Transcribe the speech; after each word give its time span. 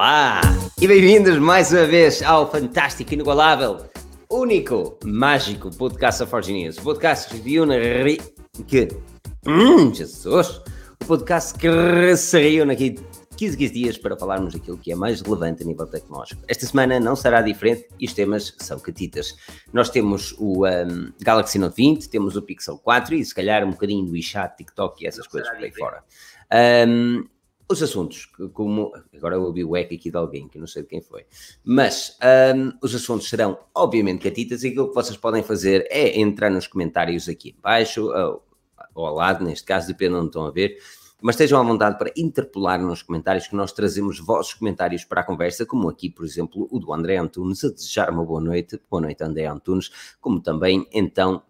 Olá 0.00 0.40
e 0.80 0.88
bem-vindos 0.88 1.36
mais 1.36 1.72
uma 1.72 1.84
vez 1.84 2.22
ao 2.22 2.50
fantástico, 2.50 3.12
inigualável, 3.12 3.84
único, 4.30 4.98
mágico 5.04 5.68
podcast 5.76 6.24
News. 6.50 6.78
O 6.78 6.82
podcast 6.82 7.28
que 7.28 7.36
reúne 7.50 8.16
que. 8.66 8.88
Hum, 9.46 9.94
Jesus! 9.94 10.62
O 11.02 11.04
podcast 11.06 11.52
que 11.58 12.16
se 12.16 12.40
reúne 12.40 12.72
aqui 12.72 12.94
15, 13.36 13.58
15 13.58 13.74
dias 13.74 13.98
para 13.98 14.16
falarmos 14.16 14.54
daquilo 14.54 14.78
que 14.78 14.90
é 14.90 14.94
mais 14.94 15.20
relevante 15.20 15.64
a 15.64 15.66
nível 15.66 15.86
tecnológico. 15.86 16.40
Esta 16.48 16.64
semana 16.64 16.98
não 16.98 17.14
será 17.14 17.42
diferente 17.42 17.86
e 17.98 18.06
os 18.06 18.14
temas 18.14 18.54
são 18.58 18.80
catitas. 18.80 19.36
Nós 19.70 19.90
temos 19.90 20.34
o 20.38 20.66
um, 20.66 21.12
Galaxy 21.20 21.58
Note 21.58 21.76
20, 21.76 22.08
temos 22.08 22.36
o 22.36 22.42
Pixel 22.42 22.78
4 22.78 23.16
e 23.16 23.22
se 23.22 23.34
calhar 23.34 23.62
um 23.66 23.72
bocadinho 23.72 24.06
do 24.06 24.12
WeChat, 24.12 24.56
TikTok 24.56 25.04
e 25.04 25.06
essas 25.06 25.26
coisas 25.26 25.50
por 25.50 25.62
aí 25.62 25.70
fora. 25.70 26.02
Um, 26.88 27.28
os 27.70 27.80
assuntos, 27.84 28.26
como 28.52 28.92
agora 29.14 29.36
eu 29.36 29.42
ouvi 29.42 29.64
o 29.64 29.76
eco 29.76 29.94
aqui 29.94 30.10
de 30.10 30.16
alguém 30.16 30.48
que 30.48 30.58
não 30.58 30.66
sei 30.66 30.82
de 30.82 30.88
quem 30.88 31.00
foi, 31.00 31.24
mas 31.64 32.18
um, 32.56 32.72
os 32.82 32.92
assuntos 32.94 33.28
serão 33.28 33.56
obviamente 33.72 34.24
catitas 34.24 34.64
e 34.64 34.68
aquilo 34.68 34.88
que 34.88 34.94
vocês 34.94 35.16
podem 35.16 35.42
fazer 35.42 35.86
é 35.88 36.18
entrar 36.18 36.50
nos 36.50 36.66
comentários 36.66 37.28
aqui 37.28 37.54
abaixo, 37.58 38.06
ou, 38.06 38.44
ou 38.92 39.06
ao 39.06 39.14
lado, 39.14 39.44
neste 39.44 39.64
caso, 39.64 39.86
depende 39.86 40.14
de 40.14 40.18
onde 40.18 40.26
estão 40.26 40.46
a 40.46 40.50
ver, 40.50 40.78
mas 41.22 41.34
estejam 41.34 41.60
à 41.60 41.62
vontade 41.62 41.96
para 41.96 42.12
interpelar 42.16 42.82
nos 42.82 43.02
comentários 43.02 43.46
que 43.46 43.54
nós 43.54 43.72
trazemos 43.72 44.18
vossos 44.18 44.54
comentários 44.54 45.04
para 45.04 45.20
a 45.20 45.24
conversa, 45.24 45.64
como 45.64 45.88
aqui, 45.88 46.10
por 46.10 46.24
exemplo, 46.24 46.66
o 46.72 46.78
do 46.80 46.92
André 46.92 47.18
Antunes, 47.18 47.62
a 47.62 47.68
desejar 47.68 48.10
uma 48.10 48.24
boa 48.24 48.40
noite, 48.40 48.80
boa 48.90 49.00
noite 49.00 49.22
André 49.22 49.46
Antunes, 49.46 49.90
como 50.20 50.40
também, 50.40 50.88
então, 50.92 51.40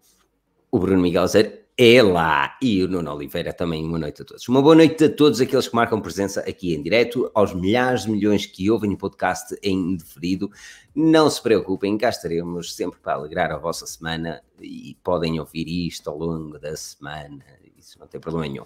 o 0.69 0.77
Bruno 0.77 1.01
Miguel 1.01 1.27
Zé 1.27 1.60
é 1.83 2.03
lá. 2.03 2.55
E 2.61 2.83
o 2.83 2.87
Nuno 2.87 3.11
Oliveira 3.11 3.51
também, 3.51 3.83
uma 3.83 3.97
noite 3.97 4.21
a 4.21 4.25
todos. 4.25 4.47
Uma 4.47 4.61
boa 4.61 4.75
noite 4.75 5.03
a 5.03 5.09
todos 5.09 5.41
aqueles 5.41 5.67
que 5.67 5.75
marcam 5.75 5.99
presença 5.99 6.41
aqui 6.41 6.75
em 6.75 6.83
direto, 6.83 7.31
aos 7.33 7.55
milhares 7.55 8.03
de 8.03 8.11
milhões 8.11 8.45
que 8.45 8.69
ouvem 8.69 8.93
o 8.93 8.97
podcast 8.97 9.57
em 9.63 9.95
deferido. 9.95 10.51
Não 10.93 11.27
se 11.27 11.41
preocupem, 11.41 11.97
cá 11.97 12.09
estaremos 12.09 12.75
sempre 12.75 12.99
para 12.99 13.13
alegrar 13.13 13.51
a 13.51 13.57
vossa 13.57 13.87
semana 13.87 14.43
e 14.61 14.95
podem 15.03 15.39
ouvir 15.39 15.67
isto 15.87 16.07
ao 16.07 16.19
longo 16.19 16.59
da 16.59 16.75
semana, 16.75 17.43
isso 17.75 17.97
não 17.99 18.05
tem 18.05 18.21
problema 18.21 18.47
nenhum. 18.47 18.65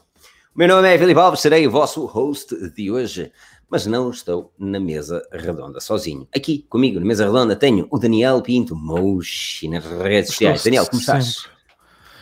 O 0.54 0.58
meu 0.60 0.68
nome 0.68 0.94
é 0.94 0.98
Filipe 0.98 1.20
Alves, 1.20 1.40
serei 1.40 1.66
o 1.66 1.72
vosso 1.72 2.06
host 2.06 2.54
de 2.72 2.92
hoje, 2.92 3.32
mas 3.70 3.86
não 3.86 4.10
estou 4.10 4.54
na 4.60 4.80
mesa 4.80 5.26
redonda 5.32 5.80
sozinho. 5.80 6.28
Aqui 6.36 6.66
comigo 6.68 7.00
na 7.00 7.06
mesa 7.06 7.26
redonda 7.26 7.56
tenho 7.56 7.88
o 7.90 7.98
Daniel 7.98 8.42
Pinto 8.42 8.76
Mochi 8.76 9.70
nas 9.70 9.86
redes 9.86 10.32
sociais. 10.32 10.64
Daniel, 10.64 10.86
como 10.86 11.00
estás? 11.00 11.55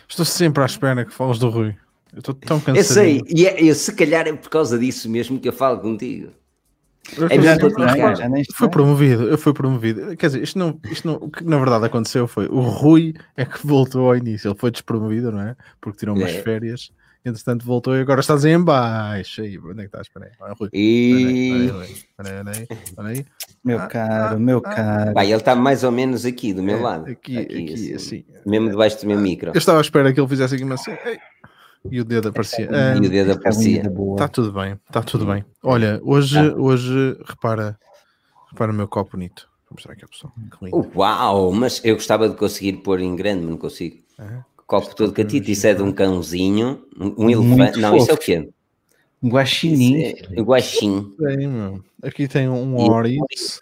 Estou 0.08 0.24
sempre 0.24 0.62
à 0.62 0.66
espera 0.66 1.04
que 1.04 1.12
falas 1.12 1.38
do 1.38 1.48
Rui. 1.48 1.74
Eu 2.12 2.20
estou 2.20 2.34
tão 2.34 2.60
cansado. 2.60 2.76
Eu 2.76 2.84
sei, 2.84 3.22
e 3.28 3.46
é, 3.46 3.62
eu, 3.62 3.74
se 3.74 3.92
calhar 3.94 4.26
é 4.26 4.32
por 4.32 4.48
causa 4.48 4.78
disso 4.78 5.08
mesmo 5.10 5.38
que 5.40 5.48
eu 5.48 5.52
falo 5.52 5.80
contigo. 5.80 6.30
Eu 7.18 7.26
é 7.26 7.34
já, 7.36 7.58
já, 7.58 8.14
já, 8.14 8.28
foi 8.54 8.68
promovido, 8.70 9.24
eu 9.24 9.36
fui 9.36 9.52
promovido. 9.52 10.16
Quer 10.16 10.28
dizer, 10.28 10.42
isto 10.42 10.58
não, 10.58 10.80
isto 10.90 11.06
não, 11.06 11.16
o 11.16 11.30
que 11.30 11.44
na 11.44 11.58
verdade 11.58 11.84
aconteceu 11.84 12.26
foi 12.26 12.46
o 12.46 12.60
Rui 12.60 13.14
é 13.36 13.44
que 13.44 13.66
voltou 13.66 14.06
ao 14.06 14.16
início. 14.16 14.48
Ele 14.48 14.58
foi 14.58 14.70
despromovido, 14.70 15.30
não 15.30 15.42
é? 15.42 15.56
Porque 15.80 15.98
tirou 15.98 16.16
umas 16.16 16.30
é. 16.30 16.42
férias. 16.42 16.90
Entretanto 17.24 17.64
voltou 17.64 17.96
e 17.96 18.00
agora 18.00 18.20
estás 18.20 18.44
em 18.44 18.62
baixo. 18.62 19.40
Aí, 19.40 19.58
onde 19.58 19.72
é 19.72 19.74
que 19.76 19.86
estás? 19.86 20.06
Espera 20.06 20.26
aí. 20.26 20.32
Olha, 20.38 20.54
Rui. 20.60 20.68
E... 20.74 21.64
Espera 21.64 22.50
aí, 22.50 22.68
espera 22.84 23.08
aí. 23.08 23.26
Meu 23.64 23.78
ah, 23.78 23.86
caro, 23.86 24.36
ah, 24.36 24.38
meu 24.38 24.58
ah, 24.58 24.74
caro. 24.74 25.14
Vai, 25.14 25.26
ele 25.28 25.36
está 25.36 25.54
mais 25.54 25.84
ou 25.84 25.90
menos 25.90 26.26
aqui, 26.26 26.52
do 26.52 26.62
meu 26.62 26.76
é, 26.76 26.82
lado. 26.82 27.10
Aqui, 27.10 27.38
aqui, 27.38 27.64
aqui 27.64 27.72
assim, 27.72 27.94
assim. 27.94 28.24
Mesmo 28.44 28.68
debaixo 28.68 29.00
do 29.00 29.06
meu 29.06 29.18
micro. 29.18 29.52
Eu 29.54 29.58
estava 29.58 29.78
à 29.78 29.80
espera 29.80 30.12
que 30.12 30.20
ele 30.20 30.28
fizesse 30.28 30.54
aqui, 30.54 30.70
assim. 30.70 30.92
E 31.90 31.98
o 31.98 32.04
dedo 32.04 32.28
aparecia. 32.28 32.68
É, 32.70 32.94
e 32.94 33.06
o 33.06 33.10
dedo 33.10 33.32
aparecia. 33.32 33.82
Está 34.12 34.28
tudo 34.28 34.52
bem, 34.52 34.78
está 34.86 35.02
tudo 35.02 35.24
bem. 35.24 35.44
Olha, 35.62 35.98
hoje, 36.02 36.38
hoje 36.56 37.18
repara, 37.24 37.78
repara 38.50 38.70
o 38.70 38.74
meu 38.74 38.86
copo 38.86 39.12
bonito. 39.12 39.48
Vou 39.70 39.76
mostrar 39.76 39.94
aqui 39.94 40.04
a 40.04 40.08
pessoa. 40.08 40.32
Uau, 40.94 41.52
mas 41.52 41.80
eu 41.84 41.94
gostava 41.94 42.28
de 42.28 42.36
conseguir 42.36 42.74
pôr 42.74 43.00
em 43.00 43.16
grande, 43.16 43.40
mas 43.40 43.50
não 43.50 43.58
consigo. 43.58 43.96
É? 44.18 44.53
Copo 44.66 44.94
todo 44.94 45.12
catito, 45.12 45.50
isso 45.50 45.66
é 45.66 45.74
de 45.74 45.82
um 45.82 45.92
cãozinho, 45.92 46.86
um, 46.98 47.24
um 47.24 47.30
elefante. 47.30 47.78
Não, 47.78 47.96
isso 47.96 48.10
é 48.10 48.14
o 48.14 48.18
quê? 48.18 48.48
Um 49.22 49.28
guaxinim. 49.28 50.02
É, 50.02 50.40
um 50.40 50.44
guaxim. 50.44 51.14
Aqui 52.02 52.28
tem 52.28 52.48
um 52.48 52.76
Oris. 52.76 53.60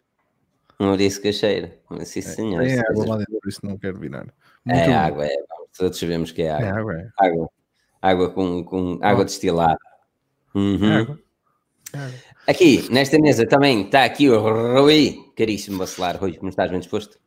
Um 0.79 0.91
Oris 0.91 1.19
cacheiro. 1.19 1.71
Sim, 2.05 2.21
é, 2.21 2.23
senhor. 2.23 2.62
É, 2.62 2.79
água 2.79 3.07
lá 3.07 3.17
dentro, 3.19 3.49
isso 3.49 3.61
não 3.62 3.77
quero 3.79 3.99
virar. 3.99 4.27
Muito 4.65 4.79
é 4.79 4.87
bom. 4.87 4.95
água, 4.95 5.27
é. 5.27 5.37
Todos 5.77 5.99
sabemos 5.99 6.33
que 6.33 6.43
é 6.43 6.51
água. 6.51 6.67
É 6.67 6.71
água, 6.71 6.95
é. 6.95 7.09
água. 7.19 7.51
Água 8.01 8.31
com, 8.31 8.65
com 8.65 8.99
água 9.01 9.25
destilada. 9.25 9.79
Uhum. 10.55 10.93
Água. 10.93 11.21
água. 11.93 12.15
Aqui, 12.47 12.89
nesta 12.91 13.19
mesa 13.19 13.47
também 13.47 13.83
está 13.83 14.05
aqui 14.05 14.29
o 14.29 14.41
Rui, 14.41 15.17
caríssimo 15.37 15.79
bacelar. 15.79 16.17
Rui, 16.17 16.37
como 16.37 16.49
estás 16.49 16.71
bem 16.71 16.81
disposto? 16.81 17.19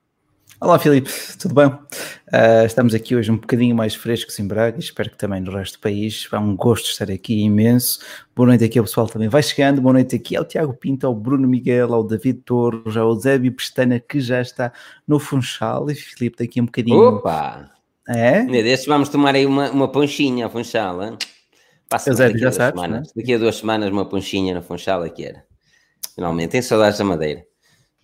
Olá 0.62 0.80
Filipe, 0.80 1.12
tudo 1.38 1.54
bem? 1.54 1.66
Uh, 1.68 2.66
estamos 2.66 2.96
aqui 2.96 3.14
hoje 3.14 3.30
um 3.30 3.36
bocadinho 3.36 3.76
mais 3.76 3.94
frescos 3.94 4.40
em 4.40 4.48
Braga, 4.48 4.80
espero 4.80 5.10
que 5.10 5.18
também 5.18 5.42
no 5.42 5.52
resto 5.52 5.78
do 5.78 5.82
país. 5.82 6.26
É 6.32 6.38
um 6.38 6.56
gosto 6.56 6.90
estar 6.90 7.12
aqui 7.12 7.42
imenso. 7.42 8.00
Boa 8.34 8.48
noite 8.48 8.64
aqui 8.64 8.80
ao 8.80 8.86
pessoal 8.86 9.06
também 9.06 9.28
vai 9.28 9.44
chegando. 9.44 9.82
Boa 9.82 9.92
noite 9.92 10.16
aqui 10.16 10.34
ao 10.34 10.46
Tiago 10.46 10.74
Pinto, 10.74 11.06
ao 11.06 11.14
Bruno 11.14 11.46
Miguel, 11.46 11.94
ao 11.94 12.06
David 12.06 12.40
Torres, 12.46 12.96
ao 12.96 13.14
Zébio 13.16 13.52
Pestana 13.52 14.00
que 14.00 14.22
já 14.22 14.42
está 14.42 14.72
no 15.06 15.20
Funchal. 15.20 15.92
E 15.92 15.96
Filipe 15.96 16.38
daqui 16.40 16.62
um 16.62 16.66
bocadinho. 16.66 17.00
Opa! 17.00 17.70
É? 18.08 18.44
Desses 18.46 18.86
vamos 18.86 19.10
tomar 19.10 19.36
aí 19.36 19.46
uma, 19.46 19.70
uma 19.72 19.92
ponchinha 19.92 20.46
ao 20.46 20.52
Funchal. 20.52 21.04
Hein? 21.04 21.18
Passa 21.90 22.14
daqui, 22.16 22.38
já 22.38 22.54
sabes, 22.54 22.80
semanas. 22.80 23.08
Né? 23.08 23.14
daqui 23.18 23.34
a 23.34 23.38
duas 23.38 23.58
semanas 23.58 23.92
uma 23.92 24.06
ponchinha 24.08 24.56
no 24.56 24.62
Funchal 24.62 25.04
aqui 25.04 25.26
era. 25.26 25.44
Finalmente, 26.16 26.52
tem 26.52 26.62
saudades 26.62 26.98
da 26.98 27.04
Madeira 27.04 27.44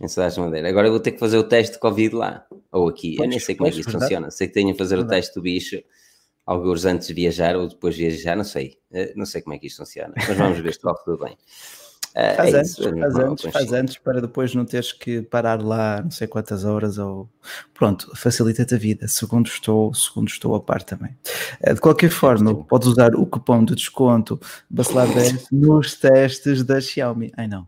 em 0.01 0.07
Cidades 0.07 0.35
de 0.35 0.41
Madeira. 0.41 0.67
Agora 0.67 0.87
eu 0.87 0.91
vou 0.91 0.99
ter 0.99 1.11
que 1.11 1.19
fazer 1.19 1.37
o 1.37 1.43
teste 1.43 1.73
de 1.73 1.79
Covid 1.79 2.15
lá, 2.15 2.45
ou 2.71 2.89
aqui. 2.89 3.15
Pois, 3.15 3.27
eu 3.27 3.29
nem 3.29 3.39
sei 3.39 3.55
como 3.55 3.69
pois, 3.69 3.73
é 3.73 3.75
que 3.75 3.81
isso 3.81 3.89
verdade. 3.91 4.09
funciona. 4.09 4.31
Sei 4.31 4.47
que 4.47 4.53
tenho 4.53 4.71
que 4.71 4.77
fazer 4.77 4.95
verdade. 4.95 5.13
o 5.13 5.17
teste 5.17 5.35
do 5.35 5.41
bicho 5.41 5.81
alguns 6.45 6.85
antes 6.85 7.07
de 7.07 7.13
viajar 7.13 7.55
ou 7.55 7.67
depois 7.67 7.95
de 7.95 8.07
viajar, 8.07 8.35
não 8.35 8.43
sei. 8.43 8.77
Eh, 8.91 9.13
não 9.15 9.25
sei 9.25 9.41
como 9.41 9.55
é 9.55 9.59
que 9.59 9.67
isto 9.67 9.77
funciona, 9.77 10.13
mas 10.15 10.37
vamos 10.37 10.59
ver 10.59 10.73
se 10.73 10.79
corre 10.79 11.03
tudo 11.05 11.23
bem. 11.23 11.37
Uh, 12.11 12.35
faz, 12.35 12.53
é 12.53 12.57
antes, 12.57 12.71
isso, 12.71 12.83
faz, 12.83 13.15
antes, 13.15 13.51
faz 13.51 13.73
antes 13.73 13.97
para 13.97 14.19
depois 14.19 14.53
não 14.53 14.65
teres 14.65 14.91
que 14.91 15.21
parar 15.21 15.63
lá 15.63 16.01
não 16.01 16.11
sei 16.11 16.27
quantas 16.27 16.65
horas 16.65 16.97
ou 16.97 17.29
pronto, 17.73 18.11
facilita-te 18.17 18.75
a 18.75 18.77
vida, 18.77 19.07
segundo 19.07 19.47
estou, 19.47 19.93
segundo 19.93 20.27
estou 20.27 20.53
a 20.53 20.59
par 20.59 20.83
também. 20.83 21.15
Uh, 21.65 21.73
de 21.73 21.79
qualquer 21.79 22.09
forma, 22.09 22.53
podes 22.65 22.89
usar 22.89 23.15
o 23.15 23.25
cupom 23.25 23.63
de 23.63 23.75
desconto 23.75 24.39
Bacelar10 24.73 25.47
nos 25.51 25.95
testes 25.95 26.63
da 26.63 26.81
Xiaomi. 26.81 27.31
Ai 27.37 27.47
não, 27.47 27.65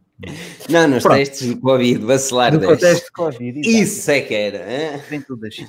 não, 0.70 0.88
nos 0.88 1.04
Pronto. 1.04 1.18
testes 1.18 1.48
de 1.48 1.56
Covid, 1.58 2.06
vacilar 2.06 2.54
no 2.54 2.78
teste 2.78 3.06
de 3.06 3.12
Covid. 3.12 3.62
Isso 3.62 4.12
é 4.12 4.22
que 4.22 4.34
era. 4.34 4.98
Vem 5.10 5.22
tudo 5.22 5.46
assim. 5.46 5.68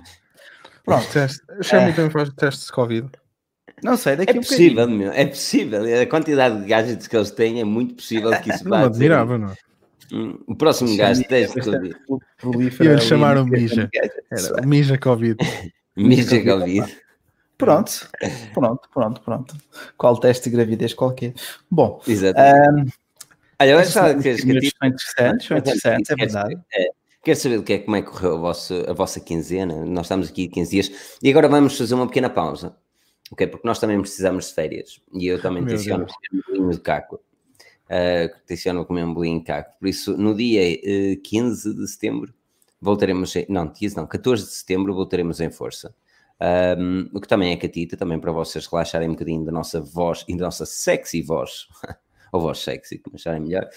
Pronto, 0.85 1.07
teste. 1.13 1.41
Xiaomi 1.63 1.91
é. 1.91 1.93
também 1.93 2.11
faz 2.11 2.29
testes 2.35 2.67
de 2.67 2.73
Covid. 2.73 3.09
Não 3.83 3.97
sei, 3.97 4.17
daqui 4.17 4.37
é 4.37 4.41
um 4.41 4.43
possível, 4.43 4.89
meu, 4.89 5.13
é 5.13 5.27
possível. 5.27 5.83
A 6.01 6.07
quantidade 6.07 6.61
de 6.61 6.67
gadgets 6.67 7.07
que 7.07 7.17
eles 7.17 7.31
têm 7.31 7.61
é 7.61 7.65
muito 7.65 7.95
possível 7.95 8.31
que 8.41 8.51
isso 8.51 8.65
vá. 8.69 8.81
Não 8.81 8.87
admirava, 8.87 9.39
não 9.39 9.53
hum, 10.13 10.39
O 10.47 10.55
próximo 10.55 10.97
gajo 10.97 11.25
teste 11.25 11.61
de 11.61 11.65
Covid. 11.65 11.97
E 12.81 12.87
eles 12.87 13.05
chamaram 13.05 13.45
Mija. 13.47 13.91
Era 14.31 14.63
o 14.63 14.67
Mija 14.67 14.97
Covid. 14.99 15.37
Mija 15.97 16.43
Covid. 16.43 17.05
Pronto, 17.57 18.09
pronto, 18.53 18.89
pronto, 18.93 19.21
pronto. 19.21 19.57
Qual 19.97 20.19
teste 20.19 20.51
de 20.51 20.57
gravidez 20.57 20.93
qualquer. 20.93 21.35
Bom, 21.71 22.01
Exato. 22.07 22.41
Um, 22.41 22.87
Olha, 23.65 23.71
eu 23.71 23.79
achava 23.79 24.15
que, 24.15 24.35
que 24.35 24.41
são 24.43 24.89
interessantes, 24.89 25.47
são 25.47 25.57
interessantes, 25.57 26.11
é 26.11 26.15
verdade. 26.15 26.61
É, 26.71 26.89
quero 27.25 27.39
saber 27.39 27.63
que 27.63 27.73
é, 27.73 27.79
como 27.79 27.97
é 27.97 28.03
que 28.03 28.11
correu 28.11 28.35
a 28.35 28.39
vossa, 28.39 28.91
a 28.91 28.93
vossa 28.93 29.21
quinzena. 29.21 29.87
Nós 29.87 30.05
estamos 30.05 30.29
aqui 30.29 30.49
15 30.49 30.71
dias 30.71 31.19
e 31.23 31.31
agora 31.31 31.49
vamos 31.49 31.79
fazer 31.79 31.95
uma 31.95 32.07
pequena 32.07 32.29
pausa, 32.29 32.77
ok? 33.33 33.47
Porque 33.47 33.67
nós 33.67 33.79
também 33.79 33.99
precisamos 33.99 34.49
de 34.49 34.55
férias 34.55 35.01
e 35.15 35.27
eu 35.27 35.41
também 35.41 35.65
tenciono 35.65 36.05
comer 36.07 36.43
um 36.43 36.53
bolinho 36.53 36.71
de 36.73 36.81
caco. 36.81 37.17
Uh, 37.87 38.29
tenciono 38.47 38.85
comer 38.85 39.05
um 39.05 39.15
bolinho 39.15 39.39
de 39.39 39.47
caco. 39.47 39.79
Por 39.79 39.89
isso, 39.89 40.15
no 40.15 40.35
dia 40.35 40.61
uh, 40.61 41.13
eh, 41.13 41.17
15 41.25 41.75
de 41.75 41.89
setembro, 41.89 42.35
voltaremos. 42.79 43.33
Não, 43.49 43.67
15 43.67 43.97
não, 43.97 44.07
14 44.07 44.45
de 44.45 44.53
setembro 44.53 44.93
voltaremos 44.93 45.41
em 45.41 45.51
força. 45.51 45.95
Um, 46.79 47.09
o 47.15 47.21
que 47.21 47.29
também 47.29 47.51
é 47.53 47.57
catita, 47.57 47.97
também 47.97 48.19
para 48.19 48.31
vocês 48.31 48.67
relaxarem 48.67 49.09
um 49.09 49.13
bocadinho 49.13 49.43
da 49.43 49.53
nossa 49.53 49.81
voz 49.81 50.23
e 50.29 50.37
da 50.37 50.45
nossa 50.45 50.67
sexy 50.67 51.23
voz 51.23 51.67
ou 52.35 52.41
voz 52.41 52.59
sexy, 52.59 52.99
como 52.99 53.15
acharem 53.15 53.41
melhor, 53.41 53.69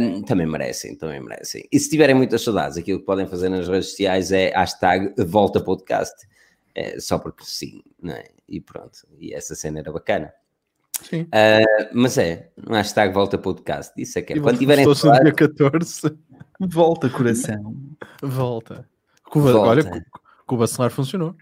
um, 0.00 0.22
também 0.22 0.46
merecem, 0.46 0.96
também 0.96 1.20
merecem. 1.20 1.68
E 1.70 1.78
se 1.78 1.90
tiverem 1.90 2.14
muitas 2.14 2.42
saudades, 2.42 2.78
aquilo 2.78 2.98
que 2.98 3.04
podem 3.04 3.26
fazer 3.26 3.50
nas 3.50 3.68
redes 3.68 3.90
sociais 3.90 4.32
é 4.32 4.50
hashtag 4.56 5.12
volta 5.18 5.60
podcast, 5.62 6.26
é, 6.74 6.98
só 6.98 7.18
porque 7.18 7.44
sim, 7.44 7.82
não 8.02 8.14
é? 8.14 8.24
E 8.48 8.58
pronto, 8.58 9.06
e 9.18 9.34
essa 9.34 9.54
cena 9.54 9.80
era 9.80 9.92
bacana. 9.92 10.32
Sim. 11.02 11.22
Uh, 11.24 11.88
mas 11.92 12.16
é, 12.16 12.50
um 12.66 12.72
hashtag 12.72 13.12
volta 13.12 13.36
podcast, 13.36 13.92
isso 14.00 14.18
é 14.18 14.22
que 14.22 14.32
é. 14.32 14.36
E 14.36 14.40
Quando 14.40 14.58
tiverem 14.58 14.86
no 14.86 14.94
dia 14.94 15.32
14, 15.32 16.16
volta 16.58 17.10
coração. 17.10 17.76
Volta. 18.22 18.88
Cuba, 19.24 19.52
volta. 19.52 19.68
Olha, 19.68 20.06
Cuba 20.46 20.66
Celular 20.66 20.90
funcionou. 20.90 21.36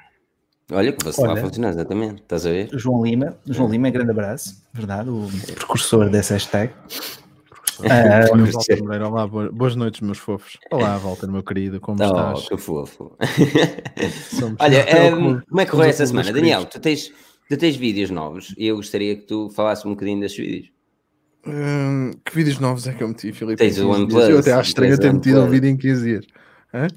Olha 0.71 0.93
que 0.93 1.03
você 1.03 1.27
lá 1.27 1.35
funciona, 1.35 1.71
exatamente. 1.71 2.23
Estás 2.23 2.45
a 2.45 2.51
ver? 2.51 2.69
João 2.75 3.03
Lima, 3.03 3.39
João 3.47 3.71
Lima, 3.71 3.89
grande 3.89 4.11
abraço, 4.11 4.63
verdade, 4.73 5.09
o 5.09 5.27
precursor 5.55 6.11
dessa 6.11 6.35
hashtag. 6.35 6.73
Ah, 7.85 8.27
Walter 8.37 9.03
olá, 9.03 9.27
boas 9.27 9.77
noites, 9.77 10.01
meus 10.01 10.19
fofos. 10.19 10.59
Olá, 10.71 10.99
Walter, 10.99 11.29
meu 11.29 11.43
querido, 11.43 11.81
como 11.81 12.03
oh, 12.03 12.05
estás? 12.05 12.49
Que 12.49 12.57
fofo. 12.59 13.17
Olha, 14.59 15.15
um, 15.15 15.41
como 15.41 15.61
é 15.61 15.65
que 15.65 15.71
correu 15.71 15.89
essa 15.89 16.05
semana? 16.05 16.33
Daniel, 16.33 16.67
tu 16.67 16.81
tens, 16.81 17.13
tu 17.49 17.57
tens 17.57 17.77
vídeos 17.77 18.11
novos 18.11 18.55
e 18.59 18.67
eu 18.67 18.77
gostaria 18.77 19.17
que 19.17 19.23
tu 19.23 19.49
falasses 19.51 19.87
um 19.87 19.91
bocadinho 19.91 20.21
desses 20.21 20.37
vídeos. 20.37 20.71
Hum, 21.47 22.11
que 22.25 22.35
vídeos 22.35 22.59
novos 22.59 22.87
é 22.87 22.93
que 22.93 23.03
eu 23.03 23.09
meti, 23.09 23.33
Filipe? 23.33 23.57
Tens 23.57 23.79
o 23.79 23.89
OnePlus. 23.89 24.29
Eu 24.29 24.41
até 24.41 24.53
acho 24.53 24.69
estranho 24.69 24.99
ter 24.99 25.15
metido 25.15 25.41
um 25.41 25.49
vídeo 25.49 25.71
em 25.71 25.77
15 25.77 26.05
dias. 26.05 26.27
Hã? 26.75 26.89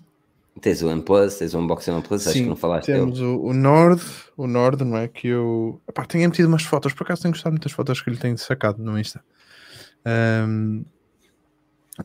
Tens 0.62 0.82
o 0.84 0.88
OnePlus, 0.88 1.36
tens 1.38 1.54
o 1.56 1.60
unboxing 1.60 1.92
OnePlus, 1.92 2.28
acho 2.28 2.38
que 2.38 2.46
não 2.46 2.56
falaste 2.56 2.86
temos 2.86 3.18
dele. 3.18 3.32
o, 3.32 3.46
o 3.46 3.54
Nord, 3.54 4.02
o 4.38 4.46
Nord, 4.46 4.84
não 4.84 4.98
é? 4.98 5.08
Que 5.08 5.28
eu... 5.30 5.82
Epá, 5.90 6.06
tenho 6.06 6.30
metido 6.30 6.48
umas 6.48 6.64
fotos, 6.64 6.94
por 6.94 7.04
acaso 7.04 7.24
tenho 7.24 7.34
gostado 7.34 7.54
muito 7.54 7.64
das 7.64 7.72
fotos 7.72 8.00
que 8.00 8.10
ele 8.10 8.18
tem 8.18 8.38
sacado 8.38 8.82
no 8.82 8.98
Insta. 8.98 9.24
Um, 10.06 10.86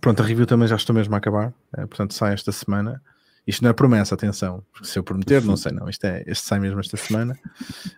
pronto, 0.01 0.23
a 0.23 0.27
review 0.27 0.47
também 0.47 0.67
já 0.67 0.77
estou 0.77 0.95
mesmo 0.95 1.15
a 1.15 1.19
acabar, 1.19 1.53
é, 1.77 1.87
portanto 1.87 2.15
sai 2.15 2.33
esta 2.33 2.51
semana. 2.51 3.03
Isto 3.47 3.63
não 3.63 3.71
é 3.71 3.73
promessa, 3.75 4.15
atenção, 4.15 4.65
porque 4.73 4.89
se 4.89 4.99
eu 4.99 5.05
prometer, 5.05 5.45
não 5.45 5.57
sei, 5.57 5.71
não. 5.71 5.89
Isto 5.89 6.05
é, 6.07 6.25
este 6.27 6.45
sai 6.45 6.59
mesmo 6.59 6.81
esta 6.81 6.97
semana. 6.97 7.39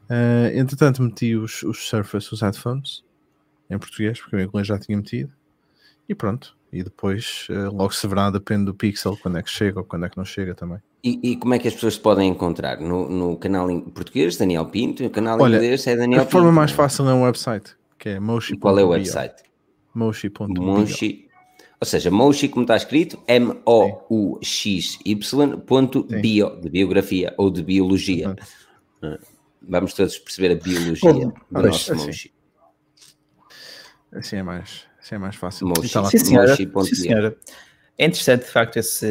Uh, 0.05 0.55
entretanto, 0.55 1.03
meti 1.03 1.37
os, 1.37 1.63
os 1.63 1.89
Surface, 1.89 2.35
os 2.35 2.43
headphones, 2.43 3.03
em 3.71 3.79
português, 3.79 4.21
porque 4.21 4.37
o 4.37 4.51
meu 4.53 4.65
já 4.65 4.79
tinha 4.79 4.99
metido. 4.99 5.33
E 6.07 6.15
pronto. 6.15 6.58
E 6.73 6.83
depois, 6.83 7.47
uh, 7.51 7.75
logo 7.75 7.93
se 7.93 8.07
verá, 8.07 8.31
depende 8.31 8.67
do 8.67 8.75
pixel, 8.75 9.17
quando 9.17 9.39
é 9.39 9.43
que 9.43 9.51
chega 9.51 9.79
ou 9.79 9.85
quando 9.85 10.07
é 10.07 10.09
que 10.09 10.17
não 10.17 10.25
chega 10.25 10.55
também. 10.55 10.79
E, 11.03 11.19
e 11.23 11.37
como 11.37 11.55
é 11.55 11.59
que 11.59 11.69
as 11.69 11.75
pessoas 11.75 11.97
podem 11.97 12.29
encontrar? 12.29 12.79
No, 12.81 13.09
no 13.09 13.37
canal 13.37 13.71
em 13.71 13.81
português, 13.81 14.37
Daniel 14.37 14.67
Pinto, 14.67 15.03
no 15.03 15.11
canal 15.11 15.41
Olha, 15.41 15.57
inglês 15.57 15.87
é 15.87 15.97
Daniel 15.97 16.21
Pinto. 16.21 16.29
A 16.29 16.31
forma 16.31 16.53
mais 16.53 16.71
fácil 16.73 17.09
é 17.09 17.15
um 17.15 17.23
website, 17.23 17.75
que 17.99 18.11
é 18.11 18.21
Moshi. 18.21 18.55
E 18.55 18.59
qual 18.59 18.79
é 18.79 18.85
o 18.85 18.89
website? 18.89 19.43
Moshi.bio. 19.95 20.63
Moshi. 20.63 21.29
Ou 21.81 21.87
seja, 21.87 22.11
Moshi, 22.11 22.49
como 22.49 22.65
está 22.65 22.77
escrito, 22.77 23.23
M-O-U-X-Y.bio, 23.27 24.11
de 26.61 26.69
biografia 26.69 27.33
ou 27.39 27.51
de 27.51 27.63
biologia. 27.63 28.35
Uhum. 29.01 29.17
Vamos 29.63 29.95
todos 29.95 30.19
perceber 30.19 30.53
a 30.53 30.57
biologia 30.57 31.11
oh, 31.11 31.13
do 31.13 31.33
nosso 31.63 31.93
assim. 31.93 32.07
Moshi. 32.07 32.33
Assim 34.11 34.37
é 34.37 34.43
mais, 34.43 34.88
assim 35.09 35.15
é 35.15 35.19
mais 35.19 35.37
fácil. 35.37 35.67
Moshi. 35.67 35.89
Sim, 36.11 36.19
senhora. 36.19 36.57
Moshi. 36.75 36.95
Sim, 36.95 37.03
senhora. 37.03 37.37
É 37.97 38.07
interessante, 38.07 38.45
de 38.45 38.51
facto, 38.51 38.77
esse, 38.77 39.07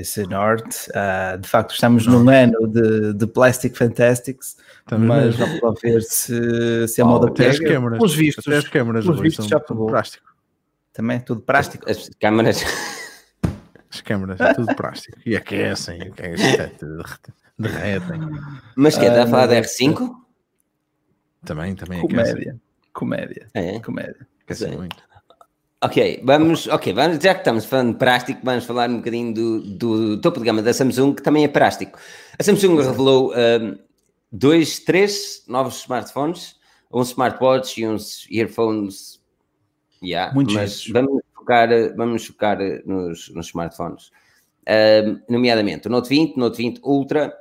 esse 0.00 0.22
norte. 0.22 0.88
Uh, 0.90 1.38
de 1.38 1.46
facto, 1.46 1.72
estamos 1.72 2.06
num 2.06 2.30
ano 2.30 2.66
de, 2.66 3.12
de 3.12 3.26
Plastic 3.26 3.76
Fantastics, 3.76 4.56
Estamos 4.78 5.06
mas 5.06 5.24
mesmo. 5.24 5.46
vamos 5.46 5.60
lá 5.60 5.74
ver 5.82 6.02
se, 6.02 6.88
se 6.88 7.02
a 7.02 7.04
oh, 7.04 7.08
moda 7.08 7.30
pega. 7.30 7.50
As 7.50 7.58
câmaras, 7.58 8.02
os 8.02 8.14
vistos, 8.14 8.48
as 8.48 8.68
câmaras 8.68 9.06
os 9.06 9.20
vistos 9.20 9.46
já 9.46 9.60
pegou. 9.60 9.86
Plástico. 9.86 10.26
Também 10.94 11.18
é 11.18 11.20
tudo 11.20 11.42
plástico. 11.42 11.90
As 11.90 12.08
câmaras. 12.20 12.64
As 13.90 14.00
câmaras 14.00 14.40
é 14.40 14.54
tudo 14.54 14.74
plástico. 14.74 15.18
E 15.26 15.36
aquecem, 15.36 16.00
aquecem, 16.00 16.72
derretem. 17.58 18.20
Mas 18.74 18.96
que 18.96 19.04
está 19.04 19.24
a 19.24 19.26
falar 19.26 19.46
da 19.46 19.60
R5? 19.60 20.10
Também, 21.44 21.74
também 21.74 22.00
Comédia. 22.00 22.58
Comédia. 22.94 23.48
É? 23.52 23.78
Comédia. 23.80 24.26
Aquecem 24.44 24.76
muito. 24.76 25.11
Ok, 25.82 26.20
vamos, 26.22 26.68
ok, 26.68 26.92
vamos, 26.92 27.18
já 27.22 27.34
que 27.34 27.40
estamos 27.40 27.64
falando 27.64 27.92
de 27.92 27.98
plástico, 27.98 28.40
vamos 28.44 28.64
falar 28.64 28.88
um 28.88 28.98
bocadinho 28.98 29.34
do, 29.34 29.60
do 29.60 30.20
topo 30.20 30.38
de 30.38 30.46
gama 30.46 30.62
da 30.62 30.72
Samsung, 30.72 31.14
que 31.14 31.22
também 31.22 31.44
é 31.44 31.48
plástico. 31.48 31.98
A 32.38 32.42
Samsung 32.42 32.76
revelou 32.76 33.32
um, 33.32 33.78
dois, 34.30 34.78
três 34.78 35.42
novos 35.48 35.80
smartphones, 35.80 36.54
um 36.92 37.02
smartwatch 37.02 37.80
e 37.80 37.88
uns 37.88 38.28
earphones 38.30 39.22
Yeah, 40.02 40.34
Muito 40.34 40.52
mas 40.52 40.86
vamos 40.88 41.22
focar, 41.32 41.68
vamos 41.96 42.26
focar 42.26 42.58
nos, 42.84 43.28
nos 43.28 43.46
smartphones. 43.46 44.10
Uh, 44.62 45.20
nomeadamente 45.28 45.86
o 45.86 45.90
Note 45.90 46.08
20, 46.08 46.36
Note 46.36 46.56
20 46.56 46.80
Ultra 46.82 47.32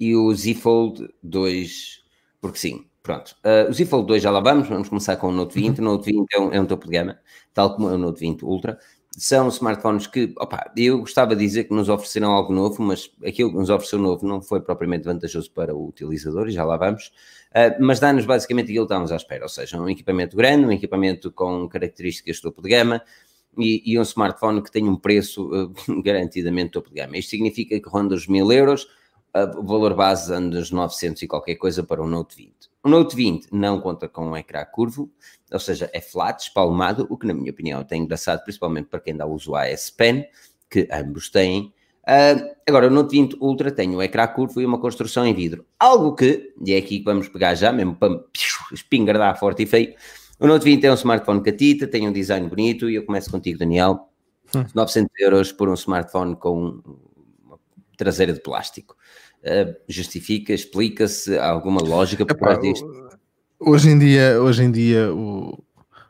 e 0.00 0.16
o 0.16 0.34
Z 0.34 0.54
Fold 0.54 1.08
2, 1.22 2.02
porque 2.40 2.58
sim, 2.58 2.86
pronto. 3.06 3.36
Uh, 3.44 3.70
o 3.70 3.72
Z 3.72 3.86
Fold 3.86 4.08
2 4.08 4.22
já 4.22 4.30
lá 4.30 4.40
vamos, 4.40 4.68
vamos 4.68 4.88
começar 4.88 5.16
com 5.16 5.28
o 5.28 5.32
Note 5.32 5.54
20. 5.54 5.78
Uhum. 5.78 5.86
O 5.86 5.90
Note 5.92 6.12
20 6.12 6.32
é 6.32 6.40
um, 6.40 6.52
é 6.52 6.60
um 6.60 6.66
topo 6.66 6.86
de 6.86 6.92
gama, 6.92 7.18
tal 7.54 7.74
como 7.74 7.86
o 7.86 7.96
Note 7.96 8.20
20 8.20 8.44
Ultra. 8.44 8.78
São 9.16 9.48
smartphones 9.48 10.06
que, 10.06 10.34
opa, 10.36 10.70
eu 10.76 10.98
gostava 10.98 11.34
de 11.34 11.42
dizer 11.42 11.64
que 11.64 11.72
nos 11.72 11.88
ofereceram 11.88 12.32
algo 12.32 12.52
novo, 12.52 12.82
mas 12.82 13.10
aquilo 13.24 13.50
que 13.50 13.56
nos 13.56 13.70
ofereceu 13.70 13.98
novo 13.98 14.26
não 14.26 14.42
foi 14.42 14.60
propriamente 14.60 15.04
vantajoso 15.04 15.50
para 15.52 15.74
o 15.74 15.88
utilizador, 15.88 16.48
e 16.48 16.50
já 16.50 16.64
lá 16.64 16.76
vamos. 16.76 17.12
Uh, 17.50 17.80
mas 17.80 17.98
dá-nos 17.98 18.26
basicamente 18.26 18.66
aquilo 18.66 18.84
que 18.84 18.92
estávamos 18.92 19.12
à 19.12 19.16
espera, 19.16 19.44
ou 19.44 19.48
seja, 19.48 19.80
um 19.80 19.88
equipamento 19.88 20.36
grande, 20.36 20.66
um 20.66 20.72
equipamento 20.72 21.30
com 21.30 21.66
características 21.68 22.36
de 22.36 22.42
topo 22.42 22.60
de 22.60 22.68
gama 22.68 23.00
e, 23.56 23.82
e 23.86 23.98
um 23.98 24.02
smartphone 24.02 24.62
que 24.62 24.70
tem 24.70 24.84
um 24.84 24.96
preço 24.96 25.48
uh, 25.48 25.72
garantidamente 26.02 26.72
topo 26.72 26.90
de 26.90 26.96
gama. 26.96 27.16
Isto 27.16 27.30
significa 27.30 27.78
que 27.80 27.88
ronda 27.88 28.14
os 28.14 28.26
mil 28.26 28.52
euros, 28.52 28.84
uh, 29.34 29.58
o 29.58 29.62
valor 29.62 29.94
base 29.94 30.32
anda 30.32 30.58
nos 30.58 30.70
900 30.70 31.22
e 31.22 31.26
qualquer 31.26 31.54
coisa 31.54 31.82
para 31.82 32.02
o 32.02 32.06
Note 32.06 32.36
20. 32.36 32.52
O 32.86 32.88
Note 32.88 33.16
20 33.16 33.48
não 33.50 33.80
conta 33.80 34.08
com 34.08 34.28
um 34.28 34.36
ecrã 34.36 34.64
curvo, 34.64 35.10
ou 35.52 35.58
seja, 35.58 35.90
é 35.92 36.00
flat, 36.00 36.40
espalmado, 36.40 37.04
o 37.10 37.18
que 37.18 37.26
na 37.26 37.34
minha 37.34 37.50
opinião 37.50 37.84
é 37.90 37.96
engraçado, 37.96 38.44
principalmente 38.44 38.86
para 38.86 39.00
quem 39.00 39.10
ainda 39.10 39.26
usa 39.26 39.50
o 39.50 39.56
AS 39.56 39.90
Pen, 39.90 40.24
que 40.70 40.88
ambos 40.92 41.28
têm, 41.28 41.74
Uh, 42.08 42.54
agora, 42.64 42.86
o 42.86 42.90
Note 42.90 43.10
20 43.10 43.36
Ultra 43.40 43.72
tem 43.72 43.90
um 43.90 44.00
ecrã 44.00 44.28
curvo 44.28 44.60
e 44.60 44.64
uma 44.64 44.78
construção 44.78 45.26
em 45.26 45.34
vidro. 45.34 45.66
Algo 45.76 46.14
que, 46.14 46.54
e 46.64 46.72
é 46.72 46.76
aqui 46.78 47.00
que 47.00 47.04
vamos 47.04 47.28
pegar 47.28 47.56
já, 47.56 47.72
mesmo 47.72 47.96
para 47.96 48.22
espingardar 48.72 49.36
forte 49.36 49.64
e 49.64 49.66
feio, 49.66 49.92
o 50.38 50.46
Note 50.46 50.64
20 50.64 50.84
é 50.84 50.90
um 50.92 50.94
smartphone 50.94 51.42
catita, 51.42 51.88
tem 51.88 52.08
um 52.08 52.12
design 52.12 52.48
bonito, 52.48 52.88
e 52.88 52.94
eu 52.94 53.04
começo 53.04 53.28
contigo, 53.28 53.58
Daniel. 53.58 54.08
Hum. 54.54 54.64
900 54.72 55.10
euros 55.18 55.50
por 55.50 55.68
um 55.68 55.74
smartphone 55.74 56.36
com 56.36 56.80
uma 57.44 57.58
traseira 57.98 58.32
de 58.32 58.40
plástico. 58.40 58.96
Uh, 59.42 59.74
justifica, 59.88 60.52
explica-se 60.52 61.38
alguma 61.38 61.80
lógica 61.80 62.26
por 62.26 62.36
trás 62.36 62.58
disto? 62.60 62.86
Hoje 63.58 63.90
em 63.90 63.98
dia, 63.98 64.40
hoje 64.42 64.64
em 64.64 64.70
dia 64.70 65.12
o, 65.12 65.62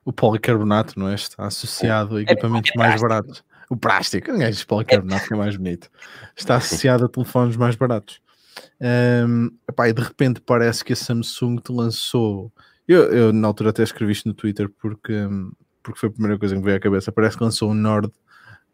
o 0.05 0.12
policarbonato 0.12 0.99
não 0.99 1.08
é? 1.08 1.14
está 1.14 1.46
associado 1.46 2.17
a 2.17 2.20
é 2.20 2.23
equipamentos 2.23 2.70
é 2.75 2.78
mais 2.78 3.00
baratos. 3.00 3.44
O 3.69 3.76
plástico, 3.76 4.32
ninguém 4.32 4.50
diz 4.50 4.64
policarbonato 4.64 5.26
que 5.26 5.34
é 5.34 5.37
mais 5.37 5.56
bonito. 5.56 5.90
Está 6.37 6.56
associado 6.56 7.05
a 7.05 7.08
telefones 7.08 7.56
mais 7.56 7.76
baratos. 7.76 8.20
Um, 8.81 9.50
epá, 9.68 9.88
e 9.88 9.92
de 9.92 10.02
repente 10.02 10.40
parece 10.40 10.85
que 10.85 10.92
a 10.92 10.97
Samsung 10.97 11.59
te 11.59 11.73
lançou. 11.73 12.52
Eu, 12.87 13.04
eu 13.12 13.33
na 13.33 13.49
altura 13.49 13.71
até 13.71 13.83
escrevi 13.83 14.12
isto 14.12 14.28
no 14.28 14.35
Twitter 14.35 14.68
porque, 14.80 15.28
porque 15.83 15.99
foi 15.99 16.09
a 16.09 16.12
primeira 16.12 16.38
coisa 16.38 16.54
que 16.54 16.61
me 16.61 16.64
veio 16.64 16.76
à 16.76 16.80
cabeça. 16.80 17.12
Parece 17.12 17.37
que 17.37 17.45
lançou 17.45 17.71
um 17.71 17.75
Nord, 17.75 18.12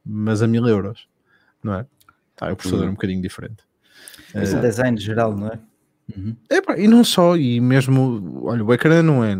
mas 0.04 0.42
a 0.42 0.46
mil 0.46 0.66
euros, 0.66 1.08
não 1.62 1.74
é? 1.74 1.86
Tá, 2.36 2.52
o 2.52 2.56
processador 2.56 2.84
uhum. 2.84 2.88
é 2.88 2.90
um 2.90 2.94
bocadinho 2.94 3.22
diferente. 3.22 3.64
Esse 4.34 4.56
uh, 4.56 4.60
design 4.60 4.98
geral, 4.98 5.36
não 5.36 5.48
é? 5.48 5.58
Uhum. 6.16 6.36
Epá, 6.50 6.76
e 6.76 6.88
não 6.88 7.04
só, 7.04 7.36
e 7.36 7.60
mesmo, 7.60 8.42
olha, 8.44 8.64
o 8.64 8.72
ecrã 8.72 9.02
não 9.02 9.24
é. 9.24 9.36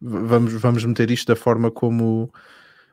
Vamos, 0.00 0.52
vamos 0.54 0.84
meter 0.84 1.10
isto 1.10 1.26
da 1.26 1.36
forma 1.36 1.70
como 1.70 2.30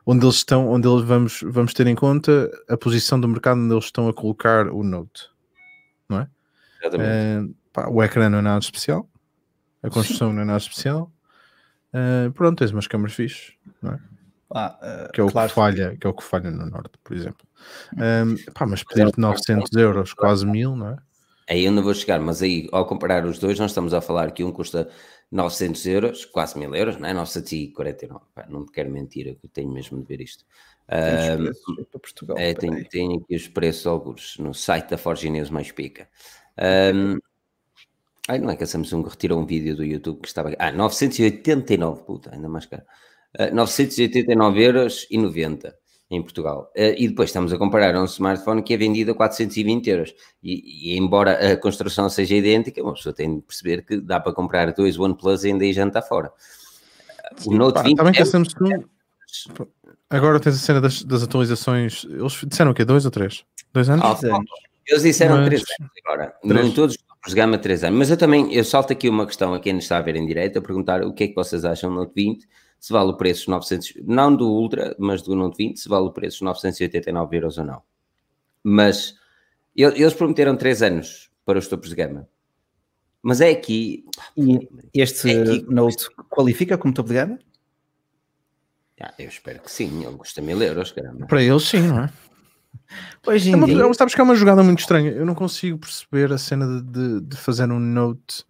onde 0.06 0.26
eles 0.26 0.36
estão, 0.36 0.70
onde 0.70 0.88
eles 0.88 1.04
vamos, 1.04 1.42
vamos 1.44 1.74
ter 1.74 1.88
em 1.88 1.96
conta 1.96 2.50
a 2.70 2.78
posição 2.78 3.20
do 3.20 3.28
mercado 3.28 3.60
onde 3.60 3.74
eles 3.74 3.86
estão 3.86 4.08
a 4.08 4.14
colocar 4.14 4.68
o 4.68 4.84
Note, 4.84 5.30
não 6.08 6.20
é? 6.20 6.28
Uh, 6.86 7.54
pá, 7.72 7.88
o 7.88 8.02
ecrã 8.02 8.30
não 8.30 8.40
é 8.40 8.42
nada 8.42 8.60
especial, 8.60 9.08
a 9.84 9.90
construção 9.90 10.30
Sim. 10.30 10.36
não 10.36 10.42
é 10.42 10.46
nada 10.46 10.60
especial. 10.60 11.12
Uh, 11.94 12.32
pronto, 12.32 12.58
tens 12.58 12.72
umas 12.72 12.88
câmaras 12.88 13.14
fixas, 13.14 13.54
não 13.82 13.92
é? 13.92 14.00
Ah, 14.54 15.08
uh, 15.08 15.12
que 15.12 15.22
é 15.22 15.24
o 15.24 15.28
claro. 15.28 15.50
que 15.50 15.56
falha, 15.56 15.98
que 15.98 16.08
é 16.08 16.10
o 16.10 16.14
que 16.14 16.24
falha 16.24 16.52
no 16.52 16.66
norte, 16.66 16.92
por 17.04 17.16
exemplo. 17.16 17.48
Um, 17.94 18.36
pá, 18.54 18.66
mas 18.66 18.84
pedir-te 18.84 19.20
900 19.20 19.72
euros, 19.74 20.14
quase 20.14 20.46
mil, 20.46 20.76
não 20.76 20.90
é? 20.90 20.98
Aí 21.52 21.66
eu 21.66 21.72
não 21.74 21.84
vou 21.84 21.94
chegar, 21.94 22.18
mas 22.22 22.42
aí 22.42 22.70
ao 22.72 22.86
comparar 22.86 23.26
os 23.26 23.38
dois, 23.38 23.60
nós 23.60 23.72
estamos 23.72 23.94
a 23.94 24.00
falar 24.00 24.32
que 24.32 24.42
um 24.42 24.54
custa 24.54 24.90
900 25.30 25.86
euros, 25.86 26.24
quase 26.24 26.58
1000 26.58 26.74
euros, 26.76 26.98
não 26.98 27.10
é? 27.10 27.14
949. 27.14 28.24
Pá, 28.34 28.46
não 28.48 28.66
te 28.66 28.72
quero 28.72 28.90
mentir, 28.90 29.28
eu 29.28 29.50
tenho 29.50 29.70
mesmo 29.70 30.00
de 30.00 30.08
ver 30.08 30.22
isto. 30.22 30.46
Um, 30.88 31.84
para 31.84 32.00
Portugal. 32.00 32.38
É, 32.38 32.54
tenho, 32.54 32.88
tenho, 32.88 33.20
aqui 33.20 33.36
os 33.36 33.50
preços 33.50 33.86
alguns 33.86 34.38
no 34.38 34.54
site 34.54 34.92
da 34.92 34.98
Forge 34.98 35.30
News 35.30 35.50
mais 35.50 35.70
pica. 35.74 36.08
Um, 36.58 37.20
ai, 38.30 38.40
não 38.40 38.50
é 38.50 38.56
que 38.56 38.64
a 38.64 38.68
Samsung 38.68 39.04
retirou 39.04 39.38
um 39.38 39.46
vídeo 39.46 39.76
do 39.76 39.84
YouTube 39.84 40.22
que 40.22 40.30
estava. 40.30 40.56
Ah, 40.58 40.72
989, 40.72 42.04
puta, 42.04 42.34
ainda 42.34 42.48
mais 42.48 42.66
caro. 42.66 42.84
Uh, 43.38 43.54
989 43.54 44.64
euros 44.64 45.06
e 45.12 45.18
90 45.18 45.78
em 46.12 46.22
Portugal. 46.22 46.72
Uh, 46.76 46.94
e 46.98 47.08
depois 47.08 47.30
estamos 47.30 47.54
a 47.54 47.58
comparar 47.58 47.96
um 47.96 48.04
smartphone 48.06 48.62
que 48.62 48.74
é 48.74 48.78
vendido 48.78 49.12
a 49.12 49.16
420 49.16 49.90
euros. 49.90 50.14
E, 50.44 50.92
e, 50.92 50.98
embora 50.98 51.54
a 51.54 51.58
construção 51.58 52.10
seja 52.10 52.36
idêntica, 52.36 52.84
uma 52.84 52.94
pessoa 52.94 53.16
tem 53.16 53.38
de 53.38 53.42
perceber 53.42 53.86
que 53.86 53.98
dá 53.98 54.20
para 54.20 54.34
comprar 54.34 54.74
dois 54.74 55.00
OnePlus 55.00 55.46
e 55.46 55.48
ainda 55.48 55.64
aí 55.64 55.72
jantar 55.72 56.02
fora. 56.02 56.32
O 57.46 57.54
Note 57.56 57.76
pá, 57.76 57.84
20 57.84 57.98
também 57.98 58.14
é... 58.18 58.26
Samsung... 58.26 58.86
Agora 60.10 60.42
tens 60.42 60.56
a 60.56 60.60
cena 60.60 60.82
das, 60.82 61.02
das, 61.04 61.24
atualizações. 61.24 62.04
Eles 62.04 62.42
disseram 62.46 62.72
o 62.72 62.74
quê? 62.74 62.84
Dois 62.84 63.06
ou 63.06 63.12
três? 63.12 63.46
Dois 63.72 63.90
anos? 63.90 64.04
Ah, 64.04 64.36
anos. 64.36 64.52
Eles 64.86 65.04
disseram 65.04 65.38
Mas... 65.38 65.46
três 65.46 65.64
anos 65.80 65.92
agora. 66.06 66.34
Três. 66.42 66.66
Não 66.66 66.72
todos 66.74 66.98
os 67.26 67.34
gama 67.34 67.58
três 67.58 67.82
anos. 67.86 67.98
Mas 67.98 68.10
eu 68.10 68.18
também, 68.18 68.54
eu 68.54 68.66
salto 68.66 68.92
aqui 68.92 69.08
uma 69.08 69.26
questão 69.26 69.54
a 69.54 69.60
quem 69.62 69.72
nos 69.72 69.86
está 69.86 69.98
a 69.98 70.02
ver 70.02 70.18
em 70.18 70.26
direto, 70.26 70.60
a 70.60 70.62
perguntar 70.62 71.02
o 71.04 71.14
que 71.14 71.24
é 71.24 71.28
que 71.30 71.36
vocês 71.36 71.64
acham 71.64 71.90
do 71.90 71.96
Note 71.96 72.12
20 72.14 72.46
se 72.82 72.92
vale 72.92 73.12
o 73.12 73.14
preço 73.16 73.52
900, 73.52 73.94
não 74.04 74.36
do 74.36 74.50
Ultra, 74.50 74.96
mas 74.98 75.22
do 75.22 75.36
Note 75.36 75.56
20, 75.56 75.80
se 75.80 75.88
vale 75.88 76.08
o 76.08 76.12
preço 76.12 76.44
989 76.44 77.38
euros 77.38 77.60
ou 77.60 77.64
não. 77.64 77.84
Mas 78.64 79.16
eles 79.76 80.16
prometeram 80.16 80.58
3 80.58 80.82
anos 80.82 81.30
para 81.46 81.60
os 81.60 81.68
topos 81.68 81.90
de 81.90 81.96
gama. 81.96 82.28
Mas 83.22 83.40
é 83.40 83.52
aqui. 83.52 84.04
E 84.36 84.68
este 84.96 85.32
é 85.32 85.42
aqui, 85.42 85.66
Note 85.70 86.10
qualifica 86.28 86.76
como 86.76 86.92
topo 86.92 87.10
de 87.10 87.16
gama? 87.16 87.40
Ah, 89.00 89.14
eu 89.20 89.30
espero 89.30 89.60
que 89.60 89.72
sim, 89.72 90.04
ele 90.04 90.18
custa 90.18 90.42
mil 90.42 90.62
euros, 90.62 90.92
caramba. 90.92 91.28
Para 91.28 91.44
eles, 91.44 91.64
sim, 91.64 91.82
não 91.82 92.04
é? 92.04 92.10
Pois 93.22 93.46
é 93.46 93.56
uma, 93.56 93.68
dia... 93.68 93.94
Sabes 93.94 94.16
que 94.16 94.22
é 94.22 94.24
uma 94.24 94.36
jogada 94.36 94.64
muito 94.64 94.80
estranha. 94.80 95.12
Eu 95.12 95.26
não 95.26 95.36
consigo 95.36 95.78
perceber 95.78 96.32
a 96.32 96.38
cena 96.38 96.82
de, 96.82 96.82
de, 96.82 97.22
de 97.22 97.38
fazer 97.38 97.72
um 97.72 97.80
Note 97.80 98.42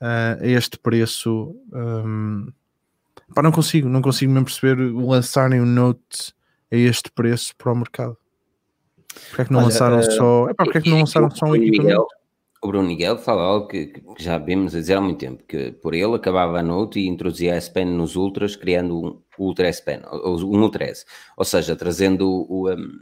uh, 0.00 0.42
a 0.42 0.46
este 0.46 0.78
preço. 0.78 1.56
Um, 1.72 2.52
pá, 3.34 3.42
não 3.42 3.52
consigo, 3.52 3.88
não 3.88 4.02
consigo 4.02 4.32
mesmo 4.32 4.46
perceber 4.46 4.80
lançarem 4.92 5.60
um 5.60 5.66
Note 5.66 6.32
a 6.70 6.76
este 6.76 7.10
preço 7.10 7.54
para 7.56 7.72
o 7.72 7.76
mercado. 7.76 8.16
Porquê 9.28 9.42
é 9.42 9.44
que 9.44 9.52
não 9.52 9.58
Olha, 9.60 9.66
lançaram 9.66 9.98
uh, 9.98 10.12
só. 10.12 10.48
Epá, 10.48 10.64
porquê 10.64 10.78
é 10.78 10.80
que 10.80 10.90
não 10.90 11.00
lançaram 11.00 11.30
só 11.30 11.46
um 11.46 11.56
equipamento? 11.56 12.06
o 12.62 12.68
Bruno 12.68 12.86
Miguel 12.86 13.18
fala 13.18 13.42
algo 13.42 13.66
que, 13.66 13.86
que, 13.86 14.02
já 14.22 14.38
vimos 14.38 14.72
a 14.74 14.78
dizer 14.78 14.94
há 14.94 15.00
muito 15.00 15.18
tempo, 15.18 15.42
que 15.48 15.72
por 15.72 15.94
ele 15.94 16.14
acabava 16.14 16.60
a 16.60 16.62
Note 16.62 17.00
e 17.00 17.08
introduzia 17.08 17.54
a 17.54 17.56
S-Pen 17.56 17.86
nos 17.86 18.14
Ultras, 18.14 18.54
criando 18.54 18.96
um 18.96 19.22
Ultra 19.36 19.66
S-Pen, 19.66 20.02
um 20.12 20.62
Ultra 20.62 20.84
S, 20.84 21.04
ou 21.36 21.44
seja, 21.44 21.74
trazendo 21.74 22.28
o, 22.48 22.70
um, 22.72 23.00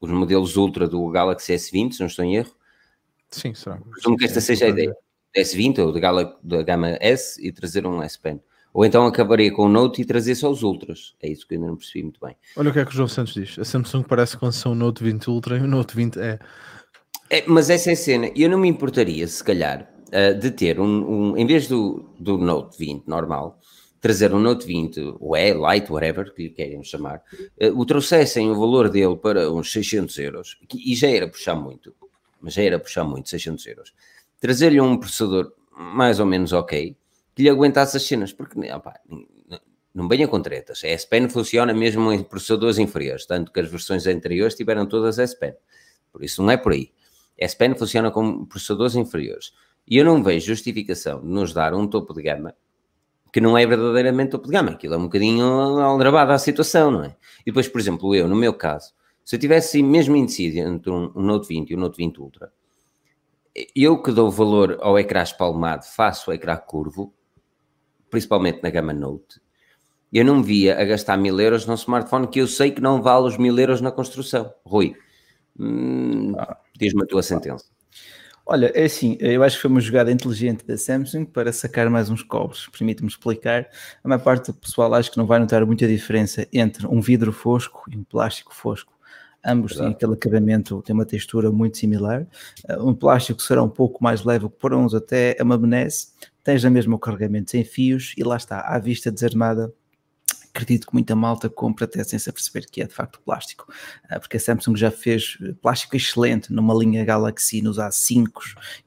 os 0.00 0.10
modelos 0.10 0.56
Ultra 0.56 0.88
do 0.88 1.08
Galaxy 1.08 1.52
S20, 1.54 1.92
se 1.92 2.00
não 2.00 2.08
estou 2.08 2.24
em 2.24 2.34
erro. 2.34 2.52
Sim, 3.30 3.54
será. 3.54 3.76
Presumo 3.76 4.16
que 4.16 4.24
esta 4.24 4.40
seja 4.40 4.66
a 4.66 4.70
ideia, 4.70 4.92
S20 5.36 5.78
ou 5.78 5.92
da 6.42 6.62
gama 6.64 6.98
S 7.00 7.40
e 7.40 7.52
trazer 7.52 7.86
um 7.86 8.02
S-Pen. 8.02 8.40
Ou 8.72 8.84
então 8.84 9.04
acabaria 9.04 9.52
com 9.52 9.66
o 9.66 9.68
Note 9.68 10.02
e 10.02 10.04
trazer 10.04 10.34
só 10.34 10.50
os 10.50 10.62
Ultras. 10.62 11.14
É 11.20 11.28
isso 11.28 11.46
que 11.46 11.54
eu 11.54 11.58
ainda 11.58 11.68
não 11.68 11.76
percebi 11.76 12.04
muito 12.04 12.20
bem. 12.24 12.36
Olha 12.56 12.70
o 12.70 12.72
que 12.72 12.78
é 12.78 12.84
que 12.84 12.90
o 12.90 12.94
João 12.94 13.08
Santos 13.08 13.34
diz. 13.34 13.58
A 13.58 13.64
Samsung 13.64 14.04
parece 14.04 14.36
que 14.36 14.44
lançou 14.44 14.72
o 14.72 14.74
Note 14.74 15.02
20 15.02 15.28
Ultra 15.28 15.58
e 15.58 15.60
o 15.60 15.66
Note 15.66 15.96
20 15.96 16.18
é 16.18 16.38
é, 17.32 17.44
mas 17.46 17.70
essa 17.70 17.92
é 17.92 17.94
cena, 17.94 18.28
eu 18.34 18.50
não 18.50 18.58
me 18.58 18.66
importaria, 18.66 19.24
se 19.28 19.42
calhar, 19.42 19.88
uh, 20.08 20.36
de 20.36 20.50
ter 20.50 20.80
um, 20.80 21.30
um, 21.30 21.36
em 21.36 21.46
vez 21.46 21.68
do, 21.68 22.12
do 22.18 22.36
Note 22.36 22.76
20 22.76 23.06
normal, 23.06 23.60
trazer 24.00 24.34
um 24.34 24.40
Note 24.40 24.66
20, 24.66 25.14
o 25.20 25.36
E, 25.36 25.52
Lite, 25.52 25.92
whatever 25.92 26.34
que 26.34 26.42
lhe 26.42 26.50
querem 26.50 26.82
chamar, 26.82 27.22
uh, 27.62 27.80
o 27.80 27.86
trouxessem 27.86 28.50
o 28.50 28.58
valor 28.58 28.88
dele 28.88 29.16
para 29.16 29.48
uns 29.48 29.70
600 29.70 30.18
euros, 30.18 30.58
e 30.74 30.96
já 30.96 31.08
era 31.08 31.28
puxar 31.28 31.54
muito, 31.54 31.94
mas 32.40 32.54
já 32.54 32.64
era 32.64 32.80
puxar 32.80 33.04
muito, 33.04 33.28
600 33.28 33.64
euros. 33.64 33.94
Trazer-lhe 34.40 34.80
um 34.80 34.96
processador 34.96 35.52
mais 35.70 36.18
ou 36.18 36.26
menos 36.26 36.52
ok, 36.52 36.96
que 37.34 37.42
lhe 37.42 37.48
aguentasse 37.48 37.96
as 37.96 38.02
cenas, 38.02 38.32
porque 38.32 38.58
opa, 38.72 38.94
não 39.94 40.08
venha 40.08 40.28
com 40.28 40.40
tretas. 40.40 40.82
A 40.84 40.88
S 40.88 41.08
Pen 41.08 41.28
funciona 41.28 41.72
mesmo 41.72 42.12
em 42.12 42.22
processadores 42.22 42.78
inferiores, 42.78 43.26
tanto 43.26 43.52
que 43.52 43.60
as 43.60 43.70
versões 43.70 44.06
anteriores 44.06 44.54
tiveram 44.54 44.86
todas 44.86 45.18
S 45.18 45.38
Pen. 45.38 45.54
Por 46.12 46.24
isso 46.24 46.42
não 46.42 46.50
é 46.50 46.56
por 46.56 46.72
aí. 46.72 46.92
S-Pen 47.40 47.74
funciona 47.74 48.10
com 48.10 48.44
processadores 48.44 48.94
inferiores. 48.94 49.52
E 49.88 49.96
eu 49.96 50.04
não 50.04 50.22
vejo 50.22 50.46
justificação 50.46 51.20
de 51.20 51.26
nos 51.26 51.52
dar 51.52 51.72
um 51.74 51.86
topo 51.86 52.12
de 52.12 52.22
gama 52.22 52.54
que 53.32 53.40
não 53.40 53.56
é 53.56 53.64
verdadeiramente 53.64 54.32
topo 54.32 54.46
de 54.46 54.52
gama. 54.52 54.72
Aquilo 54.72 54.94
é 54.94 54.96
um 54.98 55.04
bocadinho 55.04 55.44
aldrabado 55.44 56.32
à 56.32 56.38
situação, 56.38 56.90
não 56.90 57.04
é? 57.04 57.16
E 57.42 57.46
depois, 57.46 57.68
por 57.68 57.80
exemplo, 57.80 58.14
eu, 58.14 58.26
no 58.26 58.34
meu 58.34 58.52
caso, 58.52 58.92
se 59.24 59.36
eu 59.36 59.40
tivesse 59.40 59.82
mesmo 59.82 60.16
indeciso 60.16 60.58
entre 60.58 60.90
um, 60.90 61.12
um 61.14 61.22
Note 61.22 61.46
20 61.48 61.70
e 61.70 61.76
um 61.76 61.78
Note 61.78 61.96
20 61.96 62.18
Ultra, 62.18 62.52
eu 63.74 64.02
que 64.02 64.10
dou 64.10 64.30
valor 64.30 64.78
ao 64.80 64.98
ecrã 64.98 65.22
espalmado, 65.22 65.84
faço 65.86 66.30
o 66.30 66.34
ecrã 66.34 66.56
curvo, 66.56 67.14
principalmente 68.10 68.62
na 68.62 68.70
gama 68.70 68.92
Note, 68.92 69.40
eu 70.12 70.24
não 70.24 70.38
me 70.38 70.42
via 70.42 70.80
a 70.80 70.84
gastar 70.84 71.16
mil 71.16 71.38
euros 71.40 71.66
num 71.66 71.74
smartphone 71.74 72.26
que 72.26 72.40
eu 72.40 72.46
sei 72.46 72.72
que 72.72 72.80
não 72.80 73.00
vale 73.00 73.28
os 73.28 73.38
mil 73.38 73.56
euros 73.58 73.80
na 73.80 73.92
construção. 73.92 74.52
Rui, 74.64 74.96
hum, 75.58 76.34
ah. 76.36 76.56
Diz-me 76.76 77.02
a 77.02 77.06
tua 77.06 77.22
sentença. 77.22 77.66
Olha, 78.46 78.72
é 78.74 78.84
assim, 78.84 79.16
eu 79.20 79.42
acho 79.44 79.56
que 79.56 79.62
foi 79.62 79.70
uma 79.70 79.80
jogada 79.80 80.10
inteligente 80.10 80.66
da 80.66 80.76
Samsung 80.76 81.24
para 81.24 81.52
sacar 81.52 81.88
mais 81.88 82.10
uns 82.10 82.22
cobres. 82.22 82.66
Permite-me 82.68 83.08
explicar. 83.08 83.68
A 84.02 84.08
maior 84.08 84.20
parte 84.20 84.46
do 84.46 84.54
pessoal 84.54 84.92
acho 84.94 85.12
que 85.12 85.18
não 85.18 85.26
vai 85.26 85.38
notar 85.38 85.64
muita 85.64 85.86
diferença 85.86 86.48
entre 86.52 86.86
um 86.86 87.00
vidro 87.00 87.32
fosco 87.32 87.84
e 87.88 87.96
um 87.96 88.02
plástico 88.02 88.52
fosco. 88.52 88.92
Ambos 89.44 89.72
Exato. 89.72 89.84
têm 89.84 89.94
aquele 89.94 90.14
acabamento, 90.14 90.82
têm 90.82 90.94
uma 90.94 91.04
textura 91.04 91.50
muito 91.52 91.78
similar. 91.78 92.26
Uh, 92.68 92.88
um 92.88 92.94
plástico 92.94 93.40
será 93.40 93.62
um 93.62 93.68
pouco 93.68 94.02
mais 94.02 94.24
leve, 94.24 94.48
por 94.48 94.74
uns 94.74 94.94
até 94.94 95.36
benesse. 95.44 96.08
Tens 96.42 96.64
a 96.64 96.70
mesma 96.70 96.96
o 96.96 96.98
carregamento 96.98 97.50
sem 97.50 97.64
fios 97.64 98.14
e 98.16 98.22
lá 98.22 98.36
está, 98.36 98.60
à 98.60 98.78
vista 98.78 99.10
desarmada, 99.10 99.72
acredito 100.52 100.86
que 100.86 100.92
muita 100.92 101.14
malta 101.14 101.48
compra 101.48 101.84
até 101.84 102.02
sem 102.04 102.18
se 102.18 102.30
perceber 102.30 102.66
que 102.66 102.82
é 102.82 102.86
de 102.86 102.92
facto 102.92 103.20
plástico, 103.24 103.72
ah, 104.08 104.18
porque 104.18 104.36
a 104.36 104.40
Samsung 104.40 104.76
já 104.76 104.90
fez 104.90 105.38
plástico 105.62 105.96
excelente 105.96 106.52
numa 106.52 106.74
linha 106.74 107.04
Galaxy 107.04 107.62
nos 107.62 107.78
A5 107.78 108.30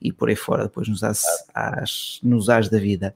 e 0.01 0.11
por 0.11 0.29
aí 0.29 0.35
fora, 0.35 0.63
depois 0.63 0.87
nos 0.87 1.03
As, 1.03 2.19
nos 2.21 2.49
As 2.49 2.69
da 2.69 2.77
vida. 2.77 3.15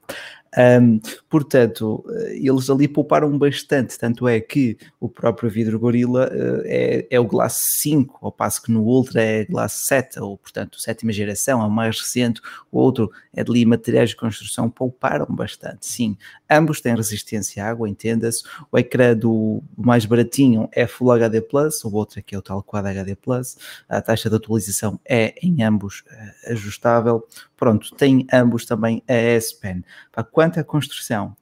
Um, 0.58 1.00
portanto, 1.30 2.04
eh, 2.10 2.38
eles 2.38 2.70
ali 2.70 2.88
pouparam 2.88 3.38
bastante, 3.38 3.98
tanto 3.98 4.28
é 4.28 4.40
que 4.40 4.78
o 5.00 5.10
próprio 5.10 5.50
vidro 5.50 5.78
Gorilla 5.78 6.28
uh, 6.28 6.62
é, 6.66 7.06
é, 7.10 7.20
o 7.20 7.26
Glass 7.26 7.62
5, 7.82 8.20
ao 8.22 8.32
passo 8.32 8.62
que 8.62 8.72
no 8.72 8.82
Ultra 8.84 9.22
é 9.22 9.46
Glass 9.46 9.74
7, 9.74 10.20
ou 10.20 10.38
portanto 10.38 10.80
sétima 10.80 11.12
geração, 11.12 11.64
é 11.64 11.70
mais 11.70 12.00
recente, 12.00 12.42
o 12.72 12.80
outro 12.80 13.12
é 13.34 13.44
de 13.44 13.66
materiais 13.66 14.12
de 14.12 14.16
construção, 14.16 14.70
pouparam 14.70 15.28
bastante, 15.30 15.86
sim. 15.86 16.18
Ambos 16.50 16.82
têm 16.82 16.96
resistência 16.96 17.64
à 17.64 17.70
água, 17.70 17.90
entenda-se. 17.90 18.44
O 18.72 18.78
ecrã 18.78 19.16
do 19.16 19.62
mais 19.78 20.06
baratinho 20.06 20.70
é 20.72 20.88
Full 20.88 21.12
HD 21.12 21.42
Plus, 21.42 21.84
o 21.84 21.94
outro 21.94 22.20
aqui 22.20 22.36
é 22.36 22.38
o 22.38 22.42
tal 22.42 22.64
Quad 22.64 22.86
HD 22.86 23.16
Plus. 23.16 23.58
A 23.88 24.02
taxa 24.02 24.30
de 24.30 24.36
atualização 24.36 25.00
é 25.06 25.36
em 25.42 25.62
ambos 25.64 26.04
uh, 26.08 26.52
ajustável. 26.52 27.24
Pronto, 27.58 27.94
tem 27.96 28.26
ambos 28.32 28.66
também 28.66 29.04
a 29.08 29.14
S 29.14 29.60
Pen. 29.60 29.84
Quanto 30.32 30.60
à 30.60 30.64
construção, 30.64 31.36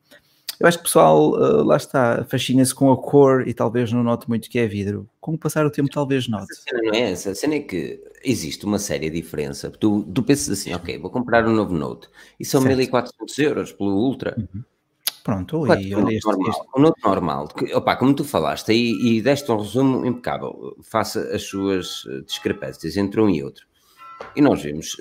eu 0.60 0.68
acho 0.68 0.78
que 0.78 0.84
o 0.84 0.86
pessoal, 0.86 1.32
uh, 1.32 1.64
lá 1.64 1.76
está, 1.76 2.24
fascina-se 2.24 2.74
com 2.74 2.92
a 2.92 2.98
cor 2.98 3.46
e 3.48 3.54
talvez 3.54 3.92
não 3.92 4.02
note 4.02 4.28
muito 4.30 4.50
que 4.50 4.58
é 4.58 4.66
vidro. 4.66 5.10
Com 5.20 5.34
o 5.34 5.38
passar 5.38 5.64
do 5.64 5.70
tempo, 5.70 5.90
talvez 5.90 6.28
note. 6.30 6.48
A 6.52 6.56
cena 6.56 6.82
não 6.84 6.94
é 6.94 7.12
essa. 7.12 7.32
A 7.32 7.36
cena 7.36 7.56
é 7.56 7.60
que 7.60 8.02
existe 8.24 8.66
uma 8.66 8.80
séria 8.80 9.12
diferença. 9.12 9.70
Tu, 9.70 10.04
tu 10.04 10.24
pensas 10.24 10.50
assim, 10.50 10.74
ok, 10.74 10.98
vou 10.98 11.12
comprar 11.12 11.46
um 11.46 11.54
novo 11.54 11.74
Note 11.74 12.08
e 12.40 12.46
são 12.46 12.62
certo. 12.62 12.78
1400 12.78 13.40
euros 13.40 13.72
pelo 13.74 13.92
Ultra. 13.92 14.36
Uhum. 14.38 14.64
Pronto, 15.24 15.64
claro, 15.66 15.82
e 15.82 15.96
olha 15.96 16.14
este, 16.14 16.28
normal, 16.28 16.50
este... 16.50 16.62
O 16.76 16.80
Note 16.80 17.04
normal, 17.04 17.48
que, 17.48 17.74
opa, 17.74 17.96
como 17.96 18.14
tu 18.14 18.24
falaste 18.24 18.72
e, 18.72 19.18
e 19.18 19.22
deste 19.22 19.52
um 19.52 19.58
resumo 19.58 20.06
impecável, 20.06 20.78
faça 20.84 21.20
as 21.36 21.42
suas 21.42 22.04
eh, 22.08 22.22
discrepâncias 22.22 22.96
entre 22.96 23.20
um 23.20 23.28
e 23.28 23.44
outro. 23.44 23.66
E 24.36 24.42
nós 24.42 24.62
vemos 24.62 24.98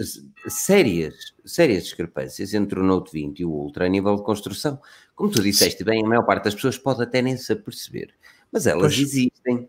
sérias, 0.47 1.35
sérias 1.45 1.85
discrepâncias 1.85 2.55
entre 2.55 2.79
o 2.79 2.83
Note 2.83 3.13
20 3.13 3.41
e 3.41 3.45
o 3.45 3.51
Ultra 3.51 3.87
a 3.87 3.89
nível 3.89 4.15
de 4.17 4.23
construção. 4.23 4.81
Como 5.15 5.31
tu 5.31 5.43
disseste 5.43 5.83
bem, 5.83 6.05
a 6.05 6.09
maior 6.09 6.25
parte 6.25 6.45
das 6.45 6.55
pessoas 6.55 6.79
pode 6.79 7.03
até 7.03 7.21
nem 7.21 7.37
se 7.37 7.53
aperceber, 7.53 8.11
mas 8.53 8.67
elas 8.67 8.95
pois. 8.95 8.99
existem. 8.99 9.69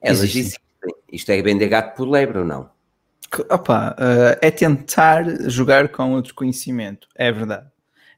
Elas 0.00 0.22
existem. 0.22 0.40
existem. 0.42 0.62
Isto 1.12 1.30
é 1.30 1.42
vender 1.42 1.68
gato 1.68 1.96
por 1.96 2.08
lebre 2.08 2.38
ou 2.38 2.44
não? 2.44 2.70
Opa, 3.48 3.92
uh, 3.92 4.38
é 4.42 4.50
tentar 4.50 5.48
jogar 5.48 5.88
com 5.88 6.14
o 6.14 6.22
desconhecimento, 6.22 7.08
é 7.14 7.30
verdade. 7.30 7.70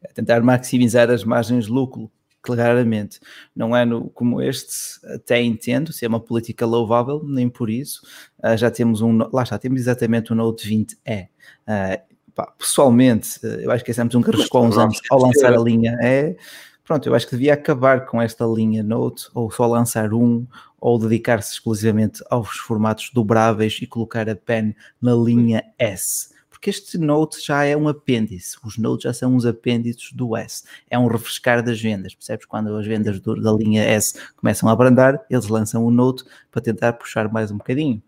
É 0.02 0.08
tentar 0.12 0.42
maximizar 0.42 1.10
as 1.10 1.24
margens 1.24 1.66
de 1.66 1.70
lucro 1.70 2.10
claramente. 2.44 3.18
Não 3.56 3.74
é 3.74 3.86
no, 3.86 4.10
como 4.10 4.42
este, 4.42 4.74
até 5.06 5.42
entendo, 5.42 5.92
se 5.92 6.04
é 6.04 6.08
uma 6.08 6.20
política 6.20 6.66
louvável, 6.66 7.22
nem 7.24 7.48
por 7.48 7.70
isso. 7.70 8.06
Uh, 8.38 8.56
já 8.56 8.70
temos 8.70 9.00
um, 9.00 9.18
lá 9.32 9.42
está, 9.42 9.58
temos 9.58 9.80
exatamente 9.80 10.30
o 10.30 10.34
Note 10.34 10.68
20E. 10.68 11.28
Uh, 11.66 12.14
pá, 12.34 12.52
pessoalmente, 12.58 13.40
eu 13.42 13.70
acho 13.70 13.82
que 13.82 13.90
a 13.90 13.94
Samsung 13.94 14.28
arriscou 14.28 14.62
uns 14.62 14.76
anos 14.76 15.00
ao 15.10 15.22
lançar 15.22 15.54
a 15.54 15.58
linha 15.58 15.96
E. 16.02 16.36
Pronto, 16.84 17.08
eu 17.08 17.14
acho 17.14 17.26
que 17.26 17.34
devia 17.34 17.54
acabar 17.54 18.04
com 18.04 18.20
esta 18.20 18.44
linha 18.44 18.82
Note, 18.82 19.26
ou 19.32 19.50
só 19.50 19.66
lançar 19.66 20.12
um, 20.12 20.46
ou 20.78 20.98
dedicar-se 20.98 21.54
exclusivamente 21.54 22.22
aos 22.28 22.58
formatos 22.58 23.10
dobráveis 23.14 23.78
e 23.80 23.86
colocar 23.86 24.28
a 24.28 24.36
pen 24.36 24.76
na 25.00 25.14
linha 25.14 25.64
S 25.78 26.33
porque 26.64 26.70
este 26.70 26.96
Note 26.96 27.44
já 27.44 27.62
é 27.64 27.76
um 27.76 27.88
apêndice, 27.88 28.56
os 28.64 28.78
Notes 28.78 29.02
já 29.02 29.12
são 29.12 29.34
uns 29.34 29.44
apêndices 29.44 30.10
do 30.12 30.34
S, 30.34 30.64
é 30.88 30.98
um 30.98 31.06
refrescar 31.06 31.62
das 31.62 31.78
vendas, 31.78 32.14
percebes? 32.14 32.46
Quando 32.46 32.74
as 32.74 32.86
vendas 32.86 33.20
do, 33.20 33.38
da 33.38 33.52
linha 33.52 33.82
S 33.82 34.14
começam 34.34 34.66
a 34.70 34.72
abrandar, 34.72 35.22
eles 35.28 35.46
lançam 35.48 35.84
o 35.84 35.90
Note 35.90 36.24
para 36.50 36.62
tentar 36.62 36.94
puxar 36.94 37.30
mais 37.30 37.50
um 37.50 37.58
bocadinho. 37.58 38.02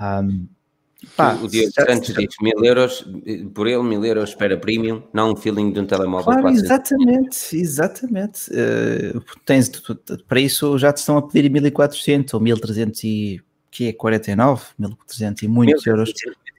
Um, 0.00 0.46
Pá, 1.16 1.34
o 1.34 1.48
Diego 1.48 1.72
Santos 1.72 2.14
diz 2.14 2.36
mil 2.40 2.64
euros, 2.64 3.04
por 3.52 3.66
ele, 3.66 3.82
mil 3.82 4.04
euros 4.04 4.30
espera 4.30 4.56
premium, 4.56 5.02
não 5.12 5.32
um 5.32 5.36
feeling 5.36 5.72
de 5.72 5.80
um 5.80 5.84
telemóvel. 5.84 6.32
Claro, 6.32 6.48
exatamente, 6.50 7.56
exatamente. 7.56 8.50
Uh, 8.50 9.20
tens, 9.44 9.68
para 10.28 10.40
isso 10.40 10.78
já 10.78 10.92
te 10.92 10.98
estão 10.98 11.18
a 11.18 11.22
pedir 11.22 11.50
1400 11.50 12.32
ou 12.34 12.40
1300 12.40 13.04
e 13.04 13.40
que 13.68 13.88
é 13.88 13.92
49, 13.92 14.64
1300 14.78 15.42
e 15.42 15.48
muitos 15.48 15.86
euros. 15.86 16.12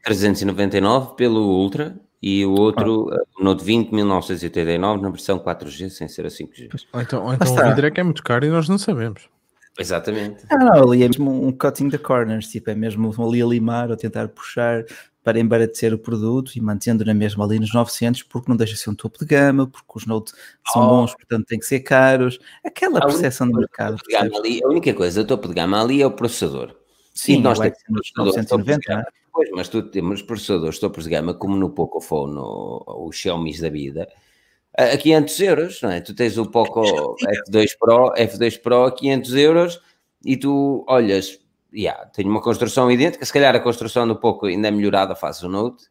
399 0.08 1.16
pelo 1.16 1.42
Ultra 1.42 2.00
e 2.22 2.46
o 2.46 2.54
outro, 2.54 3.10
ah. 3.12 3.22
o 3.38 3.44
Note 3.44 3.64
20 3.64 3.92
1989 3.92 5.02
na 5.02 5.10
versão 5.10 5.38
4G 5.38 5.90
sem 5.90 6.08
ser 6.08 6.26
a 6.26 6.30
5G. 6.30 6.70
Ou 6.94 7.02
então, 7.02 7.26
ou 7.26 7.34
então 7.34 7.54
o 7.54 7.70
vidro 7.70 7.88
é 7.88 7.92
que 7.92 8.00
é 8.00 8.04
muito 8.04 8.24
caro 8.24 8.46
e 8.46 8.50
nós 8.50 8.70
não 8.70 8.78
sabemos. 8.78 9.30
Exatamente. 9.78 10.46
Não, 10.50 10.58
não, 10.58 10.92
ali 10.92 11.04
é 11.04 11.08
mesmo 11.08 11.46
um 11.46 11.52
cutting 11.52 11.90
the 11.90 11.98
corners, 11.98 12.48
tipo, 12.48 12.70
é 12.70 12.76
mesmo 12.76 13.14
ali 13.24 13.42
a 13.42 13.46
limar 13.46 13.92
ou 13.92 13.98
tentar 13.98 14.28
puxar 14.30 14.86
para 15.24 15.40
embaratecer 15.40 15.94
o 15.94 16.00
produto 16.00 16.54
e 16.56 16.62
mantendo 16.62 17.04
na 17.04 17.14
mesma 17.14 17.44
ali 17.44 17.60
nos 17.60 17.74
900 17.74 18.24
porque 18.24 18.50
não 18.50 18.56
deixa 18.56 18.74
de 18.74 18.80
ser 18.80 18.90
um 18.90 18.96
topo 18.96 19.20
de 19.20 19.26
gama, 19.26 19.68
porque 19.68 19.92
os 19.94 20.06
Note 20.06 20.32
são 20.72 20.84
oh. 20.84 20.88
bons, 20.88 21.14
portanto 21.14 21.46
têm 21.46 21.60
que 21.60 21.66
ser 21.66 21.82
caros. 21.82 22.40
Aquela 22.66 23.02
percepção 23.02 23.52
do 23.52 23.60
mercado. 23.60 23.98
Ali, 24.18 24.64
a 24.64 24.68
única 24.68 24.94
coisa 24.94 25.22
do 25.22 25.28
topo 25.28 25.50
de 25.50 25.54
gama 25.54 25.82
ali 25.82 26.02
é 26.02 26.08
o 26.08 26.12
processador. 26.12 26.74
Sim, 27.14 27.42
nós 27.42 27.60
temos 27.60 28.12
990, 28.16 29.06
Pois, 29.38 29.51
mas 29.51 29.70
tu 29.70 29.84
temos 29.84 30.24
processadores 30.24 30.79
topos 30.79 31.03
de 31.03 31.12
gama 31.12 31.32
como 31.32 31.56
no 31.56 31.70
Pocophone, 31.70 32.39
o 32.39 33.12
Xiaomi 33.12 33.56
da 33.62 33.70
vida, 33.70 34.10
a 34.75 34.98
500 34.98 35.39
euros, 35.41 35.82
não 35.84 35.91
é? 35.91 36.01
Tu 36.01 36.15
tens 36.15 36.39
o 36.39 36.50
Poco 36.50 36.82
F2 37.48 37.77
Pro, 37.79 38.13
F2 38.15 38.60
Pro 38.60 38.86
a 38.86 38.91
500 38.91 39.36
euros 39.36 39.82
e 40.25 40.36
tu 40.38 40.84
olhas, 40.88 41.39
yeah, 41.72 42.03
tem 42.08 42.25
uma 42.25 42.41
construção 42.41 42.89
idêntica, 42.89 43.24
se 43.24 43.32
calhar 43.32 43.56
a 43.56 43.60
construção 43.60 44.08
do 44.08 44.15
Poco 44.15 44.48
ainda 44.48 44.70
é 44.70 44.72
melhorada, 44.72 45.15
faz 45.15 45.44
o 45.44 45.50
Note. 45.50 45.86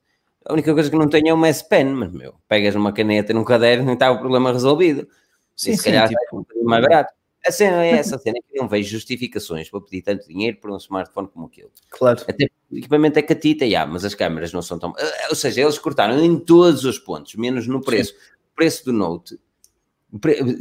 A 0.45 0.53
única 0.53 0.75
coisa 0.75 0.91
que 0.91 0.97
não 0.97 1.09
tem 1.09 1.29
é 1.29 1.33
uma 1.33 1.47
S 1.47 1.69
Pen, 1.69 1.85
mas 1.85 2.11
meu, 2.11 2.35
pegas 2.49 2.75
uma 2.75 2.93
caneta 2.93 3.33
num 3.33 3.45
caderno 3.45 3.91
e 3.91 3.95
está 3.95 4.11
o 4.11 4.19
problema 4.19 4.53
resolvido. 4.53 5.07
Sim, 5.55 5.71
e 5.71 5.76
se 5.76 5.85
sim, 5.85 5.91
calhar 5.91 6.09
tipo, 6.09 6.21
é 6.53 6.59
um 6.59 6.65
mais 6.65 6.85
barato. 6.85 7.15
A 7.47 7.53
cena 7.53 7.85
é 7.85 7.91
essa, 7.99 8.17
a 8.17 8.19
cena 8.19 8.38
é 8.38 8.43
que 8.43 8.59
não 8.59 8.69
vejo 8.69 8.91
justificações 8.91 9.71
para 9.71 9.81
pedir 9.81 10.03
tanto 10.03 10.26
dinheiro 10.26 10.59
por 10.59 10.71
um 10.71 10.76
smartphone 10.76 11.29
como 11.29 11.47
aquele. 11.47 11.71
Claro. 11.91 12.23
Até 12.29 12.49
o 12.71 12.76
equipamento 12.76 13.19
é 13.19 13.23
catita, 13.23 13.65
yeah, 13.65 13.91
mas 13.91 14.05
as 14.05 14.15
câmeras 14.15 14.53
não 14.53 14.62
são 14.62 14.79
tão. 14.79 14.93
Ou 15.29 15.37
seja, 15.37 15.62
eles 15.62 15.79
cortaram 15.79 16.23
em 16.23 16.38
todos 16.38 16.85
os 16.85 16.99
pontos, 16.99 17.35
menos 17.35 17.67
no 17.67 17.81
preço. 17.81 18.12
Sim 18.12 18.37
preço 18.57 18.87
do 18.87 18.93
Note, 18.93 19.38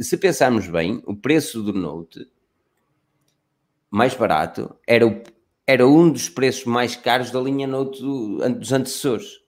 se 0.02 0.18
pensarmos 0.18 0.68
bem, 0.68 1.02
o 1.06 1.16
preço 1.16 1.62
do 1.62 1.72
Note 1.72 2.28
mais 3.90 4.14
barato 4.14 4.76
era, 4.86 5.06
o, 5.06 5.22
era 5.66 5.88
um 5.88 6.10
dos 6.10 6.28
preços 6.28 6.66
mais 6.66 6.94
caros 6.94 7.30
da 7.30 7.40
linha 7.40 7.66
Note 7.66 8.02
do, 8.02 8.48
dos 8.50 8.70
antecessores. 8.70 9.40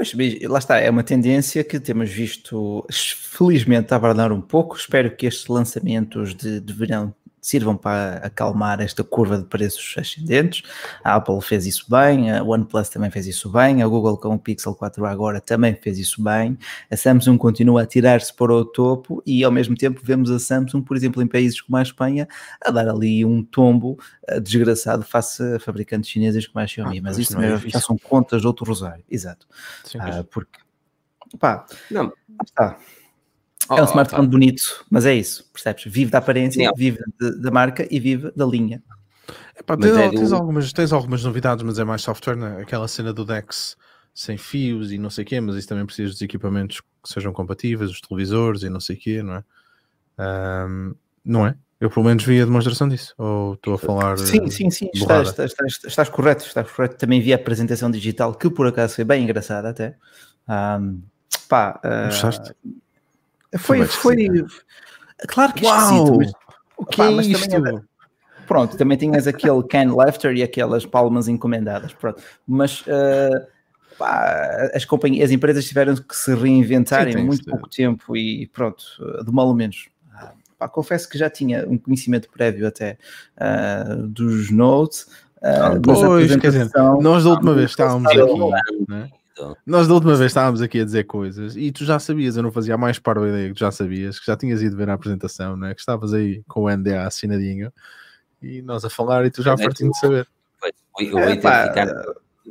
Pois, 0.00 0.14
lá 0.44 0.58
está, 0.58 0.78
é 0.78 0.88
uma 0.88 1.02
tendência 1.02 1.62
que 1.62 1.78
temos 1.78 2.08
visto, 2.08 2.86
felizmente, 2.90 3.92
a 3.92 3.98
abrandar 3.98 4.32
um 4.32 4.40
pouco. 4.40 4.74
Espero 4.74 5.14
que 5.14 5.26
estes 5.26 5.46
lançamentos 5.46 6.34
de, 6.34 6.58
de 6.58 6.72
verão 6.72 7.14
sirvam 7.40 7.76
para 7.76 8.16
acalmar 8.18 8.80
esta 8.80 9.02
curva 9.02 9.38
de 9.38 9.44
preços 9.44 9.94
ascendentes. 9.96 10.62
A 11.02 11.14
Apple 11.14 11.40
fez 11.40 11.66
isso 11.66 11.86
bem, 11.88 12.30
a 12.30 12.42
OnePlus 12.42 12.88
também 12.88 13.10
fez 13.10 13.26
isso 13.26 13.50
bem, 13.50 13.82
a 13.82 13.86
Google 13.86 14.16
com 14.16 14.34
o 14.34 14.38
Pixel 14.38 14.74
4 14.74 15.04
agora 15.06 15.40
também 15.40 15.74
fez 15.74 15.98
isso 15.98 16.22
bem, 16.22 16.58
a 16.90 16.96
Samsung 16.96 17.38
continua 17.38 17.82
a 17.82 17.86
tirar-se 17.86 18.32
para 18.34 18.52
o 18.52 18.64
topo 18.64 19.22
e 19.24 19.42
ao 19.42 19.50
mesmo 19.50 19.76
tempo 19.76 20.00
vemos 20.02 20.30
a 20.30 20.38
Samsung, 20.38 20.82
por 20.82 20.96
exemplo, 20.96 21.22
em 21.22 21.26
países 21.26 21.60
como 21.60 21.76
a 21.76 21.82
Espanha, 21.82 22.28
a 22.64 22.70
dar 22.70 22.88
ali 22.88 23.24
um 23.24 23.42
tombo 23.42 23.98
uh, 24.30 24.40
desgraçado 24.40 25.02
face 25.02 25.42
a 25.42 25.58
fabricantes 25.58 26.10
chineses 26.10 26.46
como 26.46 26.62
a 26.62 26.66
Xiaomi, 26.66 26.98
ah, 26.98 27.02
mas 27.04 27.18
isso 27.18 27.32
também 27.32 27.50
é 27.50 27.58
já 27.58 27.80
são 27.80 27.96
contas 27.96 28.42
de 28.42 28.46
outro 28.46 28.64
rosário, 28.64 29.04
exato. 29.10 29.46
Sim, 29.84 29.98
uh, 29.98 30.24
porque, 30.24 30.58
pá, 31.38 31.64
não, 31.90 32.12
é 33.70 33.82
um 33.82 33.84
smartphone 33.84 34.26
oh, 34.26 34.30
bonito, 34.30 34.84
mas 34.90 35.06
é 35.06 35.14
isso, 35.14 35.48
percebes? 35.52 35.84
Vive 35.86 36.10
da 36.10 36.18
aparência, 36.18 36.64
Sim. 36.64 36.72
vive 36.76 36.98
de, 37.20 37.40
da 37.40 37.50
marca 37.50 37.86
e 37.90 38.00
vive 38.00 38.32
da 38.34 38.44
linha. 38.44 38.82
Epá, 39.58 39.76
tens, 39.76 39.96
é 39.96 40.10
tens, 40.10 40.32
algumas, 40.32 40.72
tens 40.72 40.92
algumas 40.92 41.24
novidades, 41.24 41.62
mas 41.62 41.78
é 41.78 41.84
mais 41.84 42.02
software, 42.02 42.36
né? 42.36 42.60
aquela 42.62 42.88
cena 42.88 43.12
do 43.12 43.24
Dex 43.24 43.76
sem 44.14 44.36
fios 44.36 44.90
e 44.90 44.98
não 44.98 45.10
sei 45.10 45.24
o 45.24 45.26
quê, 45.26 45.40
mas 45.40 45.56
isso 45.56 45.68
também 45.68 45.86
precisa 45.86 46.10
dos 46.10 46.20
equipamentos 46.20 46.80
que 46.80 47.08
sejam 47.08 47.32
compatíveis, 47.32 47.90
os 47.90 48.00
televisores 48.00 48.62
e 48.62 48.68
não 48.68 48.80
sei 48.80 48.96
o 48.96 48.98
quê, 48.98 49.22
não 49.22 49.34
é? 49.34 49.44
Um, 50.66 50.94
não 51.24 51.46
é? 51.46 51.54
Eu 51.80 51.88
pelo 51.88 52.04
menos 52.04 52.22
vi 52.24 52.40
a 52.42 52.44
demonstração 52.44 52.88
disso, 52.88 53.14
ou 53.16 53.54
estou 53.54 53.74
a 53.74 53.78
falar. 53.78 54.18
Sim, 54.18 54.50
sim, 54.50 54.70
sim, 54.70 54.90
estás, 54.92 55.28
estás, 55.28 55.52
estás, 55.52 55.80
estás, 55.86 56.08
correto, 56.10 56.44
estás 56.44 56.70
correto. 56.70 56.96
Também 56.96 57.22
vi 57.22 57.32
a 57.32 57.36
apresentação 57.36 57.90
digital, 57.90 58.34
que 58.34 58.50
por 58.50 58.66
acaso 58.66 58.96
foi 58.96 59.04
bem 59.04 59.24
engraçada 59.24 59.70
até. 59.70 59.96
Um, 60.46 61.00
pá, 61.48 61.80
uh, 61.82 62.12
foi, 63.58 63.84
foi. 63.84 64.16
Claro 65.28 65.52
que 65.52 65.64
Uau! 65.64 66.16
Mas, 66.18 66.32
o 66.76 66.86
que 66.86 67.02
é 67.02 67.10
isto? 67.10 67.48
Também 67.48 67.80
pronto, 68.50 68.76
também 68.76 68.98
tinhas 68.98 69.28
aquele 69.28 69.62
can 69.62 69.94
laughter 69.94 70.34
e 70.34 70.42
aquelas 70.42 70.84
palmas 70.84 71.28
encomendadas, 71.28 71.92
pronto. 71.92 72.20
Mas 72.44 72.80
uh, 72.80 73.46
pá, 73.96 74.68
as 74.74 74.84
companhias, 74.84 75.26
as 75.26 75.30
empresas 75.30 75.64
tiveram 75.64 75.94
que 75.94 76.16
se 76.16 76.34
reinventar 76.34 77.04
Sim, 77.04 77.16
em 77.20 77.24
muito 77.24 77.44
pouco 77.44 77.68
tempo 77.68 78.16
e 78.16 78.48
pronto, 78.48 78.82
de 79.24 79.30
mal 79.30 79.46
ou 79.46 79.54
menos. 79.54 79.88
Ah, 80.12 80.32
pá, 80.58 80.68
confesso 80.68 81.08
que 81.08 81.16
já 81.16 81.30
tinha 81.30 81.64
um 81.64 81.78
conhecimento 81.78 82.28
prévio 82.28 82.66
até 82.66 82.98
uh, 83.36 84.08
dos 84.08 84.50
Notes. 84.50 85.06
Uh, 85.36 85.80
pois, 85.80 86.34
quer 86.34 86.50
dizer, 86.50 86.70
nós 87.00 87.22
da 87.22 87.30
última 87.30 87.54
vez 87.54 87.70
estávamos 87.70 88.10
aqui, 88.10 88.84
né? 88.88 89.08
Nós 89.66 89.88
da 89.88 89.94
última 89.94 90.14
vez 90.14 90.30
estávamos 90.30 90.62
aqui 90.62 90.80
a 90.80 90.84
dizer 90.84 91.04
coisas 91.04 91.56
e 91.56 91.70
tu 91.72 91.84
já 91.84 91.98
sabias, 91.98 92.36
eu 92.36 92.42
não 92.42 92.52
fazia 92.52 92.76
mais 92.76 92.98
para 92.98 93.20
a 93.20 93.28
ideia 93.28 93.48
que 93.48 93.54
tu 93.54 93.60
já 93.60 93.70
sabias, 93.70 94.18
que 94.18 94.26
já 94.26 94.36
tinhas 94.36 94.62
ido 94.62 94.76
ver 94.76 94.90
a 94.90 94.94
apresentação, 94.94 95.56
né? 95.56 95.74
que 95.74 95.80
estavas 95.80 96.12
aí 96.12 96.42
com 96.48 96.64
o 96.64 96.70
NDA 96.70 97.06
assinadinho 97.06 97.72
e 98.42 98.62
nós 98.62 98.84
a 98.84 98.90
falar 98.90 99.24
e 99.26 99.30
tu 99.30 99.42
já 99.42 99.56
partindo 99.56 99.90
de 99.90 99.98
saber. 99.98 100.26
O 100.98 101.04
Rui 101.04 101.36
ficar. 101.36 102.04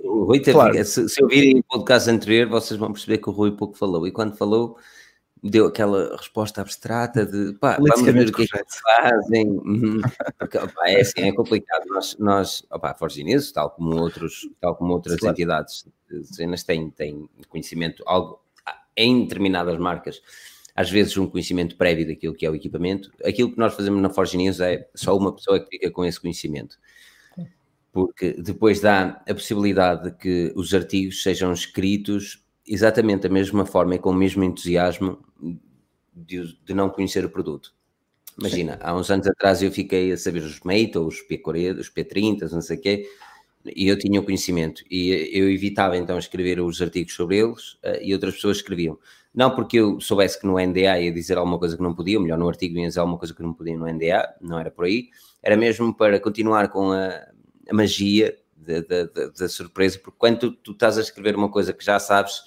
O 0.03 0.23
Rui 0.23 0.39
claro. 0.39 0.85
se, 0.85 1.09
se 1.09 1.23
ouvirem 1.23 1.59
o 1.59 1.63
podcast 1.63 2.09
anterior, 2.09 2.47
vocês 2.47 2.79
vão 2.79 2.91
perceber 2.91 3.17
que 3.17 3.29
o 3.29 3.33
Rui 3.33 3.51
pouco 3.51 3.77
falou 3.77 4.07
e 4.07 4.11
quando 4.11 4.35
falou 4.35 4.77
deu 5.41 5.67
aquela 5.67 6.15
resposta 6.17 6.61
abstrata 6.61 7.25
de 7.25 7.53
pá, 7.53 7.77
vamos 7.79 8.01
ver 8.01 8.27
o 8.27 8.33
que 8.33 8.43
é 8.43 8.45
que 8.47 8.81
fazem. 8.81 9.49
Uhum. 9.49 10.01
Porque, 10.37 10.57
opa, 10.57 10.89
é 10.89 11.01
assim, 11.01 11.21
é 11.21 11.31
complicado. 11.31 11.85
Nós, 11.87 12.17
nós 12.19 12.65
opa, 12.69 12.93
Forgineses, 12.93 13.51
tal 13.51 13.71
como 13.71 13.95
outros, 13.95 14.49
tal 14.59 14.75
como 14.75 14.93
outras 14.93 15.17
claro. 15.17 15.33
entidades, 15.33 15.85
cenas 16.23 16.63
têm, 16.63 16.89
têm 16.89 17.29
conhecimento 17.47 18.03
algo 18.05 18.41
em 18.95 19.23
determinadas 19.23 19.77
marcas. 19.77 20.21
Às 20.75 20.89
vezes 20.89 21.17
um 21.17 21.27
conhecimento 21.27 21.75
prévio 21.75 22.07
daquilo 22.07 22.33
que 22.33 22.45
é 22.45 22.49
o 22.49 22.55
equipamento. 22.55 23.11
Aquilo 23.23 23.51
que 23.51 23.57
nós 23.57 23.73
fazemos 23.73 24.01
na 24.01 24.09
Forge 24.09 24.37
News 24.37 24.59
é 24.59 24.87
só 24.95 25.17
uma 25.17 25.33
pessoa 25.33 25.59
que 25.59 25.69
fica 25.69 25.91
com 25.91 26.05
esse 26.05 26.19
conhecimento. 26.19 26.77
Porque 27.91 28.33
depois 28.33 28.79
dá 28.79 29.21
a 29.27 29.33
possibilidade 29.33 30.11
de 30.11 30.17
que 30.17 30.53
os 30.55 30.73
artigos 30.73 31.23
sejam 31.23 31.51
escritos 31.51 32.45
exatamente 32.65 33.23
da 33.23 33.29
mesma 33.29 33.65
forma 33.65 33.95
e 33.95 33.99
com 33.99 34.11
o 34.11 34.15
mesmo 34.15 34.43
entusiasmo 34.43 35.19
de, 36.13 36.55
de 36.63 36.73
não 36.73 36.89
conhecer 36.89 37.25
o 37.25 37.29
produto. 37.29 37.73
Imagina, 38.37 38.73
Sim. 38.73 38.79
há 38.81 38.95
uns 38.95 39.09
anos 39.09 39.27
atrás 39.27 39.61
eu 39.61 39.71
fiquei 39.71 40.11
a 40.11 40.17
saber 40.17 40.43
os 40.43 40.61
Mate, 40.61 40.97
ou 40.97 41.07
os 41.07 41.17
P40, 41.27 41.79
os 41.79 41.89
P30, 41.89 42.51
não 42.51 42.61
sei 42.61 42.77
o 42.77 42.81
quê, 42.81 43.09
e 43.65 43.87
eu 43.87 43.97
tinha 43.97 44.19
o 44.19 44.23
conhecimento. 44.23 44.83
E 44.89 45.29
eu 45.33 45.49
evitava 45.49 45.97
então 45.97 46.17
escrever 46.17 46.59
os 46.59 46.81
artigos 46.81 47.13
sobre 47.13 47.37
eles 47.37 47.73
uh, 47.73 48.01
e 48.01 48.13
outras 48.13 48.35
pessoas 48.35 48.57
escreviam. 48.57 48.97
Não 49.33 49.53
porque 49.55 49.77
eu 49.77 49.99
soubesse 50.01 50.39
que 50.39 50.47
no 50.47 50.59
NDA 50.59 50.99
ia 50.99 51.11
dizer 51.11 51.37
alguma 51.37 51.59
coisa 51.59 51.77
que 51.77 51.83
não 51.83 51.93
podia, 51.93 52.17
ou 52.17 52.23
melhor, 52.23 52.37
no 52.37 52.47
artigo 52.47 52.77
ia 52.77 52.87
dizer 52.87 52.99
alguma 52.99 53.17
coisa 53.17 53.33
que 53.33 53.41
não 53.41 53.53
podia 53.53 53.77
no 53.77 53.87
NDA, 53.87 54.35
não 54.41 54.59
era 54.59 54.71
por 54.71 54.85
aí. 54.85 55.09
Era 55.41 55.55
mesmo 55.55 55.93
para 55.93 56.19
continuar 56.19 56.69
com 56.69 56.91
a, 56.91 57.27
a 57.69 57.73
magia 57.73 58.35
da 59.37 59.47
surpresa, 59.47 59.99
porque 59.99 60.17
quando 60.17 60.39
tu, 60.39 60.51
tu, 60.51 60.71
estás 60.71 60.97
a 60.97 61.01
escrever 61.01 61.35
uma 61.35 61.49
coisa 61.49 61.73
que 61.73 61.83
já 61.83 61.99
sabes, 61.99 62.41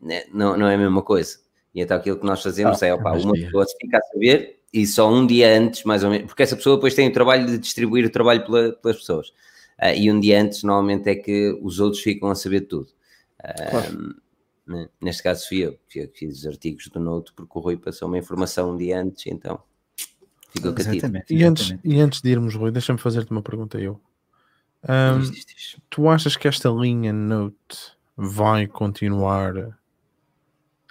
né, 0.00 0.24
não, 0.32 0.56
não 0.56 0.68
é 0.68 0.74
a 0.74 0.78
mesma 0.78 1.02
coisa. 1.02 1.38
E 1.74 1.80
então 1.80 1.96
aquilo 1.96 2.18
que 2.18 2.26
nós 2.26 2.42
fazemos 2.42 2.82
ah, 2.82 2.86
é, 2.86 2.94
opa, 2.94 3.12
uma 3.12 3.32
pessoa 3.32 3.64
se 3.66 3.76
fica 3.80 3.98
a 3.98 4.02
saber 4.12 4.60
e 4.72 4.86
só 4.86 5.10
um 5.10 5.26
dia 5.26 5.56
antes, 5.56 5.84
mais 5.84 6.04
ou 6.04 6.10
menos, 6.10 6.26
porque 6.26 6.42
essa 6.42 6.56
pessoa 6.56 6.76
depois 6.76 6.94
tem 6.94 7.08
o 7.08 7.12
trabalho 7.12 7.46
de 7.46 7.58
distribuir 7.58 8.04
o 8.04 8.10
trabalho 8.10 8.44
pela, 8.44 8.72
pelas 8.72 8.98
pessoas. 8.98 9.32
Uh, 9.80 9.94
e 9.96 10.10
um 10.10 10.18
dia 10.18 10.42
antes, 10.42 10.62
normalmente, 10.62 11.08
é 11.08 11.14
que 11.14 11.58
os 11.62 11.80
outros 11.80 12.02
ficam 12.02 12.30
a 12.30 12.34
saber 12.34 12.62
tudo. 12.62 12.88
Uh, 13.40 13.70
claro. 13.70 14.16
né? 14.66 14.88
Neste 15.00 15.22
caso, 15.22 15.46
fui 15.48 15.58
eu 15.58 15.78
que 15.88 16.06
fiz 16.14 16.38
os 16.38 16.46
artigos 16.46 16.88
do 16.88 16.98
Note, 16.98 17.32
porque 17.34 17.58
o 17.58 17.60
Rui 17.60 17.76
passou 17.76 18.08
uma 18.08 18.18
informação 18.18 18.72
um 18.72 18.76
dia 18.76 19.00
antes, 19.00 19.26
então 19.26 19.60
ficou 20.50 20.72
cativo. 20.72 21.06
E 21.30 21.44
antes, 21.44 21.74
e 21.84 22.00
antes 22.00 22.20
de 22.20 22.30
irmos, 22.30 22.54
Rui, 22.54 22.70
deixa-me 22.70 22.98
fazer-te 22.98 23.30
uma 23.30 23.42
pergunta 23.42 23.78
eu. 23.78 24.00
Um, 24.84 25.32
tu 25.90 26.08
achas 26.08 26.36
que 26.36 26.46
esta 26.46 26.68
linha 26.68 27.12
Note 27.12 27.96
vai 28.16 28.66
continuar 28.66 29.54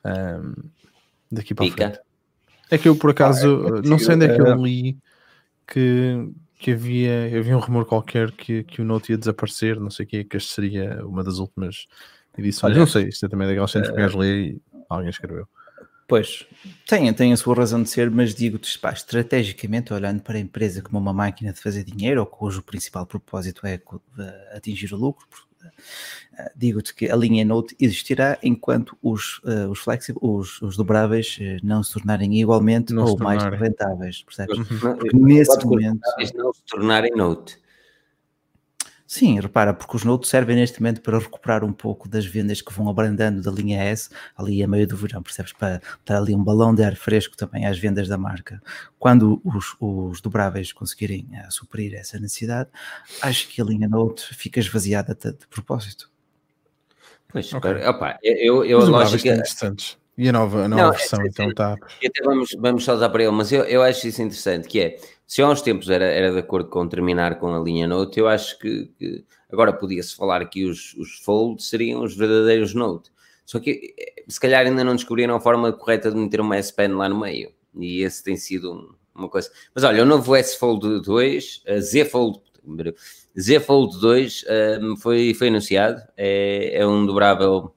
um, 0.06 0.54
daqui 1.32 1.54
para 1.54 1.66
Pica. 1.66 1.90
frente. 1.90 2.08
É 2.70 2.78
que 2.78 2.90
eu 2.90 2.96
por 2.98 3.12
acaso 3.12 3.76
ah, 3.76 3.80
é 3.80 3.88
não 3.88 3.98
sei 3.98 4.16
onde 4.16 4.26
é 4.26 4.36
que 4.36 4.42
eu 4.42 4.56
li 4.56 4.98
que, 5.66 6.30
que 6.58 6.72
havia, 6.72 7.38
havia 7.38 7.56
um 7.56 7.60
rumor 7.60 7.86
qualquer 7.86 8.32
que, 8.32 8.64
que 8.64 8.82
o 8.82 8.86
Note 8.86 9.12
ia 9.12 9.18
desaparecer, 9.18 9.80
não 9.80 9.90
sei 9.90 10.06
o 10.06 10.10
que, 10.10 10.24
que 10.24 10.38
este 10.38 10.54
seria 10.54 11.06
uma 11.06 11.24
das 11.24 11.38
últimas 11.38 11.88
edições. 12.38 12.72
Olha, 12.72 12.80
não 12.80 12.88
sei, 12.88 13.10
isto 13.10 13.26
é 13.26 13.30
também 13.30 13.48
daquelas 13.48 13.72
cenas 13.72 13.90
que 13.90 13.96
gajo 13.96 14.18
lê 14.18 14.50
e 14.50 14.62
alguém 14.90 15.10
escreveu. 15.10 15.48
Pois, 16.08 16.46
tem, 16.88 17.14
tem 17.14 17.34
a 17.34 17.38
sua 17.38 17.54
razão 17.54 17.84
de 17.84 17.90
ser, 17.90 18.10
mas 18.10 18.34
digo-te, 18.34 18.80
estrategicamente, 18.94 19.94
olhando 19.94 20.22
para 20.22 20.38
a 20.38 20.40
empresa 20.40 20.82
como 20.82 20.98
uma 20.98 21.12
máquina 21.12 21.52
de 21.52 21.60
fazer 21.60 21.84
dinheiro, 21.84 22.22
ou 22.22 22.26
cujo 22.26 22.64
principal 22.64 23.06
propósito 23.06 23.68
é 23.68 23.80
atingir 24.56 24.94
o 24.94 24.98
lucro, 24.98 25.28
Digo-te 26.56 26.94
que 26.94 27.10
a 27.10 27.16
linha 27.16 27.44
Note 27.44 27.76
existirá 27.80 28.38
enquanto 28.44 28.96
os, 29.02 29.40
uh, 29.40 29.70
os, 29.72 29.80
flexíveis, 29.80 30.20
os, 30.22 30.62
os 30.62 30.78
dobráveis 30.78 31.38
uh, 31.42 31.66
não 31.66 31.82
se 31.82 31.94
tornarem 31.94 32.40
igualmente 32.40 32.94
não 32.94 33.06
ou 33.06 33.18
mais 33.18 33.44
rentáveis, 33.44 34.22
percebes? 34.24 34.68
Porque 34.80 35.18
nesse 35.18 35.66
momento... 35.66 36.02
Não 36.36 36.54
se 36.54 36.64
tornarem 36.66 37.12
Note 37.16 37.60
Sim, 39.08 39.40
repara, 39.40 39.74
porque 39.74 39.96
os 39.96 40.04
Notes 40.04 40.30
servem 40.30 40.58
neste 40.58 40.82
momento 40.82 41.00
para 41.00 41.18
recuperar 41.18 41.64
um 41.64 41.72
pouco 41.72 42.10
das 42.10 42.26
vendas 42.26 42.62
que 42.62 42.74
vão 42.74 42.90
abrandando 42.90 43.42
da 43.42 43.50
linha 43.50 43.82
S 43.82 44.10
ali 44.36 44.62
a 44.62 44.68
meio 44.68 44.86
do 44.86 44.98
verão, 44.98 45.24
percebes? 45.24 45.54
Para 45.54 45.82
dar 46.06 46.18
ali 46.18 46.36
um 46.36 46.44
balão 46.44 46.76
de 46.76 46.84
ar 46.84 46.94
fresco 46.98 47.38
também 47.38 47.66
às 47.66 47.80
vendas 47.80 48.10
da 48.10 48.18
marca. 48.18 48.62
Quando 49.00 49.42
os, 49.46 49.78
os 49.80 50.20
dobráveis 50.20 50.74
conseguirem 50.74 51.26
uh, 51.32 51.50
suprir 51.50 51.94
essa 51.94 52.20
necessidade, 52.20 52.70
acho 53.22 53.48
que 53.48 53.62
a 53.62 53.66
linha 53.66 53.88
Note 53.88 54.36
fica 54.36 54.60
esvaziada 54.60 55.16
de, 55.16 55.32
de 55.32 55.48
propósito. 55.48 56.12
Pois, 57.30 57.54
okay. 57.54 57.86
opa, 57.86 58.20
eu, 58.22 58.66
eu 58.66 58.80
Mas 58.80 58.88
a 58.90 58.92
lógica... 58.92 59.30
interessantes. 59.30 59.98
E 60.18 60.28
a 60.28 60.32
nova, 60.32 60.64
a 60.64 60.68
nova 60.68 60.84
não, 60.84 60.92
versão, 60.92 61.22
é, 61.22 61.28
então 61.28 61.50
está. 61.50 61.74
Até 61.74 62.24
vamos, 62.24 62.50
vamos 62.58 62.84
só 62.84 62.96
dar 62.96 63.10
para 63.10 63.24
ele, 63.24 63.32
mas 63.32 63.52
eu, 63.52 63.64
eu 63.66 63.84
acho 63.84 64.08
isso 64.08 64.22
interessante, 64.22 64.68
que 64.68 64.80
é, 64.80 65.00
se 65.28 65.42
há 65.42 65.48
uns 65.48 65.62
tempos 65.62 65.90
era, 65.90 66.06
era 66.06 66.32
de 66.32 66.40
acordo 66.40 66.70
com 66.70 66.88
terminar 66.88 67.38
com 67.38 67.54
a 67.54 67.60
linha 67.60 67.88
Note, 67.88 68.20
eu 68.20 68.28
acho 68.28 68.58
que, 68.58 68.86
que 68.98 69.24
agora 69.52 69.72
podia-se 69.72 70.16
falar 70.16 70.44
que 70.46 70.66
os, 70.66 70.96
os 70.96 71.20
folds 71.20 71.70
seriam 71.70 72.04
os 72.04 72.16
verdadeiros 72.16 72.74
Note. 72.74 73.12
Só 73.46 73.60
que 73.60 73.94
eh, 73.98 74.24
se 74.28 74.40
calhar 74.40 74.66
ainda 74.66 74.84
não 74.84 74.96
descobriram 74.96 75.36
a 75.36 75.40
forma 75.40 75.72
correta 75.72 76.12
de 76.12 76.18
meter 76.18 76.42
uma 76.42 76.58
S 76.58 76.74
Pen 76.74 76.90
lá 76.90 77.08
no 77.08 77.20
meio. 77.20 77.52
E 77.76 78.02
esse 78.02 78.24
tem 78.24 78.36
sido 78.36 78.74
um, 78.74 78.96
uma 79.16 79.30
coisa. 79.30 79.50
Mas 79.74 79.84
olha, 79.84 80.04
o 80.04 80.06
novo 80.06 80.36
S 80.36 80.58
Fold 80.58 81.02
2, 81.02 81.64
a 81.68 81.80
Z 81.80 82.06
Fold, 82.06 82.42
Z 83.40 83.60
Fold 83.62 84.00
2 84.02 84.46
um, 84.82 84.98
foi, 84.98 85.34
foi 85.34 85.48
anunciado. 85.48 86.02
É, 86.18 86.80
é 86.80 86.88
um 86.88 87.06
dobrável 87.06 87.74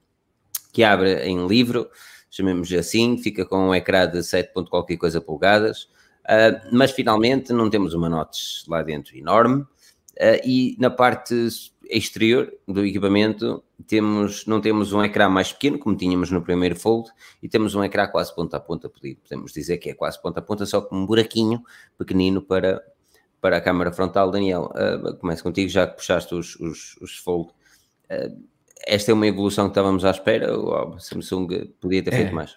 que 0.72 0.83
abre 0.83 1.22
em 1.24 1.46
livro, 1.46 1.88
chamemos 2.31 2.73
assim, 2.73 3.19
fica 3.19 3.45
com 3.45 3.69
um 3.69 3.75
ecrã 3.75 4.07
de 4.07 4.23
7 4.23 4.53
ponto 4.53 4.71
qualquer 4.71 4.97
coisa 4.97 5.21
polegadas. 5.21 5.88
Uh, 6.25 6.69
mas 6.71 6.93
finalmente 6.93 7.53
não 7.53 7.69
temos 7.69 7.95
uma 7.95 8.09
notch 8.09 8.66
lá 8.69 8.83
dentro 8.83 9.16
enorme 9.16 9.62
uh, 9.62 10.40
e 10.45 10.77
na 10.79 10.90
parte 10.90 11.49
exterior 11.90 12.53
do 12.69 12.85
equipamento 12.85 13.64
temos, 13.87 14.47
não 14.47 14.61
temos 14.61 14.93
um 14.93 15.03
ecrã 15.03 15.29
mais 15.29 15.53
pequeno 15.53 15.79
como 15.79 15.97
tínhamos 15.97 16.31
no 16.31 16.43
primeiro 16.43 16.77
Fold 16.77 17.11
e 17.43 17.49
temos 17.49 17.75
um 17.75 17.83
ecrã 17.83 18.07
quase 18.07 18.35
ponta 18.35 18.59
a 18.59 18.61
ponta, 18.61 18.88
podemos 18.88 19.53
dizer 19.53 19.79
que 19.79 19.90
é 19.90 19.95
quase 19.95 20.21
ponta 20.21 20.40
a 20.40 20.43
ponta, 20.43 20.66
só 20.66 20.81
com 20.81 20.97
um 20.97 21.07
buraquinho 21.07 21.64
pequenino 21.99 22.43
para, 22.43 22.83
para 23.40 23.57
a 23.57 23.61
câmara 23.61 23.90
frontal. 23.90 24.31
Daniel, 24.31 24.71
uh, 24.75 25.16
começo 25.16 25.43
contigo, 25.43 25.69
já 25.69 25.87
que 25.87 25.97
puxaste 25.97 26.35
os, 26.35 26.55
os, 26.57 26.97
os 27.01 27.16
Fold. 27.16 27.51
Uh, 28.11 28.51
esta 28.87 29.11
é 29.11 29.14
uma 29.14 29.27
evolução 29.27 29.66
que 29.66 29.73
estávamos 29.73 30.05
à 30.05 30.11
espera 30.11 30.57
ou 30.57 30.95
a 30.95 30.99
Samsung 30.99 31.73
podia 31.81 32.03
ter 32.03 32.11
feito 32.11 32.29
é, 32.29 32.33
mais? 32.33 32.57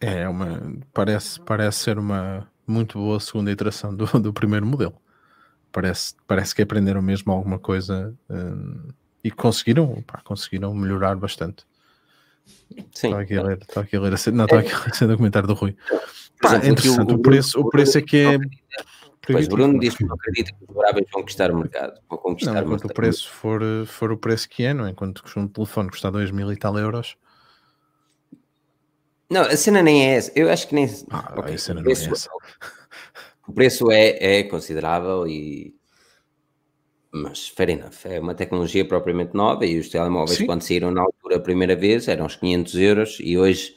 É, 0.00 0.28
uma, 0.28 0.78
parece, 0.92 1.40
parece 1.40 1.78
ser 1.78 1.98
uma, 1.98 2.48
muito 2.66 2.98
boa 2.98 3.20
segunda 3.20 3.50
iteração 3.50 3.94
do, 3.94 4.06
do 4.20 4.32
primeiro 4.32 4.66
modelo. 4.66 4.94
Parece, 5.72 6.14
parece 6.26 6.54
que 6.54 6.62
aprenderam 6.62 7.00
mesmo 7.00 7.30
alguma 7.32 7.58
coisa 7.58 8.14
um, 8.28 8.88
e 9.22 9.30
conseguiram, 9.30 10.02
pá, 10.02 10.20
conseguiram 10.24 10.74
melhorar 10.74 11.16
bastante. 11.16 11.64
Sim. 12.92 13.08
Estava 13.08 13.22
aqui 13.22 13.36
a 13.36 13.42
ler, 13.42 13.58
estava 13.58 13.86
aqui 13.86 13.96
a 13.96 14.00
ler, 14.00 14.10
não, 14.32 14.44
estava 14.44 14.62
aqui 14.62 14.72
a 14.72 15.06
ler 15.06 15.14
o 15.14 15.16
comentário 15.16 15.46
do 15.46 15.54
Rui. 15.54 15.76
Pá, 16.40 16.56
é 16.56 16.68
interessante, 16.68 17.12
o, 17.12 17.16
o, 17.16 17.22
preço, 17.22 17.60
o 17.60 17.68
preço 17.68 17.98
é 17.98 18.02
que 18.02 18.16
é. 18.16 18.38
Pois 19.32 19.48
Bruno 19.48 19.78
disse 19.78 19.98
que 19.98 20.04
não 20.04 20.14
acredita 20.14 20.52
que 20.52 20.64
os 20.64 20.74
duráveis 20.74 21.06
vão 21.12 21.22
conquistar 21.22 21.50
o 21.50 21.58
mercado. 21.58 22.00
Vão 22.08 22.18
conquistar 22.18 22.54
não, 22.54 22.62
enquanto 22.62 22.84
o 22.84 22.94
preço 22.94 23.30
for, 23.30 23.62
for 23.86 24.12
o 24.12 24.16
preço 24.16 24.48
que 24.48 24.64
é, 24.64 24.74
não 24.74 24.86
é? 24.86 24.90
Enquanto 24.90 25.22
um 25.36 25.48
telefone 25.48 25.90
custa 25.90 26.10
2 26.10 26.30
mil 26.30 26.52
e 26.52 26.56
tal 26.56 26.78
euros, 26.78 27.16
não, 29.30 29.42
a 29.42 29.56
cena 29.56 29.80
nem 29.80 30.08
é 30.08 30.16
essa. 30.16 30.32
Eu 30.34 30.50
acho 30.50 30.66
que 30.66 30.74
nem. 30.74 30.86
Ah, 31.08 31.34
okay, 31.38 31.54
a 31.54 31.58
cena 31.58 31.80
não 31.80 31.88
é 31.88 31.92
essa. 31.92 32.10
O 33.46 33.52
preço 33.52 33.90
é, 33.90 34.38
é 34.38 34.42
considerável 34.44 35.26
e. 35.26 35.74
Mas, 37.10 37.48
fair 37.48 37.70
enough, 37.70 38.04
é 38.04 38.20
uma 38.20 38.34
tecnologia 38.34 38.84
propriamente 38.84 39.34
nova 39.34 39.66
e 39.66 39.76
os 39.76 39.88
telemóveis, 39.88 40.38
Sim. 40.38 40.46
quando 40.46 40.62
saíram 40.62 40.92
na 40.92 41.00
altura 41.00 41.36
a 41.36 41.40
primeira 41.40 41.74
vez, 41.74 42.06
eram 42.06 42.26
os 42.26 42.36
500 42.36 42.74
euros 42.76 43.18
e 43.20 43.36
hoje 43.36 43.76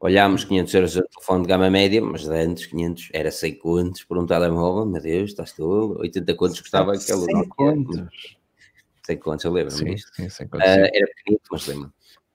olhámos 0.00 0.44
500 0.44 0.74
euros 0.74 0.92
de 0.92 1.02
telefone 1.02 1.42
de 1.42 1.48
gama 1.48 1.70
média, 1.70 2.02
mas 2.02 2.26
de 2.26 2.34
antes 2.34 2.66
500 2.66 3.10
era 3.12 3.30
100 3.30 3.54
contos 3.58 4.04
por 4.04 4.18
um 4.18 4.26
telemóvel, 4.26 4.86
meu 4.86 5.00
Deus, 5.00 5.30
estás 5.30 5.52
tu, 5.52 5.96
80 6.00 6.34
contos 6.34 6.60
custava 6.60 6.94
aquele. 6.94 7.20
100 7.20 7.48
contos. 7.48 8.36
100 9.04 9.18
contos, 9.18 9.44
eu 9.44 9.52
lembro-me 9.52 9.94
disto. 9.94 10.10
Uh, 10.18 10.58
era 10.58 11.06
pequenito, 11.14 11.42
mas 11.50 11.66
lembro 11.66 11.92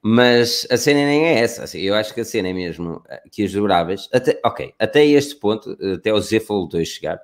mas 0.08 0.64
a 0.70 0.76
cena 0.76 1.00
nem 1.00 1.24
é 1.24 1.40
essa. 1.40 1.64
Assim, 1.64 1.80
eu 1.80 1.92
acho 1.92 2.14
que 2.14 2.20
a 2.20 2.24
cena 2.24 2.48
é 2.48 2.52
mesmo 2.52 3.02
eh, 3.08 3.22
que 3.28 3.44
os 3.44 3.52
dobráveis, 3.52 4.08
até, 4.12 4.38
ok, 4.44 4.72
até 4.78 5.04
este 5.04 5.34
ponto, 5.34 5.76
até 5.94 6.12
o 6.12 6.20
Z 6.20 6.38
Fold 6.38 6.70
2 6.70 6.86
chegar, 6.86 7.20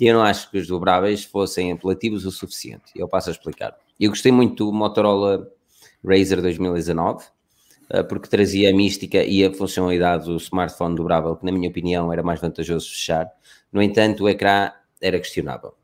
eu 0.00 0.14
não 0.14 0.22
acho 0.24 0.50
que 0.50 0.58
os 0.58 0.66
dobráveis 0.66 1.22
fossem 1.22 1.70
apelativos 1.70 2.26
o 2.26 2.32
suficiente. 2.32 2.90
Eu 2.96 3.06
passo 3.06 3.28
a 3.28 3.32
explicar. 3.32 3.76
Eu 4.00 4.10
gostei 4.10 4.32
muito 4.32 4.64
do 4.64 4.72
Motorola 4.72 5.48
Razer 6.04 6.42
2019, 6.42 7.24
eh, 7.24 7.28
porque 8.08 8.28
trazia 8.28 8.70
a 8.70 8.72
mística 8.72 9.22
e 9.22 9.44
a 9.44 9.52
funcionalidade 9.52 10.26
do 10.26 10.36
smartphone 10.36 10.96
dobrável, 10.96 11.36
que 11.36 11.44
na 11.44 11.52
minha 11.52 11.68
opinião 11.68 12.12
era 12.12 12.22
mais 12.22 12.40
vantajoso 12.40 12.88
fechar. 12.90 13.30
No 13.72 13.82
entanto, 13.82 14.24
o 14.24 14.28
ecrã 14.28 14.72
era 15.00 15.18
questionável. 15.18 15.74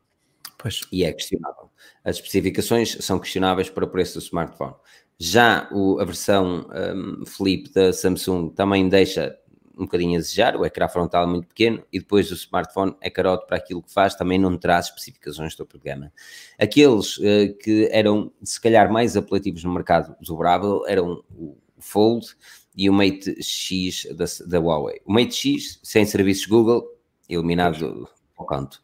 Pois. 0.57 0.81
E 0.91 1.03
é 1.03 1.11
questionável. 1.11 1.69
As 2.03 2.15
especificações 2.15 2.97
são 3.01 3.19
questionáveis 3.19 3.69
para 3.69 3.85
o 3.85 3.87
preço 3.87 4.19
do 4.19 4.23
smartphone. 4.23 4.75
Já 5.19 5.67
o, 5.71 5.99
a 5.99 6.05
versão 6.05 6.67
um, 6.95 7.25
Flip 7.25 7.71
da 7.73 7.93
Samsung 7.93 8.49
também 8.49 8.89
deixa 8.89 9.37
um 9.77 9.85
bocadinho 9.85 10.15
a 10.15 10.21
desejar, 10.21 10.55
o 10.55 10.65
ecrã 10.65 10.87
frontal 10.87 11.23
é 11.23 11.27
muito 11.27 11.47
pequeno 11.47 11.83
e 11.91 11.99
depois 11.99 12.29
o 12.31 12.35
smartphone 12.35 12.95
é 13.01 13.09
carote 13.09 13.47
para 13.47 13.57
aquilo 13.57 13.81
que 13.81 13.91
faz, 13.91 14.15
também 14.15 14.37
não 14.37 14.57
traz 14.57 14.87
especificações 14.87 15.55
do 15.55 15.65
programa. 15.65 16.11
Aqueles 16.59 17.17
uh, 17.17 17.55
que 17.61 17.87
eram, 17.91 18.31
se 18.43 18.59
calhar, 18.59 18.91
mais 18.91 19.15
apelativos 19.15 19.63
no 19.63 19.73
mercado 19.73 20.15
dobrável 20.21 20.85
eram 20.87 21.23
o 21.35 21.57
Fold 21.81 22.27
e 22.75 22.89
o 22.89 22.93
Mate 22.93 23.35
X 23.41 24.07
da, 24.15 24.25
da 24.47 24.59
Huawei. 24.59 25.01
O 25.05 25.13
Mate 25.13 25.33
X, 25.33 25.79
sem 25.83 26.05
serviços 26.05 26.45
Google, 26.45 26.85
eliminado 27.27 28.07
ao 28.37 28.45
canto. 28.45 28.81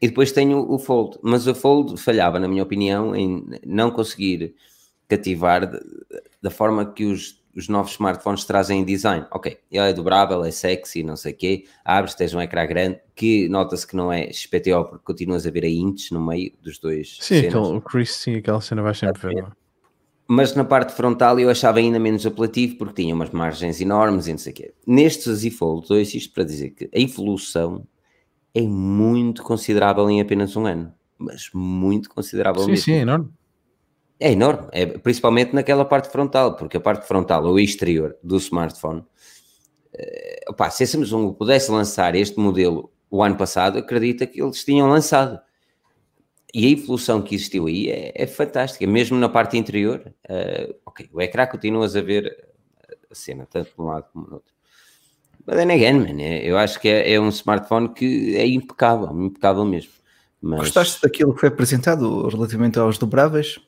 E 0.00 0.06
depois 0.06 0.30
tenho 0.30 0.70
o 0.70 0.78
Fold, 0.78 1.18
mas 1.22 1.46
o 1.46 1.54
Fold 1.54 2.00
falhava, 2.00 2.38
na 2.38 2.46
minha 2.46 2.62
opinião, 2.62 3.16
em 3.16 3.44
não 3.66 3.90
conseguir 3.90 4.54
cativar 5.08 5.68
da 6.40 6.50
forma 6.50 6.92
que 6.92 7.04
os, 7.04 7.42
os 7.56 7.68
novos 7.68 7.92
smartphones 7.92 8.44
trazem 8.44 8.80
em 8.80 8.84
design. 8.84 9.26
Ok, 9.32 9.58
ele 9.70 9.90
é 9.90 9.92
dobrável, 9.92 10.44
é 10.44 10.50
sexy, 10.52 11.02
não 11.02 11.16
sei 11.16 11.32
o 11.32 11.36
quê, 11.36 11.64
abres, 11.84 12.14
tens 12.14 12.32
um 12.32 12.40
ecrã 12.40 12.64
grande, 12.66 13.00
que 13.16 13.48
nota-se 13.48 13.86
que 13.86 13.96
não 13.96 14.12
é 14.12 14.32
XPTO, 14.32 14.84
porque 14.84 15.04
continuas 15.04 15.46
a 15.46 15.50
ver 15.50 15.64
a 15.64 15.68
inches 15.68 16.12
no 16.12 16.24
meio 16.24 16.52
dos 16.62 16.78
dois. 16.78 17.18
Sim, 17.20 17.38
aquele, 17.38 17.56
o 17.56 17.80
Chris, 17.80 18.14
sim, 18.14 18.36
aquela 18.36 18.60
cena 18.60 18.82
vai 18.82 18.94
sempre 18.94 19.34
ver. 19.34 19.46
Mas 20.30 20.54
na 20.54 20.62
parte 20.62 20.92
frontal 20.92 21.40
eu 21.40 21.48
achava 21.48 21.78
ainda 21.78 21.98
menos 21.98 22.26
apelativo, 22.26 22.76
porque 22.76 23.02
tinha 23.02 23.14
umas 23.14 23.30
margens 23.30 23.80
enormes 23.80 24.26
e 24.26 24.32
não 24.32 24.38
sei 24.38 24.52
o 24.52 24.54
quê. 24.54 24.74
Nestes 24.86 25.38
Z 25.38 25.50
Fold 25.50 25.88
2, 25.88 26.14
isto 26.14 26.34
para 26.34 26.44
dizer 26.44 26.70
que 26.70 26.90
a 26.94 27.00
evolução 27.00 27.86
é 28.54 28.60
muito 28.60 29.42
considerável 29.42 30.08
em 30.10 30.20
apenas 30.20 30.54
um 30.54 30.66
ano. 30.66 30.92
Mas 31.16 31.48
muito 31.54 32.10
considerável 32.10 32.62
sim, 32.62 32.70
mesmo. 32.70 32.84
Sim, 32.84 32.92
é 32.92 33.00
enorme. 33.00 33.28
É 34.20 34.32
enorme, 34.32 34.68
é, 34.72 34.84
principalmente 34.84 35.54
naquela 35.54 35.84
parte 35.84 36.10
frontal, 36.10 36.56
porque 36.56 36.76
a 36.76 36.80
parte 36.80 37.06
frontal 37.06 37.44
ou 37.44 37.58
exterior 37.58 38.16
do 38.22 38.36
smartphone, 38.36 39.04
é, 39.94 40.40
opa, 40.48 40.68
se 40.70 40.82
a 40.82 40.86
Samsung 40.86 41.32
pudesse 41.34 41.70
lançar 41.70 42.14
este 42.16 42.38
modelo 42.38 42.92
o 43.10 43.22
ano 43.22 43.36
passado, 43.36 43.78
acredita 43.78 44.26
que 44.26 44.42
eles 44.42 44.64
tinham 44.64 44.88
lançado. 44.88 45.40
E 46.54 46.66
a 46.66 46.70
evolução 46.70 47.20
que 47.20 47.34
existiu 47.34 47.66
aí 47.66 47.90
é, 47.90 48.12
é 48.14 48.26
fantástica, 48.26 48.86
mesmo 48.86 49.18
na 49.18 49.28
parte 49.28 49.58
interior. 49.58 50.12
Uh, 50.28 50.74
ok, 50.86 51.08
o 51.12 51.20
ecrã 51.20 51.46
continuas 51.46 51.94
a 51.94 52.00
ver 52.00 52.48
a 53.10 53.14
cena, 53.14 53.46
tanto 53.50 53.70
de 53.74 53.80
um 53.80 53.84
lado 53.84 54.06
como 54.12 54.26
do 54.26 54.34
outro. 54.34 54.52
Mas 55.46 55.56
then 55.56 55.70
again, 55.70 56.00
man, 56.00 56.22
é, 56.22 56.44
eu 56.44 56.58
acho 56.58 56.78
que 56.78 56.88
é, 56.88 57.12
é, 57.12 57.20
um 57.20 57.30
smartphone 57.30 57.88
que 57.88 58.36
é 58.36 58.46
impecável, 58.46 59.10
impecável 59.18 59.64
mesmo. 59.64 59.92
Mas... 60.40 60.60
Gostaste 60.60 61.02
daquilo 61.02 61.34
que 61.34 61.40
foi 61.40 61.48
apresentado 61.48 62.28
relativamente 62.28 62.78
aos 62.78 62.98
dobráveis? 62.98 63.58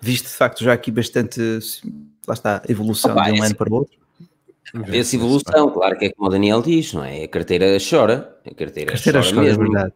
Viste 0.00 0.28
de 0.28 0.34
facto 0.34 0.64
já 0.64 0.72
aqui 0.72 0.90
bastante, 0.90 1.40
lá 2.26 2.34
está, 2.34 2.62
evolução 2.68 3.12
Opa, 3.12 3.24
de 3.24 3.32
um 3.32 3.34
esse, 3.34 3.46
ano 3.46 3.54
para 3.54 3.70
o 3.70 3.74
outro? 3.74 3.98
Essa 4.92 5.16
evolução, 5.16 5.70
claro 5.70 5.98
que 5.98 6.06
é 6.06 6.10
como 6.12 6.28
o 6.28 6.30
Daniel 6.30 6.62
diz, 6.62 6.92
não 6.92 7.04
é? 7.04 7.24
A 7.24 7.28
carteira 7.28 7.76
chora, 7.78 8.36
a 8.44 8.54
carteira, 8.54 8.90
a 8.90 8.94
carteira 8.94 9.20
chora, 9.20 9.34
chora 9.34 9.42
mesmo. 9.42 9.62
É 9.62 9.66
verdade. 9.66 9.94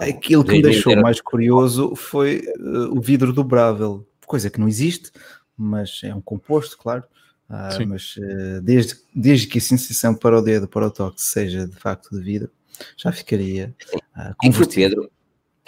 Aquilo 0.00 0.44
que 0.44 0.52
me 0.52 0.62
deixou 0.62 0.96
mais 0.96 1.20
curioso 1.20 1.94
foi 1.94 2.42
uh, 2.58 2.96
o 2.96 3.00
vidro 3.00 3.32
dobrável, 3.32 4.06
coisa 4.26 4.48
que 4.48 4.58
não 4.58 4.66
existe, 4.66 5.10
mas 5.56 6.00
é 6.02 6.14
um 6.14 6.20
composto, 6.20 6.78
claro. 6.78 7.04
Uh, 7.48 7.86
mas 7.86 8.16
uh, 8.16 8.62
desde, 8.62 8.94
desde 9.14 9.46
que 9.46 9.58
a 9.58 9.60
sensação 9.60 10.14
para 10.14 10.38
o 10.38 10.42
dedo, 10.42 10.68
para 10.68 10.86
o 10.86 10.90
toque, 10.90 11.20
seja 11.20 11.66
de 11.66 11.76
facto 11.76 12.16
de 12.16 12.22
vidro, 12.22 12.50
já 12.96 13.12
ficaria 13.12 13.74
uh, 14.16 14.34
convertido. 14.38 14.96
Pedro, 14.96 15.10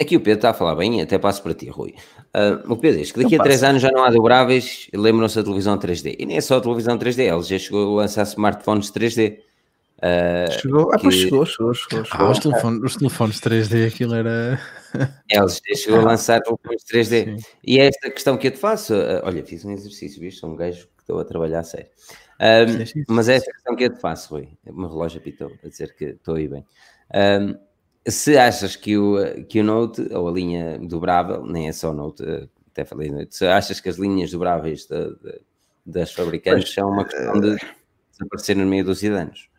Aqui 0.01 0.17
o 0.17 0.19
Pedro 0.19 0.39
está 0.39 0.49
a 0.49 0.53
falar 0.53 0.75
bem, 0.75 1.01
até 1.01 1.17
passo 1.19 1.41
para 1.41 1.53
ti, 1.53 1.69
Rui. 1.69 1.93
Uh, 2.35 2.71
o 2.71 2.75
Pedro 2.75 2.99
diz 2.99 3.11
que 3.11 3.21
daqui 3.21 3.35
a 3.35 3.43
3 3.43 3.63
anos 3.63 3.81
já 3.81 3.91
não 3.91 4.03
há 4.03 4.09
dobráveis, 4.09 4.89
lembram-se 4.93 5.35
da 5.35 5.43
televisão 5.43 5.77
3D. 5.77 6.15
E 6.19 6.25
nem 6.25 6.37
é 6.37 6.41
só 6.41 6.57
a 6.57 6.61
televisão 6.61 6.97
3D, 6.97 7.31
ele 7.31 7.43
já 7.43 7.59
chegou 7.59 7.99
a 7.99 8.01
lançar 8.01 8.23
smartphones 8.23 8.91
3D. 8.91 9.37
Uh, 10.03 10.51
chegou, 10.59 10.93
ah, 10.93 10.99
pois 11.01 11.15
chegou, 11.15 11.45
chegou, 11.45 11.73
chegou. 11.73 12.03
chegou. 12.03 12.25
Ah, 12.25 12.29
os, 12.29 12.39
telefones, 12.39 12.83
os 12.83 12.95
telefones 12.97 13.39
3D, 13.39 13.87
aquilo 13.87 14.13
era. 14.13 14.59
Eles 15.29 15.61
chegou 15.77 16.01
a 16.01 16.03
lançar 16.03 16.41
telefones 16.41 16.83
3D. 16.83 17.39
Sim. 17.39 17.45
E 17.63 17.79
é 17.79 17.85
esta 17.87 18.09
questão 18.09 18.37
que 18.37 18.47
eu 18.47 18.51
te 18.51 18.57
faço. 18.57 18.93
Uh, 18.93 19.21
olha, 19.23 19.45
fiz 19.45 19.63
um 19.63 19.71
exercício, 19.71 20.19
viste? 20.19 20.41
Sou 20.41 20.49
um 20.49 20.57
gajo 20.57 20.87
que 20.87 21.03
estou 21.03 21.19
a 21.19 21.23
trabalhar 21.23 21.59
a 21.59 21.63
sério. 21.63 21.87
Um, 22.37 23.13
mas 23.13 23.29
é 23.29 23.35
esta 23.35 23.49
questão 23.49 23.75
que 23.77 23.85
eu 23.85 23.93
te 23.93 24.01
faço, 24.01 24.33
Rui. 24.33 24.49
O 24.67 24.73
meu 24.73 24.89
relógio 24.89 25.21
apitou 25.21 25.49
a 25.63 25.67
dizer 25.69 25.95
que 25.95 26.05
estou 26.05 26.35
aí 26.35 26.49
bem. 26.49 26.65
Um, 27.15 27.55
se 28.05 28.37
achas 28.37 28.75
que 28.75 28.97
o, 28.97 29.45
que 29.45 29.61
o 29.61 29.63
Note, 29.63 30.01
ou 30.13 30.27
a 30.27 30.31
linha 30.31 30.77
dobrável, 30.79 31.45
nem 31.45 31.69
é 31.69 31.71
só 31.71 31.91
o 31.91 31.93
Note, 31.93 32.23
até 32.69 32.83
falei 32.83 33.09
Note, 33.09 33.33
se 33.33 33.45
achas 33.45 33.79
que 33.79 33.87
as 33.87 33.95
linhas 33.95 34.31
dobráveis 34.31 34.85
de, 34.85 35.15
de, 35.15 35.41
das 35.85 36.11
fabricantes 36.11 36.65
pois, 36.65 36.73
são 36.73 36.89
uma 36.89 37.05
questão 37.05 37.39
de 37.39 37.57
desaparecer 38.11 38.57
no 38.57 38.65
meio 38.65 38.83
dos 38.83 39.01
anos? 39.05 39.52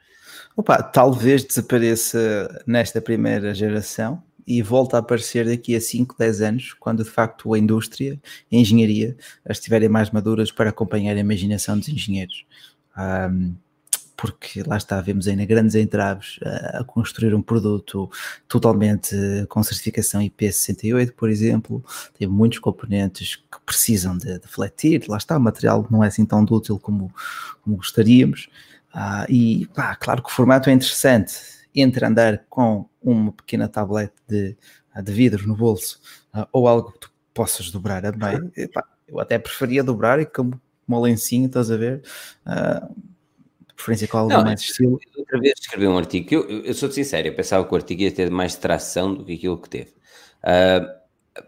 Opa, 0.56 0.80
talvez 0.82 1.42
desapareça 1.42 2.62
nesta 2.64 3.00
primeira 3.00 3.52
geração 3.52 4.22
e 4.46 4.62
volta 4.62 4.96
a 4.96 5.00
aparecer 5.00 5.46
daqui 5.46 5.74
a 5.74 5.80
5, 5.80 6.14
10 6.16 6.40
anos, 6.42 6.72
quando 6.74 7.02
de 7.02 7.10
facto 7.10 7.52
a 7.54 7.58
indústria, 7.58 8.20
a 8.52 8.54
engenharia, 8.54 9.16
estiverem 9.48 9.88
mais 9.88 10.10
maduras 10.10 10.52
para 10.52 10.70
acompanhar 10.70 11.16
a 11.16 11.20
imaginação 11.20 11.76
dos 11.76 11.88
engenheiros. 11.88 12.44
Um, 12.96 13.56
porque 14.16 14.62
lá 14.62 14.76
está, 14.76 15.00
vemos 15.00 15.26
ainda 15.26 15.44
grandes 15.44 15.74
entraves 15.74 16.38
a, 16.42 16.84
construir 16.84 17.34
um 17.34 17.42
produto 17.42 18.08
totalmente 18.46 19.16
com 19.48 19.60
certificação 19.62 20.20
IP68, 20.20 21.12
por 21.12 21.28
exemplo, 21.28 21.84
tem 22.16 22.28
muitos 22.28 22.60
componentes 22.60 23.36
que 23.36 23.60
precisam 23.66 24.16
de, 24.16 24.38
de 24.38 24.46
fletir, 24.46 25.04
lá 25.08 25.16
está, 25.16 25.36
o 25.36 25.40
material 25.40 25.84
não 25.90 26.04
é 26.04 26.06
assim 26.06 26.24
tão 26.24 26.44
dútil 26.44 26.78
como, 26.78 27.12
como 27.62 27.76
gostaríamos, 27.76 28.48
ah, 28.94 29.26
e 29.28 29.66
pá, 29.74 29.96
claro 29.96 30.22
que 30.22 30.30
o 30.30 30.32
formato 30.32 30.70
é 30.70 30.72
interessante, 30.72 31.34
entre 31.74 32.06
andar 32.06 32.44
com 32.48 32.88
uma 33.02 33.32
pequena 33.32 33.68
tablet 33.68 34.12
de, 34.28 34.56
de 35.02 35.12
vidro 35.12 35.48
no 35.48 35.56
bolso 35.56 36.00
ah, 36.32 36.48
ou 36.52 36.68
algo 36.68 36.92
que 36.92 37.00
tu 37.00 37.12
possas 37.34 37.72
dobrar 37.72 38.06
a 38.06 38.12
meio, 38.12 38.52
eu 39.08 39.18
até 39.18 39.36
preferia 39.36 39.82
dobrar 39.82 40.20
e 40.20 40.26
como 40.26 40.60
uma 40.86 41.00
lencinho, 41.00 41.46
estás 41.46 41.70
a 41.70 41.76
ver? 41.76 42.02
Uh, 42.46 42.94
preferência 43.74 44.06
com 44.06 44.18
algo 44.18 44.32
não, 44.32 44.44
mais 44.44 44.60
estilo. 44.60 45.00
Outra 45.16 45.40
vez 45.40 45.54
escrevi 45.58 45.88
um 45.88 45.98
artigo, 45.98 46.32
eu, 46.32 46.64
eu 46.64 46.74
sou 46.74 46.90
sincero, 46.90 47.26
eu 47.26 47.34
pensava 47.34 47.66
que 47.66 47.72
o 47.72 47.76
artigo 47.76 48.02
ia 48.02 48.12
ter 48.12 48.30
mais 48.30 48.54
tração 48.54 49.12
do 49.12 49.24
que 49.24 49.34
aquilo 49.34 49.60
que 49.60 49.68
teve. 49.68 49.90
Uh, 50.44 51.03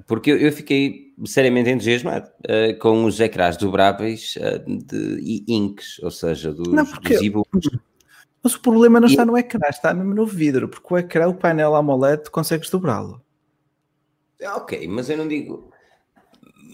porque 0.06 0.30
eu, 0.30 0.38
eu, 0.38 0.52
fiquei 0.52 1.14
seriamente 1.24 1.70
entusiasmado 1.70 2.28
uh, 2.44 2.78
com 2.78 3.04
os 3.04 3.20
ecrãs 3.20 3.56
dobráveis 3.56 4.34
uh, 4.36 4.58
de 4.84 5.44
inks, 5.46 5.98
ou 6.02 6.10
seja, 6.10 6.52
dos, 6.52 6.68
não, 6.68 6.84
porque, 6.84 7.14
dos 7.14 7.22
e-books. 7.22 7.70
Mas 8.42 8.54
o 8.54 8.60
problema 8.60 9.00
não 9.00 9.08
e... 9.08 9.10
está 9.10 9.24
no 9.24 9.36
ecrã, 9.36 9.68
está 9.68 9.94
mesmo 9.94 10.14
no 10.14 10.26
vidro, 10.26 10.68
porque 10.68 10.94
o 10.94 10.98
ecrã, 10.98 11.28
o 11.28 11.34
painel 11.34 11.74
AMOLED, 11.74 12.24
tu 12.24 12.30
consegues 12.30 12.70
dobrá-lo. 12.70 13.20
Ok, 14.54 14.86
mas 14.88 15.08
eu 15.08 15.16
não 15.16 15.26
digo. 15.26 15.70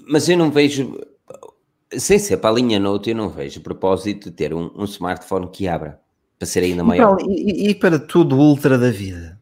Mas 0.08 0.28
eu 0.28 0.36
não 0.36 0.50
vejo 0.50 0.98
sem 1.98 2.18
ser 2.18 2.38
para 2.38 2.50
a 2.50 2.52
linha 2.54 2.78
Note, 2.78 3.10
eu 3.10 3.16
não 3.16 3.28
vejo 3.28 3.60
propósito 3.60 4.30
de 4.30 4.36
ter 4.36 4.54
um, 4.54 4.70
um 4.74 4.84
smartphone 4.84 5.48
que 5.48 5.68
abra 5.68 6.00
para 6.38 6.46
ser 6.46 6.60
ainda 6.60 6.82
maior. 6.82 7.18
Não, 7.20 7.30
e, 7.30 7.70
e, 7.70 7.74
para 7.74 7.98
tudo 7.98 8.36
ultra 8.36 8.78
da 8.78 8.90
vida. 8.90 9.38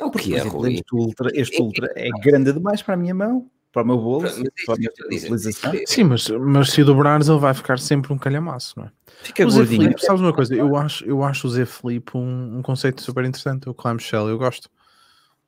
É 0.00 0.04
o 0.04 0.10
que 0.10 0.34
é, 0.34 0.38
exemplo, 0.38 0.66
Este 0.66 0.94
ultra, 0.94 1.30
este 1.34 1.60
ultra 1.60 1.92
é, 1.94 2.08
é 2.08 2.10
grande 2.22 2.52
demais 2.52 2.82
para 2.82 2.94
a 2.94 2.96
minha 2.96 3.14
mão, 3.14 3.50
para 3.72 3.82
o 3.82 3.86
meu 3.86 3.98
bolso, 3.98 4.42
para 4.64 4.74
a 4.74 4.78
minha 4.78 4.90
utilização. 4.90 5.72
Sim, 5.86 6.04
mas, 6.04 6.28
mas 6.28 6.70
se 6.70 6.82
dobrares 6.82 7.28
ele 7.28 7.38
vai 7.38 7.54
ficar 7.54 7.78
sempre 7.78 8.12
um 8.12 8.18
calhamaço, 8.18 8.78
não 8.78 8.86
é? 8.86 8.90
Fica 9.22 9.46
o 9.46 9.50
gordinho. 9.50 9.84
Flip, 9.84 10.00
sabes 10.00 10.22
uma 10.22 10.32
coisa? 10.32 10.54
Eu 10.54 10.74
acho, 10.76 11.04
eu 11.04 11.22
acho 11.22 11.46
o 11.46 11.50
Z 11.50 11.66
Flip 11.66 12.16
um, 12.16 12.58
um 12.58 12.62
conceito 12.62 13.02
super 13.02 13.24
interessante, 13.24 13.68
o 13.68 13.74
clamshell, 13.74 14.28
eu 14.28 14.38
gosto. 14.38 14.70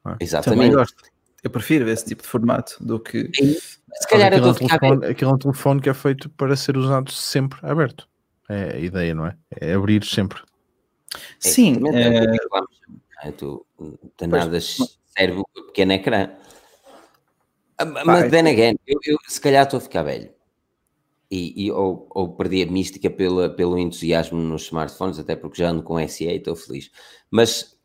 É? 0.07 0.17
Exatamente. 0.21 0.61
Também 0.61 0.73
gosto. 0.73 1.03
Eu 1.43 1.51
prefiro 1.51 1.89
esse 1.89 2.05
tipo 2.05 2.23
de 2.23 2.29
formato 2.29 2.77
do 2.81 3.01
que 3.01 3.29
se 3.35 4.09
calhar 4.09 4.33
aquilo, 4.33 4.49
é 4.49 4.51
um 4.51 4.55
telefone, 4.55 5.07
aquilo 5.07 5.31
é 5.31 5.35
um 5.35 5.39
telefone 5.39 5.81
que 5.81 5.89
é 5.89 5.95
feito 5.95 6.31
para 6.31 6.55
ser 6.55 6.77
usado 6.77 7.11
sempre 7.11 7.59
aberto. 7.63 8.09
É 8.49 8.77
a 8.77 8.79
ideia, 8.79 9.15
não 9.15 9.27
é? 9.27 9.37
É 9.51 9.75
abrir 9.75 10.05
sempre. 10.05 10.41
Sim. 11.41 11.81
É, 11.93 12.37
é, 13.29 13.33
tu 13.33 13.67
danadas 14.19 14.99
serve 15.17 15.41
o 15.41 15.65
pequeno 15.67 15.93
ecrã. 15.93 16.31
Ah, 17.79 17.85
mas 17.85 18.31
then 18.31 18.47
again, 18.49 18.77
eu, 18.87 18.99
eu, 19.05 19.19
se 19.27 19.41
calhar 19.41 19.65
estou 19.65 19.79
a 19.79 19.81
ficar 19.81 20.03
velho. 20.03 20.31
E, 21.31 21.65
e 21.65 21.73
ou, 21.73 22.07
ou, 22.11 22.35
perdi 22.35 22.63
a 22.63 22.67
mística 22.67 23.09
pela, 23.09 23.49
pelo 23.49 23.79
entusiasmo 23.79 24.39
nos 24.39 24.65
smartphones, 24.65 25.19
até 25.19 25.35
porque 25.35 25.63
já 25.63 25.71
ando 25.71 25.83
com 25.83 25.99
SE 26.07 26.25
e 26.25 26.37
estou 26.37 26.55
feliz. 26.55 26.91
Mas 27.31 27.79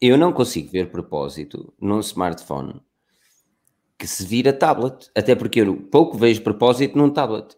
eu 0.00 0.16
não 0.16 0.32
consigo 0.32 0.70
ver 0.70 0.90
propósito 0.90 1.74
num 1.80 1.98
smartphone 2.00 2.80
que 3.98 4.06
se 4.06 4.24
vira 4.24 4.52
tablet, 4.52 5.10
até 5.12 5.34
porque 5.34 5.60
eu 5.60 5.76
pouco 5.76 6.16
vejo 6.16 6.42
propósito 6.42 6.96
num 6.96 7.10
tablet. 7.10 7.56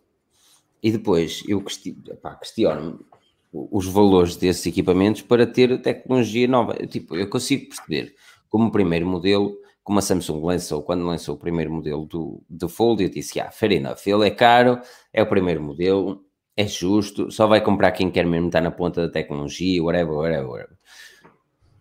E 0.82 0.90
depois 0.90 1.42
eu 1.46 1.62
questiono 1.62 3.04
os 3.52 3.86
valores 3.86 4.36
desses 4.36 4.64
equipamentos 4.66 5.22
para 5.22 5.46
ter 5.46 5.80
tecnologia 5.82 6.46
nova. 6.46 6.74
Tipo, 6.86 7.16
eu 7.16 7.28
consigo 7.28 7.68
perceber 7.68 8.14
como 8.48 8.68
o 8.68 8.70
primeiro 8.70 9.06
modelo, 9.06 9.56
como 9.82 9.98
a 9.98 10.02
Samsung 10.02 10.44
lançou, 10.44 10.82
quando 10.82 11.04
lançou 11.04 11.34
o 11.34 11.38
primeiro 11.38 11.72
modelo 11.72 12.04
do, 12.06 12.42
do 12.48 12.68
Fold, 12.68 13.02
eu 13.02 13.08
disse, 13.08 13.40
ah, 13.40 13.50
fair 13.50 13.72
enough, 13.72 14.06
ele 14.06 14.26
é 14.26 14.30
caro, 14.30 14.80
é 15.12 15.22
o 15.22 15.26
primeiro 15.26 15.62
modelo, 15.62 16.24
é 16.56 16.66
justo, 16.66 17.30
só 17.30 17.46
vai 17.46 17.60
comprar 17.60 17.92
quem 17.92 18.10
quer 18.10 18.26
mesmo 18.26 18.46
estar 18.46 18.60
na 18.60 18.70
ponta 18.70 19.06
da 19.06 19.12
tecnologia, 19.12 19.82
whatever, 19.82 20.14
whatever, 20.14 20.48
whatever. 20.48 20.76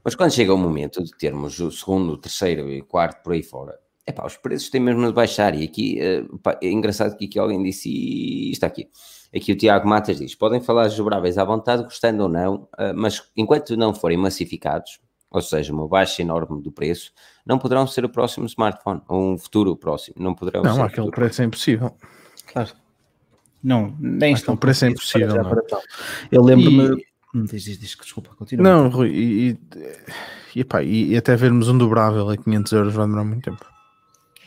Mas 0.03 0.15
quando 0.15 0.31
chega 0.31 0.53
o 0.53 0.57
momento 0.57 1.03
de 1.03 1.11
termos 1.17 1.59
o 1.59 1.71
segundo, 1.71 2.13
o 2.13 2.17
terceiro 2.17 2.69
e 2.69 2.81
o 2.81 2.85
quarto 2.85 3.21
por 3.23 3.33
aí 3.33 3.43
fora, 3.43 3.77
Epá, 4.09 4.25
os 4.25 4.37
preços 4.37 4.71
têm 4.71 4.81
mesmo 4.81 5.05
de 5.05 5.13
baixar. 5.13 5.53
E 5.53 5.63
aqui 5.63 5.99
uh, 6.01 6.39
pá, 6.39 6.57
é 6.63 6.71
engraçado 6.71 7.15
que 7.15 7.25
aqui 7.25 7.37
alguém 7.37 7.61
disse, 7.61 7.89
e 7.89 8.51
está 8.51 8.65
aqui. 8.65 8.89
Aqui 9.35 9.51
o 9.51 9.57
Tiago 9.57 9.87
Matas 9.87 10.17
diz: 10.17 10.33
podem 10.35 10.59
falar 10.61 10.87
desdobráveis 10.87 11.37
à 11.37 11.43
vontade, 11.43 11.83
gostando 11.83 12.23
ou 12.23 12.29
não, 12.29 12.67
uh, 12.79 12.93
mas 12.95 13.23
enquanto 13.35 13.77
não 13.77 13.93
forem 13.93 14.17
massificados, 14.17 14.99
ou 15.29 15.41
seja, 15.41 15.71
uma 15.71 15.87
baixa 15.87 16.21
enorme 16.21 16.61
do 16.61 16.71
preço, 16.71 17.11
não 17.45 17.59
poderão 17.59 17.85
ser 17.85 18.03
o 18.03 18.09
próximo 18.09 18.45
smartphone, 18.47 19.01
ou 19.07 19.33
um 19.33 19.37
futuro 19.37 19.75
próximo. 19.75 20.15
Não 20.19 20.33
poderão 20.33 20.63
não, 20.63 20.75
ser. 20.75 20.81
aquele 20.81 21.11
preço 21.11 21.41
é 21.41 21.45
impossível. 21.45 21.95
Claro. 22.47 22.71
Não, 23.63 23.95
nem 23.99 24.33
estão. 24.33 24.55
O 24.55 24.57
preço 24.57 24.85
é 24.85 24.89
impossível. 24.89 25.35
Não. 25.35 25.81
Eu 26.31 26.43
lembro-me. 26.43 27.01
E... 27.01 27.09
Hum, 27.35 27.45
diz, 27.45 27.63
diz, 27.63 27.77
diz, 27.77 27.95
desculpa, 27.95 28.31
continua. 28.35 28.63
Não, 28.63 28.89
Rui, 28.89 29.09
e, 29.09 29.49
e, 29.51 29.57
e, 30.55 30.61
epá, 30.61 30.81
e 30.81 31.15
até 31.15 31.35
vermos 31.35 31.67
um 31.67 31.77
dobrável 31.77 32.27
a 32.27 32.35
500 32.35 32.71
euros 32.71 32.93
vai 32.95 33.05
demorar 33.05 33.25
muito 33.25 33.43
tempo. 33.43 33.63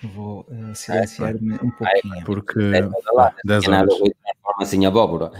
Vou 0.03 0.47
uh, 0.49 0.75
silenciar-me 0.75 1.55
um 1.55 1.71
pouquinho. 1.71 2.25
Porque. 2.25 2.59
É, 2.59 2.88
lá, 3.12 3.35
10 3.45 3.69
horas. 3.69 3.95
Forma 3.97 4.62
assim 4.62 4.85
abóbora. 4.87 5.31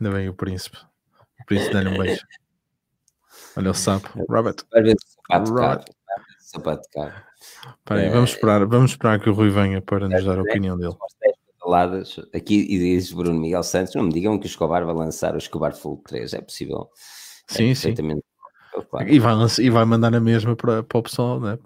Ainda 0.00 0.16
bem 0.16 0.28
o 0.28 0.34
príncipe. 0.34 0.78
O 1.40 1.46
príncipe 1.46 1.74
dá-lhe 1.74 1.88
um 1.90 1.98
beijo. 1.98 2.24
Olha 3.56 3.70
o 3.70 3.74
sapo. 3.74 4.08
Rabbit. 4.28 4.64
Sapato 6.38 6.88
caro. 6.92 7.12
Espera 7.78 8.00
aí, 8.00 8.08
vamos 8.10 8.30
esperar, 8.30 8.66
vamos 8.66 8.92
esperar 8.92 9.20
que 9.20 9.28
o 9.28 9.34
Rui 9.34 9.50
venha 9.50 9.82
para 9.82 10.08
nos 10.08 10.24
dar 10.24 10.38
a 10.38 10.42
opinião 10.42 10.76
dele. 10.76 10.94
Aqui 12.34 12.66
e 12.68 12.78
diz 12.78 13.12
Bruno 13.12 13.38
Miguel 13.38 13.62
Santos: 13.62 13.94
não 13.94 14.04
me 14.04 14.12
digam 14.12 14.38
que 14.38 14.46
o 14.46 14.48
Escobar 14.48 14.84
vai 14.84 14.94
lançar 14.94 15.34
o 15.34 15.38
Escobar 15.38 15.74
Full 15.74 16.02
3. 16.06 16.34
É 16.34 16.40
possível. 16.40 16.90
Sim, 17.48 17.70
é 17.70 17.74
sim. 17.74 17.94
E, 19.06 19.18
vai 19.18 19.34
lançar, 19.34 19.62
e 19.62 19.70
vai 19.70 19.84
mandar 19.84 20.10
na 20.10 20.20
mesma 20.20 20.56
para, 20.56 20.82
para 20.82 20.98
o 20.98 21.02
pessoal, 21.02 21.40
né? 21.40 21.58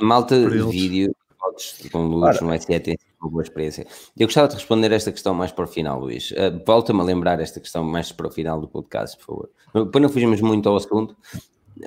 Malta 0.00 0.38
de 0.38 0.62
vídeo, 0.62 1.14
fotos 1.38 1.74
com 1.90 2.06
luz 2.06 2.40
no 2.40 2.60
SE 2.60 2.80
tem 2.80 2.98
uma 3.20 3.30
boa 3.30 3.42
experiência. 3.42 3.86
Eu 4.16 4.26
gostava 4.26 4.48
de 4.48 4.54
responder 4.54 4.92
esta 4.92 5.10
questão 5.10 5.34
mais 5.34 5.50
para 5.50 5.64
o 5.64 5.68
final, 5.68 6.00
Luís. 6.00 6.30
Uh, 6.30 6.62
Volta-me 6.66 7.00
a 7.00 7.04
lembrar 7.04 7.40
esta 7.40 7.60
questão 7.60 7.84
mais 7.84 8.12
para 8.12 8.28
o 8.28 8.30
final 8.30 8.60
do 8.60 8.68
podcast, 8.68 9.16
por 9.18 9.26
favor. 9.26 9.50
Depois 9.86 10.02
não 10.02 10.08
fugimos 10.08 10.40
muito 10.40 10.68
ao 10.68 10.76
assunto, 10.76 11.16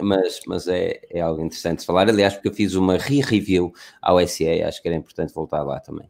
mas, 0.01 0.39
mas 0.45 0.67
é, 0.67 0.99
é 1.09 1.21
algo 1.21 1.41
interessante 1.41 1.79
de 1.79 1.85
falar. 1.85 2.09
Aliás, 2.09 2.33
porque 2.33 2.49
eu 2.49 2.53
fiz 2.53 2.75
uma 2.75 2.97
re-review 2.97 3.73
ao 4.01 4.25
SE, 4.27 4.63
acho 4.63 4.81
que 4.81 4.87
era 4.87 4.97
importante 4.97 5.33
voltar 5.33 5.63
lá 5.63 5.79
também. 5.79 6.07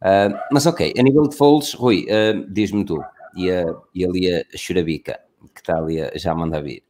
Uh, 0.00 0.36
mas 0.50 0.66
ok, 0.66 0.92
a 0.98 1.02
nível 1.02 1.28
de 1.28 1.36
folds, 1.36 1.74
Rui, 1.74 2.06
uh, 2.06 2.52
diz-me 2.52 2.84
tu, 2.84 3.00
e, 3.36 3.50
a, 3.50 3.64
e 3.94 4.04
ali 4.04 4.34
a 4.34 4.44
Churabica, 4.56 5.20
que 5.54 5.60
está 5.60 5.78
ali 5.78 6.00
a, 6.00 6.10
já 6.16 6.32
a 6.32 6.34
mandar 6.34 6.62
vir. 6.62 6.82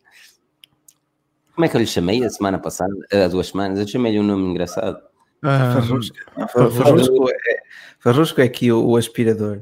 Como 1.55 1.65
é 1.65 1.69
que 1.69 1.77
eu 1.77 1.81
lhe 1.81 1.87
chamei 1.87 2.25
a 2.25 2.31
semana 2.31 2.59
passada, 2.59 2.95
há 3.13 3.29
duas 3.29 3.49
semanas? 3.49 3.79
Eu 3.79 3.87
chamei-lhe 3.87 4.19
um 4.19 4.23
nome 4.23 4.51
engraçado. 4.51 5.03
Ah, 5.43 5.81
Farrusco. 5.81 6.17
Farrusco, 6.49 7.31
é, 7.31 7.63
Farrusco 7.99 8.41
é 8.41 8.45
aqui 8.45 8.71
o, 8.71 8.87
o, 8.87 8.97
aspirador. 8.97 9.61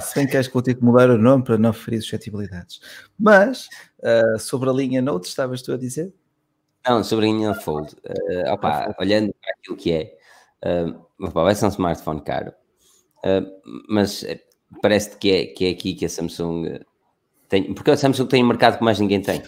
Se 0.00 0.14
bem 0.14 0.26
que 0.26 0.36
acho 0.36 0.48
que 0.48 0.54
vou 0.54 0.62
ter 0.62 0.74
que 0.74 0.84
mudar 0.84 1.10
o 1.10 1.18
nome 1.18 1.44
para 1.44 1.58
não 1.58 1.72
ferir 1.72 2.00
suscetibilidades. 2.00 2.80
Mas, 3.18 3.68
uh, 3.98 4.38
sobre 4.38 4.70
a 4.70 4.72
linha 4.72 5.02
Note, 5.02 5.28
estavas 5.28 5.62
tu 5.62 5.72
a 5.72 5.76
dizer? 5.76 6.14
Não, 6.88 7.02
sobre 7.02 7.26
a 7.26 7.28
linha 7.28 7.54
Fold. 7.54 7.94
Uh, 8.04 8.52
opa, 8.52 8.94
olhando 9.00 9.34
para 9.40 9.52
aquilo 9.58 9.76
que 9.76 9.92
é, 9.92 10.16
uh, 10.64 11.04
opa, 11.20 11.42
vai 11.42 11.54
ser 11.54 11.66
um 11.66 11.70
smartphone 11.70 12.20
caro, 12.22 12.52
uh, 13.24 13.46
mas 13.88 14.24
parece 14.80 15.16
que 15.18 15.30
é, 15.32 15.46
que 15.46 15.66
é 15.66 15.70
aqui 15.70 15.94
que 15.94 16.04
a 16.04 16.08
Samsung 16.08 16.80
tem, 17.48 17.74
porque 17.74 17.90
a 17.90 17.96
Samsung 17.96 18.26
tem 18.26 18.44
um 18.44 18.48
mercado 18.48 18.78
que 18.78 18.84
mais 18.84 19.00
ninguém 19.00 19.20
tem. 19.20 19.42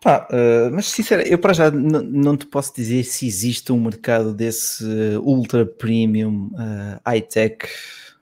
Pá, 0.00 0.26
uh, 0.32 0.72
mas 0.72 0.86
sinceramente, 0.86 1.30
eu 1.30 1.38
para 1.38 1.52
já 1.52 1.70
não 1.70 2.34
te 2.34 2.46
posso 2.46 2.74
dizer 2.74 3.04
se 3.04 3.26
existe 3.26 3.70
um 3.70 3.80
mercado 3.80 4.32
desse 4.32 4.82
ultra 5.22 5.66
premium 5.66 6.46
uh, 6.54 7.00
high-tech, 7.04 7.66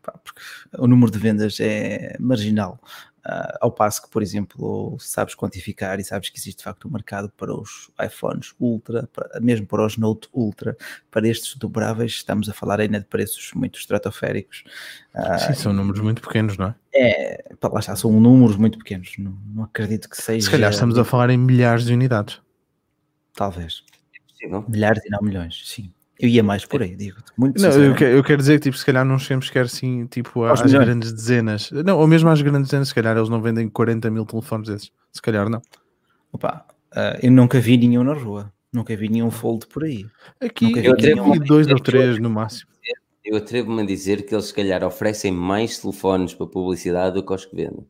porque 0.03 0.41
o 0.77 0.89
número 0.89 1.11
de 1.11 1.19
vendas 1.19 1.61
é 1.61 2.17
marginal. 2.19 2.81
Uh, 3.27 3.59
ao 3.61 3.71
passo 3.71 4.03
que, 4.03 4.09
por 4.09 4.23
exemplo, 4.23 4.97
sabes 5.01 5.35
quantificar 5.35 6.01
e 6.01 6.05
sabes 6.05 6.31
que 6.31 6.39
existe 6.39 6.59
de 6.59 6.65
facto 6.65 6.89
um 6.89 6.91
mercado 6.91 7.31
para 7.37 7.53
os 7.53 7.91
iPhones 8.01 8.55
Ultra, 8.59 9.09
para, 9.13 9.41
mesmo 9.41 9.67
para 9.67 9.85
os 9.85 9.97
Note 9.97 10.29
Ultra, 10.33 10.77
para 11.11 11.29
estes 11.29 11.57
dobráveis, 11.57 12.13
estamos 12.13 12.49
a 12.49 12.55
falar 12.55 12.81
ainda 12.81 13.01
de 13.01 13.07
preços 13.07 13.53
muito 13.55 13.79
estratosféricos. 13.79 14.65
Uh, 15.15 15.39
Sim, 15.47 15.55
são 15.55 15.73
números 15.73 16.01
muito 16.01 16.23
pequenos, 16.23 16.57
não 16.57 16.69
é? 16.69 16.75
É, 16.95 17.55
para 17.61 17.75
lá 17.75 17.81
está, 17.81 17.95
são 17.97 18.13
números 18.13 18.57
muito 18.57 18.79
pequenos, 18.79 19.13
não, 19.19 19.37
não 19.55 19.65
acredito 19.65 20.09
que 20.09 20.17
seja. 20.17 20.47
Se 20.47 20.51
calhar 20.51 20.71
estamos 20.71 20.97
a 20.97 21.05
falar 21.05 21.29
em 21.31 21.37
milhares 21.37 21.85
de 21.85 21.93
unidades. 21.93 22.41
Talvez. 23.35 23.85
Milhares 24.69 25.05
e 25.05 25.11
não 25.11 25.21
milhões, 25.21 25.63
sim. 25.67 25.93
Eu 26.19 26.29
ia 26.29 26.43
mais 26.43 26.65
por 26.65 26.83
aí, 26.83 26.97
digo 26.97 27.19
muito 27.37 27.63
não, 27.63 27.71
eu, 27.71 27.95
quero, 27.95 28.17
eu 28.17 28.25
quero 28.25 28.39
dizer 28.39 28.59
que 28.59 28.65
tipo, 28.65 28.77
se 28.77 28.85
calhar 28.85 29.05
não 29.05 29.19
chegamos 29.19 29.47
sequer 29.47 29.67
assim 29.67 30.07
tipo, 30.07 30.45
às 30.45 30.63
grandes 30.63 31.13
dezenas. 31.13 31.71
Não, 31.71 31.99
ou 31.99 32.07
mesmo 32.07 32.29
às 32.29 32.43
grandes 32.43 32.71
dezenas, 32.71 32.89
se 32.89 32.95
calhar 32.95 33.17
eles 33.17 33.29
não 33.29 33.41
vendem 33.41 33.69
40 33.69 34.11
mil 34.11 34.27
telefones 34.27 34.69
desses. 34.69 34.91
Se 35.13 35.23
calhar 35.23 35.49
não. 35.49 35.63
Opa, 36.33 36.67
uh, 36.93 37.19
eu 37.23 37.31
nunca 37.31 37.61
vi 37.61 37.77
nenhum 37.77 38.03
na 38.03 38.15
rua. 38.15 38.53
Nunca 38.73 38.95
vi 38.97 39.09
nenhum 39.09 39.31
fold 39.31 39.67
por 39.67 39.85
aí. 39.85 40.07
Aqui 40.41 40.73
eu 40.85 40.97
vi 40.97 41.39
dois 41.41 41.67
ou 41.69 41.79
três 41.79 42.19
no 42.19 42.29
máximo. 42.29 42.71
Eu 43.25 43.37
atrevo-me 43.37 43.83
a 43.83 43.87
dizer 43.87 44.25
que 44.25 44.35
eles 44.35 44.47
se 44.47 44.55
calhar 44.55 44.83
oferecem 44.83 45.31
mais 45.31 45.79
telefones 45.79 46.35
para 46.35 46.47
publicidade 46.47 47.15
do 47.15 47.23
que 47.23 47.33
os 47.33 47.45
que 47.45 47.55
vendem. 47.55 47.87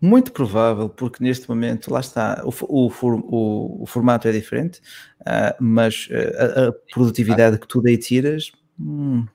Muito 0.00 0.32
provável, 0.32 0.88
porque 0.88 1.22
neste 1.22 1.48
momento, 1.48 1.92
lá 1.92 2.00
está, 2.00 2.42
o, 2.44 2.52
o, 2.68 2.88
o, 2.88 3.82
o 3.82 3.86
formato 3.86 4.28
é 4.28 4.32
diferente, 4.32 4.80
uh, 5.20 5.54
mas 5.60 6.08
uh, 6.10 6.38
a, 6.38 6.68
a, 6.68 6.72
produtividade 6.92 7.58
que 7.58 7.66
tu 7.66 7.80
daí 7.80 7.96
tiras. 7.96 8.52
Hum, 8.78 9.26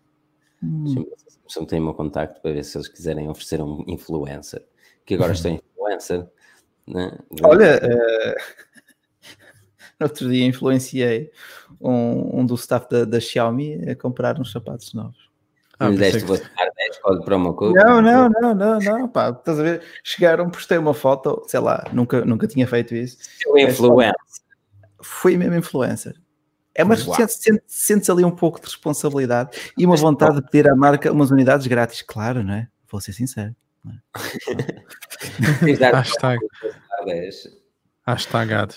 hum. 0.63 1.06
Sim, 1.47 1.65
tem 1.65 1.80
o 1.80 1.84
meu 1.84 1.93
contacto 1.93 2.41
para 2.41 2.54
ver 2.54 2.63
se 2.63 2.78
eles 2.78 2.88
quiserem 2.88 3.28
oferecer 3.28 3.62
um 3.62 3.84
influencer, 3.88 4.63
que 5.06 5.15
agora 5.15 5.34
estou 5.34 5.52
influencer. 5.52 6.28
Né? 6.88 7.17
Olha, 7.43 7.82
uh, 9.99 10.04
outro 10.04 10.30
dia 10.30 10.45
influenciei 10.45 11.32
um, 11.82 12.41
um 12.41 12.45
do 12.45 12.56
staff 12.56 12.88
da, 12.89 13.06
da 13.06 13.19
Xiaomi 13.19 13.89
a 13.89 13.95
comprar 13.95 14.39
uns 14.39 14.52
sapatos 14.52 14.93
novos. 14.93 15.28
Ah, 15.79 15.87
lhe 15.87 15.97
deste 15.97 16.25
você 16.25 16.43
10 16.43 16.99
código 16.99 17.23
promo 17.23 17.53
code? 17.53 17.73
Não, 17.73 18.01
não, 18.01 18.29
não, 18.29 18.53
não, 18.53 18.79
não, 18.79 19.07
pá, 19.07 19.29
estás 19.29 19.59
a 19.59 19.63
ver? 19.63 19.81
Chegaram, 20.03 20.49
postei 20.49 20.77
uma 20.77 20.93
foto, 20.93 21.43
sei 21.47 21.61
lá, 21.61 21.85
nunca, 21.93 22.25
nunca 22.25 22.47
tinha 22.47 22.67
feito 22.67 22.93
isso. 22.93 23.17
Seu 23.41 23.57
influencer. 23.57 24.15
Fui 25.01 25.37
mesmo 25.37 25.55
influencer. 25.55 26.15
É, 26.75 26.83
mas 26.83 27.03
sentes, 27.03 27.61
sentes 27.67 28.09
ali 28.09 28.25
um 28.25 28.31
pouco 28.31 28.59
de 28.59 28.65
responsabilidade 28.65 29.71
e 29.77 29.85
uma 29.85 29.95
vontade 29.95 30.35
de 30.35 30.41
pedir 30.43 30.69
à 30.69 30.75
marca 30.75 31.11
umas 31.11 31.31
unidades 31.31 31.65
grátis, 31.67 32.01
claro, 32.01 32.43
não 32.43 32.53
é? 32.53 32.67
Vou 32.89 32.99
ser 32.99 33.13
sincero. 33.13 33.55
É? 33.87 33.91
Hashtag. 35.95 36.39
Hashtagado. 38.05 38.75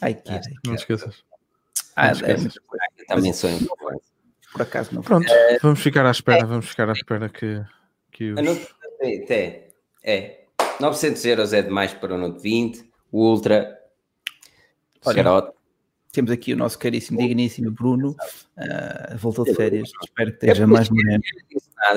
Ai, 0.00 0.14
que 0.14 0.30
Não 0.66 0.74
esqueças. 0.74 1.24
Ah, 1.96 2.06
não 2.06 2.12
esqueças. 2.12 2.54
É, 2.98 3.04
também 3.06 3.32
sou 3.32 3.50
influencer 3.50 4.17
por 4.58 4.62
acaso 4.62 4.94
não. 4.94 5.02
Pronto, 5.02 5.30
é, 5.30 5.58
vamos 5.60 5.80
ficar 5.80 6.04
à 6.04 6.10
espera, 6.10 6.40
é, 6.40 6.44
vamos 6.44 6.68
ficar 6.68 6.88
à 6.88 6.92
espera 6.92 7.28
que, 7.28 7.62
que 8.10 8.32
os... 8.32 8.38
É, 9.00 9.68
é, 10.02 10.44
900 10.80 11.24
euros 11.24 11.52
é 11.52 11.62
demais 11.62 11.94
para 11.94 12.14
o 12.14 12.18
Note 12.18 12.42
20, 12.42 12.90
o 13.12 13.30
Ultra, 13.30 13.78
Olha, 15.04 15.52
Temos 16.12 16.30
aqui 16.30 16.52
o 16.52 16.56
nosso 16.56 16.78
caríssimo, 16.78 17.18
digníssimo 17.18 17.70
Bruno, 17.70 18.10
uh, 18.10 19.16
voltou 19.18 19.44
de 19.44 19.54
férias, 19.54 19.90
espero 20.02 20.30
que 20.30 20.46
esteja 20.46 20.64
é 20.64 20.66
mais 20.66 20.88
moreno. 20.90 21.22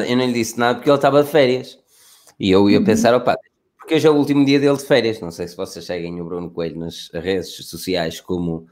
Eu 0.08 0.18
não 0.18 0.26
lhe 0.28 0.34
disse 0.34 0.60
nada 0.60 0.76
porque 0.76 0.90
ele 0.90 0.96
estava 0.96 1.24
de 1.24 1.30
férias. 1.30 1.80
E 2.40 2.52
eu 2.52 2.70
ia 2.70 2.80
uhum. 2.80 2.86
pensar, 2.86 3.16
opa, 3.16 3.38
porque 3.78 3.96
hoje 3.96 4.08
é 4.08 4.10
o 4.12 4.16
último 4.16 4.46
dia 4.46 4.60
dele 4.60 4.78
de 4.78 4.84
férias. 4.84 5.20
Não 5.20 5.32
sei 5.32 5.48
se 5.48 5.56
vocês 5.56 5.86
seguem 5.86 6.22
o 6.22 6.26
Bruno 6.26 6.52
Coelho 6.52 6.80
nas 6.80 7.10
redes 7.14 7.56
sociais 7.66 8.22
como 8.22 8.68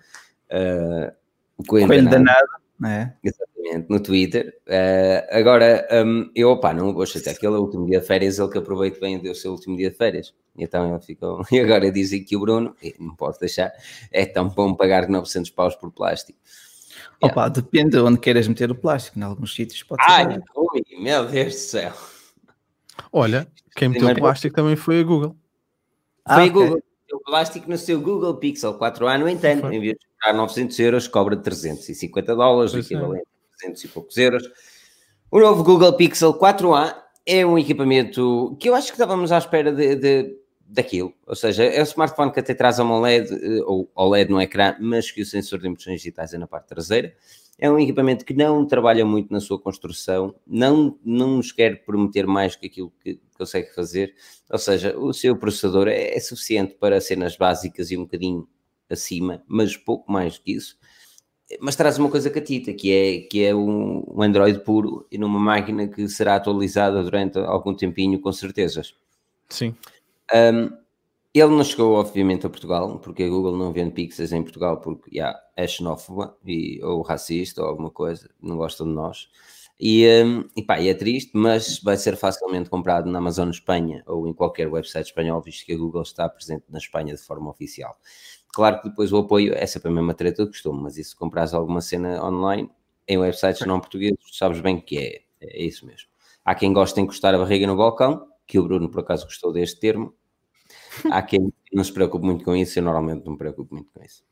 uh, 0.52 1.12
o 1.58 1.64
Coelho, 1.64 1.88
Coelho 1.88 2.10
danado. 2.10 2.26
danado. 2.26 2.48
É. 2.86 3.12
Exatamente, 3.24 3.90
no 3.90 4.00
Twitter. 4.00 4.58
Uh, 4.68 5.38
agora, 5.38 5.88
um, 6.06 6.30
eu, 6.34 6.50
opá, 6.50 6.74
não 6.74 6.94
vou 6.94 7.06
chatear, 7.06 7.36
aquele 7.36 7.56
é 7.56 7.58
o 7.58 7.62
último 7.62 7.86
dia 7.86 8.00
de 8.00 8.08
férias, 8.08 8.40
ele 8.40 8.50
que 8.50 8.58
aproveita 8.58 9.00
bem 9.00 9.18
o 9.18 9.36
seu 9.36 9.52
último 9.52 9.76
dia 9.76 9.90
de 9.90 9.98
férias. 9.98 10.34
Então 10.58 10.90
ele 10.90 11.02
ficou. 11.02 11.42
E 11.52 11.60
agora 11.60 11.92
dizem 11.92 12.24
que 12.24 12.36
o 12.36 12.40
Bruno, 12.40 12.76
não 13.00 13.16
pode 13.16 13.40
deixar, 13.40 13.72
é 14.12 14.26
tão 14.26 14.48
bom 14.48 14.74
pagar 14.74 15.10
900 15.10 15.50
paus 15.52 15.76
por 15.76 15.92
plástico. 15.92 16.40
Opa, 17.22 17.42
yeah. 17.42 17.50
depende 17.50 17.92
de 17.92 18.00
onde 18.00 18.20
queiras 18.20 18.48
meter 18.48 18.72
o 18.72 18.76
plástico, 18.76 19.20
em 19.20 19.24
alguns 19.24 19.54
sítios 19.54 19.84
pode 19.84 20.04
ser. 20.04 20.12
Ai, 20.12 20.40
ui, 20.56 20.82
meu 21.00 21.26
Deus 21.26 21.54
do 21.54 21.60
céu. 21.60 21.94
Olha, 23.12 23.48
quem 23.76 23.90
meteu 23.90 24.08
o 24.08 24.16
plástico 24.16 24.56
também 24.56 24.76
foi 24.76 25.02
a 25.02 25.04
Google. 25.04 25.36
Foi 26.26 26.44
ah, 26.44 26.44
a 26.44 26.48
Google. 26.48 26.68
Okay. 26.68 26.80
O 26.80 26.89
plástico 27.30 27.70
no 27.70 27.78
seu 27.78 28.02
Google 28.02 28.36
Pixel 28.38 28.78
4A, 28.78 29.20
no 29.20 29.30
entanto, 29.30 29.68
em 29.72 29.80
vez 29.80 29.94
de 29.94 30.06
cobrar 30.20 30.38
900 30.38 30.80
euros, 30.80 31.08
cobra 31.08 31.38
350 31.38 32.36
dólares, 32.36 32.72
pois 32.72 32.86
equivalente 32.86 33.24
a 33.24 33.58
300 33.60 33.84
e 33.84 33.88
poucos 33.88 34.18
euros. 34.18 34.44
O 35.32 35.40
novo 35.40 35.64
Google 35.64 35.94
Pixel 35.94 36.34
4A 36.34 36.96
é 37.26 37.46
um 37.46 37.58
equipamento 37.58 38.58
que 38.60 38.68
eu 38.68 38.74
acho 38.74 38.88
que 38.88 38.94
estávamos 38.94 39.32
à 39.32 39.38
espera 39.38 39.72
de, 39.72 39.96
de, 39.96 40.38
daquilo. 40.60 41.14
Ou 41.28 41.36
seja, 41.36 41.64
é 41.64 41.80
um 41.80 41.84
smartphone 41.84 42.32
que 42.32 42.40
até 42.40 42.56
traz 42.56 42.80
uma 42.80 42.98
OLED, 42.98 43.32
eh, 43.32 43.62
ou 43.66 43.90
OLED 43.94 44.32
no 44.32 44.42
ecrã, 44.42 44.76
mas 44.80 45.12
que 45.12 45.22
o 45.22 45.26
sensor 45.26 45.60
de 45.60 45.68
impressões 45.68 45.98
digitais 45.98 46.34
é 46.34 46.38
na 46.38 46.48
parte 46.48 46.68
traseira. 46.68 47.14
É 47.60 47.70
um 47.70 47.78
equipamento 47.78 48.24
que 48.24 48.34
não 48.34 48.66
trabalha 48.66 49.06
muito 49.06 49.32
na 49.34 49.42
sua 49.42 49.60
construção, 49.60 50.34
não, 50.48 50.98
não 51.04 51.38
nos 51.38 51.52
quer 51.52 51.84
prometer 51.84 52.26
mais 52.26 52.56
que 52.56 52.68
aquilo 52.68 52.92
que 53.04 53.20
consegue 53.38 53.74
fazer. 53.76 54.16
Ou 54.50 54.58
seja, 54.58 54.98
o 54.98 55.14
seu 55.14 55.36
processador 55.36 55.90
é, 55.90 56.16
é 56.16 56.20
suficiente 56.20 56.76
para 56.76 57.02
cenas 57.02 57.36
básicas 57.36 57.92
e 57.92 57.98
um 57.98 58.04
bocadinho 58.04 58.48
acima, 58.90 59.44
mas 59.46 59.76
pouco 59.76 60.10
mais 60.12 60.38
do 60.38 60.44
que 60.44 60.54
isso. 60.54 60.78
Mas 61.60 61.76
traz 61.76 61.98
uma 61.98 62.10
coisa 62.10 62.30
catita, 62.30 62.74
que 62.74 62.92
é, 62.92 63.20
que 63.22 63.44
é 63.44 63.54
um, 63.54 64.06
um 64.08 64.22
Android 64.22 64.60
puro 64.60 65.06
e 65.12 65.18
numa 65.18 65.40
máquina 65.40 65.88
que 65.88 66.08
será 66.08 66.36
atualizada 66.36 67.04
durante 67.04 67.40
algum 67.40 67.74
tempinho, 67.74 68.22
com 68.22 68.32
certezas. 68.32 68.96
Sim. 69.50 69.76
Um, 70.34 70.70
ele 71.34 71.50
não 71.50 71.64
chegou, 71.64 71.94
obviamente, 71.96 72.46
a 72.46 72.50
Portugal, 72.50 73.00
porque 73.00 73.24
a 73.24 73.30
Google 73.30 73.58
não 73.58 73.72
vende 73.72 73.92
Pixels 73.94 74.32
em 74.32 74.42
Portugal 74.44 74.80
porque 74.82 75.16
yeah, 75.16 75.40
é 75.56 75.68
xenófoba 75.68 76.38
e, 76.46 76.84
ou 76.84 77.02
racista 77.02 77.62
ou 77.62 77.68
alguma 77.68 77.92
coisa, 77.92 78.30
não 78.42 78.58
gostam 78.58 78.88
de 78.88 78.94
nós. 78.94 79.28
E, 79.80 80.06
um, 80.26 80.44
e 80.56 80.62
pá, 80.62 80.82
é 80.82 80.94
triste, 80.94 81.32
mas 81.34 81.80
vai 81.80 81.96
ser 81.96 82.18
facilmente 82.18 82.70
comprado 82.70 83.10
na 83.10 83.20
Amazon 83.20 83.50
Espanha 83.50 84.04
ou 84.08 84.28
em 84.28 84.34
qualquer 84.34 84.68
website 84.68 85.08
espanhol, 85.08 85.42
visto 85.42 85.66
que 85.66 85.74
a 85.74 85.78
Google 85.78 86.02
está 86.02 86.28
presente 86.28 86.66
na 86.70 86.80
Espanha 86.80 87.16
de 87.16 87.22
forma 87.22 87.50
oficial. 87.50 87.98
Claro 88.52 88.82
que 88.82 88.90
depois 88.90 89.14
o 89.14 89.18
apoio 89.18 89.54
é 89.56 89.66
sempre 89.66 89.90
a 89.90 89.94
mesma 89.94 90.14
treta 90.14 90.44
do 90.44 90.52
costume, 90.52 90.82
mas 90.82 90.98
isso 90.98 91.12
se 91.12 91.16
compras 91.16 91.54
alguma 91.54 91.80
cena 91.82 92.22
online 92.26 92.70
em 93.08 93.18
websites 93.18 93.66
não 93.66 93.80
portugueses, 93.80 94.20
sabes 94.34 94.60
bem 94.60 94.80
que 94.82 94.98
é, 94.98 95.22
é 95.42 95.64
isso 95.64 95.86
mesmo. 95.86 96.10
Há 96.44 96.56
quem 96.56 96.74
goste 96.74 96.96
de 96.96 97.02
encostar 97.02 97.34
a 97.34 97.38
barriga 97.38 97.66
no 97.66 97.78
balcão, 97.78 98.28
que 98.46 98.60
o 98.60 98.64
Bruno 98.64 98.90
por 98.90 99.02
acaso 99.02 99.26
gostou 99.26 99.54
deste 99.54 99.80
termo. 99.80 100.14
Há 101.12 101.22
quem 101.22 101.52
não 101.72 101.84
se 101.84 101.94
preocupe 101.94 102.26
muito 102.26 102.44
com 102.44 102.56
isso, 102.56 102.80
eu 102.80 102.84
normalmente 102.84 103.24
não 103.26 103.34
me 103.34 103.38
preocupo 103.38 103.76
muito 103.76 103.92
com 103.92 104.04
isso. 104.04 104.24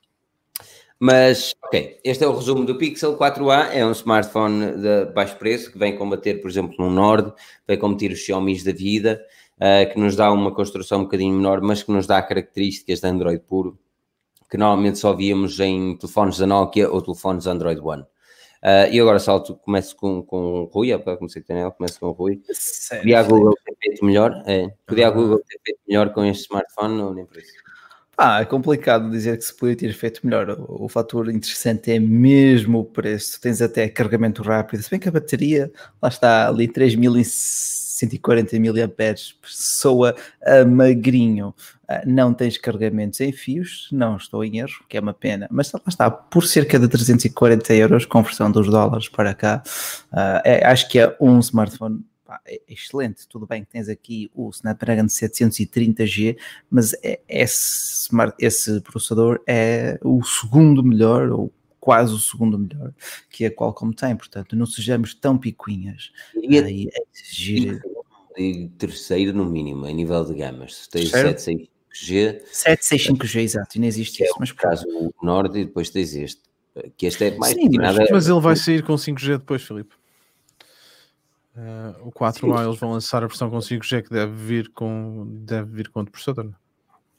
Mas, 0.99 1.53
ok, 1.63 1.99
este 2.03 2.23
é 2.23 2.27
o 2.27 2.35
resumo 2.35 2.65
do 2.65 2.75
Pixel 2.75 3.15
4a, 3.17 3.69
é 3.71 3.85
um 3.85 3.91
smartphone 3.91 4.77
de 4.77 5.05
baixo 5.13 5.37
preço 5.37 5.71
que 5.71 5.77
vem 5.77 5.95
combater, 5.95 6.41
por 6.41 6.49
exemplo, 6.49 6.75
no 6.79 6.89
Nord, 6.89 7.31
vem 7.67 7.77
combater 7.77 8.11
os 8.11 8.19
Xiaomi 8.19 8.63
da 8.63 8.71
vida, 8.71 9.23
uh, 9.57 9.93
que 9.93 9.99
nos 9.99 10.15
dá 10.15 10.31
uma 10.31 10.51
construção 10.51 11.01
um 11.01 11.03
bocadinho 11.03 11.35
menor, 11.35 11.61
mas 11.61 11.83
que 11.83 11.91
nos 11.91 12.07
dá 12.07 12.19
características 12.21 12.99
de 12.99 13.07
Android 13.07 13.43
puro, 13.47 13.77
que 14.49 14.57
normalmente 14.57 14.97
só 14.97 15.13
víamos 15.13 15.59
em 15.59 15.95
telefones 15.97 16.39
da 16.39 16.47
Nokia 16.47 16.89
ou 16.89 16.99
telefones 16.99 17.45
Android 17.45 17.79
One. 17.79 18.03
Uh, 18.63 18.91
e 18.91 18.99
agora 18.99 19.19
salto, 19.19 19.55
começo 19.55 19.95
com, 19.95 20.23
com 20.23 20.61
o 20.61 20.63
Rui, 20.65 20.91
há 20.91 20.97
bocado 20.97 21.19
comecei 21.19 21.41
com 21.41 21.53
o 21.53 21.71
começo 21.71 21.99
com 21.99 22.07
o 22.07 22.11
Rui. 22.11 22.41
Sério, 22.51 23.03
podia 23.03 23.19
a 23.19 23.23
Google 23.23 23.53
ter 23.63 23.75
feito 23.81 24.05
melhor, 24.05 24.43
é, 24.45 24.67
podia 24.85 25.07
a 25.07 25.11
Google 25.11 25.39
ter 25.39 25.59
feito 25.63 25.79
melhor 25.87 26.11
com 26.11 26.25
este 26.25 26.43
smartphone 26.43 27.01
ou 27.01 27.13
nem 27.13 27.25
por 27.25 27.37
isso? 27.37 27.53
Ah, 28.19 28.41
é 28.41 28.45
complicado 28.45 29.11
dizer 29.11 29.37
que 29.37 29.43
se 29.43 29.55
podia 29.55 29.75
ter 29.75 29.93
feito 29.93 30.25
melhor. 30.25 30.49
O, 30.49 30.85
o 30.85 30.89
fator 30.89 31.29
interessante 31.29 31.91
é 31.91 31.99
mesmo 31.99 32.79
o 32.79 32.85
preço. 32.85 33.39
Tens 33.39 33.61
até 33.61 33.87
carregamento 33.87 34.41
rápido, 34.41 34.81
se 34.81 34.89
bem 34.89 34.99
que 34.99 35.07
a 35.07 35.11
bateria, 35.11 35.71
lá 36.01 36.09
está 36.09 36.49
ali 36.49 36.67
3000 36.67 37.15
140 37.97 38.59
mAh 38.59 39.15
soa 39.43 40.15
a 40.45 40.65
magrinho. 40.65 41.53
Uh, 41.89 42.01
não 42.05 42.33
tens 42.33 42.57
carregamentos 42.57 43.21
em 43.21 43.31
fios, 43.31 43.87
não 43.91 44.17
estou 44.17 44.43
em 44.43 44.57
erro, 44.59 44.83
que 44.89 44.97
é 44.97 44.99
uma 44.99 45.13
pena, 45.13 45.47
mas 45.49 45.71
lá 45.71 45.79
está, 45.87 46.11
por 46.11 46.45
cerca 46.45 46.77
de 46.77 46.87
340 46.87 47.73
euros, 47.75 48.05
conversão 48.05 48.51
dos 48.51 48.67
dólares 48.67 49.07
para 49.07 49.33
cá, 49.33 49.63
uh, 50.11 50.41
é, 50.43 50.65
acho 50.65 50.89
que 50.89 50.99
é 50.99 51.15
um 51.19 51.39
smartphone 51.39 52.03
pá, 52.27 52.41
é 52.45 52.61
excelente. 52.67 53.25
Tudo 53.27 53.47
bem 53.47 53.63
que 53.63 53.71
tens 53.71 53.87
aqui 53.87 54.29
o 54.35 54.49
Snapdragon 54.49 55.05
730G, 55.05 56.37
mas 56.69 56.93
é, 57.01 57.21
esse, 57.27 58.09
esse 58.37 58.81
processador 58.81 59.41
é 59.47 59.97
o 60.03 60.21
segundo 60.23 60.83
melhor, 60.83 61.29
ou 61.29 61.53
quase 61.87 62.13
o 62.13 62.19
segundo 62.19 62.59
melhor 62.59 62.93
que 63.29 63.45
a 63.45 63.49
Qualcomm 63.49 63.93
tem, 63.93 64.13
portanto 64.13 64.57
não 64.57 64.65
sejamos 64.65 65.13
tão 65.13 65.37
picuinhas. 65.37 66.11
E, 66.35 66.59
aí, 66.59 66.89
é 66.93 67.01
exigir... 67.15 67.81
e 68.37 68.67
terceiro 68.77 69.31
no 69.31 69.45
mínimo, 69.45 69.85
a 69.85 69.91
nível 69.93 70.25
de 70.25 70.33
gamas, 70.33 70.75
se 70.75 70.89
tens 70.89 71.09
765G 71.09 72.41
765G, 72.51 73.39
exato, 73.39 73.77
e 73.77 73.79
não 73.79 73.87
existe 73.87 74.21
é 74.21 74.25
isso. 74.25 74.35
Mas 74.37 74.51
por 74.51 74.63
caso 74.63 74.85
o 74.85 75.13
Nord 75.25 75.57
e 75.57 75.63
depois 75.63 75.89
tens 75.89 76.13
este, 76.13 76.41
que 76.97 77.05
este 77.05 77.23
é 77.23 77.37
mais 77.37 77.53
Sim, 77.53 77.69
mas, 77.77 78.09
mas 78.11 78.27
ele 78.27 78.41
vai 78.41 78.57
sair 78.57 78.83
com 78.83 78.95
5G 78.95 79.37
depois, 79.37 79.61
Filipe. 79.63 79.95
Uh, 81.55 82.09
o 82.09 82.11
4A 82.11 82.65
eles 82.65 82.77
vão 82.77 82.91
lançar 82.91 83.23
a 83.23 83.27
versão 83.27 83.49
com 83.49 83.59
5G 83.59 84.03
que 84.03 84.09
deve 84.09 84.33
vir 84.33 84.73
com 84.73 85.25
deve 85.25 85.71
vir 85.71 85.87
com 85.87 85.99
outro 85.99 86.11
processador. 86.11 86.51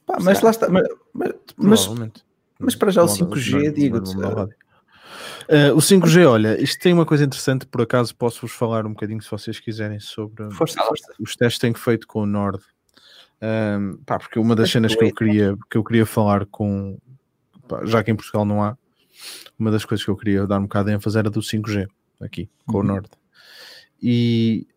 Pá, 0.05 0.17
mas 0.21 0.39
lá 0.41 0.51
está, 0.51 0.69
mas, 0.69 0.87
mas, 1.11 1.33
Provavelmente. 1.55 2.28
Mas 2.59 2.75
para 2.75 2.91
já 2.91 3.03
o 3.03 3.07
5G, 3.07 3.73
digo-te. 3.73 4.15
Uh, 4.17 5.73
o 5.73 5.77
5G, 5.77 6.27
olha, 6.27 6.61
isto 6.61 6.79
tem 6.79 6.93
uma 6.93 7.05
coisa 7.05 7.23
interessante, 7.23 7.65
por 7.65 7.81
acaso 7.81 8.15
posso-vos 8.15 8.51
falar 8.51 8.85
um 8.85 8.89
bocadinho 8.89 9.21
se 9.21 9.31
vocês 9.31 9.59
quiserem 9.59 9.99
sobre 9.99 10.51
força, 10.51 10.79
força. 10.83 11.11
os 11.19 11.35
testes 11.35 11.55
que 11.55 11.61
tenho 11.61 11.75
feito 11.75 12.05
com 12.05 12.21
o 12.21 12.25
Nord. 12.25 12.63
Um, 13.41 13.97
pá, 14.05 14.19
porque 14.19 14.37
uma 14.37 14.55
das 14.55 14.69
cenas 14.69 14.93
que 14.93 15.03
eu 15.03 15.15
queria 15.15 15.57
que 15.71 15.77
eu 15.77 15.83
queria 15.83 16.05
falar 16.05 16.45
com 16.45 16.99
pá, 17.67 17.85
já 17.85 18.03
que 18.03 18.11
em 18.11 18.15
Portugal 18.15 18.45
não 18.45 18.61
há, 18.61 18.77
uma 19.57 19.71
das 19.71 19.85
coisas 19.85 20.03
que 20.03 20.11
eu 20.11 20.17
queria 20.17 20.45
dar 20.45 20.59
um 20.59 20.63
bocado 20.63 20.89
de 20.89 20.95
ênfase 20.95 21.17
era 21.17 21.29
do 21.29 21.39
5G 21.39 21.87
aqui, 22.21 22.49
com 22.67 22.77
uhum. 22.77 22.83
o 22.83 22.87
Nord. 22.87 23.09
E 24.01 24.67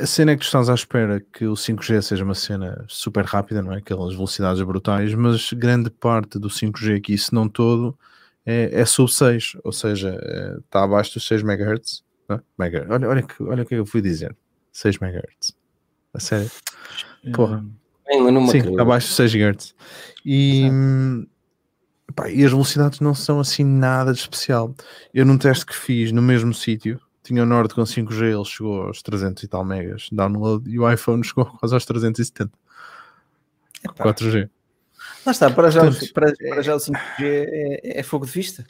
a 0.00 0.06
cena 0.06 0.32
é 0.32 0.34
que 0.34 0.42
tu 0.42 0.46
estás 0.46 0.68
à 0.68 0.74
espera 0.74 1.20
que 1.32 1.46
o 1.46 1.54
5G 1.54 2.02
seja 2.02 2.24
uma 2.24 2.34
cena 2.34 2.84
super 2.88 3.24
rápida, 3.24 3.62
não 3.62 3.72
é? 3.72 3.78
Aquelas 3.78 4.14
velocidades 4.14 4.62
brutais, 4.62 5.14
mas 5.14 5.52
grande 5.52 5.90
parte 5.90 6.38
do 6.38 6.48
5G 6.48 6.96
aqui, 6.96 7.16
se 7.18 7.32
não 7.34 7.48
todo, 7.48 7.96
é, 8.44 8.80
é 8.80 8.84
sub 8.84 9.12
6, 9.12 9.56
ou 9.64 9.72
seja, 9.72 10.18
é, 10.22 10.58
está 10.58 10.84
abaixo 10.84 11.14
dos 11.14 11.26
6 11.26 11.42
MHz. 11.42 12.04
É? 12.28 12.40
Mega, 12.58 12.86
olha, 12.88 13.08
olha, 13.08 13.22
que, 13.22 13.42
olha 13.42 13.62
o 13.62 13.66
que 13.66 13.74
eu 13.74 13.86
fui 13.86 14.00
dizer: 14.00 14.34
6 14.72 14.98
MHz. 15.00 15.56
A 16.14 16.20
sério? 16.20 16.50
Porra. 17.34 17.64
Sim, 18.50 18.58
está 18.58 18.82
abaixo 18.82 19.08
dos 19.08 19.16
6 19.16 19.32
GHz. 19.34 19.74
E, 20.24 20.70
pá, 22.14 22.30
e 22.30 22.44
as 22.44 22.52
velocidades 22.52 23.00
não 23.00 23.14
são 23.14 23.40
assim 23.40 23.64
nada 23.64 24.12
de 24.12 24.20
especial. 24.20 24.74
Eu 25.12 25.26
num 25.26 25.36
teste 25.36 25.66
que 25.66 25.74
fiz 25.74 26.12
no 26.12 26.22
mesmo 26.22 26.54
sítio, 26.54 27.00
tinha 27.26 27.42
o 27.42 27.46
Nord 27.46 27.74
com 27.74 27.82
5G, 27.82 28.34
ele 28.34 28.44
chegou 28.44 28.82
aos 28.82 29.02
300 29.02 29.42
e 29.42 29.48
tal 29.48 29.64
megas 29.64 30.08
download 30.12 30.68
e 30.70 30.78
o 30.78 30.90
iPhone 30.90 31.22
chegou 31.24 31.46
quase 31.46 31.74
aos 31.74 31.84
370 31.84 32.50
Epá. 33.84 34.12
4G. 34.12 34.48
Lá 35.24 35.32
está, 35.32 35.50
para 35.50 35.70
já, 35.70 35.80
Portanto, 35.80 36.12
para, 36.12 36.32
para, 36.32 36.62
já 36.62 36.74
o 36.74 36.78
5G 36.78 36.98
é, 37.20 38.00
é, 38.00 38.02
fogo 38.02 38.26
de 38.26 38.32
vista. 38.32 38.64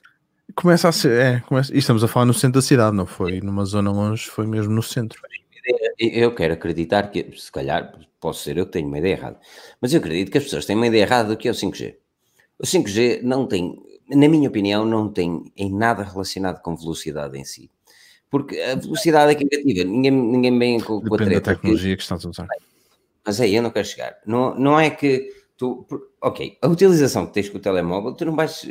Começa 0.55 0.89
a 0.89 0.93
ser, 0.93 1.21
é, 1.21 1.41
começa, 1.41 1.75
e 1.75 1.79
estamos 1.79 2.03
a 2.03 2.09
falar 2.09 2.27
no 2.27 2.35
centro 2.35 2.61
da 2.61 2.67
cidade, 2.67 2.97
não 2.97 3.07
foi 3.07 3.41
numa 3.41 3.65
zona 3.65 3.91
longe, 3.91 4.27
foi 4.27 4.47
mesmo 4.47 4.73
no 4.73 4.83
centro. 4.83 5.21
Eu 5.99 6.35
quero 6.35 6.55
acreditar 6.55 7.11
que, 7.11 7.31
se 7.37 7.51
calhar, 7.51 7.93
posso 8.21 8.43
ser 8.43 8.57
eu 8.57 8.67
que 8.67 8.73
tenho 8.73 8.89
uma 8.89 8.99
ideia 8.99 9.15
errada, 9.15 9.41
mas 9.81 9.93
eu 9.93 9.99
acredito 9.99 10.31
que 10.31 10.39
as 10.39 10.45
pessoas 10.45 10.65
têm 10.65 10.77
uma 10.77 10.87
ideia 10.87 11.03
errada 11.03 11.31
do 11.31 11.37
que 11.37 11.49
é 11.49 11.51
o 11.51 11.55
5G. 11.55 11.97
O 12.59 12.65
5G 12.65 13.23
não 13.23 13.47
tem, 13.47 13.77
na 14.09 14.29
minha 14.29 14.49
opinião, 14.49 14.85
não 14.87 15.13
tem 15.13 15.53
em 15.57 15.71
nada 15.71 16.03
relacionado 16.03 16.63
com 16.63 16.77
velocidade 16.77 17.37
em 17.39 17.45
si. 17.45 17.71
Porque 18.31 18.59
a 18.61 18.75
velocidade 18.75 19.33
é 19.33 19.35
que 19.35 19.45
é 19.45 19.47
negativa, 19.47 19.89
ninguém, 19.89 20.11
ninguém 20.11 20.59
vem 20.59 20.81
com, 20.81 21.01
com 21.01 21.15
a 21.15 21.19
treta. 21.19 21.35
da 21.35 21.55
tecnologia 21.55 21.97
que 21.97 22.03
estás 22.03 22.25
a 22.25 22.29
usar. 22.29 22.47
Mas 23.25 23.41
aí 23.41 23.55
eu 23.55 23.63
não 23.63 23.71
quero 23.71 23.87
chegar. 23.87 24.17
Não, 24.27 24.55
não 24.55 24.79
é 24.79 24.91
que 24.91 25.33
tu. 25.57 25.87
Ok, 26.21 26.59
a 26.61 26.69
utilização 26.69 27.27
que 27.27 27.33
tens 27.33 27.49
com 27.49 27.59
o 27.59 27.61
telemóvel, 27.61 28.13
tu 28.13 28.25
não 28.25 28.35
vais. 28.35 28.67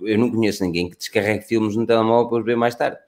Eu 0.00 0.18
não 0.18 0.30
conheço 0.30 0.62
ninguém 0.62 0.90
que 0.90 0.96
descarregue 0.96 1.44
filmes 1.44 1.74
no 1.74 1.86
telemóvel 1.86 2.28
para 2.28 2.38
os 2.38 2.44
ver 2.44 2.56
mais 2.56 2.74
tarde. 2.74 2.98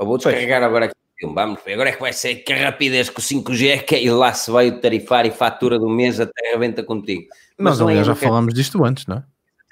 Eu 0.00 0.06
vou 0.06 0.16
descarregar 0.16 0.60
pois. 0.60 0.68
agora 0.68 0.84
aqui 0.86 0.94
filme, 1.18 1.34
vamos 1.34 1.62
ver. 1.64 1.74
Agora 1.74 1.88
é 1.88 1.92
que 1.92 2.00
vai 2.00 2.12
ser 2.12 2.36
que 2.36 2.52
a 2.52 2.64
rapidez 2.64 3.08
com 3.10 3.20
o 3.20 3.24
5G 3.24 3.68
é 3.68 3.78
que 3.78 4.10
lá 4.10 4.32
se 4.32 4.50
vai 4.50 4.68
o 4.68 4.80
tarifar 4.80 5.26
e 5.26 5.30
fatura 5.30 5.78
do 5.78 5.88
mês 5.88 6.20
até 6.20 6.48
arrebenta 6.50 6.82
contigo. 6.82 7.26
Mas 7.58 7.78
Nós, 7.78 7.88
aliás, 7.88 8.06
já 8.06 8.14
falámos 8.14 8.54
disto 8.54 8.84
antes, 8.84 9.06
não 9.06 9.16
é? 9.16 9.24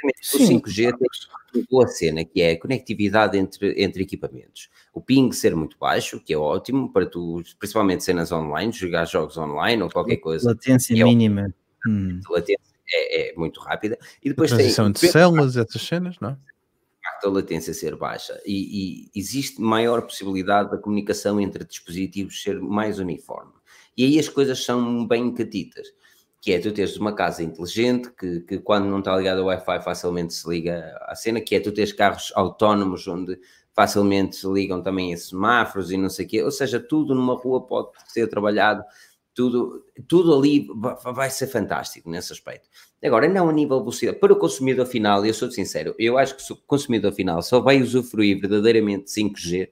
Exatamente. 0.04 0.54
O 0.54 0.60
5G 0.60 0.98
tem 0.98 1.08
uma 1.54 1.66
boa 1.70 1.86
cena, 1.86 2.24
que 2.24 2.40
é 2.40 2.52
a 2.52 2.60
conectividade 2.60 3.36
entre, 3.36 3.82
entre 3.82 4.02
equipamentos. 4.02 4.68
O 4.92 5.00
ping 5.00 5.32
ser 5.32 5.54
muito 5.54 5.76
baixo, 5.78 6.20
que 6.20 6.32
é 6.32 6.38
ótimo 6.38 6.92
para 6.92 7.06
tu, 7.06 7.42
principalmente 7.58 8.04
cenas 8.04 8.32
online, 8.32 8.72
jogar 8.72 9.04
jogos 9.04 9.36
online 9.36 9.82
ou 9.82 9.90
qualquer 9.90 10.16
coisa. 10.16 10.48
Latência 10.48 11.00
é 11.00 11.04
mínima. 11.04 11.54
Hum. 11.86 12.20
Latência 12.28 12.72
é, 12.90 13.30
é, 13.30 13.34
muito 13.36 13.60
rápida. 13.60 13.98
E 14.22 14.28
depois 14.28 14.52
a 14.52 14.56
transição 14.56 14.92
tem, 14.92 15.06
de 15.06 15.12
células, 15.12 15.56
essas 15.56 15.82
cenas, 15.82 16.16
não 16.20 16.30
é? 16.30 16.36
a 17.24 17.28
latência 17.28 17.72
ser 17.72 17.94
baixa 17.94 18.40
e, 18.44 19.06
e, 19.14 19.18
existe 19.18 19.60
maior 19.60 20.02
possibilidade 20.02 20.70
da 20.70 20.76
comunicação 20.78 21.40
entre 21.40 21.64
dispositivos 21.64 22.42
ser 22.42 22.60
mais 22.60 22.98
uniforme. 22.98 23.52
E 23.96 24.04
aí 24.04 24.18
as 24.18 24.28
coisas 24.28 24.64
são 24.64 25.06
bem 25.06 25.32
catitas 25.32 25.86
que 26.42 26.52
é 26.52 26.58
tu 26.58 26.72
teres 26.72 26.96
uma 26.96 27.14
casa 27.14 27.40
inteligente 27.40 28.10
que, 28.10 28.40
que 28.40 28.58
quando 28.58 28.86
não 28.86 28.98
está 28.98 29.16
ligado 29.16 29.38
ao 29.38 29.46
Wi-Fi 29.46 29.80
facilmente 29.80 30.34
se 30.34 30.48
liga 30.48 30.98
à 31.02 31.14
cena, 31.14 31.40
que 31.40 31.54
é 31.54 31.60
tu 31.60 31.70
teres 31.70 31.92
carros 31.92 32.32
autónomos 32.34 33.06
onde 33.06 33.38
facilmente 33.72 34.34
se 34.34 34.48
ligam 34.48 34.82
também 34.82 35.14
a 35.14 35.16
semáforos 35.16 35.92
e 35.92 35.96
não 35.96 36.10
sei 36.10 36.26
o 36.26 36.28
quê, 36.28 36.42
ou 36.42 36.50
seja, 36.50 36.80
tudo 36.80 37.14
numa 37.14 37.36
rua 37.36 37.64
pode 37.64 37.90
ser 38.08 38.26
trabalhado, 38.26 38.82
tudo, 39.32 39.86
tudo 40.08 40.36
ali 40.36 40.66
vai 41.14 41.30
ser 41.30 41.46
fantástico 41.46 42.10
nesse 42.10 42.32
aspecto. 42.32 42.68
Agora, 43.02 43.28
não 43.28 43.48
a 43.48 43.52
nível 43.52 43.78
de 43.78 43.84
velocidade, 43.84 44.18
para 44.18 44.32
o 44.32 44.36
consumidor 44.36 44.86
final, 44.86 45.24
eu 45.24 45.32
sou 45.32 45.48
sincero, 45.48 45.94
eu 45.96 46.18
acho 46.18 46.36
que 46.36 46.52
o 46.52 46.56
consumidor 46.66 47.12
final 47.12 47.40
só 47.40 47.60
vai 47.60 47.80
usufruir 47.80 48.40
verdadeiramente 48.40 49.04
5G 49.04 49.70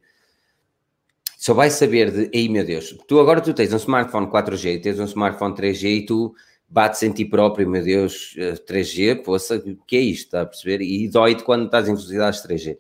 só 1.37 1.55
vai 1.55 1.71
saber 1.71 2.11
de, 2.11 2.31
ei 2.35 2.51
meu 2.51 2.67
Deus, 2.67 2.95
tu 3.09 3.19
agora 3.19 3.41
tu 3.41 3.55
tens 3.55 3.73
um 3.73 3.79
smartphone 3.79 4.27
4G, 4.27 4.83
tens 4.83 5.01
um 5.01 5.05
smartphone 5.05 5.55
3G 5.55 5.85
e 5.89 6.05
tu 6.05 6.35
bates 6.71 7.03
em 7.03 7.13
ti 7.13 7.25
próprio, 7.25 7.69
meu 7.69 7.83
Deus, 7.83 8.37
3G, 8.65 9.11
eh, 9.11 9.15
poça, 9.17 9.57
o 9.57 9.77
que 9.85 9.97
é 9.97 10.01
isto, 10.01 10.27
está 10.27 10.43
a 10.43 10.47
perceber? 10.47 10.81
E 10.81 11.09
dói-te 11.09 11.43
quando 11.43 11.67
estás 11.67 11.89
em 11.89 11.95
velocidades 11.95 12.41
3G. 12.43 12.79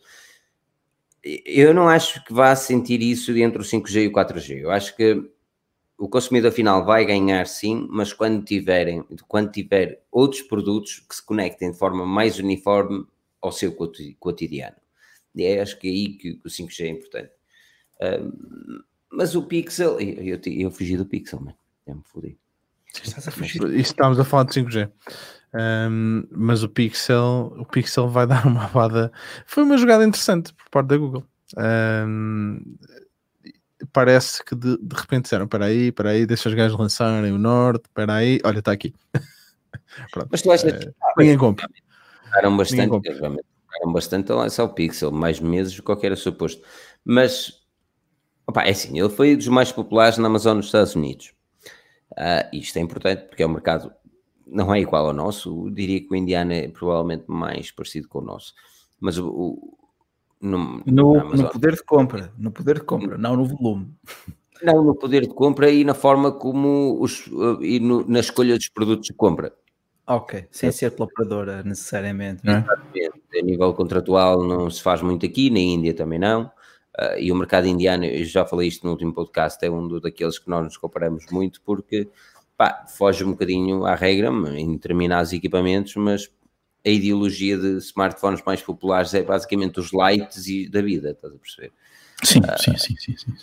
Eu 1.45 1.74
não 1.74 1.88
acho 1.88 2.24
que 2.24 2.32
vá 2.32 2.55
sentir 2.55 3.03
isso 3.03 3.36
entre 3.36 3.61
o 3.61 3.64
5G 3.64 4.05
e 4.05 4.07
o 4.07 4.12
4G. 4.12 4.61
Eu 4.61 4.70
acho 4.70 4.97
que 4.97 5.20
o 5.99 6.09
consumidor 6.09 6.53
final 6.53 6.84
vai 6.84 7.05
ganhar 7.05 7.47
sim, 7.47 7.86
mas 7.91 8.12
quando 8.12 8.43
tiverem, 8.45 9.05
quando 9.28 9.51
tiver 9.51 10.03
outros 10.11 10.41
produtos 10.41 11.01
que 11.01 11.14
se 11.14 11.22
conectem 11.22 11.72
de 11.72 11.76
forma 11.76 12.07
mais 12.07 12.38
uniforme 12.38 13.05
ao 13.43 13.53
seu 13.53 13.74
cotidiano. 14.18 14.76
E 15.34 15.45
é, 15.45 15.61
acho 15.61 15.78
que 15.78 15.88
é 15.88 15.91
aí 15.91 16.09
que 16.14 16.41
o 16.45 16.49
5G 16.49 16.84
é 16.84 16.88
importante. 16.88 17.32
Um, 18.01 18.82
mas 19.12 19.34
o 19.34 19.43
Pixel, 19.43 20.01
eu, 20.01 20.24
eu, 20.24 20.41
eu 20.47 20.70
fugi 20.70 20.97
do 20.97 21.05
Pixel, 21.05 21.41
mano. 21.41 21.57
É 21.86 21.93
me 21.93 22.03
fodi. 22.05 22.38
Estás 23.03 23.28
a 23.28 23.30
fugir. 23.30 23.62
Estamos 23.78 24.18
a 24.18 24.24
falar 24.24 24.45
de 24.45 24.53
5G. 24.53 24.91
Um, 25.53 26.24
mas 26.30 26.62
o 26.62 26.68
Pixel, 26.68 27.53
o 27.59 27.64
Pixel 27.64 28.09
vai 28.09 28.26
dar 28.28 28.47
uma 28.47 28.66
vada. 28.66 29.12
Foi 29.47 29.62
uma 29.62 29.76
jogada 29.76 30.05
interessante 30.05 30.53
por 30.55 30.68
parte 30.70 30.88
da 30.88 30.97
Google. 30.97 31.24
Um, 31.57 32.61
parece 33.93 34.45
que 34.45 34.55
de, 34.55 34.76
de 34.78 34.97
repente 34.97 35.22
disseram: 35.22 35.45
Espera 35.45 35.66
aí, 35.66 35.88
espera 35.88 36.11
aí, 36.11 36.26
deixa 36.26 36.49
os 36.49 36.55
gajos 36.55 36.78
lançarem 36.78 37.32
o 37.32 37.38
Norte, 37.38 37.86
espera 37.86 38.14
aí, 38.14 38.41
olha, 38.45 38.61
está 38.61 38.72
aqui. 38.72 38.95
Pronto. 40.12 40.28
Mas 40.30 40.43
tu 40.43 40.53
achas 40.53 40.72
que 40.72 40.88
uh, 40.88 40.95
ninguém 41.18 41.38
compra? 41.38 41.68
Eram 42.36 42.57
bastante, 42.57 43.11
eram 43.80 43.93
bastante 43.93 44.30
a 44.30 44.36
lançar 44.36 44.64
o 44.64 44.68
Pixel, 44.68 45.11
mais 45.11 45.41
meses 45.41 45.72
do 45.74 45.76
que 45.78 45.86
qualquer 45.86 46.16
suposto. 46.16 46.62
Mas 47.05 47.61
opa, 48.47 48.62
é 48.62 48.70
assim, 48.70 48.99
ele 48.99 49.09
foi 49.09 49.34
dos 49.34 49.49
mais 49.49 49.72
populares 49.72 50.18
na 50.18 50.28
Amazon 50.28 50.57
nos 50.57 50.66
Estados 50.66 50.95
Unidos. 50.95 51.32
Uh, 52.13 52.49
isto 52.53 52.79
é 52.79 52.83
importante 52.83 53.25
porque 53.29 53.43
é 53.43 53.47
um 53.47 53.51
mercado 53.51 53.93
não 54.51 54.75
é 54.75 54.81
igual 54.81 55.07
ao 55.07 55.13
nosso, 55.13 55.67
Eu 55.67 55.71
diria 55.71 56.01
que 56.01 56.13
o 56.13 56.17
indiano 56.17 56.53
é 56.53 56.69
provavelmente 56.69 57.25
mais 57.29 57.71
parecido 57.71 58.09
com 58.09 58.19
o 58.19 58.23
nosso, 58.23 58.53
mas 58.99 59.17
o, 59.17 59.29
o 59.29 59.79
no, 60.41 60.83
no, 60.87 61.25
no, 61.25 61.51
poder 61.51 61.75
de 61.75 61.85
compra, 61.85 62.33
no 62.39 62.51
poder 62.51 62.77
de 62.77 62.85
compra, 62.85 63.19
não 63.19 63.37
no 63.37 63.45
volume. 63.45 63.95
Não, 64.63 64.83
no 64.83 64.95
poder 64.95 65.23
de 65.23 65.35
compra 65.35 65.71
e 65.71 65.85
na 65.85 65.95
forma 65.95 66.33
como 66.33 66.99
os, 67.01 67.27
e 67.61 67.79
no, 67.79 68.07
na 68.09 68.21
escolha 68.21 68.57
dos 68.57 68.69
produtos 68.69 69.07
de 69.07 69.15
compra. 69.15 69.53
Ok, 70.07 70.47
sem 70.51 70.73
ser 70.73 70.91
pela 70.91 71.05
operadora 71.05 71.63
necessariamente. 71.63 72.45
Não 72.45 72.55
é? 72.55 72.67
A 73.39 73.43
nível 73.43 73.73
contratual 73.75 74.43
não 74.43 74.69
se 74.69 74.83
faz 74.83 75.01
muito 75.03 75.25
aqui, 75.25 75.51
na 75.51 75.61
Índia 75.61 75.95
também 75.95 76.19
não. 76.19 76.51
Uh, 77.01 77.19
e 77.19 77.33
o 77.33 77.35
mercado 77.35 77.67
indiano, 77.67 78.05
eu 78.05 78.25
já 78.27 78.45
falei 78.45 78.69
isto 78.69 78.85
no 78.85 78.93
último 78.93 79.15
podcast, 79.15 79.65
é 79.65 79.71
um 79.71 79.99
daqueles 80.01 80.39
que 80.39 80.51
nós 80.51 80.63
nos 80.63 80.77
comparamos 80.77 81.25
muito 81.31 81.63
porque 81.63 82.07
pá, 82.59 82.85
foge 82.87 83.25
um 83.25 83.31
bocadinho 83.31 83.87
à 83.87 83.95
regra 83.95 84.29
em 84.29 84.73
determinados 84.75 85.33
equipamentos, 85.33 85.97
mas 85.97 86.31
a 86.85 86.91
ideologia 86.91 87.57
de 87.57 87.79
smartphones 87.79 88.43
mais 88.45 88.61
populares 88.61 89.15
é 89.15 89.23
basicamente 89.23 89.81
os 89.81 89.93
lights 89.93 90.47
e 90.47 90.69
da 90.69 90.83
vida, 90.83 91.13
estás 91.13 91.33
a 91.33 91.39
perceber? 91.39 91.73
Sim, 92.23 92.41
uh, 92.41 92.63
sim, 92.63 92.77
sim, 92.77 92.97
sim, 92.99 93.17
sim. 93.17 93.35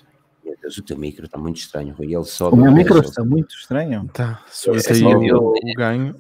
Deus, 0.62 0.78
o 0.78 0.84
teu 0.84 0.98
micro 0.98 1.26
está 1.26 1.38
muito 1.38 1.58
estranho, 1.58 1.94
Rui. 1.94 2.14
Ele 2.14 2.24
sobe. 2.26 2.58
O 2.58 2.62
meu 2.62 2.72
micro 2.72 3.00
está 3.00 3.24
muito 3.24 3.56
estranho. 3.56 4.10
Tá, 4.14 4.44
sobe 4.50 4.80
aí 4.90 5.02
eu, 5.02 5.24
eu, 5.24 5.48
o 5.48 5.74
ganho. 5.76 6.16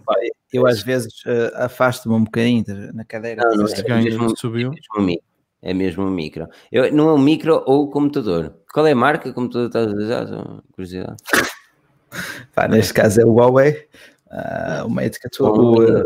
Eu 0.51 0.65
às 0.65 0.81
vezes 0.81 1.13
uh, 1.25 1.55
afasto-me 1.55 2.15
um 2.15 2.23
bocadinho 2.23 2.63
na 2.93 3.03
cadeira. 3.03 3.43
Não, 3.43 3.57
não, 3.57 3.67
é, 3.67 3.81
ganho 3.81 4.03
mesmo, 4.03 4.37
subiu. 4.37 4.71
É 4.71 5.01
mesmo 5.01 5.21
é 5.61 5.73
mesmo 5.73 6.03
um 6.03 6.11
micro. 6.11 6.47
Eu, 6.71 6.91
não 6.93 7.09
é 7.09 7.13
um 7.13 7.17
micro 7.17 7.63
ou 7.65 7.83
o 7.83 7.89
computador. 7.89 8.55
Qual 8.71 8.85
é 8.85 8.91
a 8.91 8.95
marca? 8.95 9.33
Computador 9.33 9.67
está 9.67 9.79
a 9.79 9.85
usar? 9.85 10.61
Curiosidade. 10.71 11.17
Pá, 12.53 12.67
neste 12.67 12.93
caso 12.93 13.21
é 13.21 13.25
o 13.25 13.33
Huawei. 13.33 13.87
Uh, 14.27 14.85
o 14.85 14.89
Mate 14.89 15.19
que 15.19 15.27
o, 15.41 16.03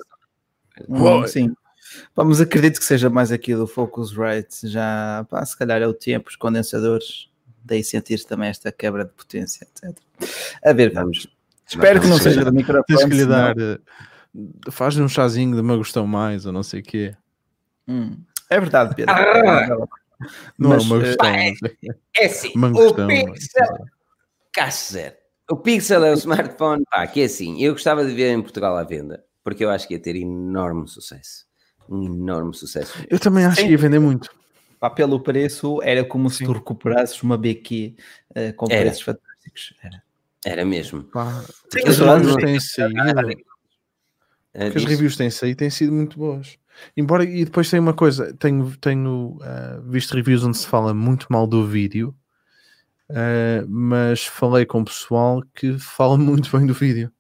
uh, 0.88 1.28
sim. 1.28 1.54
Vamos 2.16 2.39
acredito 2.39 2.80
que 2.80 2.86
seja 2.86 3.10
mais 3.10 3.32
aqui 3.32 3.56
do 3.56 3.68
Focusrite. 3.68 4.68
Já, 4.68 5.26
pá, 5.30 5.43
se 5.45 5.58
calhar 5.58 5.82
é 5.82 5.88
o 5.88 5.93
tempo, 5.93 6.30
os 6.30 6.36
condensadores. 6.36 7.30
Daí 7.64 7.84
sentir 7.84 8.24
também 8.26 8.49
esta 8.49 8.72
quebra 8.72 9.06
de 9.06 9.12
potência, 9.12 9.66
etc. 9.66 9.97
A 10.64 10.74
ver, 10.74 10.91
vamos. 10.93 11.28
Espero 11.68 12.02
que 12.02 12.08
não 12.08 12.18
seja 12.18 12.43
do 12.43 12.52
microfone. 12.52 12.86
Tens 12.88 13.06
que 13.06 13.14
lhe 13.14 13.26
dar. 13.26 13.56
Eh, 13.58 13.80
faz 14.72 14.97
um 14.97 15.08
chazinho 15.08 15.56
de 15.56 15.62
me 15.62 15.78
gostou 15.78 16.08
mais 16.08 16.45
ou 16.45 16.52
não 16.52 16.64
sei 16.64 16.80
o 16.80 16.84
quê. 16.84 17.16
Hum. 17.88 18.18
É 18.52 18.60
verdade, 18.60 18.93
Pedro. 18.93 19.16
Ah, 19.16 19.88
não 20.60 20.74
é 20.74 20.78
uma 20.78 20.99
questão. 20.99 21.26
É, 21.26 21.54
é 22.18 22.26
assim, 22.26 22.52
o 22.56 23.08
Pixel. 23.08 23.86
Cássio 24.54 25.14
O 25.49 25.56
Pixel 25.56 26.04
é 26.04 26.12
o 26.12 26.16
smartphone 26.16 26.84
pá, 26.91 27.08
que 27.08 27.22
é 27.22 27.24
assim. 27.24 27.64
Eu 27.64 27.72
gostava 27.72 28.06
de 28.06 28.14
ver 28.14 28.30
em 28.30 28.41
Portugal 28.41 28.76
à 28.76 28.84
venda, 28.84 29.24
porque 29.41 29.64
eu 29.64 29.70
acho 29.70 29.88
que 29.88 29.93
ia 29.93 29.99
ter 29.99 30.18
enorme 30.18 30.86
sucesso. 30.89 31.45
Um 31.89 32.04
enorme 32.04 32.54
sucesso. 32.54 32.93
Eu 33.10 33.18
também 33.20 33.45
acho 33.45 33.62
Sim. 33.62 33.68
que 33.68 33.72
ia 33.72 33.78
vender 33.78 33.99
muito. 33.99 34.30
Pá, 34.82 34.89
pelo 34.89 35.22
preço, 35.22 35.82
era 35.82 36.04
como 36.04 36.30
Sim. 36.30 36.36
se 36.36 36.43
tu 36.43 36.52
recuperasses 36.52 37.24
uma 37.24 37.38
BQ 37.38 37.95
uh, 38.32 38.54
com 38.56 38.68
era. 38.70 38.82
preços 38.82 39.02
fantásticos. 39.02 39.74
Era, 39.82 40.04
era 40.43 40.66
mesmo. 40.66 41.06
Pá, 41.06 41.41
as 41.88 41.97
reviews 41.97 42.36
têm 42.36 42.60
saído. 42.60 42.99
as 44.54 44.84
reviews 44.84 45.16
têm 45.16 45.30
saído 45.30 45.58
têm 45.58 45.70
sido 45.70 45.93
muito 45.93 46.20
boas. 46.20 46.60
Embora, 46.96 47.24
e 47.24 47.46
depois 47.46 47.70
tem 47.70 47.80
uma 47.80 47.94
coisa, 47.94 48.34
tenho, 48.36 48.76
tenho 48.78 49.38
uh, 49.42 49.82
visto 49.84 50.16
reviews 50.16 50.44
onde 50.44 50.58
se 50.58 50.68
fala 50.68 50.94
muito 50.94 51.28
mal 51.30 51.48
do 51.48 51.66
vídeo, 51.66 52.16
uh, 53.10 53.68
mas 53.68 54.26
falei 54.26 54.66
com 54.66 54.82
o 54.82 54.86
pessoal 54.86 55.44
que 55.56 55.78
fala 55.80 56.18
muito 56.20 56.56
bem 56.56 56.66
do 56.66 56.74
vídeo. 56.74 57.12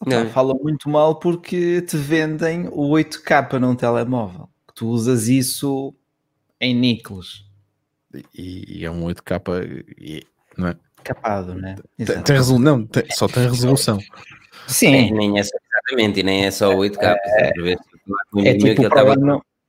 Opa, 0.00 0.26
fala 0.26 0.54
muito 0.54 0.88
mal 0.88 1.18
porque 1.18 1.82
te 1.82 1.96
vendem 1.96 2.68
o 2.72 2.90
8K 2.90 3.58
num 3.58 3.74
telemóvel. 3.74 4.48
Tu 4.74 4.88
usas 4.88 5.28
isso 5.28 5.94
em 6.58 6.74
níqueles. 6.74 7.44
E, 8.34 8.80
e, 8.80 8.84
é 8.84 8.90
um 8.90 9.04
8K, 9.04 9.84
e, 9.98 10.26
não 10.56 10.68
é? 10.68 10.76
Capado, 11.04 11.54
né? 11.54 11.76
Tem, 11.96 12.22
tem 12.22 12.36
resolu 12.36 12.58
não, 12.58 12.86
tem, 12.86 13.04
só 13.10 13.28
tem 13.28 13.46
resolução. 13.46 13.98
Sim. 14.66 14.90
Nem, 14.90 15.12
nem 15.12 15.38
é, 15.38 15.40
exatamente, 15.40 16.20
e 16.20 16.22
nem 16.22 16.46
é 16.46 16.50
só 16.50 16.72
8K. 16.74 17.16
É, 17.26 17.76
é, 18.44 18.54
tipo 18.56 18.82
estava, 18.82 19.14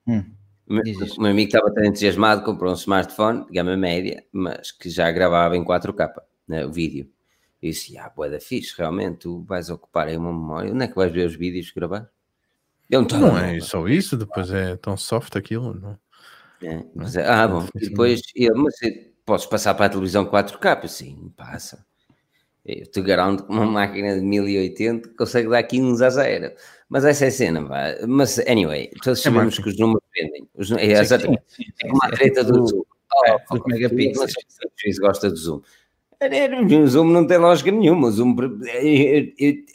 hum, 0.08 0.24
o 0.68 1.22
meu 1.22 1.32
amigo 1.32 1.48
estava 1.48 1.74
tão 1.74 1.84
entusiasmado, 1.84 2.44
comprou 2.44 2.72
um 2.72 2.76
smartphone 2.76 3.46
de 3.46 3.52
gama 3.52 3.76
média, 3.76 4.24
mas 4.32 4.72
que 4.72 4.89
já 4.89 5.12
gravava 5.12 5.58
em 5.58 5.64
4K 5.64 6.10
né, 6.48 6.66
o 6.66 6.72
vídeo. 6.72 7.10
E 7.62 7.70
disse: 7.70 7.98
Ah, 7.98 8.10
boa 8.10 8.30
da 8.30 8.39
fixe, 8.39 8.74
realmente, 8.78 9.20
tu 9.20 9.44
vais 9.44 9.70
ocupar 9.70 10.08
aí 10.08 10.18
uma 10.18 10.32
memória. 10.32 10.72
Onde 10.74 10.86
é 10.86 10.88
que 10.88 10.96
vais 10.96 11.12
ver 11.12 11.28
os 11.28 11.36
vídeos 11.36 11.72
gravar? 11.72 12.10
Eu 12.89 13.04
não, 13.04 13.20
não 13.20 13.38
é 13.38 13.60
só 13.62 13.88
isso, 13.88 14.18
depois 14.18 14.52
é 14.52 14.76
tão 14.76 14.98
soft 14.98 15.36
aquilo, 15.36 15.74
não? 15.74 15.98
É, 16.62 16.84
mas, 16.94 17.16
é, 17.16 17.26
ah, 17.28 17.48
bom, 17.48 17.66
e 17.76 17.89
depois, 17.89 18.22
eu, 18.36 18.56
mas 18.56 18.76
podes 19.26 19.46
passar 19.46 19.74
para 19.74 19.86
a 19.86 19.89
televisão 19.89 20.26
4K? 20.26 20.88
Sim, 20.88 21.32
passa. 21.36 21.86
Eu 22.64 22.86
te 22.86 23.02
garanto 23.02 23.46
que 23.46 23.52
uma 23.52 23.66
máquina 23.66 24.14
de 24.16 24.22
1080 24.22 25.10
consegue 25.18 25.50
dar 25.50 25.64
15 25.64 26.06
a 26.06 26.10
zero. 26.10 26.54
Mas 26.92 27.06
essa 27.06 27.24
é 27.24 27.28
a 27.30 27.32
cena, 27.32 27.64
vá. 27.64 27.96
Mas, 28.06 28.38
anyway, 28.39 28.92
todos 29.02 29.22
é 29.22 29.24
sabemos 29.24 29.58
que 29.58 29.70
os 29.70 29.80
números 29.80 30.04
vendem. 30.14 30.46
Os, 30.54 30.70
é, 30.74 31.00
exatamente. 31.00 31.42
Sim, 31.48 31.64
sim, 31.64 31.72
sim, 31.74 31.88
é 31.88 31.92
uma 31.94 32.12
treta 32.12 32.44
do 32.44 32.68
Zoom. 32.68 32.84
Oh, 33.30 33.38
oh, 33.50 33.70
megapixels. 33.70 34.34
O 34.34 35.02
gosta 35.02 35.30
do 35.30 35.38
Zoom. 35.38 35.62
O 36.84 36.88
Zoom 36.88 37.06
não 37.06 37.26
tem 37.26 37.38
lógica 37.38 37.72
nenhuma. 37.72 38.10
O 38.10 38.12
Zoom, 38.12 38.36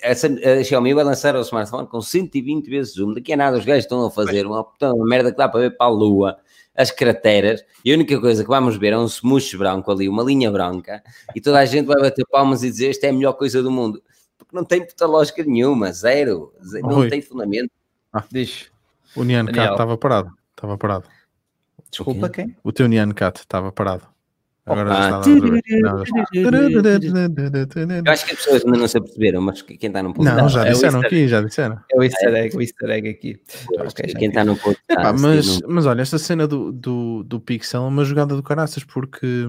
a 0.02 0.62
Xiaomi 0.62 0.92
vai 0.92 1.04
lançar 1.04 1.34
o 1.36 1.40
smartphone 1.40 1.88
com 1.88 2.02
120 2.02 2.68
vezes 2.68 2.92
Zoom. 2.92 3.14
Daqui 3.14 3.32
a 3.32 3.36
nada 3.38 3.56
os 3.56 3.64
gajos 3.64 3.84
estão 3.84 4.04
a 4.04 4.10
fazer 4.10 4.46
uma, 4.46 4.66
uma 4.82 5.06
merda 5.06 5.32
que 5.32 5.38
dá 5.38 5.48
para 5.48 5.60
ver 5.60 5.74
para 5.74 5.86
a 5.86 5.90
lua 5.90 6.36
as 6.76 6.90
crateras, 6.90 7.64
e 7.82 7.90
a 7.90 7.94
única 7.94 8.20
coisa 8.20 8.42
que 8.42 8.50
vamos 8.50 8.76
ver 8.76 8.92
é 8.92 8.98
um 8.98 9.06
smush 9.06 9.54
branco 9.54 9.90
ali, 9.90 10.10
uma 10.10 10.22
linha 10.22 10.50
branca, 10.50 11.02
e 11.34 11.40
toda 11.40 11.58
a 11.58 11.64
gente 11.64 11.86
vai 11.86 11.96
bater 11.98 12.26
palmas 12.30 12.62
e 12.62 12.68
dizer 12.68 12.90
esta 12.90 13.06
é 13.06 13.08
a 13.08 13.12
melhor 13.14 13.32
coisa 13.32 13.62
do 13.62 13.70
mundo, 13.70 14.02
porque 14.46 14.56
não 14.56 14.64
tem 14.64 14.86
puta 14.86 15.06
lógica 15.06 15.42
nenhuma, 15.44 15.92
zero, 15.92 16.54
zero 16.64 16.86
não 16.86 17.08
tem 17.08 17.20
fundamento. 17.20 17.70
Ah, 18.12 18.24
Diz. 18.30 18.70
O 19.14 19.24
Nian 19.24 19.46
Cat 19.46 19.72
estava 19.72 19.98
parado, 19.98 20.32
estava 20.50 20.78
parado. 20.78 21.04
Desculpa, 21.90 22.28
quem? 22.28 22.56
O 22.62 22.72
teu 22.72 22.86
Nian 22.86 23.10
Cat 23.12 23.40
estava 23.40 23.72
parado. 23.72 24.06
Agora 24.66 24.90
Eu 24.90 25.22
acho 28.12 28.26
que 28.26 28.32
as 28.32 28.38
pessoas 28.38 28.64
ainda 28.64 28.78
não 28.78 28.88
se 28.88 28.98
aperceberam, 28.98 29.40
mas 29.40 29.62
quem 29.62 29.78
está 29.80 30.02
no 30.02 30.12
podcast. 30.12 30.42
Não, 30.42 30.48
já 30.48 30.66
é 30.66 30.72
disseram 30.72 31.00
aqui, 31.00 31.28
já 31.28 31.40
disseram. 31.40 31.80
É 31.92 31.96
o 31.96 32.02
easter 32.02 32.34
egg, 32.34 32.56
o 32.56 32.60
easter 32.60 32.90
egg 32.90 33.08
aqui. 33.08 33.40
Okay, 33.70 34.12
quem 34.14 34.28
está 34.28 34.44
no 34.44 34.56
podcast. 34.56 34.82
Epá, 34.90 35.12
mas, 35.12 35.60
não... 35.60 35.70
mas 35.70 35.86
olha, 35.86 36.02
esta 36.02 36.18
cena 36.18 36.48
do, 36.48 36.72
do, 36.72 37.22
do 37.22 37.38
Pixel 37.38 37.84
é 37.84 37.86
uma 37.86 38.04
jogada 38.04 38.34
do 38.34 38.42
caraças, 38.42 38.82
porque. 38.82 39.46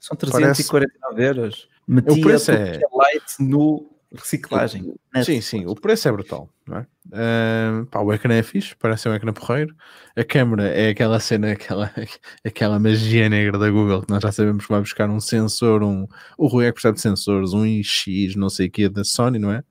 São 0.00 0.16
349 0.16 0.88
parece... 0.98 1.22
euros. 1.22 1.68
Metia 1.86 2.12
o 2.14 2.20
preço 2.22 2.50
é. 2.52 2.80
Light 2.90 3.24
no 3.40 3.97
reciclagem. 4.14 4.94
Sim, 5.22 5.40
sim, 5.40 5.66
o 5.66 5.74
preço 5.74 6.08
é 6.08 6.12
brutal. 6.12 6.48
Não 6.66 6.78
é? 6.78 6.86
Uh, 7.06 7.86
pá, 7.86 8.00
o 8.00 8.12
ecrã 8.12 8.34
é 8.34 8.42
fixe, 8.42 8.74
parece 8.78 9.08
um 9.08 9.14
ecrã 9.14 9.32
porreiro. 9.32 9.74
A 10.16 10.24
câmera 10.24 10.68
é 10.68 10.90
aquela 10.90 11.20
cena, 11.20 11.52
aquela, 11.52 11.92
aquela 12.44 12.78
magia 12.78 13.28
negra 13.28 13.58
da 13.58 13.70
Google 13.70 14.02
que 14.02 14.10
nós 14.10 14.22
já 14.22 14.32
sabemos 14.32 14.64
que 14.64 14.72
vai 14.72 14.80
buscar 14.80 15.08
um 15.08 15.20
sensor, 15.20 15.82
um, 15.82 16.06
o 16.36 16.46
Rui 16.46 16.66
é 16.66 16.68
que 16.68 16.74
percebe 16.74 16.96
de 16.96 17.02
sensores, 17.02 17.52
um 17.52 17.64
IX 17.64 18.36
não 18.36 18.48
sei 18.48 18.68
o 18.68 18.70
que 18.70 18.88
da 18.88 19.04
Sony, 19.04 19.38
não 19.38 19.52
é? 19.52 19.62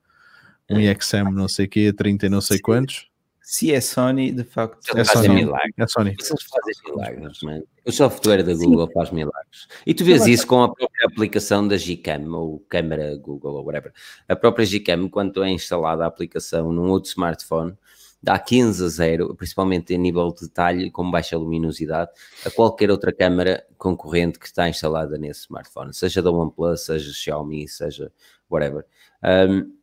Um 0.70 0.78
é. 0.78 0.92
IXM 0.92 1.30
não 1.32 1.48
sei 1.48 1.66
o 1.66 1.68
que, 1.68 1.92
30 1.92 2.26
e 2.26 2.28
não 2.28 2.40
sei 2.40 2.58
quantos 2.58 3.08
se 3.50 3.72
é 3.72 3.80
Sony, 3.80 4.30
de 4.30 4.44
facto. 4.44 4.94
É 4.94 5.02
Sony. 5.04 5.28
Milagres. 5.30 5.72
É 5.78 5.86
Sony. 5.86 6.10
Eles 6.10 6.28
fazem 6.28 6.74
milagres, 6.84 7.38
man. 7.42 7.62
O 7.82 7.90
software 7.90 8.42
da 8.42 8.52
Google 8.52 8.86
Sim. 8.86 8.92
faz 8.92 9.10
milagres. 9.10 9.68
E 9.86 9.94
tu 9.94 10.04
vês 10.04 10.26
isso 10.26 10.46
com 10.46 10.62
a 10.64 10.68
própria 10.68 11.06
aplicação 11.06 11.66
da 11.66 11.78
Gcam, 11.78 12.30
ou 12.34 12.60
câmera 12.68 13.16
Google, 13.16 13.54
ou 13.54 13.64
whatever. 13.64 13.90
A 14.28 14.36
própria 14.36 14.66
Gcam, 14.66 15.08
quando 15.08 15.42
é 15.42 15.48
instalada 15.48 16.04
a 16.04 16.08
aplicação 16.08 16.70
num 16.70 16.90
outro 16.90 17.08
smartphone, 17.08 17.74
dá 18.22 18.38
15 18.38 18.84
a 18.84 18.88
0, 18.88 19.34
principalmente 19.34 19.94
em 19.94 19.98
nível 19.98 20.30
de 20.30 20.42
detalhe, 20.42 20.90
com 20.90 21.10
baixa 21.10 21.38
luminosidade, 21.38 22.10
a 22.44 22.50
qualquer 22.50 22.90
outra 22.90 23.14
câmera 23.14 23.64
concorrente 23.78 24.38
que 24.38 24.44
está 24.44 24.68
instalada 24.68 25.16
nesse 25.16 25.40
smartphone, 25.40 25.94
seja 25.94 26.20
da 26.20 26.30
OnePlus, 26.30 26.82
seja 26.82 27.10
Xiaomi, 27.14 27.66
seja 27.66 28.12
whatever. 28.50 28.84
Um, 29.24 29.60
é, 29.60 29.77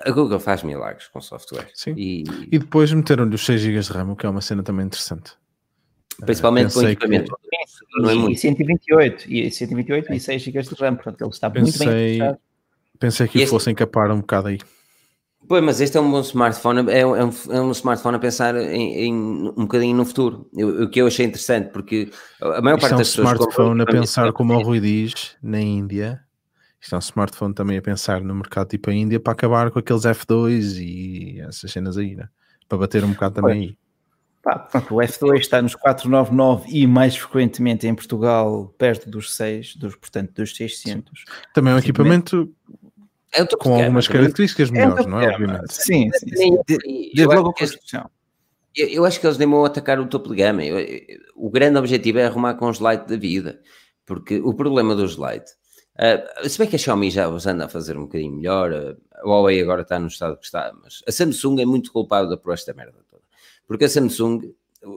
a 0.00 0.10
Google 0.10 0.40
faz 0.40 0.62
milagres 0.62 1.08
com 1.08 1.20
software. 1.20 1.68
Sim. 1.74 1.94
E, 1.96 2.24
e 2.50 2.58
depois 2.58 2.92
meteram-lhe 2.92 3.34
os 3.34 3.44
6 3.44 3.60
GB 3.60 3.80
de 3.80 3.92
RAM, 3.92 4.12
o 4.12 4.16
que 4.16 4.24
é 4.24 4.28
uma 4.28 4.40
cena 4.40 4.62
também 4.62 4.86
interessante. 4.86 5.32
Principalmente 6.24 6.70
uh, 6.70 6.80
com 6.80 6.88
equipamento. 6.88 7.36
Que... 7.36 8.02
Não 8.02 8.10
é 8.10 8.14
muito. 8.14 8.36
E 8.36 8.38
128, 8.38 9.32
e 9.32 9.50
128 9.50 10.12
é. 10.12 10.16
e 10.16 10.20
6 10.20 10.42
GB 10.42 10.62
de 10.62 10.74
RAM, 10.74 10.94
portanto 10.94 11.20
ele 11.20 11.30
está 11.30 11.50
pensei, 11.50 11.86
muito 11.86 11.96
bem 11.96 12.12
fechado. 12.12 12.38
Pensei 12.98 13.28
que 13.28 13.38
este... 13.38 13.50
fossem 13.50 13.74
capar 13.74 14.10
um 14.10 14.20
bocado 14.20 14.48
aí. 14.48 14.58
Pois, 15.48 15.62
mas 15.62 15.80
este 15.80 15.96
é 15.96 16.00
um 16.00 16.10
bom 16.10 16.20
smartphone, 16.20 16.90
é 16.90 17.04
um, 17.04 17.16
é 17.16 17.24
um 17.24 17.68
é 17.68 17.72
smartphone 17.72 18.16
a 18.16 18.18
pensar 18.20 18.54
em, 18.56 19.06
em, 19.06 19.12
um 19.12 19.62
bocadinho 19.62 19.96
no 19.96 20.04
futuro. 20.04 20.48
O 20.54 20.88
que 20.88 21.00
eu 21.00 21.08
achei 21.08 21.26
interessante, 21.26 21.70
porque 21.72 22.10
a 22.40 22.62
maior 22.62 22.76
Isto 22.76 22.80
parte 22.80 22.92
é 22.92 22.94
um 22.94 22.98
das 22.98 23.08
pessoas... 23.08 23.26
é 23.26 23.30
um 23.30 23.34
smartphone 23.34 23.82
a 23.82 23.86
pensar, 23.86 24.32
como 24.32 24.54
o 24.54 24.62
Rui 24.62 24.78
diz, 24.78 25.36
na 25.42 25.60
Índia, 25.60 26.20
isto 26.82 26.94
é 26.94 26.96
um 26.96 26.98
smartphone 26.98 27.54
também 27.54 27.78
a 27.78 27.82
pensar 27.82 28.20
no 28.20 28.34
mercado 28.34 28.68
tipo 28.68 28.90
a 28.90 28.92
Índia 28.92 29.20
para 29.20 29.32
acabar 29.32 29.70
com 29.70 29.78
aqueles 29.78 30.02
F2 30.02 30.78
e 30.80 31.40
essas 31.40 31.70
cenas 31.70 31.96
aí, 31.96 32.16
né? 32.16 32.28
para 32.68 32.78
bater 32.78 33.04
um 33.04 33.12
bocado 33.12 33.36
também 33.36 33.60
aí. 33.60 33.76
Pá, 34.42 34.58
pronto, 34.58 34.96
o 34.96 34.98
F2 34.98 35.38
está 35.38 35.62
nos 35.62 35.76
499 35.76 36.68
e 36.68 36.84
mais 36.84 37.16
frequentemente 37.16 37.86
em 37.86 37.94
Portugal 37.94 38.74
perto 38.76 39.08
dos 39.08 39.36
6, 39.36 39.76
dos, 39.76 39.94
portanto 39.94 40.32
dos 40.32 40.56
600. 40.56 41.20
Sim. 41.20 41.26
Também 41.54 41.72
é 41.72 41.76
um 41.76 41.78
equipamento 41.78 42.52
é 43.32 43.46
com 43.46 43.74
algumas 43.74 44.08
características 44.08 44.70
melhores, 44.70 45.06
é 45.06 45.08
não 45.08 45.20
é? 45.20 45.28
Obviamente. 45.28 45.72
Sim, 45.72 46.10
sim, 46.12 46.36
sim. 46.36 46.56
Desde 47.14 47.34
logo 47.34 47.50
a 47.50 47.54
construção. 47.54 48.10
Eu, 48.74 48.88
eu, 48.88 49.04
acho 49.04 49.20
que 49.20 49.26
eles 49.26 49.38
nem 49.38 49.48
vão 49.48 49.64
atacar 49.64 50.00
o 50.00 50.06
topo 50.06 50.30
de 50.30 50.36
gama. 50.36 50.64
Eu, 50.64 50.76
o 51.36 51.48
grande 51.48 51.78
objetivo 51.78 52.18
é 52.18 52.26
arrumar 52.26 52.54
com 52.54 52.68
os 52.68 52.78
Lite 52.78 53.06
da 53.06 53.16
vida. 53.16 53.60
Porque 54.04 54.40
o 54.40 54.52
problema 54.52 54.96
dos 54.96 55.12
Lite, 55.12 55.52
uh, 55.98 56.48
se 56.48 56.58
bem 56.58 56.68
que 56.68 56.76
a 56.76 56.78
Xiaomi 56.78 57.10
já 57.10 57.28
os 57.28 57.46
anda 57.46 57.66
a 57.66 57.68
fazer 57.68 57.96
um 57.96 58.02
bocadinho 58.02 58.36
melhor, 58.36 58.72
uh, 58.72 58.96
a 59.14 59.26
Huawei 59.26 59.60
agora 59.60 59.82
está 59.82 59.98
no 59.98 60.08
estado 60.08 60.36
que 60.36 60.44
está, 60.44 60.72
mas 60.82 61.02
a 61.06 61.12
Samsung 61.12 61.60
é 61.60 61.66
muito 61.66 61.92
culpada 61.92 62.36
por 62.36 62.52
esta 62.52 62.72
merda 62.72 62.98
toda. 63.10 63.22
Porque 63.66 63.84
a 63.84 63.88
Samsung, 63.88 64.54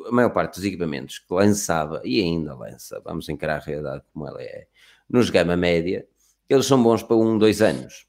a 0.07 0.11
maior 0.11 0.29
parte 0.31 0.55
dos 0.55 0.63
equipamentos 0.63 1.19
que 1.19 1.33
lançava, 1.33 2.01
e 2.03 2.21
ainda 2.21 2.55
lança, 2.55 3.01
vamos 3.03 3.29
encarar 3.29 3.57
a 3.57 3.65
realidade 3.65 4.03
como 4.13 4.27
ela 4.27 4.41
é, 4.41 4.67
nos 5.09 5.29
gama 5.29 5.55
média, 5.55 6.07
eles 6.49 6.65
são 6.65 6.81
bons 6.81 7.03
para 7.03 7.15
um, 7.15 7.37
dois 7.37 7.61
anos. 7.61 8.07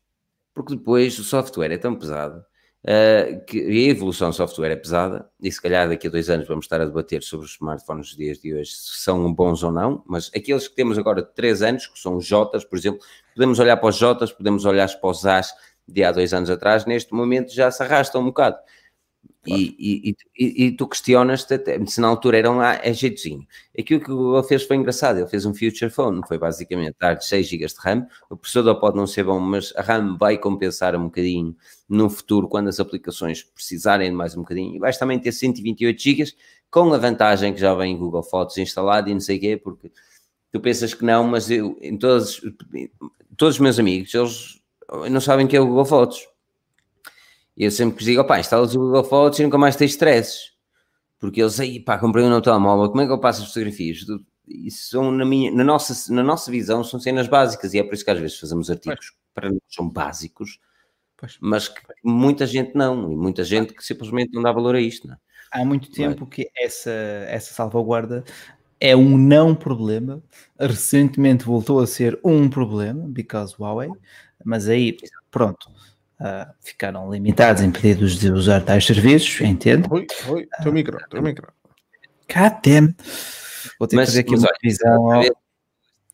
Porque 0.54 0.74
depois 0.74 1.18
o 1.18 1.24
software 1.24 1.72
é 1.72 1.78
tão 1.78 1.94
pesado 1.94 2.44
uh, 2.86 3.44
que 3.44 3.60
a 3.60 3.90
evolução 3.90 4.30
do 4.30 4.36
software 4.36 4.70
é 4.70 4.76
pesada, 4.76 5.28
e 5.42 5.50
se 5.50 5.60
calhar 5.60 5.88
daqui 5.88 6.06
a 6.06 6.10
dois 6.10 6.30
anos 6.30 6.46
vamos 6.46 6.64
estar 6.64 6.80
a 6.80 6.84
debater 6.84 7.22
sobre 7.22 7.46
os 7.46 7.52
smartphones 7.52 8.08
dos 8.08 8.16
dias 8.16 8.38
de 8.38 8.54
hoje, 8.54 8.70
se 8.70 9.02
são 9.02 9.32
bons 9.32 9.62
ou 9.62 9.72
não, 9.72 10.02
mas 10.06 10.30
aqueles 10.34 10.68
que 10.68 10.74
temos 10.74 10.96
agora 10.96 11.22
de 11.22 11.34
três 11.34 11.62
anos, 11.62 11.86
que 11.86 11.98
são 11.98 12.16
os 12.16 12.24
Jotas, 12.24 12.64
por 12.64 12.78
exemplo, 12.78 13.00
podemos 13.34 13.58
olhar 13.58 13.76
para 13.76 13.88
os 13.88 13.96
Jotas, 13.96 14.32
podemos 14.32 14.64
olhar 14.64 14.88
para 14.88 15.10
os 15.10 15.26
As 15.26 15.52
de 15.88 16.02
há 16.02 16.10
dois 16.10 16.34
anos 16.34 16.50
atrás, 16.50 16.84
neste 16.84 17.12
momento 17.14 17.52
já 17.52 17.70
se 17.70 17.82
arrastam 17.82 18.20
um 18.20 18.26
bocado. 18.26 18.56
E, 19.46 19.76
e, 19.78 20.16
e, 20.36 20.66
e, 20.66 20.72
tu 20.72 20.88
questionas-te 20.88 21.56
se 21.86 22.00
na 22.00 22.08
altura 22.08 22.38
eram 22.38 22.56
lá, 22.56 22.80
é 22.82 22.92
jeitozinho. 22.92 23.46
Aquilo 23.78 24.00
que 24.00 24.10
ele 24.10 24.42
fez 24.48 24.64
foi 24.64 24.76
engraçado, 24.76 25.18
ele 25.18 25.28
fez 25.28 25.46
um 25.46 25.54
Future 25.54 25.88
Phone, 25.88 26.20
foi 26.26 26.36
basicamente 26.36 26.96
dar 26.98 27.20
6 27.20 27.46
GB 27.46 27.66
de 27.66 27.74
RAM, 27.78 28.06
o 28.28 28.36
processador 28.36 28.80
pode 28.80 28.96
não 28.96 29.06
ser 29.06 29.22
bom, 29.22 29.38
mas 29.38 29.72
a 29.76 29.82
RAM 29.82 30.16
vai 30.18 30.36
compensar 30.36 30.96
um 30.96 31.04
bocadinho 31.04 31.56
no 31.88 32.10
futuro, 32.10 32.48
quando 32.48 32.68
as 32.68 32.80
aplicações 32.80 33.44
precisarem 33.44 34.10
de 34.10 34.16
mais 34.16 34.36
um 34.36 34.40
bocadinho, 34.40 34.74
e 34.74 34.78
vais 34.80 34.98
também 34.98 35.18
ter 35.18 35.30
128 35.30 36.02
GB, 36.02 36.32
com 36.68 36.92
a 36.92 36.98
vantagem 36.98 37.54
que 37.54 37.60
já 37.60 37.72
vem 37.74 37.96
Google 37.96 38.24
Fotos 38.24 38.58
instalado 38.58 39.08
e 39.08 39.14
não 39.14 39.20
sei 39.20 39.36
o 39.36 39.40
quê, 39.40 39.56
porque 39.56 39.92
tu 40.50 40.60
pensas 40.60 40.92
que 40.92 41.04
não, 41.04 41.22
mas 41.22 41.48
eu, 41.50 41.78
em 41.80 41.96
todos, 41.96 42.40
todos 43.36 43.54
os 43.54 43.60
meus 43.60 43.78
amigos, 43.78 44.12
eles 44.12 44.60
não 45.08 45.20
sabem 45.20 45.46
o 45.46 45.48
que 45.48 45.56
é 45.56 45.60
o 45.60 45.66
Google 45.66 45.84
Fotos 45.84 46.26
e 47.56 47.64
eu 47.64 47.70
sempre 47.70 48.04
digo, 48.04 48.20
opá, 48.20 48.38
instalas 48.38 48.74
o 48.74 48.78
Google 48.78 49.04
Fotos 49.04 49.38
e 49.38 49.42
nunca 49.42 49.56
mais 49.56 49.76
tens 49.76 49.92
stresses. 49.92 50.52
Porque 51.18 51.40
eles, 51.40 51.58
aí, 51.58 51.80
pá, 51.80 51.98
comprei 51.98 52.24
um 52.24 52.28
novo 52.28 52.42
telemóvel, 52.42 52.90
como 52.90 53.00
é 53.00 53.06
que 53.06 53.12
eu 53.12 53.18
passo 53.18 53.42
as 53.42 53.48
fotografias? 53.48 54.04
Isso 54.46 54.90
são, 54.90 55.10
na, 55.10 55.24
minha, 55.24 55.50
na, 55.50 55.64
nossa, 55.64 56.12
na 56.12 56.22
nossa 56.22 56.50
visão, 56.50 56.84
são 56.84 57.00
cenas 57.00 57.26
básicas 57.26 57.72
e 57.72 57.78
é 57.78 57.82
por 57.82 57.94
isso 57.94 58.04
que 58.04 58.10
às 58.10 58.20
vezes 58.20 58.38
fazemos 58.38 58.70
artigos 58.70 59.10
pois. 59.10 59.16
para 59.34 59.48
nós 59.50 59.60
são 59.68 59.88
básicos, 59.88 60.60
pois. 61.16 61.38
mas 61.40 61.68
que 61.68 61.80
muita 62.04 62.46
gente 62.46 62.74
não, 62.74 63.10
e 63.10 63.16
muita 63.16 63.42
gente 63.42 63.72
que 63.72 63.82
simplesmente 63.82 64.32
não 64.34 64.42
dá 64.42 64.52
valor 64.52 64.74
a 64.74 64.80
isto. 64.80 65.10
É? 65.10 65.16
Há 65.50 65.64
muito 65.64 65.90
tempo 65.90 66.26
que 66.26 66.48
essa, 66.56 66.90
essa 66.90 67.54
salvaguarda 67.54 68.22
é 68.78 68.94
um 68.94 69.16
não 69.16 69.54
problema, 69.54 70.22
recentemente 70.58 71.44
voltou 71.44 71.80
a 71.80 71.86
ser 71.86 72.20
um 72.22 72.48
problema, 72.48 73.06
because 73.08 73.54
Huawei, 73.58 73.90
mas 74.44 74.68
aí, 74.68 74.96
pronto, 75.30 75.70
uh, 76.20 76.52
ficaram 76.60 77.10
limitados, 77.10 77.62
impedidos 77.62 78.18
de 78.18 78.30
usar 78.30 78.60
tais 78.60 78.84
serviços, 78.84 79.40
entende? 79.40 79.88
Oi, 79.90 80.06
oi, 80.28 80.48
teu 80.62 80.72
micro, 80.72 80.98
teu 81.08 81.22
micro. 81.22 81.52
Catem. 82.26 82.94
Vou 83.78 83.86
ter 83.86 83.96
mas, 83.96 84.06
que 84.06 84.12
fazer 84.12 84.20
aqui 84.20 84.34
uma 84.34 84.48
revisão. 84.62 85.12
Ao... 85.12 85.22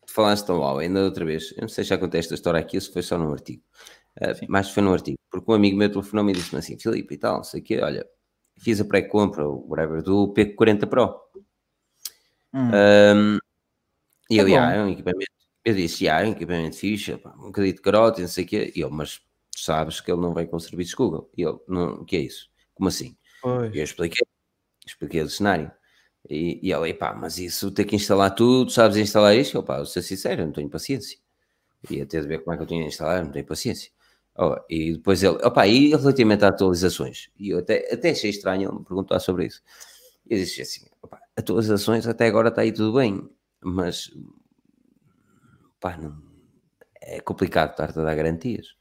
Falaste 0.07 0.45
tão 0.45 0.59
mal, 0.59 0.77
ainda 0.77 1.03
outra 1.03 1.25
vez. 1.25 1.51
Eu 1.55 1.61
não 1.61 1.67
sei 1.67 1.83
se 1.83 1.89
já 1.89 1.97
contei 1.97 2.19
esta 2.19 2.35
história 2.35 2.59
aqui, 2.59 2.79
se 2.79 2.91
foi 2.91 3.01
só 3.01 3.17
num 3.17 3.31
artigo. 3.31 3.63
Uh, 4.21 4.45
mas 4.47 4.69
foi 4.69 4.83
num 4.83 4.93
artigo, 4.93 5.17
porque 5.31 5.51
um 5.51 5.55
amigo 5.55 5.75
meu 5.75 5.89
telefonou-me 5.89 6.33
e 6.33 6.35
disse-me 6.35 6.59
assim: 6.59 6.77
Filipe 6.77 7.15
e 7.15 7.17
tal, 7.17 7.37
não 7.37 7.43
sei 7.43 7.61
o 7.61 7.63
quê, 7.63 7.79
olha, 7.81 8.05
fiz 8.59 8.79
a 8.79 8.85
pré-compra, 8.85 9.47
o 9.47 9.67
whatever, 9.67 10.03
do 10.03 10.31
P40 10.33 10.85
Pro. 10.85 11.19
Hum. 12.53 12.69
Um, 12.69 13.37
e 14.29 14.37
eu, 14.37 14.47
tá 14.47 14.73
é 14.73 14.83
um 14.83 14.89
equipamento. 14.89 15.31
Eu 15.65 15.73
disse, 15.73 16.09
ah, 16.09 16.21
é 16.21 16.27
um 16.27 16.31
equipamento 16.31 16.75
fixe, 16.75 17.13
um 17.13 17.45
bocadinho 17.45 17.75
de 17.75 17.81
carote, 17.81 18.21
não 18.21 18.27
sei 18.27 18.43
o 18.43 18.47
quê. 18.47 18.73
E 18.75 18.81
eu, 18.81 18.89
mas 18.89 19.21
sabes 19.55 20.01
que 20.01 20.11
ele 20.11 20.21
não 20.21 20.33
vem 20.33 20.47
com 20.47 20.59
serviços 20.59 20.93
Google. 20.93 21.29
E 21.37 21.43
ele, 21.43 21.57
não, 21.67 21.95
o 21.95 22.05
que 22.05 22.15
é 22.15 22.19
isso? 22.19 22.49
Como 22.73 22.89
assim? 22.89 23.15
Pois. 23.41 23.75
Eu 23.75 23.83
expliquei, 23.83 24.25
expliquei 24.85 25.21
o 25.21 25.29
cenário. 25.29 25.71
E, 26.29 26.59
e 26.61 26.71
ele, 26.71 26.93
pá, 26.93 27.13
mas 27.13 27.37
isso 27.37 27.71
ter 27.71 27.85
que 27.85 27.95
instalar 27.95 28.33
tudo, 28.33 28.71
sabes 28.71 28.97
instalar 28.97 29.35
isto? 29.35 29.57
Eu, 29.57 29.63
pá, 29.63 29.77
vou 29.77 29.85
ser 29.85 30.01
sincero, 30.01 30.45
não 30.45 30.53
tenho 30.53 30.69
paciência. 30.69 31.17
E 31.89 32.01
até 32.01 32.21
de 32.21 32.27
ver 32.27 32.39
como 32.39 32.53
é 32.53 32.57
que 32.57 32.63
eu 32.63 32.67
tinha 32.67 32.81
de 32.81 32.87
instalar, 32.87 33.23
não 33.23 33.31
tenho 33.31 33.45
paciência. 33.45 33.91
Oh, 34.35 34.55
e 34.69 34.93
depois 34.93 35.21
ele, 35.21 35.37
opá, 35.45 35.67
e 35.67 35.89
relativamente 35.89 36.43
a 36.43 36.47
atualizações? 36.47 37.29
E 37.37 37.49
eu 37.49 37.59
até, 37.59 37.93
até 37.93 38.11
achei 38.11 38.29
estranho 38.29 38.69
ele 38.69 38.79
me 38.79 38.85
perguntar 38.85 39.19
sobre 39.19 39.45
isso. 39.45 39.61
E 40.25 40.33
eu 40.33 40.39
disse 40.39 40.61
assim, 40.61 40.85
opa, 41.01 41.19
atualizações 41.37 42.07
até 42.07 42.27
agora 42.27 42.49
está 42.49 42.61
aí 42.61 42.71
tudo 42.71 42.97
bem, 42.97 43.29
mas 43.61 44.09
pá, 45.79 45.97
não, 45.97 46.17
é 47.01 47.19
complicado 47.19 47.71
estar-te 47.71 47.99
a 47.99 48.03
dar 48.03 48.15
garantias. 48.15 48.75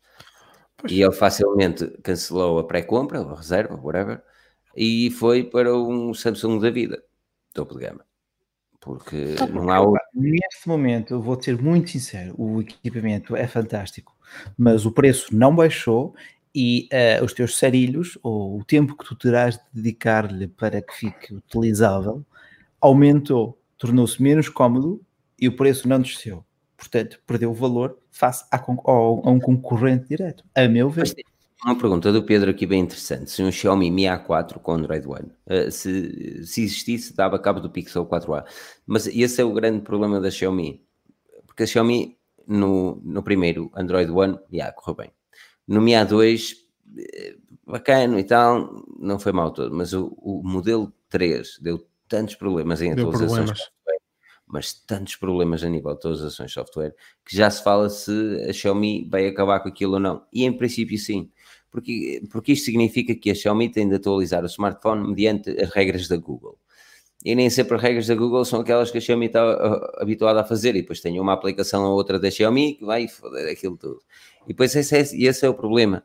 Pois. 0.82 0.92
E 0.92 1.00
ele 1.00 1.12
facilmente 1.12 1.86
cancelou 2.02 2.58
a 2.58 2.64
pré-compra, 2.64 3.20
a 3.20 3.36
reserva, 3.36 3.78
whatever, 3.80 4.20
e 4.76 5.10
foi 5.12 5.44
para 5.44 5.74
um 5.76 6.12
Samsung 6.12 6.58
da 6.58 6.70
vida, 6.70 7.02
topo 7.54 7.74
de 7.74 7.86
gama. 7.86 8.04
Porque 8.80 9.34
então, 9.34 9.46
não 9.46 9.70
há 9.70 9.80
outro. 9.80 10.02
Neste 10.12 10.66
momento, 10.66 11.14
eu 11.14 11.22
vou 11.22 11.40
ser 11.40 11.56
muito 11.56 11.90
sincero, 11.90 12.34
o 12.36 12.60
equipamento 12.60 13.36
é 13.36 13.46
fantástico, 13.46 14.12
mas 14.58 14.84
o 14.84 14.90
preço 14.90 15.34
não 15.34 15.54
baixou 15.54 16.16
e 16.52 16.88
uh, 16.92 17.24
os 17.24 17.32
teus 17.32 17.56
sarilhos, 17.56 18.18
ou 18.20 18.58
o 18.58 18.64
tempo 18.64 18.96
que 18.96 19.04
tu 19.04 19.14
terás 19.14 19.54
de 19.54 19.62
dedicar-lhe 19.72 20.48
para 20.48 20.82
que 20.82 20.92
fique 20.94 21.32
utilizável, 21.32 22.26
aumentou, 22.80 23.56
tornou-se 23.78 24.20
menos 24.20 24.48
cómodo 24.48 25.00
e 25.40 25.46
o 25.46 25.56
preço 25.56 25.88
não 25.88 26.00
desceu. 26.00 26.44
Portanto, 26.82 27.20
perdeu 27.24 27.52
o 27.52 27.54
valor 27.54 27.96
face 28.10 28.44
a, 28.50 28.56
a 28.56 29.30
um 29.30 29.38
concorrente 29.38 30.08
direto, 30.08 30.44
a 30.52 30.66
meu 30.66 30.90
ver. 30.90 31.14
Uma 31.64 31.78
pergunta 31.78 32.10
do 32.10 32.24
Pedro 32.24 32.50
aqui 32.50 32.66
bem 32.66 32.80
interessante. 32.80 33.30
Se 33.30 33.40
um 33.40 33.52
Xiaomi 33.52 33.88
Mi 33.88 34.02
A4 34.02 34.58
com 34.58 34.72
Android 34.72 35.06
One, 35.06 35.30
uh, 35.46 35.70
se, 35.70 36.44
se 36.44 36.64
existisse, 36.64 37.14
dava 37.14 37.38
cabo 37.38 37.60
do 37.60 37.70
Pixel 37.70 38.04
4a. 38.04 38.44
Mas 38.84 39.06
esse 39.06 39.40
é 39.40 39.44
o 39.44 39.52
grande 39.52 39.80
problema 39.82 40.20
da 40.20 40.28
Xiaomi. 40.28 40.84
Porque 41.46 41.62
a 41.62 41.66
Xiaomi, 41.66 42.18
no, 42.48 43.00
no 43.04 43.22
primeiro 43.22 43.70
Android 43.76 44.10
One, 44.10 44.40
já 44.52 44.72
correu 44.72 44.96
bem. 44.96 45.12
No 45.68 45.80
Mi 45.80 45.92
A2, 45.92 46.56
eh, 46.98 47.36
bacana 47.64 48.18
e 48.18 48.24
tal, 48.24 48.84
não 48.98 49.20
foi 49.20 49.30
mal 49.30 49.52
todo. 49.52 49.72
Mas 49.72 49.92
o, 49.92 50.12
o 50.20 50.42
modelo 50.42 50.92
3 51.10 51.60
deu 51.60 51.86
tantos 52.08 52.34
problemas 52.34 52.82
em 52.82 52.90
atualizações. 52.90 53.28
Problemas 53.28 53.70
mas 54.52 54.74
tantos 54.74 55.16
problemas 55.16 55.64
a 55.64 55.68
nível 55.68 55.92
de 55.92 55.96
atualizações 55.96 56.50
de 56.50 56.54
software 56.54 56.94
que 57.24 57.34
já 57.34 57.50
se 57.50 57.64
fala 57.64 57.88
se 57.88 58.12
a 58.48 58.52
Xiaomi 58.52 59.08
vai 59.10 59.26
acabar 59.26 59.60
com 59.60 59.68
aquilo 59.70 59.94
ou 59.94 60.00
não. 60.00 60.22
E 60.30 60.44
em 60.44 60.52
princípio 60.52 60.98
sim, 60.98 61.30
porque, 61.70 62.22
porque 62.30 62.52
isto 62.52 62.66
significa 62.66 63.14
que 63.14 63.30
a 63.30 63.34
Xiaomi 63.34 63.70
tem 63.70 63.88
de 63.88 63.94
atualizar 63.94 64.42
o 64.42 64.46
smartphone 64.46 65.08
mediante 65.08 65.50
as 65.58 65.70
regras 65.70 66.06
da 66.06 66.18
Google. 66.18 66.58
E 67.24 67.34
nem 67.34 67.48
sempre 67.48 67.76
as 67.76 67.82
regras 67.82 68.06
da 68.06 68.14
Google 68.14 68.44
são 68.44 68.60
aquelas 68.60 68.90
que 68.90 68.98
a 68.98 69.00
Xiaomi 69.00 69.26
está 69.26 69.42
uh, 69.42 70.02
habituada 70.02 70.42
a 70.42 70.44
fazer, 70.44 70.76
e 70.76 70.82
depois 70.82 71.00
tem 71.00 71.18
uma 71.18 71.32
aplicação 71.32 71.84
ou 71.84 71.94
outra 71.94 72.18
da 72.18 72.30
Xiaomi 72.30 72.74
que 72.74 72.84
vai 72.84 73.08
foder 73.08 73.50
aquilo 73.50 73.78
tudo. 73.78 74.00
E 74.44 74.48
depois 74.48 74.74
esse 74.76 74.94
é, 74.94 75.00
esse 75.00 75.46
é 75.46 75.48
o 75.48 75.54
problema. 75.54 76.04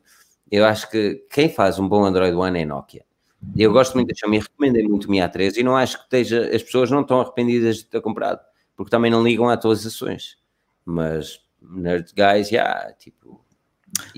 Eu 0.50 0.64
acho 0.64 0.90
que 0.90 1.26
quem 1.30 1.50
faz 1.50 1.80
um 1.80 1.90
bom 1.90 2.06
Android 2.06 2.36
One 2.36 2.62
é 2.62 2.66
Nokia. 2.66 3.07
Eu 3.56 3.72
gosto 3.72 3.94
muito 3.94 4.10
da 4.10 4.16
Xiaomi, 4.16 4.40
recomendei 4.40 4.88
muito 4.88 5.06
o 5.06 5.12
Mi 5.12 5.18
A3 5.18 5.58
e 5.58 5.64
não 5.64 5.76
acho 5.76 5.98
que 5.98 6.04
esteja, 6.04 6.56
as 6.56 6.64
pessoas 6.64 6.90
não 6.92 7.02
estão 7.02 7.22
arrependidas 7.22 7.78
de 7.78 7.86
ter 7.86 8.02
comprado, 8.02 8.40
porque 8.76 8.90
também 8.90 9.12
não 9.12 9.24
ligam 9.24 9.50
a 9.50 9.54
atualizações. 9.54 10.38
Mas 10.86 11.40
Nerd 11.62 12.14
Guys, 12.16 12.50
já, 12.50 12.58
yeah, 12.58 12.94
tipo. 12.94 13.44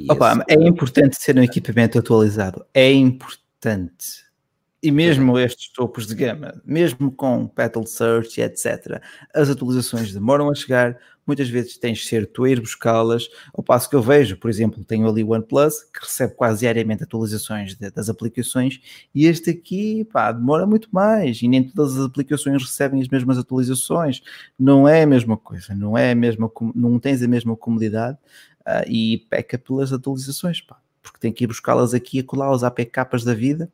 Opa, 0.10 0.44
é 0.48 0.56
importante 0.56 1.16
ser 1.18 1.38
um 1.38 1.44
equipamento 1.44 2.00
atualizado, 2.00 2.66
é 2.74 2.92
importante. 2.92 4.29
E 4.82 4.92
mesmo 4.92 5.38
estes 5.38 5.74
topos 5.74 6.08
de 6.08 6.16
gama, 6.16 6.54
mesmo 6.64 7.12
com 7.12 7.46
Petal 7.48 7.86
Search, 7.86 8.40
etc., 8.40 9.02
as 9.34 9.50
atualizações 9.50 10.14
demoram 10.14 10.50
a 10.50 10.56
chegar, 10.56 10.98
muitas 11.28 11.50
vezes 11.50 11.78
tens 11.78 11.98
de 12.00 12.06
ser 12.06 12.26
tu 12.26 12.46
a 12.46 12.50
ir 12.50 12.62
buscá-las, 12.62 13.28
ao 13.54 13.62
passo 13.62 13.90
que 13.90 13.96
eu 13.96 14.02
vejo, 14.02 14.38
por 14.38 14.50
exemplo, 14.50 14.86
tenho 14.86 15.10
ali 15.10 15.22
o 15.22 15.32
OnePlus, 15.32 15.84
que 15.84 16.00
recebe 16.02 16.34
quase 16.34 16.62
diariamente 16.62 17.04
atualizações 17.04 17.76
de, 17.76 17.92
das 17.92 18.08
aplicações, 18.08 18.80
e 19.14 19.26
este 19.26 19.50
aqui, 19.50 20.06
pá, 20.06 20.32
demora 20.32 20.66
muito 20.66 20.88
mais, 20.94 21.42
e 21.42 21.50
nem 21.50 21.62
todas 21.62 21.98
as 21.98 22.06
aplicações 22.06 22.64
recebem 22.64 23.02
as 23.02 23.10
mesmas 23.10 23.38
atualizações, 23.38 24.22
não 24.58 24.88
é 24.88 25.04
a 25.04 25.08
mesma 25.08 25.36
coisa, 25.36 25.76
não 25.76 25.98
é 25.98 26.12
a 26.12 26.16
mesma, 26.16 26.50
não 26.74 26.98
tens 27.00 27.22
a 27.22 27.28
mesma 27.28 27.54
comodidade, 27.58 28.18
uh, 28.62 28.90
e 28.90 29.18
peca 29.30 29.58
pelas 29.58 29.92
atualizações, 29.92 30.62
pá. 30.62 30.80
Porque 31.10 31.20
tem 31.20 31.32
que 31.32 31.44
ir 31.44 31.48
buscá-las 31.48 31.94
aqui 31.94 32.20
e 32.20 32.24
colar 32.24 32.52
os 32.52 32.64
APKs 32.64 33.24
da 33.24 33.34
vida, 33.34 33.72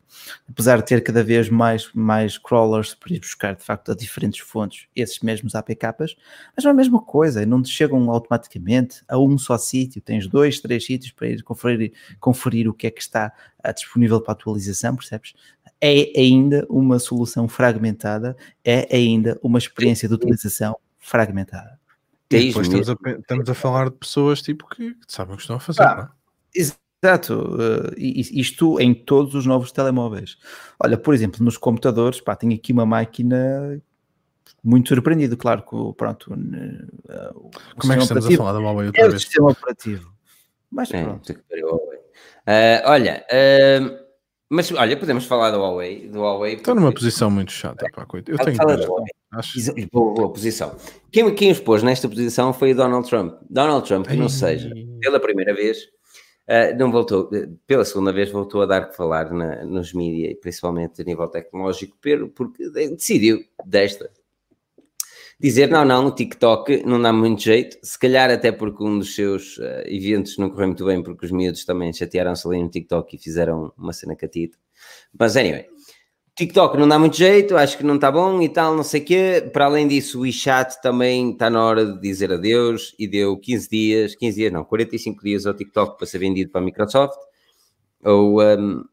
apesar 0.50 0.78
de 0.78 0.86
ter 0.86 1.04
cada 1.04 1.22
vez 1.22 1.50
mais, 1.50 1.90
mais 1.94 2.38
crawlers 2.38 2.96
para 2.96 3.14
ir 3.14 3.20
buscar 3.20 3.56
de 3.56 3.64
facto 3.64 3.92
a 3.92 3.96
diferentes 3.96 4.40
fontes 4.40 4.88
esses 4.96 5.20
mesmos 5.20 5.54
APKs, 5.54 6.16
mas 6.56 6.64
não 6.64 6.70
é 6.70 6.74
a 6.74 6.76
mesma 6.76 7.02
coisa, 7.02 7.46
não 7.46 7.62
te 7.62 7.70
chegam 7.70 8.10
automaticamente 8.10 9.02
a 9.08 9.20
um 9.20 9.38
só 9.38 9.58
sítio, 9.58 10.02
tens 10.02 10.28
dois, 10.28 10.62
três 10.62 10.86
sítios 10.86 11.12
para 11.12 11.28
ir 11.28 11.44
conferir, 11.44 11.94
conferir 12.20 12.70
o 12.70 12.74
que 12.74 12.88
é 12.88 12.92
que 12.92 13.02
está 13.02 13.34
ah, 13.62 13.72
disponível 13.72 14.22
para 14.22 14.32
atualização, 14.32 14.96
percebes? 14.96 15.34
É 15.82 16.14
ainda 16.18 16.66
uma 16.70 17.00
solução 17.00 17.50
fragmentada, 17.50 18.38
é 18.64 18.88
ainda 18.96 19.38
uma 19.44 19.60
experiência 19.60 20.08
de 20.08 20.16
utilização 20.16 20.78
fragmentada. 20.98 21.78
E 22.32 22.48
depois 22.48 22.68
estamos 22.68 22.90
a, 22.90 22.96
estamos 23.20 23.50
a, 23.50 23.54
falar 23.54 23.90
de 23.90 23.98
pessoas 23.98 24.42
tipo 24.42 24.68
que 24.68 24.96
sabem 25.08 25.34
o 25.34 25.38
que 25.38 25.44
estão 25.44 25.58
a 25.58 25.60
fazer. 25.60 25.84
Ah, 25.84 26.10
é? 26.56 26.85
Exato, 27.04 27.34
uh, 27.34 27.94
isto 27.98 28.80
em 28.80 28.94
todos 28.94 29.36
os 29.36 29.46
novos 29.46 29.72
telemóveis. 29.72 30.38
Olha, 30.84 30.98
por 30.98 31.14
exemplo, 31.14 31.44
nos 31.44 31.58
computadores, 31.58 32.20
pá, 32.20 32.36
tenho 32.36 32.56
aqui 32.56 32.74
uma 32.74 32.86
máquina 32.86 33.80
muito 34.64 34.90
surpreendido, 34.90 35.38
claro 35.38 35.62
que 35.62 35.98
pronto. 35.98 36.34
Uh, 36.34 37.52
Como 37.78 37.94
é 37.94 37.98
que 37.98 38.04
estamos 38.04 38.26
a 38.26 38.32
falar 38.32 38.54
da 38.54 38.60
Huawei 38.60 38.88
outra 38.88 39.02
é 39.02 39.10
vez? 39.10 39.16
o 39.16 39.20
sistema 39.20 39.52
operativo. 39.52 40.12
Mas 40.72 40.92
é, 40.92 41.04
pronto. 41.04 41.32
Uh, 41.32 42.82
olha, 42.86 43.26
uh, 43.32 44.06
mas 44.50 44.72
olha, 44.72 44.98
podemos 44.98 45.26
falar 45.26 45.52
do 45.52 45.60
Huawei. 45.60 46.08
Do 46.08 46.20
Huawei 46.22 46.56
Estou 46.56 46.76
numa 46.76 46.92
posição 46.92 47.30
muito 47.30 47.52
chata, 47.52 47.88
pá, 47.94 48.06
coito. 48.06 48.32
Eu 48.32 48.38
tenho 48.38 48.58
Acho... 49.32 49.74
Boa, 49.92 50.14
boa 50.14 50.32
posição. 50.32 50.76
Quem, 51.12 51.34
quem 51.36 51.52
os 51.52 51.60
pôs 51.60 51.84
nesta 51.84 52.08
posição 52.08 52.54
foi 52.54 52.72
o 52.72 52.76
Donald 52.76 53.08
Trump. 53.08 53.36
Donald 53.50 53.86
Trump, 53.86 54.08
que 54.08 54.16
não 54.16 54.30
seja, 54.30 54.72
pela 55.02 55.20
primeira 55.20 55.54
vez, 55.54 55.90
uh, 56.48 56.78
não 56.78 56.92
voltou, 56.92 57.30
pela 57.68 57.86
segunda 57.86 58.12
vez 58.12 58.32
voltou 58.32 58.62
a 58.62 58.66
dar 58.66 58.90
que 58.90 58.96
falar 58.96 59.32
na, 59.32 59.64
nos 59.66 59.94
mídias, 59.94 60.38
principalmente 60.40 61.02
a 61.02 61.06
nível 61.06 61.28
tecnológico, 61.28 61.98
porque 62.36 62.70
decidiu 62.70 63.44
desta 63.66 64.10
dizer 65.40 65.70
não, 65.70 65.84
não, 65.84 66.08
o 66.08 66.12
TikTok 66.12 66.84
não 66.86 67.02
dá 67.02 67.12
muito 67.12 67.42
jeito, 67.42 67.78
se 67.84 68.00
calhar 68.00 68.30
até 68.32 68.52
porque 68.52 68.84
um 68.84 69.00
dos 69.00 69.16
seus 69.16 69.58
uh, 69.58 69.84
eventos 69.86 70.38
não 70.38 70.50
correu 70.50 70.68
muito 70.68 70.86
bem, 70.86 71.04
porque 71.04 71.26
os 71.26 71.32
miúdos 71.32 71.66
também 71.66 71.92
chatearam-se 71.94 72.48
ali 72.48 72.62
no 72.62 72.70
TikTok 72.70 73.16
e 73.16 73.20
fizeram 73.20 73.72
uma 73.78 73.94
cena 73.94 74.16
catita. 74.16 74.58
Mas 75.18 75.36
anyway, 75.36 75.68
TikTok 76.38 76.78
não 76.78 76.86
dá 76.86 77.00
muito 77.00 77.16
jeito, 77.16 77.56
acho 77.56 77.78
que 77.78 77.84
não 77.86 77.96
está 77.96 78.12
bom 78.12 78.42
e 78.42 78.50
tal, 78.50 78.76
não 78.76 78.84
sei 78.84 79.00
o 79.00 79.06
quê. 79.06 79.50
Para 79.54 79.66
além 79.68 79.88
disso, 79.88 80.20
o 80.20 80.22
WeChat 80.24 80.82
também 80.82 81.32
está 81.32 81.50
na 81.50 81.64
hora 81.64 81.86
de 81.86 82.02
dizer 82.02 82.30
adeus 82.30 82.94
e 83.00 83.08
deu 83.08 83.38
15 83.40 83.70
dias, 83.70 84.16
15 84.16 84.36
dias 84.36 84.52
não, 84.52 84.66
45 84.66 85.24
dias 85.24 85.46
ao 85.46 85.54
TikTok 85.54 85.98
para 85.98 86.06
ser 86.06 86.20
vendido 86.20 86.52
para 86.52 86.60
a 86.60 86.64
Microsoft 86.64 87.18
ou, 88.04 88.42
um, 88.42 88.84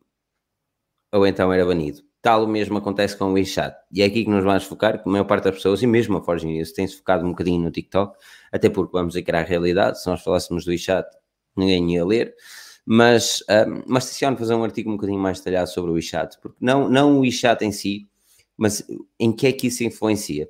ou 1.12 1.26
então 1.26 1.52
era 1.52 1.66
banido. 1.66 2.00
Tal 2.22 2.44
o 2.44 2.46
mesmo 2.46 2.78
acontece 2.78 3.16
com 3.16 3.24
o 3.24 3.32
WeChat. 3.32 3.74
E 3.90 4.02
é 4.02 4.04
aqui 4.04 4.22
que 4.22 4.30
nos 4.30 4.44
vamos 4.44 4.62
focar, 4.62 5.02
que 5.02 5.08
a 5.08 5.10
maior 5.10 5.24
parte 5.24 5.42
das 5.42 5.56
pessoas, 5.56 5.82
e 5.82 5.86
mesmo 5.88 6.18
a 6.18 6.22
Forge 6.22 6.46
News, 6.46 6.70
tem-se 6.70 6.96
focado 6.96 7.26
um 7.26 7.30
bocadinho 7.30 7.60
no 7.60 7.72
TikTok, 7.72 8.16
até 8.52 8.68
porque 8.68 8.92
vamos 8.92 9.16
era 9.16 9.40
a 9.40 9.42
realidade, 9.42 10.00
se 10.00 10.08
nós 10.08 10.22
falássemos 10.22 10.64
do 10.64 10.70
WeChat, 10.70 11.08
ninguém 11.56 11.94
ia 11.94 12.04
ler 12.04 12.36
mas, 12.84 13.42
um, 13.68 13.82
mas 13.86 14.06
tenciono 14.06 14.36
fazer 14.36 14.54
um 14.54 14.64
artigo 14.64 14.90
um 14.90 14.96
bocadinho 14.96 15.20
mais 15.20 15.38
detalhado 15.38 15.70
sobre 15.70 15.90
o 15.90 15.94
WeChat, 15.94 16.38
porque 16.40 16.58
não, 16.60 16.88
não 16.88 17.18
o 17.18 17.20
WeChat 17.20 17.64
em 17.64 17.72
si, 17.72 18.08
mas 18.56 18.84
em 19.18 19.32
que 19.32 19.46
é 19.46 19.52
que 19.52 19.68
isso 19.68 19.84
influencia? 19.84 20.48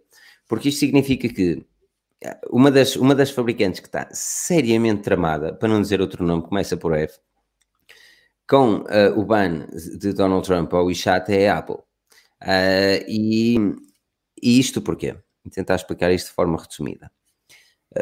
Porque 0.49 0.69
isto 0.69 0.81
significa 0.81 1.29
que 1.29 1.65
eh, 2.23 2.39
uma 2.51 2.71
das, 2.71 2.97
uma 2.97 3.15
das 3.15 3.31
fabricantes 3.31 3.81
que 3.81 3.89
está 3.89 4.09
seriamente 4.13 5.03
tramada, 5.03 5.55
para 5.55 5.69
não 5.69 5.81
dizer 5.81 6.01
outro 6.01 6.25
nome, 6.25 6.43
começa 6.43 6.77
por 6.77 6.95
F, 6.95 7.19
com 8.49 8.81
uh, 8.81 9.19
o 9.19 9.25
ban 9.25 9.67
de 9.99 10.13
Donald 10.13 10.47
Trump 10.47 10.73
ao 10.75 10.87
WeChat 10.87 11.33
é 11.33 11.49
a 11.49 11.59
Apple. 11.59 11.77
Uh, 12.43 13.01
e, 13.09 13.57
e 14.43 14.59
isto 14.59 14.83
porquê? 14.83 15.13
Vou 15.45 15.51
tentar 15.51 15.77
explicar 15.77 16.13
isto 16.13 16.29
de 16.29 16.35
forma 16.35 16.59
resumida. 16.59 17.11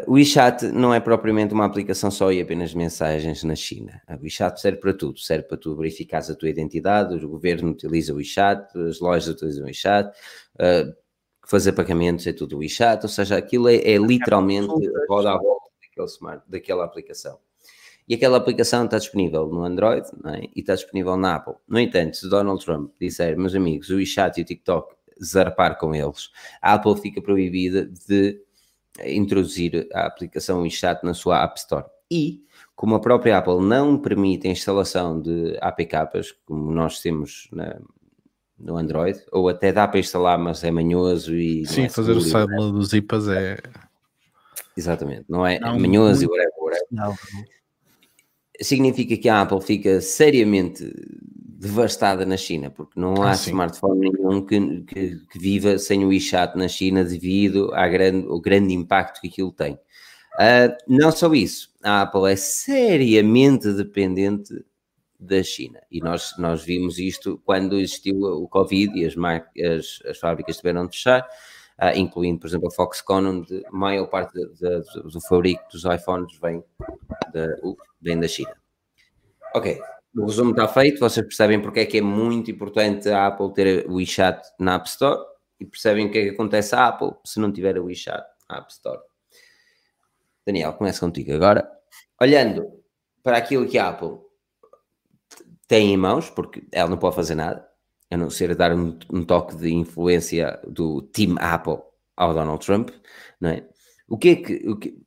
O 0.07 0.13
WeChat 0.13 0.67
não 0.67 0.93
é 0.93 0.99
propriamente 0.99 1.53
uma 1.53 1.65
aplicação 1.65 2.09
só 2.09 2.31
e 2.31 2.39
apenas 2.39 2.73
mensagens 2.73 3.43
na 3.43 3.55
China. 3.55 4.01
O 4.09 4.23
WeChat 4.23 4.59
serve 4.61 4.79
para 4.79 4.93
tudo, 4.93 5.19
serve 5.19 5.43
para 5.43 5.57
tu 5.57 5.75
verificares 5.75 6.29
a 6.29 6.35
tua 6.35 6.49
identidade, 6.49 7.13
o 7.13 7.29
governo 7.29 7.71
utiliza 7.71 8.13
o 8.13 8.17
WeChat, 8.17 8.77
as 8.77 8.99
lojas 9.01 9.27
utilizam 9.27 9.63
o 9.63 9.65
WeChat, 9.65 10.09
uh, 10.09 10.95
fazer 11.45 11.73
pagamentos 11.73 12.25
é 12.25 12.31
tudo 12.31 12.55
o 12.55 12.59
WeChat, 12.59 13.03
ou 13.03 13.09
seja, 13.09 13.37
aquilo 13.37 13.67
é, 13.67 13.75
é 13.75 13.97
literalmente 13.97 14.73
roda 15.09 15.33
à 15.33 15.37
volta 15.37 15.67
daquele 15.81 16.07
smart, 16.07 16.43
daquela 16.47 16.85
aplicação. 16.85 17.37
E 18.07 18.15
aquela 18.15 18.37
aplicação 18.37 18.85
está 18.85 18.97
disponível 18.97 19.47
no 19.47 19.63
Android 19.63 20.07
é? 20.25 20.49
e 20.55 20.61
está 20.61 20.75
disponível 20.75 21.17
na 21.17 21.35
Apple. 21.35 21.55
No 21.67 21.79
entanto, 21.79 22.15
se 22.17 22.29
Donald 22.29 22.63
Trump 22.63 22.91
disser, 22.99 23.37
meus 23.37 23.55
amigos, 23.55 23.89
o 23.89 23.95
WeChat 23.95 24.39
e 24.39 24.43
o 24.43 24.45
TikTok 24.45 24.95
zarpar 25.23 25.77
com 25.77 25.93
eles, 25.93 26.29
a 26.61 26.73
Apple 26.73 26.97
fica 26.97 27.21
proibida 27.21 27.85
de 27.85 28.41
introduzir 29.05 29.87
a 29.93 30.05
aplicação 30.05 30.61
WeChat 30.61 31.03
na 31.03 31.13
sua 31.13 31.43
App 31.43 31.59
Store. 31.59 31.85
E, 32.09 32.43
como 32.75 32.95
a 32.95 32.99
própria 32.99 33.37
Apple 33.37 33.61
não 33.61 33.97
permite 33.97 34.47
a 34.47 34.51
instalação 34.51 35.21
de 35.21 35.57
APKs, 35.61 36.33
como 36.45 36.71
nós 36.71 36.99
temos 36.99 37.47
na, 37.51 37.79
no 38.59 38.77
Android, 38.77 39.19
ou 39.31 39.49
até 39.49 39.71
dá 39.71 39.87
para 39.87 39.99
instalar, 39.99 40.37
mas 40.37 40.63
é 40.63 40.71
manhoso 40.71 41.35
e. 41.35 41.65
Sim, 41.65 41.83
é 41.83 41.89
fazer 41.89 42.11
o 42.11 42.21
sideload 42.21 42.73
dos 42.73 42.93
IPAs 42.93 43.27
é. 43.27 43.57
Exatamente, 44.75 45.25
não 45.29 45.45
é 45.45 45.59
não, 45.59 45.77
manhoso 45.79 46.23
e 46.23 46.27
whatever. 46.27 46.53
whatever. 46.59 46.87
Não. 46.91 47.15
Significa 48.61 49.17
que 49.17 49.27
a 49.27 49.41
Apple 49.41 49.61
fica 49.61 49.99
seriamente 50.01 50.93
devastada 51.61 52.25
na 52.25 52.37
China, 52.37 52.71
porque 52.71 52.99
não 52.99 53.21
há 53.21 53.29
ah, 53.29 53.33
smartphone 53.35 54.09
nenhum 54.09 54.43
que, 54.43 54.81
que, 54.81 55.15
que, 55.27 55.39
viva 55.39 55.77
sem 55.77 56.03
o 56.03 56.07
WeChat 56.07 56.57
na 56.57 56.67
China 56.67 57.03
devido 57.03 57.71
à 57.75 57.87
grande, 57.87 58.27
ao 58.27 58.41
grande 58.41 58.73
impacto 58.73 59.21
que 59.21 59.27
aquilo 59.27 59.51
tem. 59.51 59.75
Uh, 59.75 60.75
não 60.87 61.11
só 61.11 61.31
isso, 61.35 61.71
a 61.83 62.01
Apple 62.01 62.31
é 62.31 62.35
seriamente 62.35 63.71
dependente 63.73 64.65
da 65.19 65.43
China 65.43 65.79
e 65.91 65.99
nós, 65.99 66.33
nós 66.39 66.63
vimos 66.63 66.97
isto 66.97 67.39
quando 67.45 67.79
existiu 67.79 68.19
o 68.21 68.47
Covid 68.47 68.97
e 68.97 69.05
as, 69.05 69.13
as, 69.15 70.09
as 70.09 70.17
fábricas 70.17 70.57
tiveram 70.57 70.87
de 70.87 70.97
fechar, 70.97 71.21
uh, 71.79 71.95
incluindo, 71.95 72.39
por 72.39 72.47
exemplo, 72.47 72.69
a 72.69 72.71
Foxconn, 72.71 73.27
onde 73.27 73.63
a 73.67 73.71
maior 73.71 74.07
parte 74.07 74.33
de, 74.33 74.47
de, 74.47 75.03
do 75.03 75.21
fabrico 75.21 75.61
dos 75.71 75.83
iPhones 75.83 76.35
vem 76.41 76.63
da, 77.31 77.47
vem 78.01 78.19
da 78.19 78.27
China. 78.27 78.55
Ok, 79.53 79.79
o 80.15 80.25
resumo 80.25 80.51
está 80.51 80.67
feito, 80.67 80.99
vocês 80.99 81.25
percebem 81.25 81.61
porque 81.61 81.81
é 81.81 81.85
que 81.85 81.97
é 81.97 82.01
muito 82.01 82.51
importante 82.51 83.09
a 83.09 83.27
Apple 83.27 83.53
ter 83.53 83.89
o 83.89 83.95
WeChat 83.95 84.41
na 84.59 84.75
App 84.75 84.87
Store 84.87 85.19
e 85.59 85.65
percebem 85.65 86.07
o 86.07 86.11
que 86.11 86.17
é 86.17 86.23
que 86.23 86.29
acontece 86.31 86.75
à 86.75 86.87
Apple 86.87 87.11
se 87.25 87.39
não 87.39 87.51
tiver 87.51 87.77
o 87.77 87.85
WeChat 87.85 88.23
na 88.49 88.57
App 88.57 88.71
Store. 88.71 88.99
Daniel, 90.45 90.73
começa 90.73 90.99
contigo 90.99 91.33
agora. 91.33 91.69
Olhando 92.19 92.65
para 93.23 93.37
aquilo 93.37 93.67
que 93.67 93.77
a 93.77 93.89
Apple 93.89 94.17
tem 95.67 95.93
em 95.93 95.97
mãos, 95.97 96.29
porque 96.29 96.67
ela 96.71 96.89
não 96.89 96.97
pode 96.97 97.15
fazer 97.15 97.35
nada, 97.35 97.65
a 98.09 98.17
não 98.17 98.29
ser 98.29 98.53
dar 98.55 98.73
um, 98.73 98.97
um 99.09 99.23
toque 99.23 99.55
de 99.55 99.71
influência 99.71 100.59
do 100.67 101.01
Team 101.03 101.35
Apple 101.39 101.77
ao 102.17 102.33
Donald 102.33 102.65
Trump, 102.65 102.89
não 103.39 103.51
é? 103.51 103.65
O 104.07 104.17
que 104.17 104.29
é 104.29 104.35
que, 104.35 104.53
o 104.67 104.77
que 104.77 105.01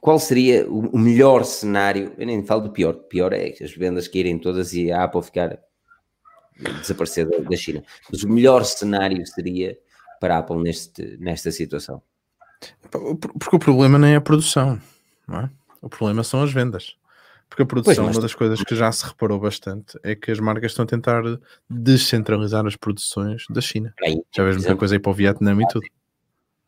qual 0.00 0.18
seria 0.18 0.68
o, 0.68 0.98
melhor 0.98 1.44
cenário? 1.44 2.12
Eu 2.18 2.26
nem 2.26 2.44
falo 2.44 2.62
do 2.62 2.70
pior, 2.70 2.94
o 2.94 2.98
pior 2.98 3.32
é 3.32 3.54
as 3.60 3.72
vendas 3.72 4.08
caírem 4.08 4.38
todas 4.38 4.72
e 4.72 4.90
a 4.90 5.04
Apple 5.04 5.22
ficar 5.22 5.58
desaparecer 6.80 7.28
da, 7.28 7.56
China. 7.56 7.82
Mas 8.10 8.22
o 8.22 8.28
melhor 8.28 8.64
cenário 8.64 9.26
seria 9.26 9.76
para 10.20 10.36
a 10.36 10.38
Apple 10.38 10.56
neste, 10.62 11.16
nesta 11.18 11.50
situação. 11.50 12.02
Porque 12.90 13.56
o 13.56 13.58
problema 13.58 13.98
nem 13.98 14.12
é 14.12 14.16
a 14.16 14.20
produção, 14.20 14.80
não 15.26 15.40
é? 15.40 15.50
O 15.82 15.88
problema 15.88 16.22
são 16.22 16.42
as 16.42 16.52
vendas. 16.52 16.96
Porque 17.48 17.62
a 17.62 17.66
produção, 17.66 18.04
pois, 18.04 18.16
uma 18.16 18.22
das 18.22 18.34
coisas 18.34 18.62
que 18.62 18.74
já 18.74 18.90
se 18.90 19.04
reparou 19.04 19.38
bastante 19.38 19.98
é 20.02 20.14
que 20.14 20.30
as 20.30 20.40
marcas 20.40 20.72
estão 20.72 20.84
a 20.84 20.88
tentar 20.88 21.22
descentralizar 21.68 22.66
as 22.66 22.74
produções 22.74 23.44
da 23.50 23.60
China. 23.60 23.92
Aí, 24.02 24.20
já 24.34 24.42
vês 24.44 24.56
muita 24.56 24.74
coisa 24.76 24.94
aí 24.94 24.98
para 24.98 25.10
o 25.10 25.14
Vietnã 25.14 25.54
e 25.54 25.68
tudo. 25.68 25.86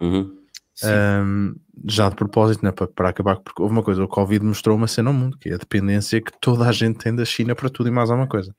Uhum. 0.00 0.45
Um, 0.84 1.54
já 1.86 2.08
de 2.08 2.16
propósito, 2.16 2.62
né, 2.64 2.70
para, 2.70 2.86
para 2.86 3.08
acabar, 3.08 3.36
porque 3.36 3.62
houve 3.62 3.72
uma 3.72 3.82
coisa, 3.82 4.04
o 4.04 4.08
Covid 4.08 4.44
mostrou 4.44 4.76
uma 4.76 4.86
cena 4.86 5.08
ao 5.08 5.14
mundo, 5.14 5.38
que 5.38 5.48
é 5.48 5.54
a 5.54 5.58
dependência 5.58 6.20
que 6.20 6.32
toda 6.38 6.68
a 6.68 6.72
gente 6.72 6.98
tem 6.98 7.14
da 7.14 7.24
China 7.24 7.54
para 7.54 7.70
tudo 7.70 7.88
e 7.88 7.92
mais 7.92 8.10
alguma 8.10 8.28
coisa. 8.28 8.54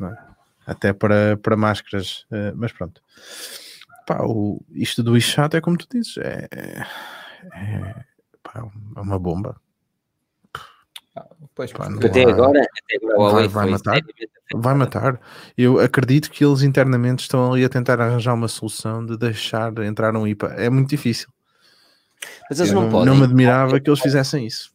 É? 0.00 0.16
Até 0.66 0.92
para, 0.92 1.36
para 1.36 1.56
máscaras, 1.56 2.26
uh, 2.30 2.54
mas 2.56 2.72
pronto. 2.72 3.00
Pá, 4.06 4.22
o, 4.22 4.60
isto 4.72 5.02
do 5.02 5.12
WeChat 5.12 5.56
é 5.56 5.60
como 5.60 5.76
tu 5.76 5.86
dizes, 5.90 6.16
é, 6.18 6.48
é, 6.50 8.04
pá, 8.42 8.66
é 8.96 9.00
uma 9.00 9.18
bomba. 9.18 9.60
Pois, 11.54 11.72
Pá, 11.72 11.86
até, 11.86 12.24
há... 12.24 12.28
agora, 12.28 12.60
até 12.60 13.06
agora, 13.06 13.34
vai, 13.34 13.48
vai 13.48 13.70
matar. 13.70 14.00
Vai 14.54 14.74
matar. 14.74 15.20
Eu 15.56 15.78
acredito 15.78 16.30
que 16.30 16.44
eles 16.44 16.62
internamente 16.62 17.22
estão 17.22 17.52
ali 17.52 17.64
a 17.64 17.68
tentar 17.68 18.00
arranjar 18.00 18.34
uma 18.34 18.48
solução 18.48 19.04
de 19.04 19.16
deixar 19.16 19.76
entrar 19.78 20.16
um 20.16 20.26
IPA. 20.26 20.54
É 20.56 20.70
muito 20.70 20.88
difícil. 20.88 21.28
Mas 22.48 22.60
eles 22.60 22.72
não, 22.72 22.82
não 22.82 22.90
podem. 22.90 23.06
Não 23.06 23.16
me 23.16 23.24
admirava 23.24 23.80
que 23.80 23.88
eles 23.88 24.00
fizessem 24.00 24.46
isso. 24.46 24.72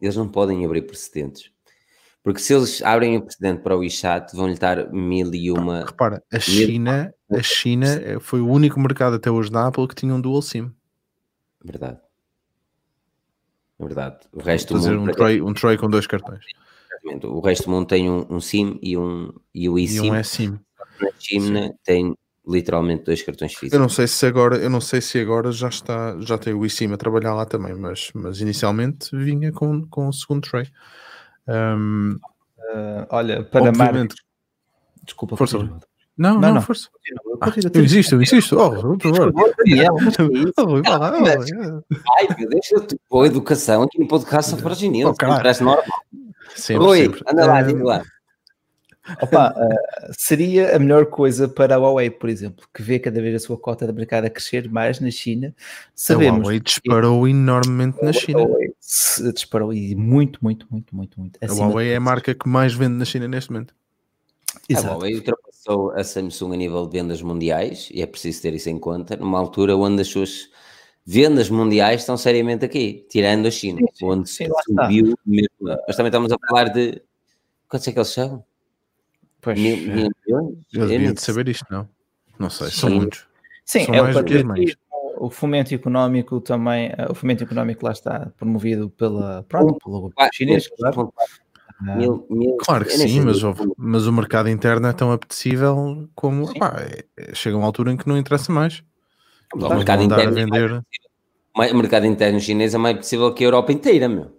Eles 0.00 0.16
não 0.16 0.28
podem 0.28 0.64
abrir 0.64 0.82
precedentes. 0.82 1.50
Porque 2.22 2.40
se 2.40 2.52
eles 2.54 2.82
abrem 2.82 3.16
o 3.16 3.22
precedente 3.22 3.62
para 3.62 3.74
o 3.74 3.80
WeChat, 3.80 4.34
vão-lhe 4.36 4.56
dar 4.56 4.92
mil 4.92 5.34
e 5.34 5.50
uma. 5.50 5.84
Repara, 5.86 6.22
a 6.32 6.38
China, 6.38 7.14
a 7.30 7.42
China 7.42 7.86
foi 8.20 8.40
o 8.40 8.48
único 8.48 8.78
mercado 8.78 9.16
até 9.16 9.30
hoje 9.30 9.50
na 9.50 9.66
Apple 9.66 9.88
que 9.88 9.94
tinha 9.94 10.14
um 10.14 10.20
dual 10.20 10.42
SIM. 10.42 10.70
Verdade. 11.64 11.98
Verdade. 13.80 14.18
O 14.32 14.40
resto 14.40 14.74
Fazer 14.74 14.96
um, 14.96 15.06
tray, 15.06 15.40
um 15.40 15.54
tray 15.54 15.76
com 15.76 15.88
dois 15.88 16.06
cartões. 16.06 16.44
O 17.24 17.40
resto 17.40 17.64
do 17.64 17.70
mundo 17.70 17.86
tem 17.86 18.10
um, 18.10 18.26
um 18.28 18.40
SIM 18.40 18.78
e 18.82 18.96
um, 18.96 19.32
e 19.54 19.68
o 19.68 19.78
eSIM. 19.78 20.06
E 20.06 20.10
um 20.10 20.16
eSIM. 20.16 20.60
Na 21.00 21.10
China 21.18 21.66
Sim. 21.68 21.74
tem 21.82 22.16
literalmente 22.46 23.04
dois 23.04 23.22
cartões 23.22 23.52
físicos. 23.52 23.72
Eu 23.72 23.80
não 23.80 23.88
sei 23.88 24.06
se 24.06 24.26
agora, 24.26 24.56
eu 24.56 24.68
não 24.68 24.80
sei 24.80 25.00
se 25.00 25.18
agora 25.18 25.50
já 25.50 25.68
está, 25.68 26.18
já 26.20 26.36
tem 26.36 26.52
o 26.52 26.66
eSIM 26.66 26.92
a 26.92 26.96
trabalhar 26.96 27.34
lá 27.34 27.46
também, 27.46 27.74
mas, 27.74 28.10
mas 28.14 28.40
inicialmente 28.40 29.16
vinha 29.16 29.50
com, 29.50 29.86
com 29.86 30.08
o 30.08 30.12
segundo 30.12 30.48
tray. 30.48 30.68
Um, 31.48 32.18
uh, 32.58 33.06
olha, 33.08 33.42
para 33.44 33.72
marketing. 33.72 34.14
Desculpa, 35.04 35.36
força. 35.36 35.58
Não, 36.16 36.38
não, 36.38 36.54
não, 36.54 36.62
força. 36.62 36.88
Ah, 37.40 37.50
eu 37.72 37.84
insisto, 37.84 38.14
eu 38.14 38.22
insisto. 38.22 38.58
Oh, 38.58 38.96
por 38.98 39.00
favor. 39.00 39.32
Ai, 42.18 42.28
deixa-te 42.48 42.98
boa 43.08 43.26
educação 43.26 43.82
aqui 43.82 43.98
no 43.98 44.06
podcast 44.06 44.50
Safraginil. 44.50 45.08
Oh, 45.08 45.14
parece 45.14 45.62
normal. 45.62 45.84
Sempre, 46.54 46.84
Rui, 46.84 47.02
sempre. 47.04 47.22
anda 47.26 47.46
lá, 47.46 47.62
diga 47.62 47.84
lá. 47.84 48.02
Opa, 49.22 49.54
uh, 49.56 50.12
seria 50.12 50.76
a 50.76 50.78
melhor 50.78 51.06
coisa 51.06 51.48
para 51.48 51.74
a 51.74 51.78
Huawei, 51.78 52.10
por 52.10 52.28
exemplo, 52.28 52.66
que 52.72 52.82
vê 52.82 52.98
cada 52.98 53.20
vez 53.20 53.34
a 53.34 53.38
sua 53.38 53.56
cota 53.56 53.86
de 53.86 53.92
mercado 53.92 54.26
a 54.26 54.30
crescer 54.30 54.70
mais 54.70 55.00
na 55.00 55.10
China. 55.10 55.54
Sabemos 55.94 56.40
a 56.40 56.42
Huawei 56.42 56.60
disparou 56.60 57.24
que... 57.24 57.30
enormemente 57.30 58.02
na 58.02 58.12
China. 58.12 58.46
disparou 59.32 59.72
e 59.72 59.96
muito, 59.96 60.38
muito, 60.42 60.66
muito, 60.70 60.94
muito, 60.94 61.18
muito. 61.18 61.38
A 61.42 61.46
Huawei 61.46 61.92
é 61.92 61.96
a 61.96 62.00
marca 62.00 62.34
que 62.34 62.48
mais 62.48 62.74
vende 62.74 62.94
na 62.94 63.04
China 63.04 63.26
neste 63.26 63.50
momento. 63.50 63.74
Exato. 64.68 64.86
A 64.86 64.90
Huawei 64.92 65.14
ultrapassou 65.14 65.49
a 65.96 66.04
Samsung 66.04 66.54
a 66.54 66.56
nível 66.56 66.86
de 66.86 66.98
vendas 66.98 67.22
mundiais 67.22 67.88
e 67.92 68.02
é 68.02 68.06
preciso 68.06 68.42
ter 68.42 68.54
isso 68.54 68.68
em 68.68 68.78
conta, 68.78 69.16
numa 69.16 69.38
altura 69.38 69.76
onde 69.76 70.02
as 70.02 70.08
suas 70.08 70.48
vendas 71.04 71.50
mundiais 71.50 72.02
estão 72.02 72.16
seriamente 72.16 72.64
aqui, 72.64 73.06
tirando 73.08 73.46
a 73.46 73.50
China, 73.50 73.80
sim, 73.80 73.86
sim, 73.94 74.04
onde 74.04 74.30
sim, 74.30 74.46
subiu 74.64 75.14
mesmo. 75.26 75.48
Mas 75.86 75.96
também 75.96 76.08
estamos 76.08 76.32
a 76.32 76.36
falar 76.48 76.68
de 76.68 77.02
quantos 77.68 77.88
é 77.88 77.92
que 77.92 77.98
eles 77.98 78.08
são? 78.08 78.44
Pois, 79.40 79.58
mil, 79.58 79.76
mil 79.76 80.10
milhões? 80.26 80.58
Eu 80.72 80.86
devia 80.86 81.12
de 81.14 81.20
saber 81.20 81.48
isto, 81.48 81.66
não? 81.70 81.88
Não 82.38 82.50
sei, 82.50 82.70
são 82.70 82.90
muitos. 82.90 83.26
Sim, 83.64 83.86
são 83.86 83.94
é 83.94 84.02
mais 84.02 84.16
o, 84.16 84.24
que 84.24 84.42
mais. 84.42 84.76
o 85.18 85.30
fomento 85.30 85.74
económico 85.74 86.40
também, 86.40 86.92
eh, 86.96 87.06
o 87.10 87.14
fomento 87.14 87.44
económico 87.44 87.84
lá 87.84 87.92
está 87.92 88.30
promovido 88.36 88.90
pela, 88.90 89.44
pronto, 89.48 89.78
pelo 89.84 90.12
chinês, 90.32 90.68
claro. 90.68 91.12
Mil, 91.80 92.26
mil, 92.28 92.56
claro 92.58 92.84
que 92.84 92.90
sim, 92.90 93.20
mas, 93.20 93.38
mas 93.76 94.06
o 94.06 94.12
mercado 94.12 94.50
interno 94.50 94.86
é 94.86 94.92
tão 94.92 95.12
apetecível 95.12 96.08
como 96.14 96.44
opá, 96.44 96.76
é, 96.78 97.04
é, 97.16 97.34
chega 97.34 97.56
uma 97.56 97.64
altura 97.64 97.90
em 97.92 97.96
que 97.96 98.06
não 98.06 98.18
interessa 98.18 98.52
mais. 98.52 98.82
O 99.54 99.68
mercado, 99.68 100.02
interno, 100.02 100.38
é 100.38 100.44
vender... 100.44 100.84
o 101.54 101.76
mercado 101.76 102.06
interno 102.06 102.38
chinês 102.38 102.74
é 102.74 102.78
mais 102.78 102.94
apetecível 102.94 103.32
que 103.32 103.42
a 103.42 103.46
Europa 103.46 103.72
inteira, 103.72 104.08
meu. 104.08 104.30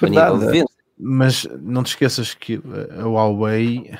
Verdade. 0.00 0.64
Mas 0.98 1.46
não 1.60 1.82
te 1.82 1.88
esqueças 1.88 2.34
que 2.34 2.60
a 2.98 3.06
Huawei 3.06 3.92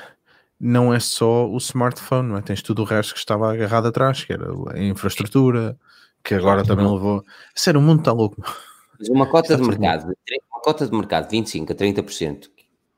não 0.59 0.93
é 0.93 0.99
só 0.99 1.47
o 1.47 1.57
smartphone, 1.57 2.27
não 2.27 2.37
é? 2.37 2.41
tens 2.41 2.61
tudo 2.61 2.81
o 2.81 2.85
resto 2.85 3.13
que 3.13 3.19
estava 3.19 3.53
agarrado 3.53 3.87
atrás, 3.87 4.25
que 4.25 4.33
era 4.33 4.47
a 4.73 4.79
infraestrutura, 4.79 5.77
que 6.23 6.33
agora 6.33 6.65
também 6.65 6.85
levou. 6.85 7.23
Sério, 7.55 7.79
o 7.79 7.83
mundo 7.83 7.99
está 7.99 8.11
louco. 8.11 8.43
Mas 8.99 9.07
uma 9.09 9.27
cota 9.27 9.55
de 9.55 9.61
mercado, 9.61 10.13
uma 10.51 10.61
cota 10.61 10.85
de 10.85 10.93
mercado 10.93 11.29
de 11.29 11.37
25 11.37 11.71
a 11.71 11.75
30% 11.75 12.49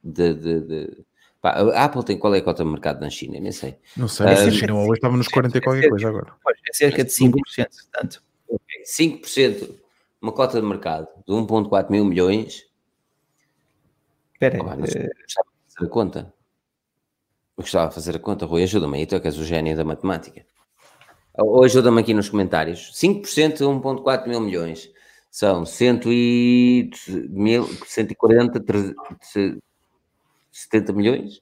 de, 0.04 0.34
de, 0.34 0.60
de... 0.62 1.06
Pá, 1.42 1.52
a 1.52 1.86
Apple 1.86 2.04
tem 2.04 2.18
qual 2.18 2.36
é 2.36 2.38
a 2.38 2.42
cota 2.42 2.64
de 2.64 2.70
mercado 2.70 3.02
na 3.02 3.10
China? 3.10 3.40
Nem 3.40 3.52
sei. 3.52 3.78
Não 3.98 4.08
sei, 4.08 4.26
na 4.26 4.52
China 4.52 4.76
hoje 4.76 4.94
estava 4.94 5.18
nos 5.18 5.28
40 5.28 5.58
e 5.58 5.62
qualquer 5.62 5.90
coisa 5.90 6.10
agora. 6.10 6.34
É 6.70 6.74
cerca 6.74 7.04
de 7.04 7.10
5%, 7.10 7.34
portanto. 7.36 8.24
5%, 8.86 9.76
uma 10.22 10.32
cota 10.32 10.62
de 10.62 10.68
mercado 10.68 11.08
de 11.28 11.34
1.4 11.34 11.90
mil 11.90 12.06
milhões. 12.06 12.66
Espera 14.34 14.58
aí. 14.58 14.62
Oh, 14.62 15.84
é... 15.84 15.86
a 15.86 15.90
conta. 15.90 16.34
Eu 17.58 17.64
gostava 17.64 17.90
de 17.90 17.96
fazer 17.96 18.16
a 18.16 18.20
conta, 18.20 18.46
Rui, 18.46 18.64
ajuda-me 18.64 18.98
aí, 18.98 19.06
tu 19.06 19.16
é 19.16 19.20
que 19.20 19.28
és 19.28 19.38
o 19.38 19.44
gênio 19.44 19.76
da 19.76 19.84
matemática. 19.84 20.46
Ou 21.38 21.64
ajuda-me 21.64 22.02
aqui 22.02 22.14
nos 22.14 22.30
comentários. 22.30 22.92
5% 22.94 23.58
de 23.58 23.64
1.4 23.64 24.28
mil 24.28 24.42
milhões. 24.42 24.92
São 25.30 25.66
100 25.66 26.02
e, 26.08 26.90
mil, 27.30 27.66
140, 27.86 28.60
300, 28.60 28.96
70 30.52 30.94
milhões? 30.94 31.42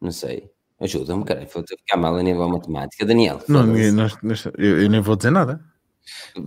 Não 0.00 0.12
sei. 0.12 0.50
Ajuda-me, 0.80 1.24
cara. 1.24 1.46
Vou 1.52 1.64
ficar 1.66 1.96
mal 1.96 2.14
a 2.16 2.22
nível 2.22 2.48
matemática. 2.48 3.04
Daniel. 3.04 3.40
Não, 3.48 3.66
nós, 3.66 4.16
nós, 4.22 4.46
eu, 4.56 4.82
eu, 4.82 4.88
nem 4.88 5.00
vou 5.00 5.16
dizer 5.16 5.30
nada. 5.30 5.60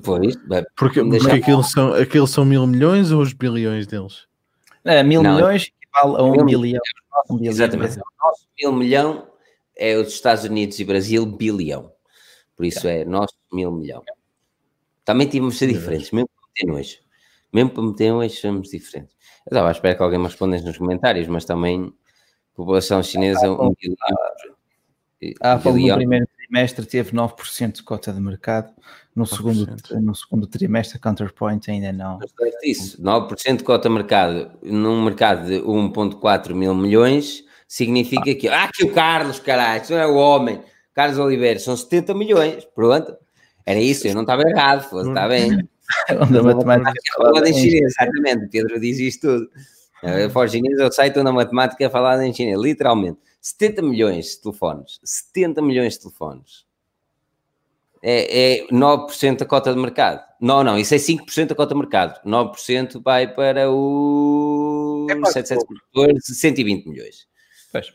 Pois, 0.04 0.36
porque, 0.76 1.04
porque 1.04 1.32
aquilo, 1.32 1.64
são, 1.64 1.94
aquilo 1.94 2.26
são 2.26 2.46
mil 2.46 2.66
milhões 2.66 3.12
ou 3.12 3.22
os 3.22 3.34
bilhões 3.34 3.86
deles? 3.86 4.28
É, 4.84 5.04
mil 5.04 5.22
não, 5.22 5.36
milhões 5.36 5.70
equivale 5.82 6.18
a 6.18 6.24
um 6.24 6.32
mil, 6.32 6.60
bilhão. 6.60 6.82
Bilhão. 7.30 7.52
Exatamente. 7.52 8.00
O 8.00 8.26
nosso 8.26 8.48
mil 8.60 8.74
milhão 8.74 9.28
é 9.76 9.98
os 9.98 10.14
Estados 10.14 10.46
Unidos 10.46 10.80
e 10.80 10.86
Brasil 10.86 11.26
bilhão. 11.26 11.92
Por 12.56 12.66
isso 12.66 12.88
é, 12.88 13.02
é 13.02 13.06
nosso 13.06 13.36
mil 13.52 13.72
milhão. 13.72 14.02
Também 15.04 15.28
tínhamos 15.28 15.56
de 15.56 15.60
ser 15.60 15.68
diferentes, 15.68 16.12
mesmo 16.12 16.30
para 16.30 16.48
meter 16.48 16.80
hoje. 16.80 17.00
Mesmo 17.54 17.70
para 17.72 17.84
meter 17.84 18.12
hoje 18.14 18.36
somos 18.36 18.70
diferentes. 18.70 19.16
Eu 19.46 19.52
estava 19.52 19.70
à 19.70 19.72
espera 19.72 19.96
que 19.96 20.04
alguém 20.04 20.20
me 20.20 20.26
respondesse 20.26 20.66
nos 20.66 20.78
comentários, 20.78 21.28
mas 21.28 21.46
também 21.46 21.94
população 22.56 23.02
chinesa 23.02 23.50
um 23.52 23.74
bilhão. 23.74 23.96
A 25.42 25.54
Apple 25.54 25.88
no 25.88 25.96
primeiro 25.96 26.28
trimestre 26.36 26.86
teve 26.86 27.12
9% 27.12 27.74
de 27.74 27.84
cota 27.84 28.12
de 28.12 28.20
mercado, 28.20 28.74
no 29.16 29.26
segundo, 29.26 29.68
no 30.02 30.16
segundo 30.16 30.48
trimestre 30.48 31.00
Counterpoint 31.00 31.70
ainda 31.70 31.94
não. 31.94 32.20
Isso, 32.64 33.02
9% 33.02 33.58
de 33.58 33.64
cota 33.64 33.88
de 33.88 33.96
mercado 33.96 34.52
num 34.64 35.04
mercado 35.04 35.46
de 35.46 35.60
1.4 35.62 36.54
mil 36.54 36.74
milhões 36.74 37.44
significa 37.68 38.34
que, 38.34 38.48
ah, 38.48 38.70
que 38.74 38.84
o 38.84 38.92
Carlos, 38.92 39.40
caralho, 39.40 39.84
não 39.90 39.98
é 39.98 40.08
o 40.08 40.16
homem, 40.16 40.62
Carlos 40.94 41.20
Oliveira, 41.20 41.60
são 41.60 41.78
70 41.78 42.14
milhões, 42.14 42.66
pronto. 42.76 43.16
Era 43.66 43.80
isso, 43.80 44.08
eu 44.08 44.16
não 44.16 44.22
estava 44.22 44.42
errado, 44.42 44.84
está 45.08 45.28
bem. 45.28 45.70
Onde 46.22 46.38
a 46.38 46.44
matemática 46.44 47.14
falada 47.16 47.50
em 47.50 47.54
chinês, 47.54 47.94
exatamente. 47.94 48.48
Pedro 48.50 48.80
diz 48.80 49.00
isto 49.00 49.22
tudo. 49.22 49.50
For 50.32 50.50
chinês, 50.50 50.80
eu 50.80 50.92
sei 50.92 51.10
onde 51.10 51.30
a 51.30 51.32
matemática 51.32 51.86
é 51.86 51.90
falada 51.90 52.26
em 52.26 52.34
chinês, 52.34 52.60
literalmente. 52.60 53.20
70 53.40 53.82
milhões 53.82 54.32
de 54.32 54.42
telefones. 54.42 55.00
70 55.04 55.62
milhões 55.62 55.94
de 55.94 56.02
telefones. 56.02 56.66
É, 58.04 58.62
é 58.62 58.68
9% 58.68 59.38
da 59.38 59.46
cota 59.46 59.74
de 59.74 59.80
mercado. 59.80 60.24
Não, 60.40 60.64
não, 60.64 60.78
isso 60.78 60.96
é 60.96 60.98
5% 60.98 61.48
da 61.48 61.56
cota 61.56 61.76
de 61.76 61.80
mercado. 61.80 62.20
9% 62.26 63.02
vai 63.04 63.32
para 63.32 63.70
o 63.70 65.08
é 65.10 65.32
714, 65.32 66.36
120 66.36 66.88
milhões. 66.88 67.28
Pois. 67.72 67.90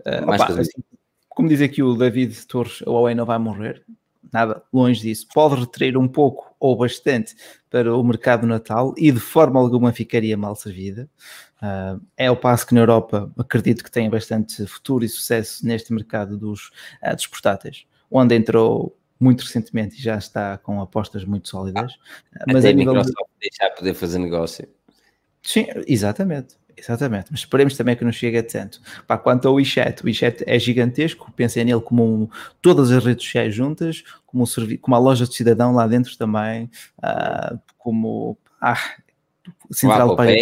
Uh, 0.00 0.22
opa, 0.24 0.60
assim, 0.60 0.82
como 1.28 1.48
diz 1.48 1.60
aqui 1.60 1.82
o 1.82 1.94
David 1.94 2.46
Torres, 2.46 2.82
a 2.86 2.90
Huawei 2.90 3.14
não 3.14 3.26
vai 3.26 3.38
morrer 3.38 3.84
nada 4.32 4.62
longe 4.72 5.00
disso. 5.00 5.26
Pode 5.32 5.60
retrair 5.60 5.96
um 5.96 6.08
pouco 6.08 6.54
ou 6.58 6.76
bastante 6.76 7.34
para 7.70 7.94
o 7.94 8.02
mercado 8.02 8.46
natal 8.46 8.94
e 8.96 9.10
de 9.10 9.20
forma 9.20 9.60
alguma 9.60 9.92
ficaria 9.92 10.36
mal 10.36 10.54
servida. 10.56 11.08
Uh, 11.62 12.00
é 12.16 12.30
o 12.30 12.36
passo 12.36 12.66
que 12.66 12.74
na 12.74 12.80
Europa 12.80 13.32
acredito 13.38 13.82
que 13.82 13.90
tem 13.90 14.08
bastante 14.10 14.66
futuro 14.66 15.04
e 15.04 15.08
sucesso 15.08 15.66
neste 15.66 15.92
mercado 15.92 16.36
dos, 16.36 16.70
uh, 17.02 17.14
dos 17.14 17.26
portáteis, 17.26 17.86
onde 18.10 18.34
entrou 18.34 18.96
muito 19.18 19.42
recentemente 19.42 19.96
e 19.96 20.02
já 20.02 20.16
está 20.16 20.58
com 20.58 20.80
apostas 20.80 21.24
muito 21.24 21.48
sólidas. 21.48 21.94
Ah, 22.38 22.44
mas 22.52 22.64
a 22.64 22.72
Microsoft 22.72 23.08
de... 23.08 23.48
deixar 23.50 23.70
poder 23.70 23.94
fazer 23.94 24.18
negócio. 24.18 24.68
Sim, 25.42 25.66
exatamente. 25.86 26.56
Exatamente, 26.76 27.26
mas 27.30 27.40
esperemos 27.40 27.76
também 27.76 27.96
que 27.96 28.04
não 28.04 28.12
chegue 28.12 28.38
a 28.38 28.42
tanto. 28.42 28.80
Pá, 29.06 29.16
quanto 29.16 29.46
ao 29.46 29.54
WeChat, 29.54 30.02
o 30.02 30.06
WeChat 30.06 30.44
é 30.46 30.58
gigantesco, 30.58 31.30
pensei 31.32 31.64
nele 31.64 31.80
como 31.80 32.04
um, 32.04 32.28
todas 32.60 32.90
as 32.90 33.04
redes 33.04 33.24
sociais 33.24 33.54
juntas, 33.54 34.02
como, 34.26 34.44
um 34.44 34.76
como 34.80 34.94
a 34.96 34.98
loja 34.98 35.26
de 35.26 35.34
cidadão 35.34 35.72
lá 35.72 35.86
dentro 35.86 36.16
também, 36.16 36.70
uh, 36.98 37.58
como 37.78 38.36
ah, 38.60 38.78
central 39.70 40.16
para 40.16 40.32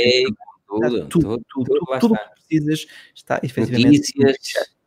tudo, 0.68 1.06
tudo, 1.06 1.06
tudo, 1.08 1.44
tudo, 1.48 1.98
tudo 2.00 2.14
que 2.14 2.30
precisas 2.48 2.86
está 3.14 3.40
efetivamente. 3.42 4.12
Notícias, 4.16 4.36
eh, 4.56 4.81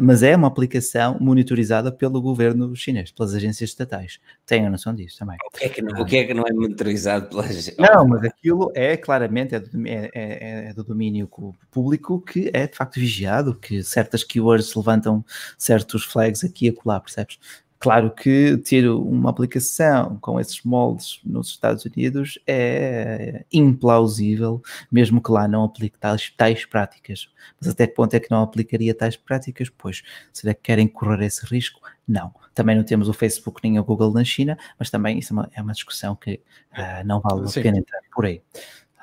mas 0.00 0.22
é 0.22 0.36
uma 0.36 0.48
aplicação 0.48 1.16
monitorizada 1.20 1.90
pelo 1.90 2.20
governo 2.20 2.74
chinês, 2.74 3.10
pelas 3.10 3.34
agências 3.34 3.70
estatais. 3.70 4.18
Tenho 4.46 4.70
noção 4.70 4.94
disso 4.94 5.18
também. 5.18 5.36
O 5.46 5.58
que 5.58 5.64
é 5.64 5.68
que 5.68 5.82
não, 5.82 6.00
o 6.00 6.04
que 6.04 6.16
é, 6.16 6.24
que 6.24 6.34
não 6.34 6.44
é 6.46 6.52
monitorizado 6.52 7.28
pelas 7.28 7.76
Não, 7.76 8.06
mas 8.06 8.24
aquilo 8.24 8.70
é 8.74 8.96
claramente 8.96 9.54
é 9.54 9.60
do, 9.60 9.86
é, 9.86 10.10
é, 10.14 10.68
é 10.70 10.74
do, 10.74 10.84
domínio 10.84 11.28
público 11.70 12.20
que 12.20 12.50
é 12.52 12.66
de 12.66 12.76
facto 12.76 12.98
vigiado, 12.98 13.54
que 13.54 13.82
certas 13.82 14.24
keywords 14.24 14.74
levantam 14.74 15.24
certos 15.56 16.04
flags 16.04 16.44
aqui 16.44 16.66
e 16.66 16.68
acolá, 16.70 17.00
percebes? 17.00 17.38
Claro 17.80 18.10
que 18.10 18.56
ter 18.58 18.88
uma 18.88 19.30
aplicação 19.30 20.18
com 20.20 20.40
esses 20.40 20.62
moldes 20.64 21.20
nos 21.24 21.48
Estados 21.48 21.84
Unidos 21.84 22.36
é 22.44 23.44
implausível, 23.52 24.60
mesmo 24.90 25.22
que 25.22 25.30
lá 25.30 25.46
não 25.46 25.62
aplique 25.62 25.96
tais, 25.96 26.32
tais 26.36 26.64
práticas. 26.64 27.28
Mas 27.60 27.70
até 27.70 27.86
que 27.86 27.94
ponto 27.94 28.12
é 28.14 28.20
que 28.20 28.30
não 28.32 28.42
aplicaria 28.42 28.92
tais 28.92 29.16
práticas? 29.16 29.70
Pois, 29.70 30.02
será 30.32 30.54
que 30.54 30.62
querem 30.62 30.88
correr 30.88 31.24
esse 31.24 31.46
risco? 31.46 31.80
Não. 32.06 32.34
Também 32.52 32.74
não 32.74 32.82
temos 32.82 33.08
o 33.08 33.12
Facebook 33.12 33.60
nem 33.62 33.78
o 33.78 33.84
Google 33.84 34.12
na 34.12 34.24
China, 34.24 34.58
mas 34.76 34.90
também 34.90 35.18
isso 35.20 35.32
é 35.32 35.34
uma, 35.34 35.50
é 35.54 35.62
uma 35.62 35.72
discussão 35.72 36.16
que 36.16 36.40
uh, 36.72 37.06
não 37.06 37.20
vale 37.20 37.46
a 37.48 37.62
pena 37.62 37.78
entrar 37.78 38.00
por 38.12 38.26
aí. 38.26 38.42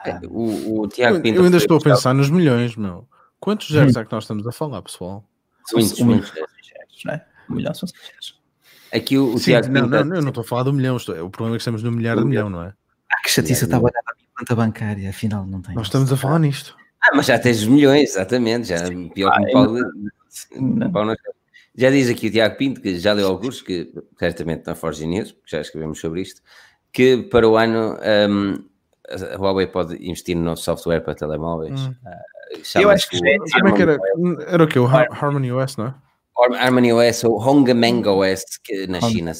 Uh, 0.05 0.27
o, 0.29 0.81
o 0.81 0.87
Tiago 0.89 1.25
eu, 1.25 1.35
eu 1.35 1.43
ainda 1.45 1.57
estou 1.57 1.77
a 1.77 1.81
pensar 1.81 2.13
nos 2.13 2.29
milhões, 2.29 2.75
meu. 2.75 3.07
Quantos 3.39 3.69
zeros 3.71 3.95
hum. 3.95 3.99
é 4.01 4.05
que 4.05 4.11
nós 4.11 4.25
estamos 4.25 4.45
a 4.45 4.51
falar, 4.51 4.81
pessoal? 4.81 5.23
Muitos, 5.71 5.99
muitos. 6.01 6.31
Um 6.31 6.35
milhão, 6.35 7.21
Um 7.49 7.55
milhão 7.55 7.73
são 7.73 7.87
zeros. 7.87 8.44
Aqui 8.95 9.17
o, 9.17 9.33
o 9.33 9.37
Sim, 9.37 9.51
Tiago. 9.51 9.67
Não, 9.69 9.87
não, 9.87 10.15
eu 10.15 10.21
não 10.21 10.29
estou 10.29 10.41
a 10.41 10.45
falar 10.45 10.63
do 10.63 10.73
milhão. 10.73 10.95
Estou, 10.97 11.15
o 11.25 11.29
problema 11.29 11.55
é 11.55 11.57
que 11.57 11.61
estamos 11.61 11.83
no 11.83 11.91
milhar 11.91 12.17
de 12.17 12.23
milhão, 12.23 12.49
não 12.49 12.63
é? 12.63 12.73
Ah, 13.11 13.21
que 13.23 13.29
chatice, 13.29 13.63
eu 13.63 13.65
estava 13.65 13.87
a 13.87 13.91
dar 13.91 13.99
a 13.99 14.15
minha 14.15 14.29
conta 14.37 14.55
bancária, 14.55 15.09
afinal 15.09 15.45
não 15.45 15.61
tem. 15.61 15.75
Nós 15.75 15.87
estamos 15.87 16.11
a 16.11 16.17
falar 16.17 16.39
nisto. 16.39 16.75
Ah, 17.03 17.11
mas 17.15 17.25
já 17.25 17.37
tens 17.37 17.65
milhões, 17.65 18.11
exatamente. 18.11 18.69
Já 18.69 18.77
pior 19.13 19.31
ah, 19.33 19.41
que 19.41 19.49
o 19.49 19.51
Paulo. 19.51 19.79
Não. 20.59 20.91
Paulo 20.91 21.09
não. 21.09 21.15
Já 21.77 21.89
diz 21.89 22.09
aqui 22.09 22.27
o 22.27 22.31
Tiago 22.31 22.55
Pinto, 22.55 22.81
que 22.81 22.97
já 22.97 23.11
leu 23.11 23.27
alguns, 23.27 23.61
que 23.61 23.91
certamente 24.17 24.65
na 24.65 24.75
Forge 24.75 25.05
News, 25.05 25.35
já 25.45 25.59
escrevemos 25.59 25.99
sobre 25.99 26.21
isto, 26.21 26.41
que 26.91 27.17
para 27.23 27.47
o 27.47 27.57
ano 27.57 27.97
um, 28.29 28.63
a 29.09 29.37
Huawei 29.37 29.67
pode 29.67 29.95
investir 29.95 30.37
no 30.37 30.43
novo 30.43 30.57
software 30.57 31.01
para 31.01 31.15
telemóveis. 31.15 31.81
Hum. 31.81 31.93
Uh, 32.05 32.79
eu 32.79 32.89
acho 32.89 33.09
que, 33.09 33.19
que 33.19 33.59
como 33.59 33.67
é 33.67 33.71
que 33.73 33.81
era? 33.81 33.97
Era 34.47 34.63
o 34.63 34.67
que? 34.67 34.79
O 34.79 34.87
Harmony 34.87 35.51
OS, 35.51 35.75
não 35.75 35.87
é? 35.87 35.95
Harmony 36.37 36.91
OS 36.91 37.23
ou 37.23 37.39
Hongmeng 37.39 38.05
OS, 38.07 38.43
que 38.63 38.87
na 38.87 39.01
China 39.01 39.31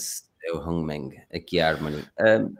é 0.43 0.51
o 0.53 0.59
Hongmeng, 0.59 1.09
aqui 1.33 1.59
é 1.59 1.63
Harmony. 1.63 2.03
Um, 2.19 2.53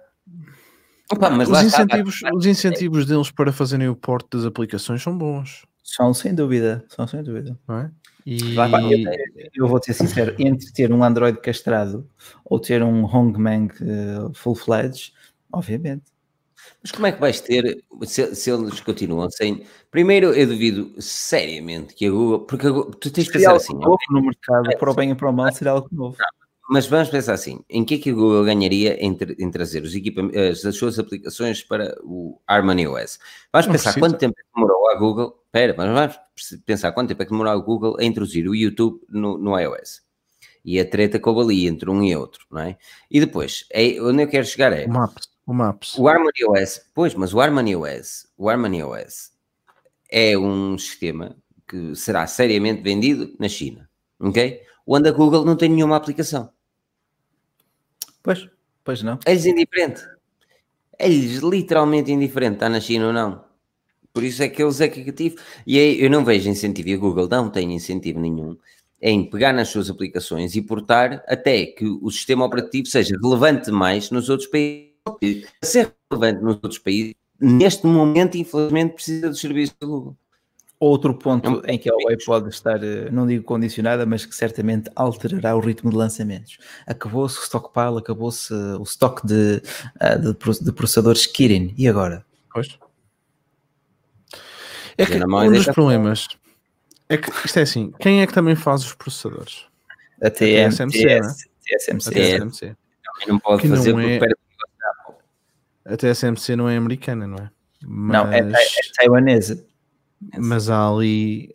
opa, 1.12 1.30
mas 1.30 1.50
os, 1.50 1.64
incentivos, 1.64 2.16
está, 2.16 2.30
os 2.34 2.46
incentivos 2.46 3.06
deles 3.06 3.32
para 3.32 3.54
fazerem 3.54 3.88
o 3.88 3.96
porte 3.96 4.30
das 4.32 4.46
aplicações 4.46 5.02
são 5.02 5.18
bons. 5.18 5.66
São 5.84 6.14
sem 6.14 6.34
dúvida, 6.34 6.84
são 6.90 7.08
sem 7.08 7.24
dúvida. 7.24 7.58
Não 7.68 7.80
é? 7.80 7.92
E... 8.26 8.56
Eu, 8.56 9.50
eu, 9.54 9.68
vou 9.68 9.82
ser 9.82 9.94
sincero, 9.94 10.36
entre 10.40 10.72
ter 10.74 10.92
um 10.92 11.04
Android 11.04 11.40
castrado 11.40 12.10
ou 12.44 12.60
ter 12.60 12.82
um 12.82 13.06
Hongmeng 13.06 13.68
uh, 13.68 14.34
full-fledged, 14.34 15.14
obviamente. 15.54 16.15
Mas 16.82 16.92
como 16.92 17.08
é 17.08 17.12
que 17.12 17.20
vais 17.20 17.40
ter, 17.40 17.84
se, 18.04 18.36
se, 18.36 18.52
eles 18.52 18.80
continuam 18.80 19.30
sem... 19.30 19.64
Primeiro, 19.90 20.34
eu 20.34 20.48
duvido 20.48 20.94
seriamente 21.02 21.94
que 21.94 22.06
a 22.06 22.12
Google... 22.12 22.40
Porque 22.42 22.68
a 22.68 22.70
Google, 22.70 22.92
tu 22.94 23.12
tens 23.12 23.28
de 23.28 23.34
pensar 23.34 23.56
assim... 23.56 23.74
Novo 23.74 23.98
no 24.12 24.22
mercado, 24.22 24.72
é, 24.72 24.76
para 24.76 24.92
o 24.92 24.94
bem 24.94 25.12
e 25.12 25.16
para 25.16 25.30
o 25.30 25.34
mal, 25.34 25.52
será 25.52 25.72
algo 25.72 25.88
novo. 25.92 26.18
Mas 26.70 26.88
vamos 26.88 27.10
pensar 27.10 27.34
assim, 27.34 27.60
em 27.70 27.86
que 27.86 27.96
é 27.96 27.98
que 27.98 28.10
a 28.10 28.14
Google 28.14 28.44
ganharia 28.44 28.96
em, 29.00 29.18
em 29.38 29.52
trazer 29.52 29.84
os 29.84 29.94
as, 29.94 30.66
as 30.66 30.76
suas 30.76 30.98
aplicações 30.98 31.64
para 31.64 31.96
o 32.04 32.40
Harmony 32.48 32.88
OS? 32.88 33.20
Vamos 33.54 33.68
pensar 33.68 33.94
precisa. 33.94 34.00
quanto 34.00 34.18
tempo 34.18 34.36
demorou 34.54 34.90
a 34.90 34.96
Google... 34.96 35.40
Espera, 35.46 35.74
mas 35.78 35.88
vamos 35.88 36.64
pensar 36.66 36.92
quanto 36.92 37.10
tempo 37.10 37.22
é 37.22 37.26
que 37.26 37.32
demorou 37.32 37.54
a 37.54 37.58
Google 37.58 37.98
a 38.00 38.04
introduzir 38.04 38.48
o 38.48 38.56
YouTube 38.56 39.00
no, 39.10 39.38
no 39.38 39.58
iOS 39.58 40.06
e 40.66 40.80
a 40.80 40.86
treta 40.90 41.20
coube 41.20 41.42
ali 41.42 41.68
entre 41.68 41.90
um 41.90 42.04
e 42.04 42.16
outro, 42.16 42.46
não 42.52 42.62
é? 42.62 42.78
E 43.10 43.20
depois, 43.20 43.66
é, 43.72 44.02
onde 44.02 44.24
eu 44.24 44.28
quero 44.28 44.46
chegar 44.46 44.74
é... 44.74 44.88
Maps. 44.88 45.30
O 45.46 45.54
Maps. 45.54 45.98
O 45.98 46.08
Harmony 46.08 46.44
OS, 46.48 46.82
pois, 46.94 47.14
mas 47.14 47.34
o 47.34 47.40
Harmony 47.40 47.76
OS, 47.76 48.28
o 48.38 48.50
Harmony 48.50 48.82
OS 48.84 49.32
é 50.10 50.38
um 50.38 50.78
sistema 50.78 51.36
que 51.68 51.96
será 51.96 52.26
seriamente 52.26 52.82
vendido 52.82 53.36
na 53.40 53.48
China, 53.48 53.90
ok? 54.20 54.62
Onde 54.88 55.10
a 55.10 55.12
Google 55.12 55.46
não 55.46 55.56
tem 55.56 55.70
nenhuma 55.70 55.96
aplicação. 55.96 56.50
Pois, 58.24 58.48
pois 58.84 59.04
não. 59.04 59.20
É-lhes 59.26 59.46
indiferente. 59.46 60.02
É-lhes 60.98 61.40
literalmente 61.42 62.12
indiferente, 62.12 62.56
está 62.56 62.70
na 62.70 62.80
China 62.80 63.08
ou 63.08 63.14
não. 63.14 63.46
Por 64.14 64.24
isso 64.24 64.42
é 64.42 64.50
que 64.50 64.64
eles 64.64 64.80
é 64.80 64.88
criativo. 64.88 65.36
E 65.68 65.78
aí 65.78 66.02
eu 66.02 66.10
não 66.10 66.24
vejo 66.24 66.50
incentivo, 66.50 66.90
e 66.90 66.94
a 66.94 66.98
Google 66.98 67.28
não 67.28 67.50
tem 67.50 67.74
incentivo 67.74 68.20
nenhum 68.20 68.58
em 69.02 69.30
pegar 69.30 69.54
nas 69.54 69.68
suas 69.68 69.90
aplicações 69.90 70.56
e 70.56 70.62
portar 70.62 71.24
até 71.28 71.66
que 71.66 71.86
o 71.86 72.10
sistema 72.10 72.46
operativo 72.46 72.88
seja 72.88 73.16
relevante 73.22 73.70
mais 73.70 74.10
nos 74.10 74.30
outros 74.30 74.50
países 74.50 74.95
que 75.20 75.46
ser 75.62 75.94
relevante 76.12 76.44
nos 76.44 76.54
outros 76.56 76.80
países, 76.80 77.16
neste 77.40 77.86
momento, 77.86 78.36
infelizmente, 78.38 78.94
precisa 78.94 79.30
dos 79.30 79.40
serviços 79.40 79.76
da 79.80 79.88
Google. 79.88 80.16
Outro 80.78 81.14
ponto 81.14 81.48
é 81.48 81.52
um... 81.52 81.62
em 81.74 81.78
que 81.80 81.90
a 81.90 81.94
Huawei 81.94 82.18
pode 82.26 82.50
estar, 82.50 82.84
eh, 82.84 83.10
não 83.10 83.26
digo 83.26 83.44
condicionada, 83.44 84.06
mas 84.06 84.26
que 84.26 84.36
certamente 84.36 84.92
alterará 84.96 85.56
o 85.56 85.60
ritmo 85.60 85.90
de 85.90 85.96
lançamentos. 85.96 86.58
Acabou-se 86.86 87.40
o 87.40 87.44
stockpile, 87.44 87.98
acabou-se 87.98 88.54
o 88.54 88.84
estoque 88.84 89.26
de, 89.26 89.62
eh, 90.02 90.18
de, 90.18 90.34
de, 90.34 90.72
processadores 90.74 91.26
Kirin. 91.26 91.74
E 91.78 91.88
agora? 91.88 92.26
Pois. 92.54 92.78
É 94.98 95.06
que 95.06 95.16
um 95.16 95.52
dos 95.52 95.66
problemas 95.66 96.28
é 97.08 97.18
que 97.18 97.30
isto 97.46 97.60
é 97.60 97.62
assim: 97.62 97.94
quem 98.00 98.22
é 98.22 98.28
que 98.28 98.34
também 98.34 98.56
faz 98.56 98.84
os 98.84 98.94
processadores? 98.94 99.66
A 100.22 100.30
TSMC, 100.30 101.06
né? 101.06 101.22
TSMC. 101.66 102.10
A 102.10 102.12
TSMC. 102.12 102.76
Não 103.28 103.40
pode 103.40 103.68
fazer 103.68 103.94
não 103.94 104.00
é... 104.02 104.20
A 105.86 105.96
TSMC 105.96 106.56
não 106.56 106.68
é 106.68 106.78
americana, 106.78 107.28
não 107.28 107.38
é? 107.38 107.50
Mas, 107.86 108.24
não, 108.24 108.32
é, 108.32 108.40
é, 108.40 108.52
é 108.52 108.94
taiwanesa. 108.98 109.64
Mas 110.38 110.70
há 110.70 110.90
ali. 110.90 111.54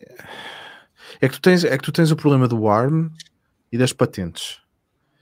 É 1.19 1.27
que, 1.27 1.35
tu 1.35 1.41
tens, 1.41 1.63
é 1.63 1.77
que 1.77 1.83
tu 1.83 1.91
tens 1.91 2.11
o 2.11 2.15
problema 2.15 2.47
do 2.47 2.67
ARM 2.67 3.09
e 3.71 3.77
das 3.77 3.93
patentes. 3.93 4.59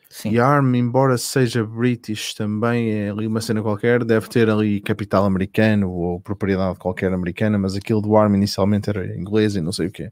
Sim. 0.10 0.32
E 0.32 0.40
a 0.40 0.48
ARM, 0.48 0.76
embora 0.76 1.18
seja 1.18 1.64
British, 1.64 2.34
também 2.34 2.92
é 2.92 3.10
ali 3.12 3.28
uma 3.28 3.42
cena 3.42 3.62
qualquer, 3.62 4.04
deve 4.04 4.28
ter 4.28 4.50
ali 4.50 4.82
capital 4.82 5.24
americano 5.24 5.92
ou 5.92 6.20
propriedade 6.20 6.80
qualquer 6.80 7.14
americana, 7.14 7.60
mas 7.60 7.76
aquilo 7.76 8.02
do 8.02 8.16
ARM 8.18 8.36
inicialmente 8.36 8.90
era 8.90 9.16
inglês 9.16 9.56
e 9.56 9.62
não 9.62 9.72
sei 9.72 9.88
o 9.88 9.92
quê. 9.92 10.12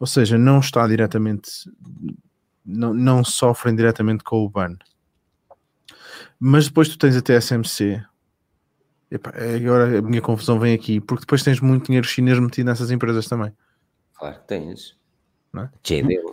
Ou 0.00 0.06
seja, 0.06 0.38
não 0.38 0.60
está 0.60 0.86
diretamente, 0.86 1.50
não, 2.64 2.94
não 2.94 3.22
sofrem 3.22 3.74
diretamente 3.76 4.24
com 4.24 4.44
o 4.44 4.48
ban. 4.48 4.76
Mas 6.38 6.66
depois 6.66 6.88
tu 6.88 6.98
tens 6.98 7.16
a 7.16 7.22
TSMC. 7.22 8.02
Epá, 9.10 9.30
é 9.34 9.56
agora 9.56 9.98
a 9.98 10.02
minha 10.02 10.20
confusão 10.20 10.58
vem 10.58 10.74
aqui, 10.74 11.00
porque 11.00 11.22
depois 11.22 11.42
tens 11.42 11.60
muito 11.60 11.86
dinheiro 11.86 12.06
chinês 12.06 12.38
metido 12.38 12.66
nessas 12.66 12.90
empresas 12.90 13.26
também. 13.26 13.52
Claro, 14.14 14.38
tens. 14.46 14.96
Não 15.52 15.62
é? 15.62 15.70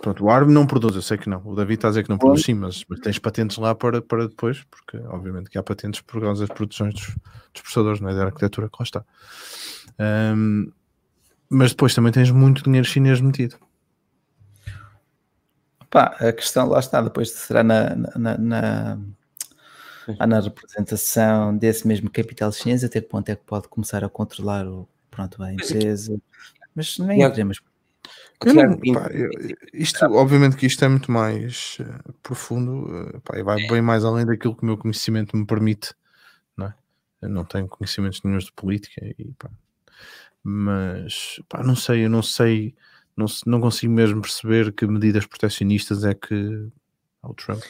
Pronto, 0.02 0.26
o 0.26 0.30
ARM 0.30 0.50
não 0.50 0.68
produz, 0.68 0.96
eu 0.96 1.02
sei 1.02 1.18
que 1.18 1.30
não. 1.30 1.42
O 1.46 1.56
David 1.56 1.76
está 1.76 1.88
a 1.88 1.92
dizer 1.92 2.04
que 2.04 2.10
não 2.10 2.18
produz, 2.18 2.44
sim, 2.44 2.54
mas, 2.54 2.84
mas 2.90 3.00
tens 3.00 3.18
patentes 3.20 3.58
lá 3.58 3.74
para, 3.74 4.02
para 4.02 4.28
depois, 4.28 4.64
porque 4.64 4.98
obviamente 5.08 5.50
que 5.50 5.58
há 5.58 5.64
patentes 5.64 6.02
por 6.02 6.20
causa 6.20 6.46
das 6.46 6.54
produções 6.54 6.94
dos, 6.94 7.06
dos 7.54 7.62
processadores, 7.62 8.02
não 8.02 8.10
é? 8.10 8.16
Da 8.16 8.26
arquitetura 8.26 8.68
que 8.68 8.76
lá 8.78 8.84
está. 8.84 9.06
Um, 10.36 10.72
mas 11.50 11.72
depois 11.72 11.96
também 11.96 12.12
tens 12.12 12.32
muito 12.32 12.64
dinheiro 12.64 12.86
chinês 12.86 13.22
metido. 13.22 13.58
Pá, 15.90 16.18
a 16.20 16.34
questão 16.34 16.68
lá 16.68 16.80
está, 16.80 17.02
depois 17.02 17.30
será 17.32 17.64
na, 17.64 17.96
na, 17.96 18.38
na 18.38 19.00
Há 20.20 20.28
na 20.28 20.40
representação 20.40 21.56
desse 21.58 21.88
mesmo 21.88 22.10
capital 22.10 22.52
chinês, 22.52 22.84
até 22.84 23.02
que 23.02 23.08
ponto 23.08 23.30
é 23.30 23.36
que 23.36 23.44
pode 23.46 23.68
começar 23.68 24.04
a 24.04 24.10
controlar 24.10 24.68
o, 24.68 24.88
pronto, 25.10 25.42
a 25.42 25.54
empresa. 25.54 26.20
Mas 26.76 26.98
nem 26.98 27.20
queremos. 27.20 27.62
Não, 28.46 28.78
pá, 28.94 29.10
isto, 29.74 30.06
obviamente 30.06 30.58
que 30.58 30.66
isto 30.66 30.84
é 30.84 30.90
muito 30.90 31.10
mais 31.10 31.78
uh, 31.80 32.14
profundo 32.22 33.16
uh, 33.16 33.22
pá, 33.22 33.38
e 33.38 33.44
vai 33.44 33.64
é. 33.64 33.68
bem 33.68 33.82
mais 33.82 34.04
além 34.04 34.26
daquilo 34.26 34.54
que 34.56 34.64
o 34.64 34.66
meu 34.66 34.78
conhecimento 34.78 35.38
me 35.38 35.46
permite, 35.46 35.94
não 36.58 36.68
é? 36.68 36.74
Eu 37.22 37.30
não 37.30 37.46
tenho 37.46 37.68
conhecimentos 37.70 38.22
nenhum 38.22 38.38
de 38.40 38.52
política 38.52 39.00
e 39.18 39.32
pá. 39.40 39.50
mas 40.44 41.40
pá, 41.48 41.64
não 41.64 41.76
sei, 41.76 42.04
eu 42.04 42.10
não 42.10 42.22
sei, 42.22 42.76
não, 43.16 43.28
não 43.46 43.62
consigo 43.62 43.94
mesmo 43.94 44.22
perceber 44.22 44.74
que 44.74 44.86
medidas 44.86 45.26
proteccionistas 45.26 46.04
é 46.04 46.14
que 46.14 46.68
o 47.22 47.34
Trump 47.34 47.64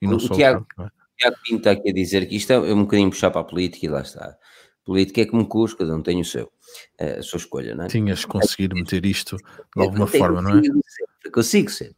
e 0.00 0.06
não 0.06 0.16
o, 0.16 0.20
só 0.20 0.32
o 0.32 0.36
Trump, 0.38 0.70
não 0.78 0.86
é? 0.86 0.90
Tiago 1.18 1.36
Pinto 1.44 1.58
está 1.58 1.70
aqui 1.72 1.90
a 1.90 1.92
dizer 1.92 2.26
que 2.26 2.36
isto 2.36 2.52
é 2.52 2.58
um 2.58 2.82
bocadinho 2.82 3.10
puxar 3.10 3.30
para 3.30 3.40
a 3.40 3.44
política 3.44 3.86
e 3.86 3.88
lá 3.88 4.00
está. 4.00 4.36
Política 4.84 5.22
é 5.22 5.26
como 5.26 5.46
curso, 5.46 5.76
cada 5.76 5.94
um 5.96 6.02
tem 6.02 6.20
o 6.20 6.24
seu, 6.24 6.52
a 6.98 7.22
sua 7.22 7.38
escolha, 7.38 7.74
não 7.74 7.84
é? 7.84 7.88
Tinhas 7.88 8.24
conseguido 8.24 8.74
meter 8.74 9.04
isto 9.06 9.36
de 9.36 9.82
alguma 9.82 10.06
forma, 10.06 10.42
não 10.42 10.58
é? 10.58 10.62
Sempre, 10.62 11.30
consigo 11.32 11.70
sempre. 11.70 11.96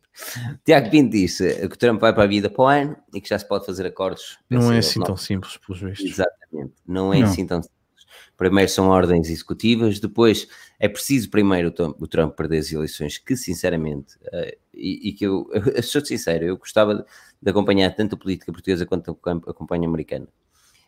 Tiago 0.65 0.91
Pinto 0.91 1.11
disse 1.11 1.69
que 1.69 1.75
o 1.75 1.77
Trump 1.77 2.01
vai 2.01 2.13
para 2.13 2.23
a 2.23 2.27
vida 2.27 2.49
para 2.49 2.63
o 2.63 2.67
ano 2.69 2.97
e 3.13 3.21
que 3.21 3.29
já 3.29 3.39
se 3.39 3.47
pode 3.47 3.67
fazer 3.67 3.87
acordos. 3.87 4.39
Não 4.49 4.73
é 4.73 4.79
assim 4.79 5.01
tão 5.01 5.17
simples, 5.17 5.57
pelos 5.59 5.81
vistos. 5.81 6.11
Exatamente, 6.11 6.75
não 6.87 7.13
é 7.13 7.19
não. 7.19 7.27
assim 7.27 7.47
tão 7.47 7.63
simples. 7.63 7.76
Primeiro 8.37 8.71
são 8.71 8.89
ordens 8.89 9.31
executivas, 9.31 9.99
depois 9.99 10.47
é 10.79 10.89
preciso 10.89 11.31
primeiro 11.31 11.73
o 11.99 12.07
Trump 12.07 12.35
perder 12.37 12.59
as 12.59 12.71
eleições, 12.71 13.17
que 13.17 13.37
sinceramente, 13.37 14.17
uh, 14.27 14.57
e, 14.75 15.13
que 15.13 15.25
eu, 15.25 15.49
eu, 15.75 15.83
sou 15.83 16.05
sincero, 16.05 16.45
eu 16.45 16.57
gostava 16.57 17.07
de, 17.41 17.51
acompanhar 17.51 17.95
tanto 17.95 18.15
a 18.15 18.19
política 18.19 18.53
portuguesa 18.53 18.85
quanto 18.85 19.19
a 19.25 19.55
campanha 19.55 19.89
americana. 19.89 20.29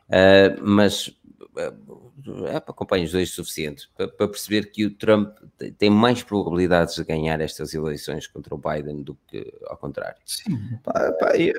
Uh, 0.09 0.63
mas 0.63 1.15
é, 1.59 2.57
acompanho 2.57 3.05
os 3.05 3.13
dois 3.13 3.31
suficientes 3.31 3.87
para, 3.97 4.09
para, 4.09 4.29
perceber 4.29 4.71
que 4.71 4.87
o 4.87 4.95
Trump 4.95 5.37
tem 5.77 5.91
mais 5.91 6.23
probabilidades 6.23 6.95
de 6.95 7.05
ganhar 7.05 7.41
estas 7.41 7.75
eleições 7.75 8.27
contra 8.27 8.55
o 8.55 8.59
Biden 8.59 9.03
do 9.03 9.17
que 9.27 9.53
ao 9.67 9.77
contrário. 9.77 10.21
Sim, 10.25 10.57
pá, 10.85 11.13
pá, 11.19 11.37
eu, 11.37 11.55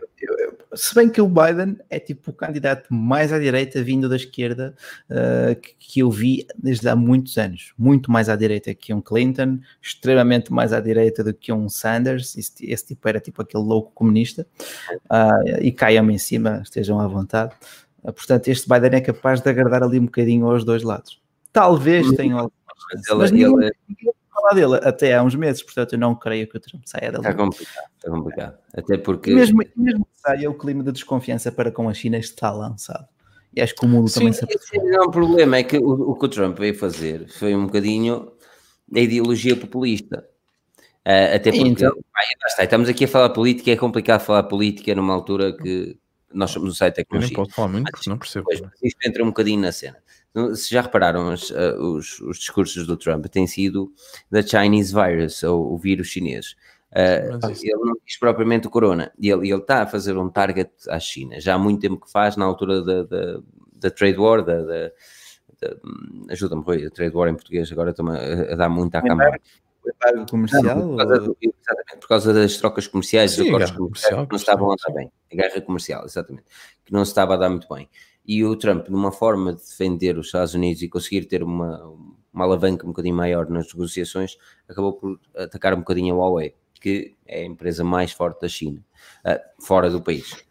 se 0.74 0.94
bem 0.94 1.10
que 1.10 1.22
o 1.22 1.28
Biden 1.28 1.78
é 1.90 2.00
tipo 2.00 2.32
o 2.32 2.34
candidato 2.34 2.94
mais 2.94 3.34
à 3.34 3.40
direita 3.40 3.82
vindo 3.82 4.08
da 4.08 4.16
esquerda 4.16 4.76
uh, 5.10 5.56
que, 5.56 5.76
que, 5.80 6.00
eu 6.02 6.12
vi 6.12 6.46
desde 6.58 6.88
há 6.88 6.96
muitos 6.96 7.38
anos, 7.38 7.74
muito 7.78 8.12
mais 8.12 8.30
à 8.30 8.36
direita 8.36 8.74
que 8.74 8.94
um 8.94 9.02
Clinton, 9.02 9.60
extremamente 9.82 10.54
mais 10.54 10.72
à 10.72 10.80
direita 10.80 11.24
do 11.24 11.34
que 11.34 11.52
um 11.52 11.68
Sanders, 11.68 12.38
esse, 12.38 12.66
esse 12.72 12.88
tipo 12.88 13.08
era 13.08 13.20
tipo 13.20 13.42
aquele 13.42 13.64
louco 13.64 13.92
comunista, 13.94 14.46
uh, 15.06 15.60
e 15.62 15.72
caiam-me 15.72 16.14
em 16.14 16.20
cima, 16.20 16.62
estejam 16.64 17.00
à 17.00 17.08
vontade. 17.08 17.54
Uh, 18.04 18.14
portanto, 18.14 18.48
este 18.48 18.70
Biden 18.70 18.98
é 19.00 19.02
capaz 19.02 19.42
de 19.42 19.50
agradar 19.50 19.84
ali 19.84 20.00
um 20.00 20.06
bocadinho 20.06 20.46
aos 20.46 20.64
dois 20.64 20.84
lados. 20.84 21.20
Talvez 21.52 22.08
uhum. 22.08 22.16
tenha 22.16 22.36
algumas 22.36 22.60
mas 23.18 23.32
ele, 23.32 23.46
ninguém, 23.46 23.72
ninguém 23.88 24.14
falar 24.50 24.56
dele 24.56 24.88
até 24.88 25.16
há 25.16 25.24
uns 25.24 25.36
meses, 25.36 25.62
portanto 25.62 25.94
eu 25.94 26.00
não 26.00 26.16
creio 26.16 26.48
que 26.48 26.58
o 26.58 26.60
Trump 26.60 26.84
saia 26.86 27.12
dali. 27.12 27.26
Está 27.26 27.34
complicado, 27.34 27.86
está 27.96 28.10
complicado. 28.10 28.58
Até 28.74 28.98
porque... 28.98 29.34
Mesmo, 29.34 29.62
mesmo 29.76 30.06
que 30.06 30.22
saia, 30.22 30.50
o 30.50 30.54
clima 30.54 30.84
de 30.84 30.92
desconfiança 30.92 31.52
para 31.52 31.72
com 31.72 31.88
a 31.88 31.94
China 31.94 32.18
está 32.18 32.52
lançado. 32.52 33.08
E 33.56 33.62
acho 33.62 33.76
que 33.76 33.86
o 33.86 33.90
mundo 33.90 34.08
Sim, 34.10 34.32
também 34.32 34.34
se 34.34 34.78
Não, 34.78 35.06
o 35.06 35.12
problema 35.12 35.58
é 35.58 35.64
que 35.64 35.78
o, 35.78 36.12
o, 36.12 36.16
que 36.16 36.26
o 36.26 36.30
Trump 36.30 36.58
veio 36.60 36.76
fazer 36.76 37.28
foi 37.30 37.56
um 37.56 37.66
bocadinho 37.66 38.32
a 38.96 39.00
ideologia 39.00 39.56
populista. 39.56 40.26
Uh, 41.08 41.36
até 41.36 41.52
porque 41.52 41.68
então, 41.68 41.92
está, 42.48 42.64
estamos 42.64 42.90
aqui 42.90 43.06
a 43.06 43.08
falar 43.08 43.30
política, 43.30 43.72
é 43.72 43.76
complicado 43.76 44.22
falar 44.22 44.44
política 44.44 44.94
numa 44.94 45.14
altura 45.14 45.56
que 45.56 45.98
nós 46.32 46.52
somos 46.52 46.70
um 46.70 46.76
site 46.76 46.96
tecnologia. 46.96 47.34
Eu 47.34 47.38
nem 47.38 47.46
posso 47.46 47.56
falar 47.56 47.68
muito 47.70 47.92
porque 47.92 48.10
não 48.10 48.18
percebo. 48.18 48.46
Pois, 48.46 48.62
isto 48.84 49.08
entra 49.08 49.24
um 49.24 49.28
bocadinho 49.28 49.62
na 49.62 49.72
cena. 49.72 49.98
Se 50.56 50.70
já 50.72 50.82
repararam, 50.82 51.34
os, 51.34 51.50
uh, 51.50 51.76
os, 51.80 52.20
os, 52.22 52.38
discursos 52.38 52.86
do 52.86 52.96
Trump 52.96 53.26
têm 53.28 53.48
sido 53.48 53.92
da 54.30 54.42
Chinese 54.42 54.94
virus, 54.94 55.42
ou 55.44 55.74
o 55.74 55.78
vírus 55.78 56.08
chinês. 56.08 56.56
Uh, 56.92 57.48
ele 57.62 57.76
não 57.76 57.96
diz 58.06 58.18
propriamente 58.20 58.68
o 58.68 58.70
corona, 58.70 59.12
e 59.18 59.30
ele, 59.30 59.52
ele 59.52 59.62
está 59.62 59.84
a 59.84 59.88
fazer 59.88 60.18
um 60.18 60.30
target 60.30 60.72
à 60.88 61.00
China, 61.00 61.40
já 61.40 61.56
há 61.56 61.58
muito 61.58 61.82
tempo 61.82 62.04
que 62.04 62.12
faz, 62.12 62.36
na 62.36 62.46
altura 62.46 62.84
da, 62.84 63.04
da, 63.04 63.40
da 63.74 63.92
trade 63.92 64.18
war, 64.18 64.44
da, 64.44 64.62
da, 64.62 64.92
da 65.62 65.76
ajuda-me, 66.30 66.64
Rui, 66.64 66.86
a 66.86 66.90
trade 66.90 67.16
war 67.16 67.30
em 67.30 67.36
português, 67.36 67.72
agora 67.72 67.92
estou 67.92 68.08
a, 68.10 68.18
a 68.54 68.56
dar 68.56 68.70
muito 68.70 68.96
à 68.96 69.02
câmara. 69.02 69.40
Comercial? 70.30 70.82
Por, 70.82 70.98
causa 70.98 71.20
do, 71.20 71.38
por 72.00 72.08
causa 72.08 72.34
das 72.34 72.58
trocas 72.58 72.88
comerciais, 72.88 73.32
Sim, 73.32 73.38
dos 73.38 73.48
acordos 73.48 73.72
comerciais 73.72 74.26
que 74.26 74.32
não 74.32 74.38
estavam 74.38 74.72
a 74.72 74.76
dar 74.76 74.94
bem. 74.94 75.12
A 75.32 75.36
guerra 75.36 75.62
comercial, 75.62 76.06
exatamente, 76.06 76.46
que 76.86 76.94
não 76.94 77.04
se 77.04 77.12
estava 77.12 77.34
a 77.34 77.38
dar 77.38 77.50
muito 77.50 77.68
bem. 77.74 77.90
E 78.26 78.44
o 78.44 78.56
Trump, 78.56 78.90
numa 78.90 79.12
forma 79.12 79.54
de 79.54 79.60
defender 79.60 80.18
os 80.18 80.28
Estados 80.28 80.54
Unidos 80.54 80.82
e 80.82 80.90
conseguir 80.90 81.26
ter 81.26 81.42
uma, 81.44 81.84
uma 82.34 82.44
alavanca 82.46 82.86
um 82.86 82.90
bocadinho 82.90 83.16
maior 83.16 83.50
nas 83.50 83.74
negociações, 83.74 84.38
acabou 84.68 84.94
por 84.94 85.20
atacar 85.36 85.74
um 85.74 85.80
bocadinho 85.80 86.16
a 86.16 86.18
Huawei, 86.18 86.54
que 86.80 87.16
é 87.26 87.42
a 87.42 87.46
empresa 87.46 87.84
mais 87.84 88.12
forte 88.12 88.42
da 88.42 88.48
China, 88.48 88.84
uh, 89.26 89.64
fora 89.64 89.90
do 89.90 90.02
país. 90.02 90.46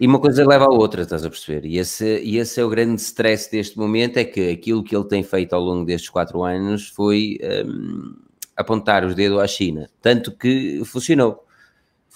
E 0.00 0.06
uma 0.06 0.20
coisa 0.20 0.46
leva 0.46 0.66
à 0.66 0.70
outra, 0.70 1.02
estás 1.02 1.24
a 1.24 1.30
perceber? 1.30 1.66
E 1.66 1.76
esse, 1.76 2.20
e 2.20 2.38
esse 2.38 2.60
é 2.60 2.64
o 2.64 2.68
grande 2.68 3.00
stress 3.00 3.50
deste 3.50 3.76
momento, 3.76 4.16
é 4.16 4.24
que 4.24 4.50
aquilo 4.50 4.84
que 4.84 4.94
ele 4.94 5.08
tem 5.08 5.24
feito 5.24 5.54
ao 5.54 5.60
longo 5.60 5.84
destes 5.84 6.08
quatro 6.08 6.44
anos 6.44 6.88
foi 6.88 7.36
um, 7.66 8.14
apontar 8.56 9.04
os 9.04 9.14
dedos 9.14 9.40
à 9.40 9.46
China, 9.46 9.90
tanto 10.00 10.30
que 10.36 10.82
funcionou 10.84 11.44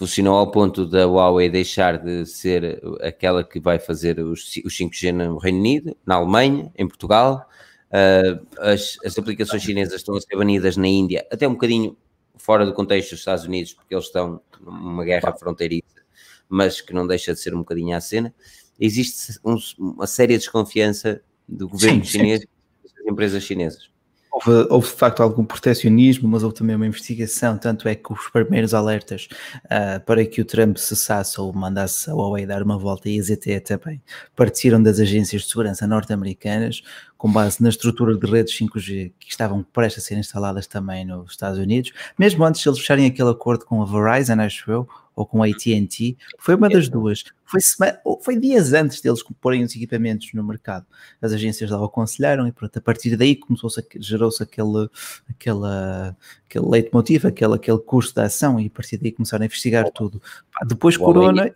funcionou 0.03 0.35
ao 0.35 0.51
ponto 0.51 0.85
da 0.85 1.07
Huawei 1.07 1.49
deixar 1.49 1.97
de 1.97 2.27
ser 2.27 2.83
aquela 3.01 3.45
que 3.45 3.61
vai 3.61 3.79
fazer 3.79 4.19
os, 4.19 4.43
os 4.65 4.77
5G 4.77 5.13
no 5.13 5.39
Reino 5.39 5.61
Unido, 5.61 5.97
na 6.05 6.17
Alemanha, 6.17 6.73
em 6.77 6.89
Portugal. 6.89 7.49
Uh, 7.87 8.45
as, 8.59 8.97
as, 9.05 9.17
aplicações 9.17 9.63
chinesas 9.63 9.95
estão 9.95 10.17
a 10.17 10.21
ser 10.21 10.35
banidas 10.35 10.77
na 10.77 10.89
Índia, 10.89 11.25
até 11.31 11.47
um 11.47 11.53
bocadinho 11.53 11.97
fora 12.37 12.67
do 12.67 12.73
contexto 12.73 13.11
dos 13.11 13.21
Estados 13.21 13.45
Unidos, 13.45 13.75
porque 13.75 13.95
eles 13.95 14.07
estão 14.07 14.41
numa 14.61 15.05
guerra 15.05 15.33
fronteiriça, 15.35 16.03
mas 16.49 16.81
que 16.81 16.93
não 16.93 17.07
deixa 17.07 17.33
de 17.33 17.39
ser 17.39 17.55
um 17.55 17.59
bocadinho 17.59 17.97
à 17.97 18.01
cena. 18.01 18.35
Existe 18.81 19.39
um, 19.45 19.57
uma 19.79 20.09
séria 20.09 20.37
desconfiança 20.37 21.23
do 21.49 21.69
governo 21.69 22.05
sim, 22.05 22.11
chinês 22.11 22.41
sim. 22.41 22.47
e 22.85 22.89
das 22.89 23.07
empresas 23.07 23.45
chinesas. 23.45 23.89
Houve, 24.33 24.67
houve, 24.71 24.87
de 24.87 24.95
facto 24.95 25.23
algum 25.23 25.45
protecionismo, 25.45 26.27
mas 26.27 26.43
houve 26.43 26.55
também 26.55 26.75
uma 26.75 26.87
investigação. 26.87 27.59
Tanto 27.59 27.87
é 27.87 27.95
que 27.95 28.13
os 28.13 28.31
primeiros 28.31 28.73
alertas 28.73 29.29
uh, 29.67 30.03
para 30.07 30.25
que 30.25 30.41
o 30.41 30.45
Trump 30.45 30.79
cessasse 30.79 31.39
ou 31.39 31.53
mandasse 31.53 32.09
a 32.09 32.15
Huawei 32.15 32.47
dar 32.47 32.63
uma 32.63 32.79
volta 32.79 33.11
e 33.11 33.21
a 33.21 33.23
ZTE 33.23 33.61
também 33.61 34.01
partiram 34.35 34.83
das 34.83 34.99
agências 34.99 35.43
de 35.43 35.49
segurança 35.49 35.87
norte-americanas, 35.87 36.83
com 37.19 37.31
base 37.31 37.63
na 37.63 37.69
estrutura 37.69 38.17
de 38.17 38.27
redes 38.27 38.59
5G 38.59 39.13
que 39.21 39.31
estavam 39.31 39.63
prestes 39.63 40.03
a 40.03 40.07
ser 40.09 40.17
instaladas 40.17 40.67
também 40.67 41.05
nos 41.05 41.33
Estados 41.33 41.59
Unidos, 41.59 41.93
mesmo 42.19 42.43
antes 42.45 42.63
de 42.63 42.69
eles 42.69 42.79
fecharem 42.81 43.07
aquele 43.07 43.31
acordo 43.31 43.67
com 43.67 43.83
a 43.83 43.85
Verizon, 43.85 44.41
acho 44.41 44.71
eu, 44.71 44.89
ou 45.15 45.27
com 45.27 45.43
a 45.43 45.47
AT&T, 45.47 46.17
foi 46.39 46.55
uma 46.55 46.69
das 46.69 46.89
duas. 46.89 47.25
Foi, 47.45 47.61
semana, 47.61 47.99
foi 48.23 48.39
dias 48.39 48.73
antes 48.73 49.01
deles 49.01 49.23
porem 49.41 49.63
os 49.63 49.75
equipamentos 49.75 50.33
no 50.33 50.43
mercado. 50.43 50.87
As 51.21 51.33
agências 51.33 51.71
lá 51.71 51.81
o 51.81 51.85
aconselharam 51.85 52.47
e 52.49 52.53
pronto, 52.53 52.77
a 52.79 52.81
partir 52.81 53.17
daí 53.17 53.37
começou-se, 53.37 53.85
gerou-se 54.01 54.43
aquele, 54.43 54.89
aquele, 55.29 56.15
aquele 56.47 56.67
leitmotiv, 56.67 57.27
aquele, 57.27 57.55
aquele 57.55 57.79
curso 57.79 58.15
de 58.15 58.23
ação 58.23 58.59
e 58.59 58.67
a 58.67 58.71
partir 58.71 58.97
daí 58.97 59.13
começaram 59.13 59.43
a 59.43 59.47
investigar 59.47 59.91
tudo. 59.91 60.21
Depois 60.67 60.97
Corona... 60.97 61.55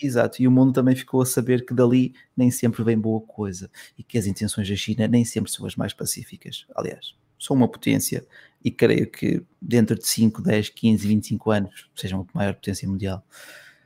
Exato, 0.00 0.42
e 0.42 0.48
o 0.48 0.50
mundo 0.50 0.72
também 0.72 0.96
ficou 0.96 1.22
a 1.22 1.26
saber 1.26 1.64
que 1.64 1.72
dali 1.72 2.14
nem 2.36 2.50
sempre 2.50 2.82
vem 2.82 2.98
boa 2.98 3.20
coisa 3.20 3.70
e 3.96 4.02
que 4.02 4.18
as 4.18 4.26
intenções 4.26 4.68
da 4.68 4.74
China 4.74 5.06
nem 5.06 5.24
sempre 5.24 5.50
são 5.50 5.64
as 5.64 5.76
mais 5.76 5.92
pacíficas. 5.92 6.66
Aliás, 6.74 7.14
são 7.38 7.56
uma 7.56 7.68
potência 7.68 8.26
e 8.64 8.70
creio 8.70 9.10
que 9.10 9.42
dentro 9.60 9.94
de 9.94 10.06
5, 10.08 10.40
10, 10.40 10.70
15, 10.70 11.06
25 11.06 11.50
anos 11.50 11.90
sejam 11.94 12.26
a 12.32 12.38
maior 12.38 12.54
potência 12.54 12.88
mundial. 12.88 13.22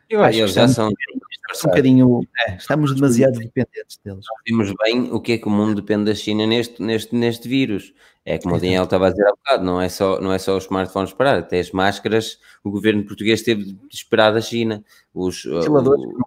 Eu 0.09 0.23
acho 0.23 0.39
que 0.39 0.47
já 0.47 0.69
são. 0.69 0.89
Um 0.89 1.69
bocadinho, 1.69 2.21
é, 2.47 2.57
estamos 2.57 2.95
demasiado 2.95 3.39
dependentes 3.39 3.99
deles. 4.05 4.25
Vimos 4.47 4.73
bem 4.85 5.11
o 5.11 5.19
que 5.19 5.33
é 5.33 5.39
que 5.39 5.49
o 5.49 5.51
mundo 5.51 5.77
depende 5.77 6.05
da 6.05 6.15
China 6.15 6.47
neste, 6.47 6.81
neste, 6.83 7.15
neste 7.15 7.49
vírus. 7.49 7.95
É 8.25 8.39
como 8.39 8.55
o 8.55 8.61
Daniel 8.61 8.85
estava 8.85 9.07
a 9.07 9.11
dizer 9.11 9.27
há 9.27 9.31
bocado, 9.31 9.65
não 9.65 9.81
é, 9.81 9.89
só, 9.89 10.21
não 10.21 10.31
é 10.31 10.39
só 10.39 10.57
os 10.59 10.65
smartphones 10.65 11.15
parar, 11.15 11.39
até 11.39 11.59
as 11.59 11.71
máscaras, 11.71 12.39
o 12.63 12.71
governo 12.71 13.03
português 13.03 13.41
teve 13.41 13.65
de 13.65 13.79
esperar 13.91 14.33
da 14.33 14.43
China. 14.43 14.85
Os 15.15 15.45
ventiladores, 15.45 16.05
o, 16.05 16.21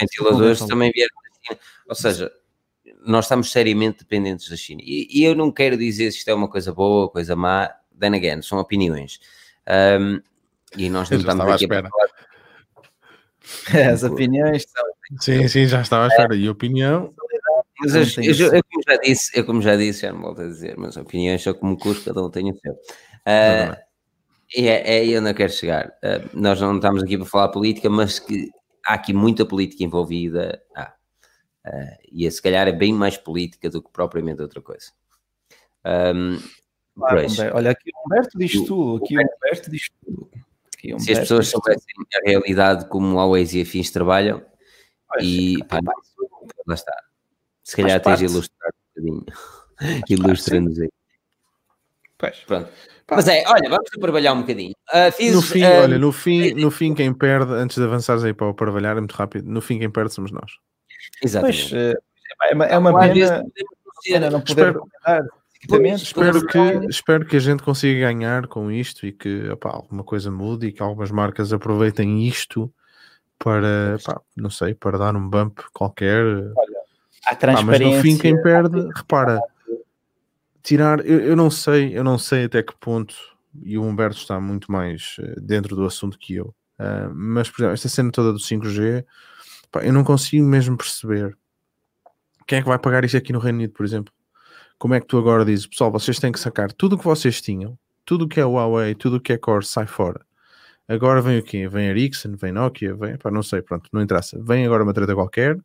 ventiladores 0.00 0.60
também 0.60 0.92
vieram 0.94 1.10
da 1.16 1.40
China. 1.42 1.60
Ou 1.88 1.94
seja, 1.96 2.32
nós 3.04 3.24
estamos 3.24 3.50
seriamente 3.50 3.98
dependentes 3.98 4.48
da 4.48 4.56
China. 4.56 4.80
E, 4.84 5.08
e, 5.10 5.24
eu 5.24 5.34
não 5.34 5.50
quero 5.50 5.76
dizer 5.76 6.12
se 6.12 6.18
isto 6.18 6.28
é 6.28 6.34
uma 6.34 6.48
coisa 6.48 6.72
boa, 6.72 7.08
coisa 7.10 7.34
má, 7.34 7.74
then 8.00 8.14
again, 8.14 8.42
são 8.42 8.58
opiniões. 8.58 9.20
Um, 9.68 10.20
e 10.76 10.88
nós 10.88 11.10
não 11.10 11.18
estamos 11.18 11.46
aqui 11.46 11.66
a 11.66 11.68
falar. 11.68 12.10
As 13.92 14.02
opiniões 14.02 14.64
são. 14.64 14.84
Sim, 15.20 15.48
sim, 15.48 15.66
já 15.66 15.80
estava 15.80 16.04
à 16.04 16.08
espera. 16.08 16.36
E 16.36 16.48
opinião. 16.48 17.12
Mas 17.80 17.94
eu, 17.94 18.24
eu, 18.24 18.54
eu, 18.54 18.62
como 18.62 18.82
já 18.86 18.96
disse, 18.98 19.38
eu 19.38 19.44
como 19.46 19.62
já 19.62 19.76
disse, 19.76 20.02
já 20.02 20.12
não 20.12 20.20
volto 20.20 20.42
a 20.42 20.46
dizer, 20.46 20.76
mas 20.76 20.96
opiniões 20.96 21.42
são 21.42 21.54
como 21.54 21.78
curso, 21.78 22.04
cada 22.04 22.22
um 22.22 22.30
tem 22.30 22.50
o 22.50 22.54
seu. 22.54 22.72
Uh, 22.72 23.74
e 24.54 24.68
é, 24.68 24.96
é 24.96 25.00
aí 25.00 25.18
onde 25.18 25.30
eu 25.30 25.34
quero 25.34 25.52
chegar. 25.52 25.88
Uh, 26.04 26.28
nós 26.34 26.60
não 26.60 26.76
estamos 26.76 27.02
aqui 27.02 27.16
para 27.16 27.26
falar 27.26 27.48
política, 27.48 27.88
mas 27.88 28.18
que 28.18 28.50
há 28.86 28.94
aqui 28.94 29.14
muita 29.14 29.46
política 29.46 29.82
envolvida. 29.82 30.62
Ah, 30.76 30.92
uh, 31.66 31.98
e 32.12 32.30
se 32.30 32.42
calhar 32.42 32.68
é 32.68 32.72
bem 32.72 32.92
mais 32.92 33.16
política 33.16 33.70
do 33.70 33.82
que 33.82 33.90
propriamente 33.90 34.42
outra 34.42 34.60
coisa. 34.60 34.92
Um, 35.86 36.38
Olha, 37.52 37.70
aqui 37.70 37.90
o 37.94 38.06
Humberto 38.06 38.38
diz 38.38 38.52
tudo. 38.64 39.04
Aqui 39.04 39.16
o 39.16 39.20
Humberto 39.20 39.70
diz 39.70 39.90
tudo. 40.04 40.30
Humberto 40.84 41.02
Se 41.02 41.12
as 41.12 41.18
pessoas 41.20 41.48
soubessem 41.48 41.94
a 42.14 42.28
realidade 42.28 42.86
como 42.88 43.14
o 43.14 43.14
Huawei 43.16 43.46
e 43.52 43.62
afins 43.62 43.90
trabalham, 43.90 44.42
pois, 45.08 45.24
e 45.24 45.64
pá, 45.64 45.78
lá 46.66 46.74
está. 46.74 46.94
Se 47.62 47.76
calhar 47.76 48.00
tens 48.00 48.18
de 48.18 48.24
ilustrar 48.24 48.70
um 48.72 49.02
bocadinho. 49.02 49.26
Ilustra-nos 50.08 50.80
aí. 50.80 50.90
Pois. 52.18 52.36
Pronto. 52.46 52.68
Mas 53.10 53.26
é, 53.28 53.42
olha, 53.46 53.68
vamos 53.68 53.90
trabalhar 53.90 54.32
um 54.32 54.42
bocadinho. 54.42 54.74
Uh, 54.92 55.10
fiz, 55.12 55.34
no 55.34 55.42
fim, 55.42 55.64
uh, 55.64 55.82
olha, 55.82 55.98
no 55.98 56.12
fim, 56.12 56.54
no 56.54 56.70
fim, 56.70 56.94
quem 56.94 57.12
perde, 57.12 57.52
antes 57.52 57.76
de 57.76 57.82
avançares 57.82 58.22
aí 58.22 58.32
para 58.32 58.48
o 58.48 58.54
trabalhar, 58.54 58.96
é 58.96 59.00
muito 59.00 59.14
rápido. 59.14 59.50
No 59.50 59.60
fim, 59.60 59.78
quem 59.78 59.90
perde 59.90 60.14
somos 60.14 60.30
nós. 60.30 60.52
Exatamente. 61.22 61.70
Pois, 61.70 61.72
uh, 61.72 61.98
é 62.50 62.54
uma, 62.54 62.66
é 62.66 62.78
uma 62.78 63.00
pena. 63.00 64.30
Não 64.30 64.40
poder 64.40 64.68
espero, 64.68 64.88
espero, 65.94 66.46
que, 66.46 66.58
espero 66.88 67.26
que 67.26 67.36
a 67.36 67.40
gente 67.40 67.62
consiga 67.62 68.12
ganhar 68.12 68.46
com 68.46 68.70
isto 68.70 69.06
e 69.06 69.12
que 69.12 69.48
opa, 69.50 69.68
alguma 69.70 70.02
coisa 70.02 70.30
mude 70.30 70.68
e 70.68 70.72
que 70.72 70.82
algumas 70.82 71.10
marcas 71.10 71.52
aproveitem 71.52 72.26
isto 72.26 72.72
para, 73.38 73.96
não 74.36 74.50
sei, 74.50 74.74
para 74.74 74.98
dar 74.98 75.16
um 75.16 75.28
bump 75.28 75.60
qualquer. 75.72 76.24
Olha, 76.24 76.80
a 77.26 77.34
transparência... 77.34 77.86
mas 77.86 77.96
no 77.96 78.02
fim 78.02 78.18
quem 78.18 78.40
perde, 78.42 78.88
repara, 78.94 79.40
tirar, 80.62 81.04
eu, 81.06 81.20
eu 81.20 81.36
não 81.36 81.50
sei, 81.50 81.96
eu 81.96 82.04
não 82.04 82.18
sei 82.18 82.44
até 82.44 82.62
que 82.62 82.74
ponto, 82.78 83.14
e 83.62 83.76
o 83.76 83.82
Humberto 83.82 84.18
está 84.18 84.40
muito 84.40 84.70
mais 84.70 85.16
eh, 85.20 85.34
dentro 85.40 85.74
do 85.74 85.84
assunto 85.84 86.18
que 86.18 86.36
eu, 86.36 86.54
uh, 86.78 87.12
mas 87.14 87.50
por 87.50 87.60
exemplo, 87.60 87.74
esta 87.74 87.88
cena 87.88 88.10
toda 88.10 88.32
do 88.32 88.38
5G, 88.38 89.04
eu 89.82 89.92
não 89.92 90.04
consigo 90.04 90.46
mesmo 90.46 90.76
perceber 90.76 91.36
quem 92.46 92.58
é 92.58 92.62
que 92.62 92.68
vai 92.68 92.78
pagar 92.78 93.04
isso 93.04 93.16
aqui 93.16 93.32
no 93.32 93.38
Reino 93.38 93.58
Unido, 93.58 93.72
por 93.72 93.86
exemplo? 93.86 94.12
Como 94.80 94.94
é 94.94 95.00
que 95.00 95.06
tu 95.06 95.18
agora 95.18 95.44
dizes, 95.44 95.66
pessoal, 95.66 95.92
vocês 95.92 96.18
têm 96.18 96.32
que 96.32 96.40
sacar 96.40 96.72
tudo 96.72 96.94
o 96.94 96.98
que 96.98 97.04
vocês 97.04 97.38
tinham, 97.42 97.78
tudo 98.02 98.24
o 98.24 98.28
que 98.28 98.40
é 98.40 98.44
Huawei, 98.46 98.94
tudo 98.94 99.16
o 99.16 99.20
que 99.20 99.34
é 99.34 99.36
Core, 99.36 99.62
sai 99.62 99.86
fora. 99.86 100.24
Agora 100.88 101.20
vem 101.20 101.38
o 101.38 101.42
quê? 101.42 101.68
Vem 101.68 101.88
Ericsson, 101.88 102.34
vem 102.34 102.50
Nokia, 102.50 102.94
vem, 102.94 103.18
pá, 103.18 103.30
não 103.30 103.42
sei, 103.42 103.60
pronto, 103.60 103.90
não 103.92 104.00
interessa. 104.00 104.42
Vem 104.42 104.64
agora 104.64 104.82
uma 104.82 104.94
treta 104.94 105.14
qualquer, 105.14 105.58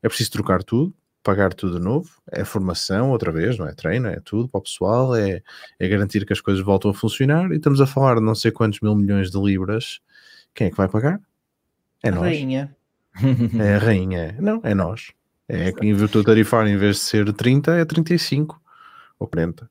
é 0.00 0.06
preciso 0.06 0.30
trocar 0.30 0.62
tudo, 0.62 0.94
pagar 1.20 1.52
tudo 1.52 1.80
de 1.80 1.84
novo, 1.84 2.10
é 2.30 2.44
formação 2.44 3.10
outra 3.10 3.32
vez, 3.32 3.58
não 3.58 3.66
é 3.66 3.74
treino, 3.74 4.06
é 4.06 4.20
tudo 4.20 4.48
para 4.48 4.58
o 4.58 4.62
pessoal, 4.62 5.16
é, 5.16 5.42
é 5.76 5.88
garantir 5.88 6.24
que 6.24 6.32
as 6.32 6.40
coisas 6.40 6.64
voltam 6.64 6.92
a 6.92 6.94
funcionar 6.94 7.50
e 7.50 7.56
estamos 7.56 7.80
a 7.80 7.88
falar 7.88 8.14
de 8.14 8.22
não 8.22 8.36
sei 8.36 8.52
quantos 8.52 8.78
mil 8.80 8.94
milhões 8.94 9.32
de 9.32 9.38
libras. 9.40 9.98
Quem 10.54 10.68
é 10.68 10.70
que 10.70 10.76
vai 10.76 10.88
pagar? 10.88 11.20
É 12.04 12.08
a 12.10 12.12
nós. 12.12 12.26
Rainha. 12.26 12.76
É 13.58 13.74
a 13.74 13.78
rainha. 13.78 14.36
Não, 14.38 14.60
é 14.62 14.76
nós. 14.76 15.12
É 15.52 15.72
que 15.72 15.86
em 15.86 15.94
virtude 15.94 16.26
tarifar, 16.26 16.66
em 16.66 16.76
vez 16.76 16.96
de 16.96 17.02
ser 17.02 17.32
30, 17.32 17.72
é 17.76 17.84
35 17.84 18.60
ou 19.18 19.26
40. 19.26 19.68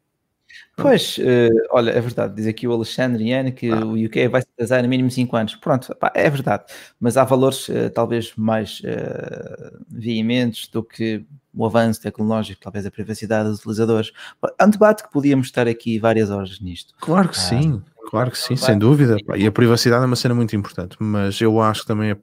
Pois, 0.82 1.18
uh, 1.18 1.68
olha, 1.72 1.92
é 1.92 2.00
verdade, 2.00 2.36
diz 2.36 2.48
aqui 2.48 2.68
o 2.68 2.72
Alexandre 2.72 3.24
Iane 3.24 3.52
que 3.52 3.70
ah. 3.70 3.86
o 3.86 3.94
UK 3.94 4.28
vai 4.30 4.42
se 4.42 4.48
atrasar 4.54 4.82
no 4.82 4.90
mínimo 4.90 5.12
5 5.12 5.36
anos. 5.36 5.56
Pronto, 5.56 5.94
pá, 5.96 6.12
é 6.16 6.30
verdade, 6.30 6.64
mas 7.00 7.18
há 7.18 7.24
valores 7.24 7.68
uh, 7.68 7.90
talvez 7.94 8.34
mais 8.36 8.80
uh, 8.80 9.84
veementes 9.90 10.68
do 10.70 10.84
que 10.84 11.26
o 11.54 11.66
avanço 11.66 12.02
tecnológico, 12.02 12.62
talvez 12.62 12.86
a 12.86 12.92
privacidade 12.92 13.50
dos 13.50 13.60
utilizadores. 13.60 14.12
É 14.58 14.66
um 14.66 14.70
debate 14.70 15.04
que 15.04 15.12
podíamos 15.12 15.48
estar 15.48 15.68
aqui 15.68 16.00
várias 16.00 16.30
horas 16.30 16.60
nisto. 16.60 16.94
Claro 17.02 17.30
que 17.30 17.38
ah, 17.38 17.42
sim, 17.42 17.82
claro 18.10 18.32
que 18.32 18.38
sim, 18.38 18.56
sem 18.56 18.78
dúvida. 18.78 19.18
Pá. 19.26 19.38
E 19.38 19.46
a 19.46 19.52
privacidade 19.52 20.04
é 20.04 20.06
uma 20.06 20.16
cena 20.16 20.34
muito 20.34 20.56
importante, 20.56 20.96
mas 21.00 21.42
eu 21.42 21.60
acho 21.60 21.82
que 21.82 21.88
também 21.88 22.12
é. 22.12 22.18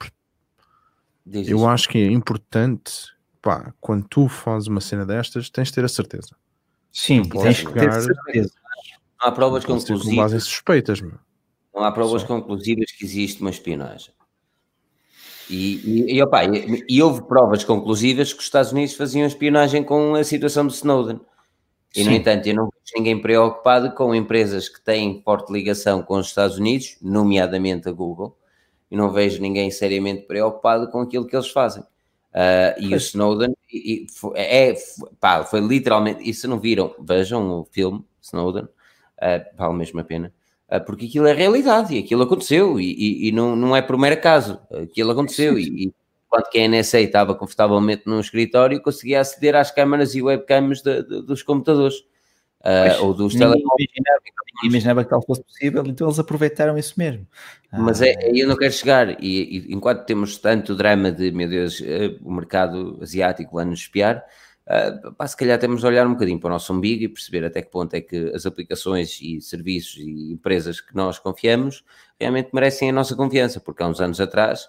Eu 1.27 1.69
acho 1.69 1.89
que 1.89 1.99
é 1.99 2.07
importante, 2.07 2.93
pá, 3.41 3.73
quando 3.81 4.07
tu 4.09 4.29
fazes 4.29 4.69
uma 4.69 4.81
cena 4.81 5.05
destas, 5.05 5.51
tens 5.51 5.69
de 5.69 5.75
ter 5.75 5.85
a 5.85 5.89
certeza. 5.89 6.37
Sim, 6.93 7.23
tens 7.23 7.63
que 7.63 7.73
ter 7.73 7.93
certeza. 7.93 8.53
Não 9.21 9.29
há 9.29 9.33
provas 9.33 9.65
conclusivas. 9.65 10.05
Com 10.05 10.17
base 10.17 10.37
em 10.37 10.41
suspeitas, 10.41 11.01
meu. 11.01 11.19
Não 11.75 11.85
há 11.85 11.93
provas 11.93 12.23
Só. 12.23 12.29
conclusivas 12.29 12.91
que 12.91 13.05
existe 13.05 13.41
uma 13.43 13.51
espionagem. 13.51 14.15
E, 15.49 15.77
e, 15.77 16.17
e, 16.17 16.23
opa, 16.23 16.45
e, 16.45 16.85
e, 16.89 17.03
houve 17.03 17.23
provas 17.23 17.63
conclusivas 17.63 18.33
que 18.33 18.41
os 18.41 18.47
Estados 18.47 18.73
Unidos 18.73 18.95
faziam 18.95 19.27
espionagem 19.27 19.85
com 19.85 20.15
a 20.15 20.25
situação 20.25 20.67
de 20.67 20.73
Snowden. 20.73 21.21
E, 21.95 22.03
Sim. 22.03 22.11
no 22.11 22.17
entanto, 22.17 22.47
eu 22.47 22.55
não 22.55 22.65
vejo 22.65 22.93
ninguém 22.97 23.21
preocupado 23.21 23.95
com 23.95 24.15
empresas 24.15 24.69
que 24.69 24.81
têm 24.81 25.23
forte 25.23 25.53
ligação 25.53 26.03
com 26.03 26.19
os 26.19 26.27
Estados 26.27 26.59
Unidos, 26.59 26.97
nomeadamente 27.01 27.89
a 27.89 27.93
Google, 27.93 28.37
e 28.91 28.97
não 28.97 29.13
vejo 29.13 29.41
ninguém 29.41 29.71
seriamente 29.71 30.27
preocupado 30.27 30.91
com 30.91 31.01
aquilo 31.01 31.27
que 31.27 31.37
eles 31.37 31.51
fazem. 31.51 31.85
Uh, 32.37 32.77
e 32.79 32.95
o 32.95 32.99
Snowden 32.99 33.57
e, 33.73 34.07
foi, 34.11 34.39
é, 34.39 34.75
pá, 35.19 35.43
foi 35.43 35.59
literalmente, 35.61 36.29
e 36.29 36.35
se 36.35 36.47
não 36.47 36.61
viram, 36.61 36.95
vejam 37.01 37.61
o 37.61 37.65
filme 37.65 38.05
Snowden, 38.21 38.65
uh, 38.65 39.57
vale 39.57 39.73
mesmo 39.73 40.01
a 40.01 40.05
pena, 40.05 40.31
uh, 40.71 40.85
porque 40.85 41.07
aquilo 41.07 41.27
é 41.27 41.33
realidade 41.33 41.95
e 41.95 41.99
aquilo 41.99 42.25
aconteceu 42.25 42.79
e, 42.79 42.93
e, 42.93 43.29
e, 43.29 43.33
não, 43.33 43.57
não 43.57 43.75
é 43.75 43.81
por 43.81 43.97
mero 43.97 44.17
acaso, 44.17 44.61
aquilo 44.71 45.13
aconteceu 45.13 45.59
e, 45.59 45.87
e 45.87 45.93
enquanto 46.27 46.51
que 46.51 46.59
a 46.59 46.69
NSA 46.69 47.01
estava 47.01 47.35
confortavelmente 47.35 48.03
num 48.05 48.21
escritório, 48.21 48.83
conseguia 48.83 49.21
aceder 49.21 49.57
às 49.57 49.71
câmaras 49.71 50.15
e 50.15 50.21
webcams 50.21 50.83
de, 50.83 51.03
de, 51.05 51.23
dos 51.23 51.43
computadores. 51.43 52.05
Uh, 52.67 53.05
ou 53.05 53.15
dos 53.15 53.33
telemóveis. 53.35 53.89
Imaginava, 54.65 55.05
que 55.05 55.11
tal 55.11 55.23
fosse 55.23 55.45
possível, 55.45 55.85
então 55.87 56.09
eles 56.09 56.19
aproveitaram 56.19 56.77
isso 56.77 56.95
mesmo. 56.97 57.27
Mas 57.73 58.01
é, 58.01 58.17
aí 58.25 58.41
eu 58.41 58.49
não 58.49 58.57
quero 58.57 58.73
chegar, 58.73 59.23
e, 59.23 59.59
e, 59.59 59.75
enquanto 59.75 60.05
temos 60.05 60.39
tanto 60.39 60.75
drama 60.75 61.13
de, 61.13 61.31
meu 61.31 61.49
Deus, 61.49 61.79
uh, 61.81 62.19
o 62.25 62.33
mercado 62.33 62.99
asiático 63.01 63.57
lá 63.57 63.65
nos 63.65 63.81
espiar, 63.81 64.25
uh, 64.67 65.13
pá, 65.13 65.29
se 65.29 65.37
calhar 65.37 65.59
temos 65.59 65.81
de 65.81 65.87
olhar 65.87 66.07
um 66.07 66.15
bocadinho 66.15 66.41
para 66.41 66.49
o 66.49 66.53
nosso 66.53 66.73
umbigo 66.73 67.05
e 67.05 67.09
perceber 67.09 67.45
até 67.45 67.61
que 67.63 67.71
ponto 67.71 67.95
é 67.95 68.01
que 68.01 68.33
as 68.35 68.47
aplicações 68.47 69.21
e 69.21 69.41
serviços 69.41 69.99
e 69.99 70.33
empresas 70.33 70.81
que 70.81 70.97
nós 70.97 71.19
confiamos 71.19 71.85
realmente 72.19 72.49
merecem 72.53 72.89
a 72.91 72.93
nossa 72.93 73.15
confiança, 73.15 73.61
porque 73.61 73.83
há 73.83 73.87
uns 73.87 74.01
anos 74.01 74.21
atrás, 74.21 74.65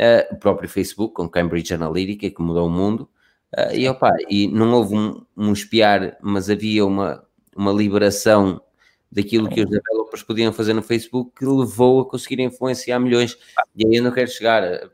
uh, 0.00 0.34
o 0.34 0.36
próprio 0.36 0.68
Facebook, 0.68 1.14
com 1.14 1.28
Cambridge 1.28 1.72
Analytica, 1.72 2.28
que 2.28 2.42
mudou 2.42 2.66
o 2.66 2.70
mundo, 2.70 3.08
Uh, 3.56 3.74
e, 3.74 3.88
opa, 3.88 4.10
e 4.30 4.48
não 4.48 4.72
houve 4.72 4.94
um, 4.94 5.24
um, 5.36 5.52
espiar, 5.52 6.16
mas 6.22 6.48
havia 6.48 6.86
uma, 6.86 7.22
uma 7.54 7.70
liberação 7.70 8.60
daquilo 9.10 9.48
que 9.48 9.60
os 9.60 9.68
developers 9.68 10.22
podiam 10.22 10.52
fazer 10.54 10.72
no 10.72 10.82
Facebook 10.82 11.32
que 11.36 11.44
levou 11.44 12.00
a 12.00 12.08
conseguir 12.08 12.40
influenciar 12.40 12.98
milhões. 12.98 13.36
E 13.76 13.86
aí 13.86 13.96
eu 13.96 14.02
não 14.02 14.10
quero 14.10 14.30
chegar. 14.30 14.90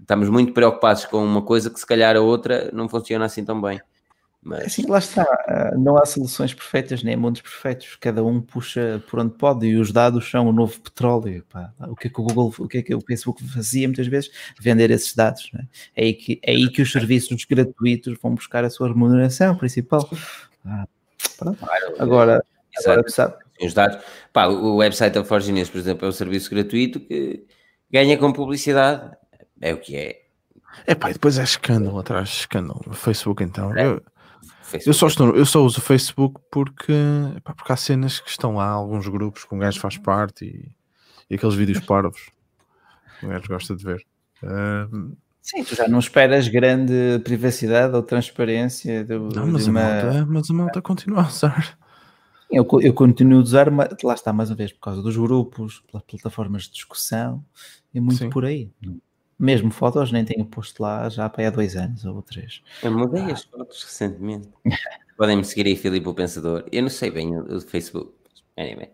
Estamos 0.00 0.28
muito 0.28 0.52
preocupados 0.52 1.04
com 1.04 1.22
uma 1.24 1.42
coisa 1.42 1.68
que 1.68 1.80
se 1.80 1.86
calhar 1.86 2.16
a 2.16 2.20
outra 2.20 2.70
não 2.72 2.88
funciona 2.88 3.24
assim 3.24 3.44
tão 3.44 3.60
bem. 3.60 3.80
Mas... 4.42 4.66
Assim, 4.66 4.86
lá 4.86 4.98
está, 4.98 5.22
ah, 5.22 5.74
não 5.76 5.96
há 5.96 6.06
soluções 6.06 6.54
perfeitas 6.54 7.02
nem 7.02 7.16
mundos 7.16 7.40
perfeitos, 7.40 7.96
cada 8.00 8.24
um 8.24 8.40
puxa 8.40 9.02
por 9.08 9.18
onde 9.18 9.34
pode 9.34 9.66
e 9.66 9.76
os 9.76 9.92
dados 9.92 10.30
são 10.30 10.48
o 10.48 10.52
novo 10.52 10.80
petróleo. 10.80 11.44
Pá. 11.50 11.72
O 11.88 11.96
que 11.96 12.06
é 12.06 12.10
que 12.10 12.20
o 12.20 12.24
Google, 12.24 12.54
o 12.58 12.68
que 12.68 12.78
é 12.78 12.82
que 12.82 12.94
o 12.94 13.00
Facebook 13.00 13.44
fazia 13.48 13.88
muitas 13.88 14.06
vezes? 14.06 14.30
Vender 14.60 14.90
esses 14.90 15.14
dados. 15.14 15.50
É? 15.54 16.02
é? 16.02 16.04
aí 16.04 16.14
que, 16.14 16.40
é 16.42 16.52
aí 16.52 16.70
que 16.70 16.82
os 16.82 16.90
serviços 16.90 17.44
gratuitos 17.44 18.16
vão 18.22 18.34
buscar 18.34 18.64
a 18.64 18.70
sua 18.70 18.88
remuneração 18.88 19.56
principal. 19.56 20.08
Ah, 20.64 20.86
agora, 21.98 22.42
agora 22.78 23.08
sabe. 23.08 23.34
Os 23.60 23.74
dados, 23.74 23.98
pá, 24.32 24.46
o 24.46 24.76
website 24.76 25.14
da 25.14 25.24
Forginense, 25.24 25.70
por 25.70 25.78
exemplo, 25.78 26.06
é 26.06 26.08
um 26.08 26.12
serviço 26.12 26.48
gratuito 26.48 27.00
que 27.00 27.44
ganha 27.90 28.16
com 28.16 28.32
publicidade, 28.32 29.16
é 29.60 29.74
o 29.74 29.78
que 29.78 29.96
é. 29.96 30.22
É 30.86 30.94
pá, 30.94 31.10
e 31.10 31.14
depois 31.14 31.38
é 31.38 31.42
escândalo 31.42 31.98
atrás 31.98 32.28
de 32.28 32.36
escândalo. 32.36 32.80
O 32.86 32.94
Facebook, 32.94 33.42
então. 33.42 33.76
É. 33.76 33.86
Eu, 33.86 34.02
eu 34.86 34.94
só, 34.94 35.06
estou, 35.06 35.34
eu 35.34 35.46
só 35.46 35.64
uso 35.64 35.78
o 35.78 35.82
Facebook 35.82 36.40
porque, 36.50 36.92
pá, 37.44 37.54
porque 37.54 37.72
há 37.72 37.76
cenas 37.76 38.20
que 38.20 38.30
estão 38.30 38.56
lá, 38.56 38.68
alguns 38.68 39.08
grupos 39.08 39.44
que 39.44 39.54
um 39.54 39.58
gajo 39.58 39.80
faz 39.80 39.96
parte 39.96 40.44
e, 40.44 40.70
e 41.30 41.34
aqueles 41.36 41.54
vídeos 41.54 41.80
parvos 41.86 42.30
que 43.18 43.26
um 43.26 43.30
gajo 43.30 43.48
gosta 43.48 43.74
de 43.74 43.84
ver. 43.84 44.04
Uh, 44.42 45.16
Sim, 45.42 45.64
tu 45.64 45.74
já 45.74 45.88
não 45.88 45.98
esperas 45.98 46.46
grande 46.46 47.20
privacidade 47.24 47.94
ou 47.94 48.02
transparência. 48.02 49.04
Do, 49.04 49.30
não, 49.34 49.46
mas, 49.46 49.66
uma... 49.66 49.80
a 49.80 49.84
malta, 49.84 50.26
mas 50.26 50.50
a 50.50 50.52
malta 50.52 50.82
continua 50.82 51.22
a 51.22 51.28
usar. 51.28 51.78
Eu, 52.50 52.66
eu 52.80 52.92
continuo 52.92 53.38
a 53.38 53.42
usar, 53.42 53.70
mas, 53.70 53.88
lá 54.02 54.14
está 54.14 54.32
mais 54.32 54.50
uma 54.50 54.56
vez, 54.56 54.72
por 54.72 54.80
causa 54.80 55.02
dos 55.02 55.16
grupos, 55.16 55.82
pelas 55.90 56.04
plataformas 56.04 56.64
de 56.64 56.72
discussão, 56.72 57.44
é 57.94 58.00
muito 58.00 58.18
Sim. 58.18 58.30
por 58.30 58.44
aí. 58.44 58.70
Mesmo 59.38 59.70
fotos 59.70 60.10
nem 60.10 60.24
tenho 60.24 60.44
posto 60.44 60.82
lá 60.82 61.08
já 61.08 61.28
para 61.28 61.46
há 61.46 61.50
dois 61.50 61.76
anos 61.76 62.04
ou 62.04 62.20
três. 62.22 62.62
Eu 62.82 62.90
mudei 62.90 63.22
ah. 63.22 63.32
as 63.32 63.44
fotos 63.44 63.84
recentemente. 63.84 64.48
Podem-me 65.16 65.44
seguir 65.44 65.66
aí, 65.66 65.76
Filipe 65.76 66.08
o 66.08 66.14
Pensador. 66.14 66.64
Eu 66.72 66.82
não 66.82 66.88
sei 66.88 67.10
bem 67.10 67.36
o, 67.36 67.56
o 67.56 67.60
Facebook. 67.60 68.12
Anyway. 68.56 68.90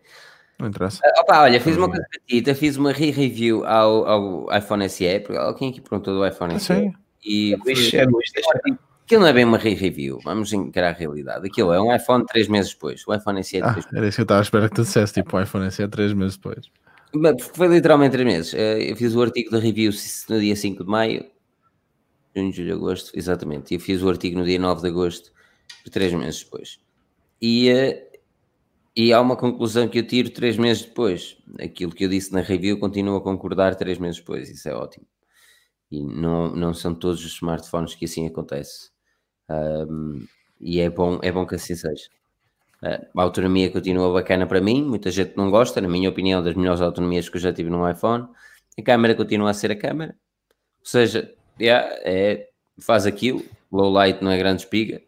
Não 0.58 0.68
interessa. 0.68 1.00
Uh, 1.04 1.20
opa, 1.20 1.42
olha, 1.42 1.60
fiz 1.60 1.76
uma 1.76 1.88
coisa 1.88 2.06
petita, 2.10 2.54
fiz 2.54 2.76
uma 2.76 2.92
re-review 2.92 3.64
ao, 3.64 4.06
ao 4.06 4.58
iPhone 4.58 4.88
SE, 4.88 5.20
porque 5.20 5.36
alguém 5.36 5.70
aqui 5.70 5.80
perguntou 5.80 6.14
do 6.14 6.26
iPhone 6.26 6.58
SE. 6.60 6.74
Sim. 6.74 6.92
E 7.24 7.54
é 7.94 8.04
Luís, 8.04 8.34
Aquilo 9.04 9.20
não 9.20 9.28
é 9.28 9.32
bem 9.34 9.44
uma 9.44 9.58
re-review, 9.58 10.18
vamos 10.24 10.50
encarar 10.54 10.90
a 10.90 10.92
realidade. 10.92 11.46
Aquilo 11.46 11.74
é 11.74 11.80
um 11.80 11.94
iPhone 11.94 12.24
3 12.24 12.48
meses 12.48 12.72
depois. 12.72 13.06
O 13.06 13.14
iPhone 13.14 13.44
SE 13.44 13.58
é 13.58 13.60
3 13.60 13.84
ah, 13.84 13.88
Era 13.96 14.08
isso 14.08 14.16
que 14.16 14.20
eu 14.22 14.24
estava 14.24 14.40
a 14.40 14.42
esperar 14.42 14.68
que 14.70 14.76
tu 14.76 14.82
dissesse, 14.82 15.12
tipo, 15.12 15.36
o 15.36 15.42
iPhone 15.42 15.70
SE 15.70 15.86
3 15.86 16.14
meses 16.14 16.36
depois. 16.36 16.70
Foi 17.56 17.68
literalmente 17.68 18.12
3 18.16 18.26
meses. 18.26 18.54
Eh, 18.54 18.90
eu 18.90 18.96
fiz 18.96 19.14
o 19.14 19.22
artigo 19.22 19.50
da 19.50 19.58
review 19.58 19.90
no 20.28 20.40
dia 20.40 20.56
5 20.56 20.84
de 20.84 20.90
maio, 20.90 21.24
junho, 22.34 22.52
julho, 22.52 22.74
agosto, 22.74 23.10
exatamente. 23.14 23.72
E 23.72 23.76
eu 23.76 23.80
fiz 23.80 24.02
o 24.02 24.08
artigo 24.08 24.38
no 24.38 24.44
dia 24.44 24.58
9 24.58 24.82
de 24.82 24.88
agosto, 24.88 25.32
3 25.92 26.12
meses 26.12 26.42
depois. 26.44 26.78
E, 27.40 27.70
eh, 27.70 28.10
e 28.96 29.12
há 29.12 29.20
uma 29.20 29.36
conclusão 29.36 29.88
que 29.88 29.98
eu 30.00 30.06
tiro 30.06 30.30
3 30.30 30.56
meses 30.58 30.84
depois. 30.84 31.38
Aquilo 31.60 31.92
que 31.94 32.04
eu 32.04 32.10
disse 32.10 32.32
na 32.32 32.42
review 32.42 32.78
continua 32.80 33.18
a 33.18 33.22
concordar 33.22 33.76
3 33.76 33.98
meses 33.98 34.18
depois. 34.20 34.50
Isso 34.50 34.68
é 34.68 34.74
ótimo. 34.74 35.06
E 35.90 36.02
não, 36.02 36.54
não 36.56 36.74
são 36.74 36.94
todos 36.94 37.24
os 37.24 37.34
smartphones 37.34 37.94
que 37.94 38.06
assim 38.06 38.26
acontece. 38.28 38.90
Um, 39.50 40.26
e 40.60 40.80
é 40.80 40.90
bom, 40.90 41.20
é 41.22 41.32
bom 41.32 41.46
que 41.46 41.56
assim 41.56 41.76
seja. 41.76 42.08
A 42.84 43.22
autonomia 43.22 43.70
continua 43.70 44.12
bacana 44.12 44.46
para 44.46 44.60
mim, 44.60 44.84
muita 44.84 45.10
gente 45.10 45.36
não 45.36 45.50
gosta, 45.50 45.80
na 45.80 45.88
minha 45.88 46.10
opinião, 46.10 46.42
das 46.42 46.54
melhores 46.54 46.82
autonomias 46.82 47.28
que 47.28 47.36
eu 47.36 47.40
já 47.40 47.52
tive 47.52 47.70
no 47.70 47.88
iPhone. 47.88 48.28
A 48.78 48.82
câmera 48.82 49.14
continua 49.14 49.50
a 49.50 49.54
ser 49.54 49.70
a 49.70 49.76
câmera, 49.76 50.14
ou 50.80 50.86
seja, 50.86 51.32
yeah, 51.58 51.88
é, 52.02 52.48
faz 52.78 53.06
aquilo, 53.06 53.42
low 53.72 53.90
light 53.90 54.22
não 54.22 54.30
é 54.30 54.36
grande 54.36 54.62
espiga, 54.62 55.00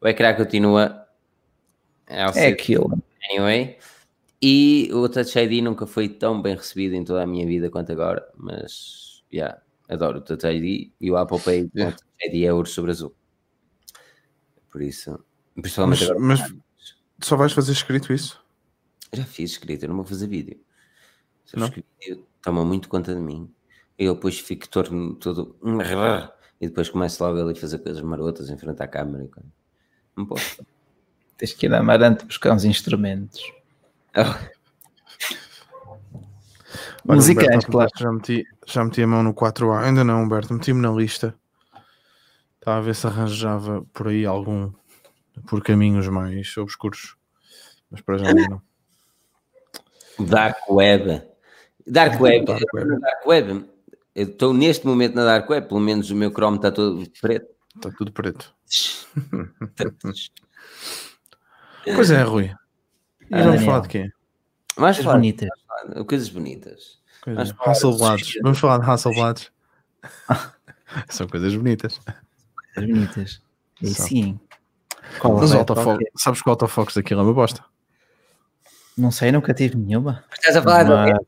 o 0.00 0.06
ecrã 0.06 0.34
continua 0.34 1.06
é 2.06 2.48
aquilo. 2.48 2.90
Anyway, 3.30 3.78
e 4.42 4.90
o 4.92 5.08
Touch 5.08 5.38
ID 5.38 5.62
nunca 5.62 5.86
foi 5.86 6.08
tão 6.08 6.42
bem 6.42 6.54
recebido 6.54 6.94
em 6.94 7.04
toda 7.04 7.22
a 7.22 7.26
minha 7.26 7.46
vida 7.46 7.70
quanto 7.70 7.92
agora, 7.92 8.26
mas 8.36 9.24
yeah, 9.32 9.58
adoro 9.88 10.18
o 10.18 10.20
Touch 10.20 10.46
ID 10.46 10.92
e 11.00 11.10
o 11.10 11.16
Apple 11.16 11.40
Pay 11.40 11.70
yeah. 11.74 11.96
Touch 11.96 12.04
ID 12.26 12.44
é 12.44 12.52
ouro 12.52 12.68
sobre 12.68 12.90
azul. 12.90 13.14
Por 14.70 14.82
isso, 14.82 15.24
principalmente 15.54 16.00
mas, 16.00 16.10
agora. 16.10 16.20
Mas 16.20 16.63
só 17.24 17.36
vais 17.36 17.52
fazer 17.52 17.72
escrito 17.72 18.12
isso? 18.12 18.42
Já 19.12 19.24
fiz 19.24 19.52
escrito, 19.52 19.84
eu 19.84 19.88
não 19.88 19.96
vou 19.96 20.04
fazer 20.04 20.26
vídeo. 20.26 20.60
Se 21.44 21.56
eu 21.56 21.64
escrito, 21.64 22.26
toma 22.42 22.64
muito 22.64 22.88
conta 22.88 23.14
de 23.14 23.20
mim. 23.20 23.50
Eu 23.98 24.14
depois 24.14 24.38
fico 24.38 24.68
torno 24.68 25.14
todo. 25.14 25.56
e 26.60 26.66
depois 26.66 26.88
começo 26.88 27.22
logo 27.22 27.40
ali 27.40 27.52
a 27.52 27.60
fazer 27.60 27.78
coisas 27.78 28.02
marotas 28.02 28.50
em 28.50 28.58
frente 28.58 28.82
à 28.82 28.88
câmera. 28.88 29.28
Não 30.16 30.26
posso. 30.26 30.64
Tens 31.38 31.52
que 31.52 31.66
ir 31.66 31.74
a 31.74 31.80
Amarante 31.80 32.24
buscar 32.24 32.52
uns 32.52 32.64
instrumentos. 32.64 33.40
Oh. 34.16 34.34
Musicais, 37.04 37.64
claro. 37.64 37.90
Já 37.96 38.12
meti, 38.12 38.46
já 38.66 38.84
meti 38.84 39.02
a 39.02 39.06
mão 39.06 39.22
no 39.22 39.34
4A. 39.34 39.84
Ainda 39.84 40.04
não, 40.04 40.22
Humberto. 40.22 40.54
Meti-me 40.54 40.80
na 40.80 40.90
lista. 40.90 41.34
Estava 42.58 42.78
a 42.78 42.80
ver 42.80 42.94
se 42.94 43.06
arranjava 43.06 43.84
por 43.92 44.08
aí 44.08 44.24
algum 44.24 44.72
por 45.46 45.62
caminhos 45.62 46.08
mais 46.08 46.56
obscuros. 46.56 47.16
Mas 47.90 48.00
para 48.00 48.18
já 48.18 48.32
não. 48.32 48.62
Dark 50.18 50.58
Web. 50.70 51.22
Dark 51.86 52.20
Web. 52.20 52.46
Dark 52.46 52.74
Web. 52.74 53.00
Dark 53.00 53.26
Web. 53.26 53.70
Eu 54.14 54.28
estou 54.28 54.54
neste 54.54 54.86
momento 54.86 55.14
na 55.14 55.24
Dark 55.24 55.50
Web, 55.50 55.68
pelo 55.68 55.80
menos 55.80 56.10
o 56.10 56.14
meu 56.14 56.30
Chrome 56.30 56.56
está 56.56 56.70
todo 56.70 57.04
preto. 57.20 57.52
Está 57.74 57.90
tudo 57.90 58.12
preto. 58.12 58.54
pois 61.94 62.10
é, 62.10 62.22
Rui. 62.22 62.54
E 63.30 63.42
vamos 63.42 63.64
falar 63.64 63.80
de 63.80 63.88
quê? 63.88 64.10
Mais 64.76 64.98
falar, 64.98 65.14
bonitas. 65.14 65.48
Coisas 66.06 66.28
bonitas. 66.28 67.00
Coisas. 67.22 67.54
Hasselblads. 67.58 68.34
Vamos 68.42 68.58
falar 68.58 68.78
de 68.78 68.90
Hasselblads. 68.90 69.50
São 71.10 71.26
coisas 71.26 71.54
bonitas. 71.54 72.00
Coisas 72.74 72.90
bonitas. 72.90 73.42
E 73.82 73.88
sim. 73.88 74.38
Qual 75.18 75.36
Mas 75.36 75.52
é? 75.52 75.58
autofox, 75.58 76.04
sabes 76.16 76.42
que 76.42 76.48
o 76.48 76.50
autofox 76.50 76.94
daquilo 76.94 77.20
é 77.20 77.24
uma 77.24 77.34
bosta? 77.34 77.64
Não 78.96 79.10
sei, 79.10 79.32
nunca 79.32 79.52
tive 79.52 79.76
nenhuma. 79.76 80.24
Estás 80.32 80.56
a 80.56 80.62
falar 80.62 80.84
Mas... 80.84 81.18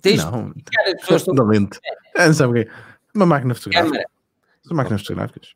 Tens 0.00 0.24
não, 0.24 0.52
pessoas 1.00 1.24
da 1.24 1.44
lente. 1.44 1.78
É, 2.16 2.26
não 2.26 2.34
sabe 2.34 2.60
o 2.60 2.64
quê? 2.64 2.70
Uma 3.14 3.26
máquina 3.26 3.54
fotográfica. 3.54 3.92
Câmara. 3.92 4.10
São 4.66 4.76
máquinas 4.76 5.00
fotográficas. 5.02 5.54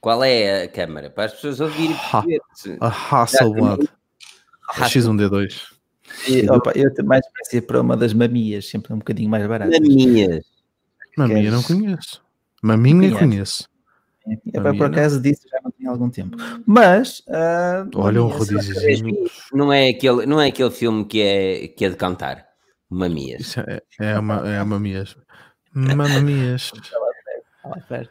Qual 0.00 0.24
é 0.24 0.64
a 0.64 0.68
câmara? 0.68 1.10
Para 1.10 1.26
as 1.26 1.34
pessoas 1.34 1.60
ouvirem. 1.60 1.94
Ha 1.94 2.24
a 2.80 3.22
Hasselblad. 3.22 3.88
A 4.70 4.86
X1D2. 4.86 5.66
E, 6.26 6.50
opa, 6.50 6.72
eu 6.74 6.90
mais 7.04 7.24
parecia 7.32 7.62
para 7.62 7.80
uma 7.80 7.96
das 7.96 8.12
mamias, 8.12 8.68
sempre 8.68 8.92
um 8.92 8.98
bocadinho 8.98 9.30
mais 9.30 9.46
barato. 9.46 9.70
Mamias. 9.70 10.44
Mamia 11.16 11.50
não 11.50 11.62
conheço. 11.62 12.22
Maminha 12.62 13.16
conheço. 13.16 13.69
É, 14.26 14.60
para 14.60 14.74
por 14.74 14.86
acaso 14.86 15.20
disso 15.20 15.42
já 15.50 15.58
não 15.64 15.70
tinha 15.70 15.90
algum 15.90 16.10
tempo. 16.10 16.36
Mas 16.66 17.20
uh, 17.20 17.88
olha 17.94 18.22
um 18.22 18.28
rodíziozinho. 18.28 19.16
Não 19.52 19.72
é 19.72 19.88
aquele, 19.88 20.26
não 20.26 20.40
é 20.40 20.48
aquele 20.48 20.70
filme 20.70 21.04
que 21.04 21.22
é, 21.22 21.68
que 21.68 21.84
é 21.84 21.88
de 21.88 21.96
cantar. 21.96 22.46
Mamias. 22.88 23.40
Isso 23.40 23.60
é, 23.60 23.80
é, 24.00 24.18
uma, 24.18 24.48
é 24.48 24.58
a 24.58 24.64
Mamias. 24.64 25.16
Mamamias. 25.72 26.72
Estava 26.74 27.76
perto. 27.88 28.10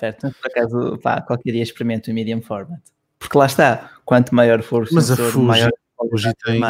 perto. 0.00 0.34
Por 0.40 0.50
acaso, 0.50 0.98
pá, 1.02 1.20
qualquer 1.22 1.52
dia 1.52 1.62
experimento 1.62 2.10
o 2.10 2.14
medium 2.14 2.42
format. 2.42 2.80
Porque 3.18 3.38
lá 3.38 3.46
está, 3.46 3.90
quanto 4.04 4.34
maior 4.34 4.62
for 4.62 4.82
o 4.82 4.88
mas 4.92 5.06
sensor, 5.06 5.28
a 5.28 5.32
Fuji, 5.32 5.46
maior 5.46 5.72
Fuji 6.10 6.32
tem, 6.44 6.60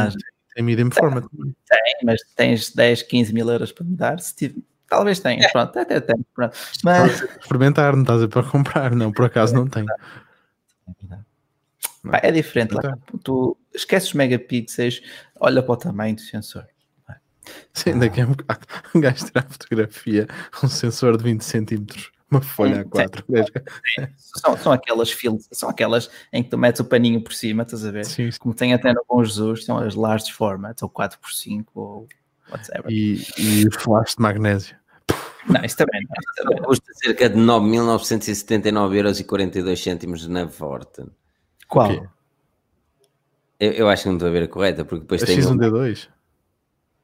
tem 0.54 0.64
medium 0.64 0.90
format. 0.90 1.24
Tem, 1.68 1.94
mas 2.04 2.20
tens 2.36 2.72
10, 2.72 3.02
15 3.02 3.34
mil 3.34 3.50
euros 3.50 3.72
para 3.72 3.84
me 3.84 3.96
dar. 3.96 4.20
Se 4.20 4.34
tiver, 4.34 4.60
talvez 4.88 5.20
tenha, 5.20 5.44
é. 5.44 5.48
pronto, 5.50 5.78
até 5.78 6.00
tem. 6.00 6.24
Pronto. 6.34 6.56
Mas... 6.84 7.22
Experimentar, 7.40 7.94
não 7.94 8.02
estás 8.02 8.22
a 8.22 8.28
para 8.28 8.42
comprar, 8.42 8.94
não, 8.94 9.12
por 9.12 9.26
acaso 9.26 9.54
não 9.54 9.66
tem. 9.66 9.84
Pá, 12.10 12.20
é 12.22 12.30
diferente. 12.30 12.72
Lá, 12.72 12.96
tu 13.22 13.56
esqueces 13.74 14.10
os 14.10 14.14
megapixels, 14.14 15.02
olha 15.40 15.62
para 15.62 15.72
o 15.72 15.76
tamanho 15.76 16.14
do 16.14 16.20
sensor. 16.20 16.66
Sim, 17.72 17.90
ainda 17.90 18.08
que 18.08 18.20
é 18.20 18.26
um 18.26 18.32
bocado. 18.32 18.66
Um 18.94 19.00
gajo 19.00 19.24
tirar 19.24 19.46
fotografia, 19.48 20.26
um 20.62 20.68
sensor 20.68 21.16
de 21.16 21.24
20 21.24 21.42
centímetros, 21.42 22.10
uma 22.30 22.40
folha 22.40 22.84
A4. 22.84 23.24
São, 24.16 24.56
são 24.56 24.72
aquelas 24.72 25.10
filas, 25.10 25.48
são 25.52 25.68
aquelas 25.68 26.10
em 26.32 26.42
que 26.42 26.50
tu 26.50 26.58
metes 26.58 26.80
o 26.80 26.84
paninho 26.84 27.22
por 27.22 27.32
cima, 27.32 27.62
estás 27.62 27.84
a 27.84 27.90
ver? 27.90 28.04
Sim, 28.04 28.30
sim. 28.30 28.38
Como 28.38 28.54
tem 28.54 28.74
até 28.74 28.92
no 28.92 29.04
Bom 29.08 29.22
Jesus, 29.22 29.64
são 29.64 29.78
as 29.78 29.94
large 29.94 30.32
formats, 30.32 30.82
ou 30.82 30.90
4x5, 30.90 31.66
ou 31.74 32.08
whatever. 32.50 32.90
E, 32.90 33.22
e 33.38 33.70
flash 33.72 34.16
de 34.16 34.22
magnésio. 34.22 34.76
Não, 35.48 35.64
isso 35.64 35.76
também 35.76 36.00
não. 36.02 36.10
Isso 36.18 36.34
também 36.36 36.60
Custa 36.62 36.92
cerca 36.94 37.28
de 37.28 37.36
9.979,42€ 37.36 40.26
na 40.26 40.44
Vorten. 40.44 41.06
Qual? 41.68 41.92
Eu, 43.58 43.72
eu, 43.72 43.88
acho 43.88 44.02
que 44.02 44.08
não 44.08 44.16
estou 44.16 44.28
a 44.28 44.32
ver 44.32 44.42
a 44.42 44.48
correta, 44.48 44.84
porque 44.84 45.00
depois 45.00 45.22
a 45.22 45.26
tem. 45.26 45.38
X1D2? 45.38 46.08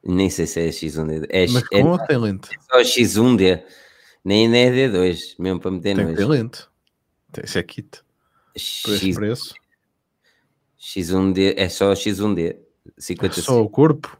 Nem 0.04 0.28
sei 0.28 0.46
se 0.46 0.60
é 0.60 0.68
X1D. 0.68 1.26
É, 1.28 1.46
Mas 1.46 1.66
com 1.68 1.76
é, 1.76 1.84
ou 1.84 1.96
tem 1.98 2.18
lente? 2.18 2.50
É 2.52 2.58
só 2.60 2.80
X1D. 2.80 3.62
Nem, 4.24 4.54
é 4.54 4.70
D2, 4.70 5.34
mesmo 5.38 5.60
para 5.60 5.70
meter 5.70 5.96
Tem 5.96 6.06
que 6.06 6.14
ter 6.14 6.26
lente. 6.26 6.66
Esse 7.42 7.58
é 7.58 7.62
kit. 7.62 8.02
X... 8.56 9.14
preço. 9.14 9.54
X1D, 10.78 11.54
é 11.56 11.68
só 11.68 11.92
X1D. 11.92 12.56
55. 12.98 13.40
É 13.40 13.42
só 13.42 13.62
o 13.62 13.70
corpo? 13.70 14.18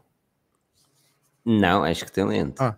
Não, 1.45 1.83
acho 1.83 2.05
que 2.05 2.11
tem 2.11 2.25
lente. 2.25 2.55
Ah. 2.59 2.75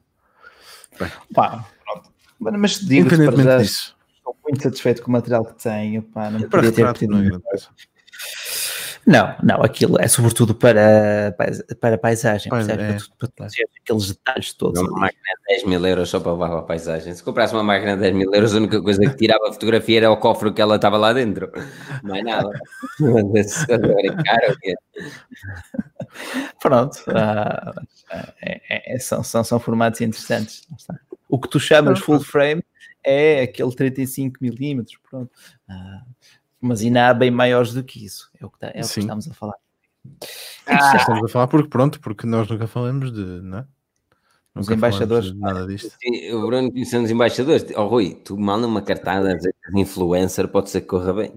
Pá, 1.33 1.65
pronto. 1.83 2.11
Mas 2.39 2.79
digo 2.79 3.07
Independentemente 3.07 3.63
disso. 3.63 3.95
Estou 4.17 4.37
muito 4.43 4.63
satisfeito 4.63 5.01
com 5.01 5.09
o 5.09 5.11
material 5.13 5.45
que 5.45 5.53
tenho. 5.61 6.01
Pá, 6.01 6.29
não 6.29 6.39
para 6.49 6.61
podia 6.61 6.93
ter 6.93 7.07
Não 7.07 7.19
é 7.19 7.29
não, 9.05 9.35
não, 9.43 9.61
aquilo 9.61 9.99
é 9.99 10.07
sobretudo 10.07 10.55
para, 10.55 11.35
para 11.79 11.97
paisagem, 11.97 12.49
Pois, 12.49 12.67
é, 12.67 12.75
para, 12.75 13.29
para, 13.35 13.47
aqueles 13.81 14.07
detalhes 14.07 14.53
todos. 14.53 14.81
Uma 14.81 14.99
máquina 14.99 15.21
de 15.47 15.55
10 15.55 15.63
mil 15.65 15.85
euros 15.85 16.09
só 16.09 16.19
para 16.19 16.31
levar 16.31 16.57
a 16.57 16.61
paisagem. 16.63 17.13
Se 17.13 17.23
comprasse 17.23 17.53
uma 17.53 17.63
máquina 17.63 17.95
de 17.95 18.01
10 18.01 18.15
mil 18.15 18.33
euros, 18.33 18.55
a 18.55 18.57
única 18.57 18.81
coisa 18.81 19.01
que 19.01 19.15
tirava 19.15 19.49
a 19.49 19.53
fotografia 19.53 19.97
era 19.97 20.11
o 20.11 20.17
cofre 20.17 20.51
que 20.51 20.61
ela 20.61 20.77
estava 20.77 20.97
lá 20.97 21.13
dentro. 21.13 21.51
Mais 22.03 22.23
nada. 22.23 22.49
caro, 24.25 24.55
Pronto, 26.59 26.97
uh, 27.09 27.85
é, 28.41 28.95
é, 28.95 28.99
são, 28.99 29.23
são, 29.23 29.43
são 29.43 29.59
formatos 29.59 30.01
interessantes. 30.01 30.67
O 31.29 31.39
que 31.39 31.49
tu 31.49 31.59
chamas 31.59 31.99
full 31.99 32.19
frame 32.19 32.63
é 33.03 33.43
aquele 33.43 33.73
35 33.75 34.37
milímetros, 34.41 34.97
pronto. 35.09 35.31
Uh, 35.69 36.14
mas 36.65 36.81
ainda 36.81 37.09
há 37.09 37.13
bem 37.13 37.31
maiores 37.31 37.73
do 37.73 37.83
que 37.83 38.03
isso. 38.03 38.29
É 38.39 38.45
o 38.45 38.49
que, 38.49 38.59
tá, 38.59 38.67
é 38.67 38.81
o 38.81 38.87
que 38.87 38.99
estamos 38.99 39.29
a 39.29 39.33
falar. 39.33 39.55
Ah, 40.67 40.97
estamos 40.97 41.23
a 41.23 41.27
falar 41.27 41.47
porque 41.47 41.69
pronto, 41.69 41.99
porque 41.99 42.27
nós 42.27 42.47
nunca 42.47 42.67
falamos 42.67 43.11
de, 43.11 43.23
não 43.41 43.59
é? 43.59 43.65
Os 44.55 44.69
embaixadores. 44.69 45.33
Nada 45.35 45.67
disto. 45.67 45.91
Sim, 46.01 46.31
o 46.31 46.47
Bruno 46.47 46.71
conhecendo 46.71 47.03
os 47.03 47.11
embaixadores. 47.11 47.65
Oh, 47.75 47.87
Rui, 47.87 48.15
tu 48.23 48.37
manda 48.37 48.65
uma 48.65 48.81
cartada 48.81 49.35
de 49.35 49.51
influencer, 49.75 50.47
pode 50.47 50.69
ser 50.69 50.81
que 50.81 50.87
corra 50.87 51.13
bem. 51.13 51.33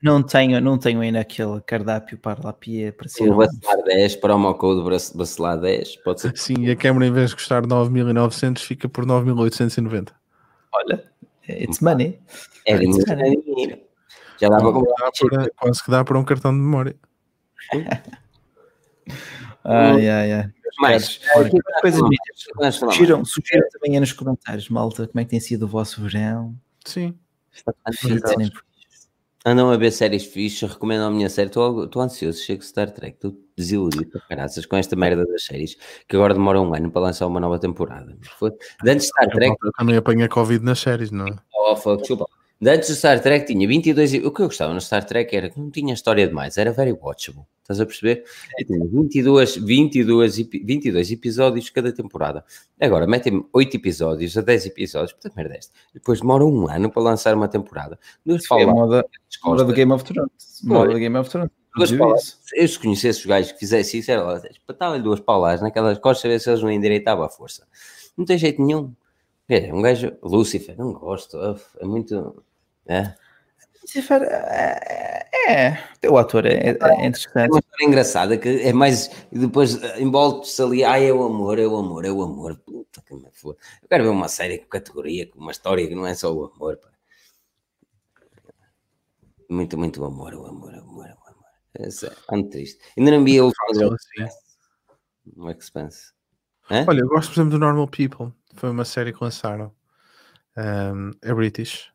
Não 0.00 0.22
tenho, 0.22 0.60
não 0.60 0.78
tenho 0.78 1.00
ainda 1.00 1.20
aquele 1.20 1.60
cardápio 1.60 2.16
para 2.16 2.40
lá 2.42 2.52
pia 2.52 2.92
para 2.92 3.08
ser. 3.08 3.28
O 3.30 3.36
Bacelar 3.36 3.82
10, 3.84 4.16
promo 4.16 4.54
code 4.54 4.88
Bacelar 5.14 5.60
10, 5.60 5.96
pode 5.96 6.20
ser. 6.20 6.38
Sim, 6.38 6.54
e 6.60 6.70
a 6.70 6.76
câmera 6.76 7.06
em 7.06 7.12
vez 7.12 7.30
de 7.30 7.36
custar 7.36 7.66
9.900 7.66 8.60
fica 8.60 8.88
por 8.88 9.04
9.890. 9.04 10.10
Olha, 10.72 11.04
it's 11.48 11.80
money. 11.80 12.18
É 12.64 12.76
it's 12.76 13.06
money. 13.08 13.87
Já 14.40 14.48
dá 14.48 14.58
para 14.58 15.50
quase 15.56 15.84
que 15.84 15.90
dá 15.90 16.04
para 16.04 16.18
um 16.18 16.24
cartão 16.24 16.52
de 16.52 16.58
memória. 16.58 16.96
ai, 19.64 20.08
ai, 20.08 20.32
ai. 20.32 20.50
Mais, 20.78 21.20
coisas 21.80 22.00
sugiram, 22.84 23.24
sugiram 23.24 23.68
também 23.70 23.94
aí 23.94 24.00
nos 24.00 24.12
comentários, 24.12 24.68
malta, 24.68 25.08
como 25.08 25.20
é 25.20 25.24
que 25.24 25.30
tem 25.30 25.40
sido 25.40 25.64
o 25.64 25.68
vosso 25.68 26.00
verão? 26.00 26.54
Sim. 26.84 27.18
Está 27.52 27.72
difícil, 27.90 28.52
Andam 29.46 29.70
a 29.70 29.76
ver 29.76 29.92
séries 29.92 30.26
fixas, 30.26 30.72
recomendo 30.72 31.04
a 31.04 31.10
minha 31.10 31.28
série. 31.30 31.48
Estou 31.48 31.88
ansioso, 32.02 32.42
chego 32.42 32.62
Star 32.62 32.90
Trek, 32.90 33.14
estou 33.14 33.34
desiludido 33.56 34.06
para 34.10 34.20
caraças 34.20 34.66
com 34.66 34.76
esta 34.76 34.94
merda 34.94 35.24
das 35.24 35.44
séries 35.44 35.76
que 36.06 36.16
agora 36.16 36.34
demora 36.34 36.60
um 36.60 36.74
ano 36.74 36.90
para 36.90 37.02
lançar 37.02 37.26
uma 37.26 37.40
nova 37.40 37.58
temporada. 37.58 38.16
Foi... 38.38 38.50
Antes 38.84 39.06
de 39.06 39.12
Star 39.12 39.28
Trek. 39.30 39.56
Eu 39.62 39.72
também 39.72 39.96
apanhei 39.96 40.28
Covid 40.28 40.62
nas 40.64 40.80
séries, 40.80 41.10
não 41.10 41.26
é? 41.26 41.36
Oh, 41.54 41.74
fuck, 41.76 42.06
chupa. 42.06 42.26
Antes 42.60 42.88
do 42.88 42.96
Star 42.96 43.20
Trek 43.22 43.46
tinha 43.46 43.68
22. 43.68 44.14
O 44.14 44.32
que 44.32 44.42
eu 44.42 44.46
gostava 44.46 44.74
no 44.74 44.80
Star 44.80 45.04
Trek 45.04 45.34
era 45.34 45.48
que 45.48 45.60
não 45.60 45.70
tinha 45.70 45.94
história 45.94 46.26
demais, 46.26 46.58
era 46.58 46.72
very 46.72 46.92
watchable. 46.92 47.44
Estás 47.62 47.80
a 47.80 47.86
perceber? 47.86 48.24
E 48.58 48.64
tinha 48.64 48.84
22, 48.84 49.56
22, 49.56 50.36
22 50.36 51.12
episódios 51.12 51.70
cada 51.70 51.92
temporada. 51.92 52.44
Agora 52.80 53.06
metem 53.06 53.46
8 53.52 53.76
episódios 53.76 54.36
a 54.36 54.40
10 54.40 54.66
episódios, 54.66 55.12
puta 55.12 55.30
merda 55.36 55.54
é 55.54 55.58
esta. 55.58 55.72
Depois 55.94 56.20
demora 56.20 56.44
um 56.44 56.68
ano 56.68 56.90
para 56.90 57.02
lançar 57.02 57.34
uma 57.34 57.46
temporada. 57.46 57.98
Duas 58.26 58.42
é 58.50 58.62
a 58.62 58.66
moda, 58.66 59.04
moda 59.44 59.64
do 59.64 59.72
Game 59.72 59.92
of 59.92 60.02
Thrones. 60.02 60.60
Moda 60.64 60.92
do 60.92 60.98
Game 60.98 61.16
of 61.16 61.30
Thrones. 61.30 61.50
Duas 61.76 61.92
palas, 61.92 62.40
eu 62.54 62.66
se 62.66 62.78
conhecesse 62.78 63.20
os 63.20 63.26
gajos 63.26 63.52
que 63.52 63.58
fizessem 63.60 64.00
isso, 64.00 64.10
era 64.10 64.22
lá, 64.22 64.42
espetava-lhe 64.50 65.02
duas 65.02 65.20
palas 65.20 65.60
naquelas 65.60 65.98
costas 65.98 66.28
ver 66.28 66.40
se 66.40 66.50
eles 66.50 66.62
não 66.62 66.72
endireitavam 66.72 67.24
a 67.24 67.28
força. 67.28 67.68
Não 68.16 68.24
tem 68.24 68.36
jeito 68.36 68.60
nenhum. 68.60 68.92
É, 69.48 69.72
um 69.72 69.80
gajo, 69.80 70.16
Lucifer, 70.22 70.76
não 70.76 70.92
gosto, 70.92 71.38
é 71.80 71.84
muito 71.84 72.44
é. 72.86 73.14
Lucifer 73.82 74.22
é, 74.22 75.26
é, 75.48 76.10
o 76.10 76.18
ator 76.18 76.44
é, 76.44 76.52
é 76.52 77.06
interessante. 77.06 77.36
É 77.36 77.46
uma 77.46 77.58
história 77.58 77.86
engraçada 77.86 78.38
que 78.38 78.48
é 78.48 78.72
mais. 78.72 79.10
E 79.32 79.38
depois 79.38 79.76
envolve-se 79.98 80.60
ali, 80.60 80.84
ah, 80.84 80.98
é 80.98 81.12
o 81.12 81.22
amor, 81.22 81.58
é 81.58 81.66
o 81.66 81.76
amor, 81.76 82.04
é 82.04 82.10
o 82.10 82.22
amor. 82.22 82.60
que 83.06 83.14
me 83.14 83.30
for. 83.32 83.56
Eu 83.82 83.88
quero 83.88 84.04
ver 84.04 84.10
uma 84.10 84.28
série 84.28 84.58
com 84.58 84.66
categoria, 84.66 85.26
com 85.26 85.38
uma 85.38 85.52
história 85.52 85.86
que 85.86 85.94
não 85.94 86.06
é 86.06 86.14
só 86.14 86.32
o 86.32 86.44
amor, 86.44 86.76
pá. 86.76 86.88
Muito, 89.48 89.78
muito 89.78 90.04
amor, 90.04 90.34
o 90.34 90.46
amor, 90.46 90.74
o 90.74 90.80
amor, 90.80 91.06
o 91.06 91.28
amor. 91.30 91.46
É, 91.78 91.88
é 91.88 92.36
muito 92.36 92.50
triste. 92.50 92.78
Ainda 92.98 93.10
não 93.12 93.24
vi 93.24 93.40
o 93.40 93.50
o 95.36 95.50
Expanse. 95.50 96.12
Olha, 96.86 97.00
eu 97.00 97.08
gosto, 97.08 97.28
por 97.28 97.40
exemplo, 97.40 97.50
do 97.52 97.58
Normal 97.58 97.88
People. 97.88 98.32
Foi 98.54 98.70
uma 98.70 98.84
série 98.84 99.12
que 99.12 99.22
lançaram. 99.22 99.72
Um, 100.56 101.12
é 101.22 101.32
British. 101.32 101.90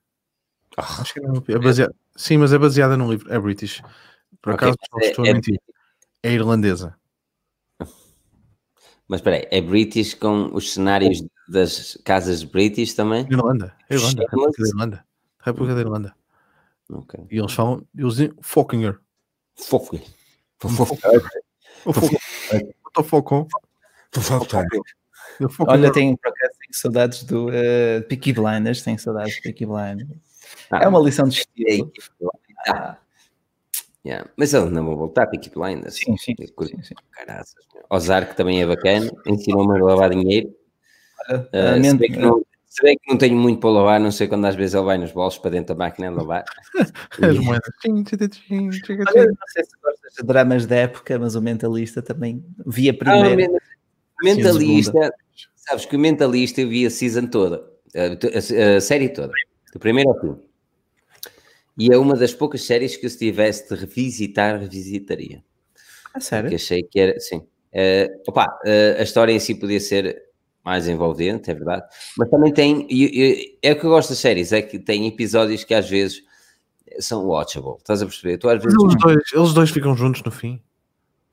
Oh, 0.77 0.81
Acho 0.81 1.13
que 1.13 1.19
é, 1.19 1.55
é 1.55 1.59
baseada. 1.59 1.95
Sim, 2.15 2.38
mas 2.38 2.53
é 2.53 2.57
baseada 2.57 2.95
num 2.95 3.11
livro. 3.11 3.31
É 3.34 3.39
British. 3.39 3.81
Por 4.41 4.53
okay, 4.53 4.69
acaso, 4.69 4.77
é, 5.01 5.09
estou 5.09 5.25
a 5.25 5.27
é 5.27 5.34
mentir. 5.34 5.59
É 6.21 6.31
irlandesa. 6.31 6.95
Mas 9.07 9.19
espera 9.19 9.35
aí, 9.35 9.47
é 9.51 9.61
British 9.61 10.13
com 10.13 10.49
os 10.53 10.73
cenários 10.73 11.23
das 11.47 11.97
casas 12.05 12.43
British 12.43 12.93
também? 12.93 13.27
Irlanda. 13.30 13.75
Irlanda. 13.89 14.23
República 14.23 14.63
da 14.63 14.69
Irlanda. 14.69 15.05
República 15.39 15.75
da 15.75 15.81
Irlanda. 15.81 16.15
Okay. 16.89 17.25
E 17.30 17.38
eles 17.38 17.53
falam, 17.53 17.85
eles 17.95 18.13
dizem 18.13 18.34
Fockinger. 18.41 18.99
Fockinger. 19.55 20.07
Fockinger. 20.59 21.21
Olha, 25.67 25.91
tenho, 25.91 26.17
por 26.17 26.32
saudades 26.77 27.23
do 27.23 27.47
uh, 27.49 28.03
Peaky 28.07 28.33
Blinders, 28.33 28.81
tenho 28.81 28.99
saudades 28.99 29.35
do 29.37 29.41
Peaky 29.41 29.65
Blinders. 29.65 30.19
Ah, 30.71 30.83
é 30.83 30.87
uma 30.87 30.99
lição 30.99 31.27
de 31.27 31.39
estilo. 31.39 31.91
Ah. 32.67 32.97
Yeah. 34.05 34.29
Mas 34.35 34.53
eles 34.53 34.71
não 34.71 34.85
vão 34.85 34.97
voltar, 34.97 35.27
Peaky 35.27 35.49
Blinders. 35.49 35.95
Sim, 35.95 36.17
sim. 36.17 36.35
sim, 36.37 36.81
sim. 36.81 36.95
Caraças. 37.11 37.55
Ozark 37.89 38.35
também 38.35 38.61
é 38.61 38.67
bacana, 38.67 39.09
ensinou-me 39.25 39.79
a 39.79 39.83
lavar 39.83 40.09
dinheiro. 40.09 40.53
Uh, 41.29 41.83
se, 41.83 41.97
bem 41.97 42.11
que 42.11 42.19
não, 42.19 42.45
se 42.65 42.81
bem 42.81 42.97
que 42.97 43.09
não 43.09 43.17
tenho 43.17 43.37
muito 43.37 43.59
para 43.59 43.69
lavar, 43.69 43.99
não 43.99 44.11
sei 44.11 44.27
quando 44.27 44.45
às 44.45 44.55
vezes 44.55 44.73
ele 44.73 44.83
vai 44.83 44.97
nos 44.97 45.11
bolsos 45.11 45.39
para 45.39 45.51
dentro 45.51 45.73
da 45.73 45.85
máquina 45.85 46.09
de 46.11 46.15
lavar. 46.15 46.43
As 47.21 47.37
moedas. 47.37 47.69
Olha, 48.51 49.25
não 49.27 49.47
sei 49.47 49.63
se 49.63 49.77
gostas 49.81 50.13
de 50.19 50.23
dramas 50.23 50.65
da 50.65 50.75
época, 50.75 51.17
mas 51.17 51.35
o 51.35 51.41
Mentalista 51.41 52.01
também 52.01 52.43
via 52.65 52.93
primeiro. 52.93 53.55
Ah, 53.55 53.59
Mentalista, 54.23 55.13
sabes 55.68 55.85
que 55.85 55.95
o 55.95 55.99
Mentalista 55.99 56.61
eu 56.61 56.69
vi 56.69 56.85
a 56.85 56.90
season 56.90 57.27
toda, 57.27 57.64
a, 57.95 58.73
a, 58.73 58.77
a 58.77 58.81
série 58.81 59.10
toda, 59.10 59.31
do 59.72 59.80
primeiro 59.80 60.10
ao 60.10 60.19
fim. 60.19 60.35
E 61.77 61.91
é 61.91 61.98
uma 61.98 62.15
das 62.15 62.34
poucas 62.34 62.64
séries 62.64 62.95
que 62.95 63.06
eu, 63.06 63.10
se 63.10 63.18
tivesse 63.18 63.68
de 63.68 63.76
revisitar, 63.80 64.60
revisitaria. 64.60 65.44
Ah, 66.14 66.19
sério? 66.19 66.49
Porque 66.49 66.56
achei 66.56 66.84
que 66.84 66.99
era, 66.99 67.19
sim. 67.19 67.38
Uh, 67.38 68.22
opa, 68.27 68.45
uh, 68.45 68.99
a 68.99 69.03
história 69.03 69.31
em 69.31 69.40
si 69.40 69.56
podia 69.56 69.80
ser 69.80 70.22
mais 70.64 70.88
envolvente, 70.88 71.49
é 71.49 71.53
verdade. 71.53 71.84
Mas 72.18 72.30
também 72.30 72.53
tem, 72.53 72.88
é 73.61 73.72
o 73.72 73.80
que 73.80 73.85
eu 73.85 73.90
gosto 73.90 74.10
das 74.10 74.19
séries, 74.19 74.53
é 74.53 74.61
que 74.61 74.77
tem 74.77 75.07
episódios 75.07 75.64
que 75.64 75.73
às 75.73 75.90
vezes 75.90 76.22
são 76.99 77.26
watchable. 77.26 77.77
Estás 77.80 78.02
a 78.02 78.06
perceber? 78.06 78.38
Tu, 78.38 78.48
às 78.48 78.64
vezes... 78.64 78.77
eles, 78.80 78.95
dois, 78.98 79.34
eles 79.34 79.53
dois 79.53 79.69
ficam 79.72 79.95
juntos 79.95 80.22
no 80.22 80.31
fim. 80.31 80.61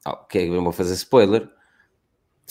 Oh, 0.06 0.10
ok, 0.10 0.48
eu 0.48 0.62
vou 0.62 0.72
fazer 0.72 0.94
spoiler. 0.94 1.46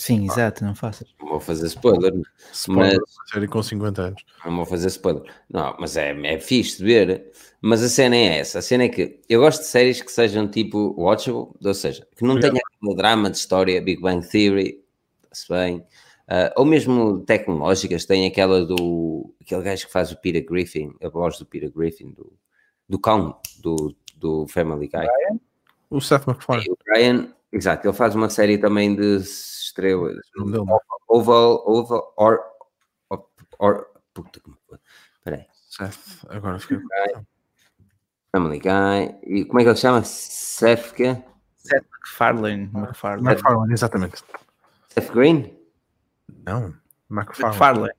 Sim, 0.00 0.24
exato, 0.24 0.64
não 0.64 0.74
faças. 0.74 1.14
Não 1.20 1.28
vou 1.28 1.40
fazer 1.40 1.66
spoiler. 1.66 2.10
Spoiler 2.54 2.98
mas... 2.98 3.30
série 3.30 3.46
com 3.46 3.62
50 3.62 4.00
anos. 4.00 4.24
Não 4.46 4.56
vou 4.56 4.64
fazer 4.64 4.86
spoiler. 4.86 5.30
Não, 5.46 5.76
mas 5.78 5.94
é, 5.94 6.18
é 6.24 6.38
fixe 6.40 6.78
de 6.78 6.84
ver. 6.84 7.30
Mas 7.60 7.82
a 7.82 7.88
cena 7.90 8.16
é 8.16 8.38
essa. 8.38 8.60
A 8.60 8.62
cena 8.62 8.84
é 8.84 8.88
que 8.88 9.20
eu 9.28 9.42
gosto 9.42 9.60
de 9.60 9.66
séries 9.66 10.00
que 10.00 10.10
sejam 10.10 10.48
tipo 10.48 10.94
watchable, 10.96 11.50
ou 11.62 11.74
seja, 11.74 12.08
que 12.16 12.24
não 12.24 12.40
tenham 12.40 12.56
aquele 12.56 12.96
drama 12.96 13.28
de 13.28 13.36
história, 13.36 13.82
Big 13.82 14.00
Bang 14.00 14.26
Theory, 14.26 14.82
se 15.30 15.46
bem. 15.52 15.76
Uh, 15.76 16.48
ou 16.56 16.64
mesmo 16.64 17.20
tecnológicas, 17.26 18.06
tem 18.06 18.26
aquela 18.26 18.64
do. 18.64 19.34
aquele 19.38 19.62
gajo 19.62 19.86
que 19.86 19.92
faz 19.92 20.10
o 20.10 20.16
Peter 20.18 20.42
Griffin, 20.42 20.94
a 21.04 21.10
voz 21.10 21.38
do 21.38 21.44
Peter 21.44 21.70
Griffin, 21.70 22.12
do, 22.12 22.32
do 22.88 22.98
cão 22.98 23.38
do, 23.58 23.94
do 24.16 24.46
Family 24.48 24.88
Guy. 24.88 25.06
Brian? 25.06 25.40
O 25.90 26.00
Seth 26.00 26.26
MacFarlane. 26.26 26.70
o 26.70 26.78
Brian, 26.86 27.34
exato, 27.52 27.86
ele 27.86 27.94
faz 27.94 28.14
uma 28.14 28.30
série 28.30 28.56
também 28.56 28.96
de 28.96 29.20
estrelas. 29.70 30.18
Oval, 31.08 31.62
Oval, 31.66 32.12
or, 32.16 32.40
or, 33.08 33.26
or 33.58 33.86
puta 34.12 34.40
que 34.40 34.50
Peraí. 35.24 35.46
Seth, 35.52 36.24
agora 36.28 36.58
fica. 36.58 36.82
Family 38.32 38.58
Guy. 38.58 39.18
E 39.22 39.44
como 39.44 39.60
é 39.60 39.64
que 39.64 39.70
ele 39.70 39.76
chama? 39.76 40.02
Seth 40.04 40.92
que? 40.94 41.16
Seth 41.56 41.86
MacFarlane. 41.90 42.70
MacFarlane. 42.72 43.22
MacFarlane, 43.22 43.72
exatamente. 43.72 44.24
Seth 44.88 45.10
Green? 45.12 45.56
Não, 46.46 46.74
MacFarlane. 47.08 47.58
MacFarlane. 47.58 47.94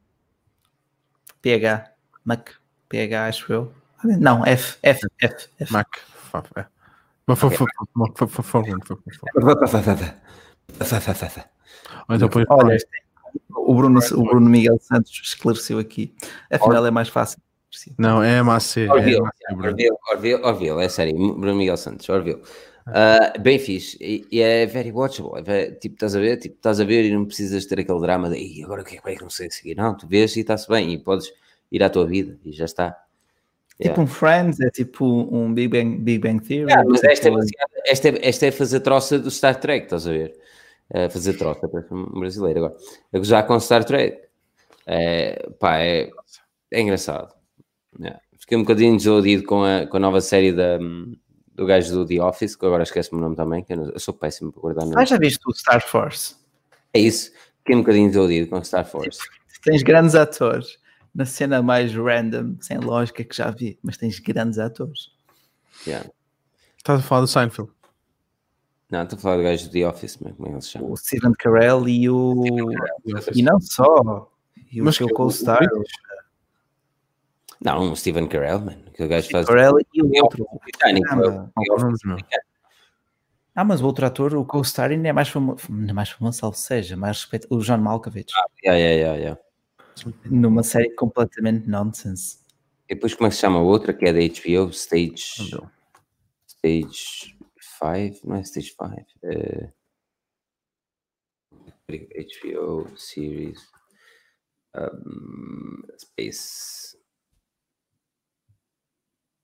PH. 1.41 1.91
Mac. 2.23 2.49
PH, 2.89 3.27
acho 3.27 3.53
eu. 3.53 3.73
Não, 4.03 4.45
F. 4.45 4.77
F. 4.83 5.07
F. 5.19 5.49
F. 5.59 5.73
Mac. 5.73 5.87
É. 12.09 12.15
Então, 12.15 12.29
Olha, 12.49 12.77
o 13.49 13.75
Bruno, 13.75 13.99
o 13.99 14.23
Bruno 14.23 14.49
Miguel 14.49 14.77
Santos 14.79 15.21
esclareceu 15.23 15.79
aqui. 15.79 16.13
Afinal, 16.51 16.85
é 16.85 16.91
mais 16.91 17.09
fácil. 17.09 17.39
Não, 17.97 18.21
é 18.21 18.41
MAC. 18.43 18.89
Orville, 18.89 20.41
Orville, 20.43 20.83
é 20.83 20.89
sério. 20.89 21.15
Bruno 21.15 21.55
Miguel 21.55 21.77
Santos, 21.77 22.07
Orville. 22.09 22.41
Uh, 22.87 23.39
bem 23.39 23.59
fixe. 23.59 23.97
E, 24.01 24.27
e, 24.31 24.41
é 24.41 24.65
very 24.65 24.91
watchable. 24.91 25.37
É 25.37 25.41
very, 25.41 25.75
tipo, 25.75 25.95
estás 25.95 26.15
a 26.15 26.19
ver? 26.19 26.37
Tipo, 26.37 26.55
estás 26.55 26.79
a 26.79 26.83
ver 26.83 27.05
e 27.05 27.13
não 27.13 27.25
precisas 27.25 27.65
ter 27.65 27.79
aquele 27.79 28.01
drama 28.01 28.29
de 28.29 28.63
agora 28.63 28.81
o 28.81 28.85
que 28.85 28.97
é 28.97 29.15
que 29.15 29.21
não 29.21 29.29
sei 29.29 29.49
seguir. 29.51 29.75
Não, 29.75 29.95
tu 29.95 30.07
vês 30.07 30.35
e 30.35 30.41
está-se 30.41 30.67
bem 30.67 30.91
e 30.91 30.97
podes 30.97 31.31
ir 31.71 31.83
à 31.83 31.89
tua 31.89 32.05
vida 32.05 32.37
e 32.43 32.51
já 32.51 32.65
está. 32.65 32.97
Tipo 33.77 34.01
yeah. 34.01 34.01
um 34.01 34.07
Friends, 34.07 34.59
é 34.59 34.69
tipo 34.69 35.05
um 35.05 35.53
Big 35.53 35.69
Bang, 35.69 35.97
Big 35.97 36.19
Bang 36.19 36.45
Theory. 36.45 36.71
Yeah, 36.71 36.87
mas 36.87 37.03
esta 37.03 37.29
é, 37.29 37.33
esta, 37.87 38.09
é, 38.09 38.19
esta 38.27 38.45
é 38.45 38.51
fazer 38.51 38.79
troça 38.81 39.17
do 39.17 39.31
Star 39.31 39.59
Trek, 39.59 39.85
estás 39.85 40.05
a 40.05 40.11
ver? 40.11 40.33
É 40.93 41.09
fazer 41.09 41.33
troça, 41.37 41.67
parece 41.69 41.93
um 41.93 42.19
brasileiro 42.19 42.65
agora. 42.65 42.79
A 43.13 43.17
gozar 43.17 43.47
com 43.47 43.59
Star 43.59 43.85
Trek. 43.85 44.17
É, 44.85 45.49
pá, 45.57 45.79
é, 45.79 46.11
é 46.69 46.81
engraçado. 46.81 47.33
Yeah. 47.97 48.19
Fiquei 48.37 48.57
um 48.57 48.61
bocadinho 48.61 48.97
desiludido 48.97 49.43
com 49.43 49.63
a, 49.63 49.87
com 49.87 49.97
a 49.97 49.99
nova 49.99 50.19
série 50.19 50.51
da, 50.51 50.77
do 50.77 51.65
gajo 51.65 51.93
do 51.93 52.05
The 52.05 52.21
Office, 52.21 52.55
que 52.55 52.65
agora 52.65 52.83
esquece-me 52.83 53.19
o 53.19 53.21
nome 53.21 53.35
também, 53.35 53.63
que 53.63 53.71
eu, 53.71 53.77
não, 53.77 53.89
eu 53.89 53.99
sou 53.99 54.13
péssimo 54.13 54.51
para 54.51 54.61
guardar 54.61 54.83
nomes. 54.83 54.97
Ah, 54.97 55.05
já 55.05 55.17
viste 55.17 55.39
o 55.45 55.53
Star 55.53 55.81
Force? 55.81 56.35
É 56.93 56.99
isso. 56.99 57.31
Fiquei 57.59 57.75
um 57.75 57.79
bocadinho 57.79 58.07
desiludido 58.07 58.49
com 58.49 58.61
Star 58.63 58.85
Force. 58.85 59.19
Tens 59.63 59.83
grandes 59.83 60.15
atores 60.15 60.77
na 61.13 61.25
cena 61.25 61.61
mais 61.61 61.93
random, 61.93 62.55
sem 62.59 62.79
lógica 62.79 63.23
que 63.23 63.35
já 63.35 63.51
vi, 63.51 63.77
mas 63.83 63.95
tens 63.95 64.19
grandes 64.19 64.57
atores. 64.57 65.11
Yeah. 65.85 66.09
Estás 66.77 66.99
a 66.99 67.03
falar 67.03 67.21
do 67.21 67.27
Seinfeld? 67.27 67.71
Não, 68.91 69.03
estou 69.03 69.17
a 69.17 69.21
falar 69.21 69.37
do 69.37 69.43
gajo 69.43 69.65
do 69.65 69.71
The 69.71 69.87
Office, 69.87 70.15
como 70.17 70.29
é 70.29 70.33
que 70.33 70.49
ele 70.49 70.61
se 70.61 70.69
chama? 70.69 70.87
O 70.87 70.97
Steven 70.97 71.31
Carell 71.33 71.87
e 71.87 72.09
o. 72.09 72.43
E 73.33 73.41
não 73.41 73.59
só. 73.59 74.29
E 74.71 74.81
o 74.81 74.85
mas 74.85 74.97
seu 74.97 75.07
co-star. 75.09 75.65
Não, 77.63 77.91
o 77.91 77.95
Steven 77.95 78.27
Carell, 78.27 78.59
mano. 78.59 78.83
Que 78.93 79.03
o 79.03 79.07
gajo 79.07 79.29
faz. 79.31 79.47
Carell 79.47 79.77
e 79.93 80.01
o 80.03 80.23
outro. 80.23 80.45
Britânico. 80.61 81.49
Ah, 83.55 83.63
mas 83.63 83.81
o 83.81 83.85
outro 83.85 84.05
ator, 84.05 84.35
o 84.35 84.45
co-star, 84.45 84.91
ainda 84.91 85.09
é 85.09 85.13
mais 85.13 85.29
famoso, 85.29 85.59
é 85.87 85.93
mais 85.93 86.09
famoso, 86.09 86.39
salvo 86.39 86.57
seja, 86.57 86.95
mais 86.95 87.21
respeito. 87.21 87.47
O 87.49 87.59
John 87.59 87.77
Malkovich. 87.77 88.31
Ah, 88.35 88.45
yeah, 88.63 88.79
yeah, 88.79 88.95
yeah, 88.95 89.17
yeah 89.17 89.41
numa 90.25 90.63
série 90.63 90.89
completamente 90.91 91.67
nonsense. 91.67 92.39
E 92.89 92.95
depois 92.95 93.13
como 93.13 93.27
é 93.27 93.29
que 93.29 93.35
se 93.35 93.41
chama 93.41 93.59
a 93.59 93.61
outra, 93.61 93.93
que 93.93 94.05
é 94.05 94.13
da 94.13 94.19
HBO, 94.19 94.69
Stage... 94.69 95.57
Stage 96.47 97.37
5? 97.81 98.27
Não 98.27 98.35
é 98.35 98.41
Stage 98.41 98.69
5? 98.69 98.85
É... 99.23 99.73
HBO 101.89 102.97
Series 102.97 103.59
um, 104.75 105.81
Space... 105.97 106.97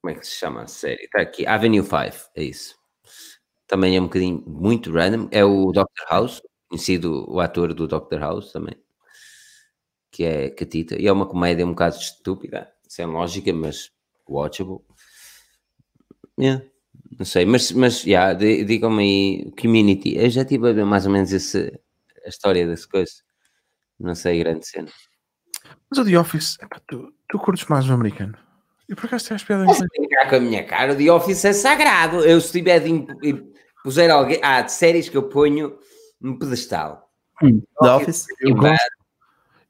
Como 0.02 0.16
é 0.16 0.20
que 0.20 0.26
se 0.26 0.36
chama 0.36 0.62
a 0.62 0.68
série? 0.68 1.04
Está 1.04 1.22
aqui, 1.22 1.46
Avenue 1.46 1.84
5, 1.84 2.32
é 2.36 2.44
isso. 2.44 2.78
Também 3.68 3.98
é 3.98 4.00
um 4.00 4.06
bocadinho 4.06 4.42
muito 4.48 4.92
random. 4.92 5.28
É 5.32 5.44
o 5.44 5.72
Dr. 5.72 6.06
House, 6.10 6.42
conhecido 6.70 7.30
o 7.30 7.42
ator 7.42 7.74
do 7.74 7.88
Dr. 7.88 8.20
House 8.20 8.54
também 8.54 8.82
que 10.18 10.24
é 10.24 10.50
Catita, 10.50 11.00
e 11.00 11.06
é 11.08 11.12
uma 11.12 11.28
comédia 11.28 11.64
um 11.64 11.70
bocado 11.70 11.96
estúpida, 11.96 12.74
sem 12.88 13.06
lógica, 13.06 13.54
mas 13.54 13.92
watchable. 14.28 14.80
Yeah, 16.40 16.66
não 17.18 17.26
sei, 17.26 17.46
mas, 17.46 17.72
mas 17.72 18.04
yeah, 18.04 18.34
digam-me 18.34 19.04
aí, 19.04 19.52
Community, 19.60 20.18
eu 20.18 20.30
já 20.30 20.42
estive 20.42 20.70
a 20.70 20.74
ver 20.74 20.86
mais 20.86 21.06
ou 21.06 21.12
menos 21.12 21.32
esse, 21.32 21.80
a 22.26 22.30
história 22.30 22.68
dessa 22.68 22.88
coisa, 22.88 23.12
não 24.00 24.14
sei, 24.14 24.40
grande 24.40 24.68
cena. 24.68 24.90
Mas 25.90 26.00
o 26.00 26.06
The 26.06 26.20
Office, 26.20 26.58
tu, 26.88 27.14
tu 27.28 27.40
curtes 27.40 27.66
mais 27.66 27.90
o 27.90 27.94
americano? 27.94 28.38
E 28.90 28.96
por 28.96 29.06
acaso 29.06 29.28
tens 29.28 29.44
piada 29.44 29.66
em 29.66 30.30
com 30.30 30.36
a 30.36 30.40
minha 30.40 30.64
cara, 30.64 30.94
o 30.94 30.96
The 30.96 31.12
Office 31.12 31.44
é 31.46 31.54
sagrado. 31.54 32.24
Eu 32.24 32.40
se 32.40 32.52
tiver 32.52 32.80
de 32.80 33.06
puser 33.84 34.10
alguém, 34.10 34.40
há 34.42 34.68
séries 34.68 35.10
que 35.10 35.18
eu 35.18 35.24
ponho 35.24 35.78
no 36.22 36.38
pedestal. 36.38 37.10
Hum, 37.42 37.62
The 37.82 37.96
Office, 37.96 38.26
eu 38.40 38.56
gosto, 38.56 38.78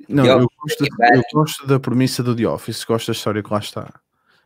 Não, 0.08 0.26
eu, 0.26 0.40
eu, 0.40 0.48
gosto, 0.62 0.84
eu, 0.84 1.22
gosto, 1.34 1.68
da 1.68 1.80
premissa 1.80 2.22
do 2.22 2.36
The 2.36 2.48
Office, 2.48 2.84
gosto 2.84 3.08
da 3.08 3.14
história 3.14 3.44
que 3.44 3.52
lá 3.52 3.60
está. 3.60 4.02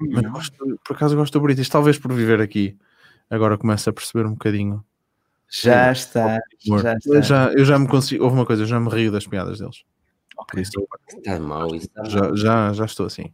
Mas 0.10 0.32
gosto, 0.32 0.80
por 0.84 0.96
acaso 0.96 1.16
gosto 1.16 1.34
do 1.34 1.44
British, 1.44 1.70
talvez 1.70 1.98
por 1.98 2.14
viver 2.14 2.42
aqui. 2.42 2.78
Agora 3.30 3.58
começo 3.58 3.90
a 3.90 3.94
perceber 3.94 4.26
um 4.26 4.32
bocadinho. 4.32 4.84
Já 5.50 5.92
está, 5.92 6.40
já 6.60 6.94
está. 6.94 6.98
Eu 7.06 7.22
já, 7.22 7.52
eu 7.54 7.66
já 7.66 7.78
me 7.78 7.88
consigo. 7.88 8.24
Houve 8.24 8.36
uma 8.36 8.46
coisa, 8.46 8.64
eu 8.64 8.68
já 8.68 8.80
me 8.80 8.90
rio 8.90 9.12
das 9.12 9.28
piadas 9.28 9.60
deles. 9.60 9.84
Okay. 10.38 10.62
Isso, 10.62 10.72
está 11.18 11.40
mal, 11.40 11.68
isso 11.76 11.88
está 11.88 12.04
já, 12.06 12.34
já, 12.36 12.74
já 12.74 12.86
estou 12.86 13.06
assim. 13.06 13.32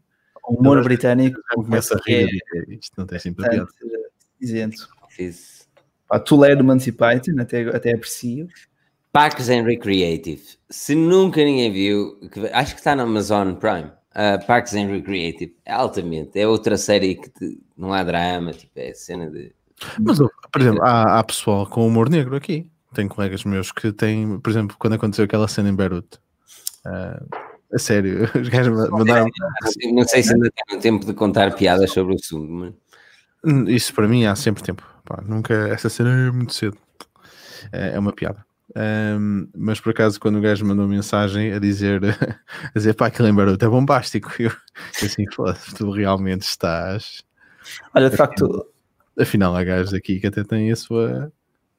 O 0.48 0.60
humor 0.60 0.84
britânico 0.84 1.40
começa 1.54 1.96
a 1.96 2.02
rir. 2.06 2.30
É, 2.56 2.74
isto 2.74 2.94
não 2.98 3.06
tem 3.06 3.20
sempre 3.20 3.48
piada. 3.48 3.68
Isento. 4.42 4.88
Pá, 6.08 6.20
Toledo 6.20 6.62
Emancipated, 6.62 7.40
até, 7.40 7.64
até 7.70 7.94
aprecio. 7.94 8.48
Parks 9.12 9.50
and 9.50 9.64
Recreative. 9.64 10.44
Se 10.70 10.96
nunca 10.96 11.44
ninguém 11.44 11.72
viu, 11.72 12.20
acho 12.54 12.74
que 12.74 12.80
está 12.80 12.96
na 12.96 13.04
Amazon 13.04 13.56
Prime. 13.56 13.92
Uh, 14.18 14.44
Parks 14.48 14.74
and 14.74 14.88
Recreative. 14.88 15.56
É 15.64 15.74
altamente. 15.74 16.40
É 16.40 16.48
outra 16.48 16.76
série 16.76 17.14
que 17.14 17.30
te, 17.30 17.62
não 17.78 17.94
há 17.94 18.04
drama, 18.04 18.52
tipo, 18.52 18.72
é 18.76 18.92
cena 18.94 19.30
de. 19.30 19.54
Mas, 20.00 20.18
por 20.18 20.62
exemplo, 20.62 20.82
há, 20.84 21.20
há 21.20 21.24
pessoal 21.24 21.68
com 21.68 21.86
humor 21.86 22.10
negro 22.10 22.36
aqui. 22.36 22.68
Tem 22.96 23.08
colegas 23.08 23.44
meus 23.44 23.72
que 23.72 23.92
têm, 23.92 24.40
por 24.40 24.50
exemplo, 24.50 24.76
quando 24.80 24.94
aconteceu 24.94 25.26
aquela 25.26 25.48
cena 25.48 25.70
em 25.70 25.76
Beirute. 25.76 26.18
Uh, 26.84 27.28
a 27.72 27.78
sério, 27.78 28.24
os 28.34 28.50
gajos 28.50 28.90
mandaram. 28.90 29.28
Não 29.94 30.08
sei 30.08 30.24
se 30.24 30.34
ainda 30.34 30.52
tem 30.68 30.80
tempo 30.80 31.06
de 31.06 31.14
contar 31.14 31.54
piadas 31.54 31.92
sobre 31.92 32.14
o 32.14 32.16
assunto, 32.16 32.52
mas. 32.52 32.74
Isso 33.68 33.94
para 33.94 34.08
mim 34.08 34.26
há 34.26 34.36
sempre 34.36 34.64
tempo. 34.64 34.84
Pá, 35.06 35.22
nunca. 35.24 35.54
Essa 35.70 35.90
cena 35.90 36.10
é 36.10 36.32
muito 36.32 36.56
cedo. 36.56 36.76
É, 37.72 37.94
é 37.96 38.00
uma 38.00 38.12
piada. 38.12 38.47
Um, 38.76 39.48
mas 39.56 39.80
por 39.80 39.92
acaso, 39.92 40.20
quando 40.20 40.38
o 40.38 40.42
gajo 40.42 40.66
mandou 40.66 40.88
mensagem 40.88 41.54
a 41.54 41.60
dizer, 41.60 42.02
a 42.64 42.72
dizer 42.74 42.94
pá, 42.94 43.08
aquilo 43.08 43.28
em 43.28 43.34
Baruto 43.34 43.64
é 43.64 43.68
bombástico, 43.68 44.32
eu, 44.40 44.52
assim, 45.02 45.26
tu 45.76 45.90
realmente 45.92 46.42
estás. 46.42 47.24
Olha, 47.94 48.10
de 48.10 48.18
facto, 48.18 48.68
afinal, 49.18 49.56
há 49.56 49.64
gajos 49.64 49.94
aqui 49.94 50.20
que 50.20 50.28
até 50.28 50.44
têm 50.44 50.72
a 50.72 50.76
sua. 50.76 51.32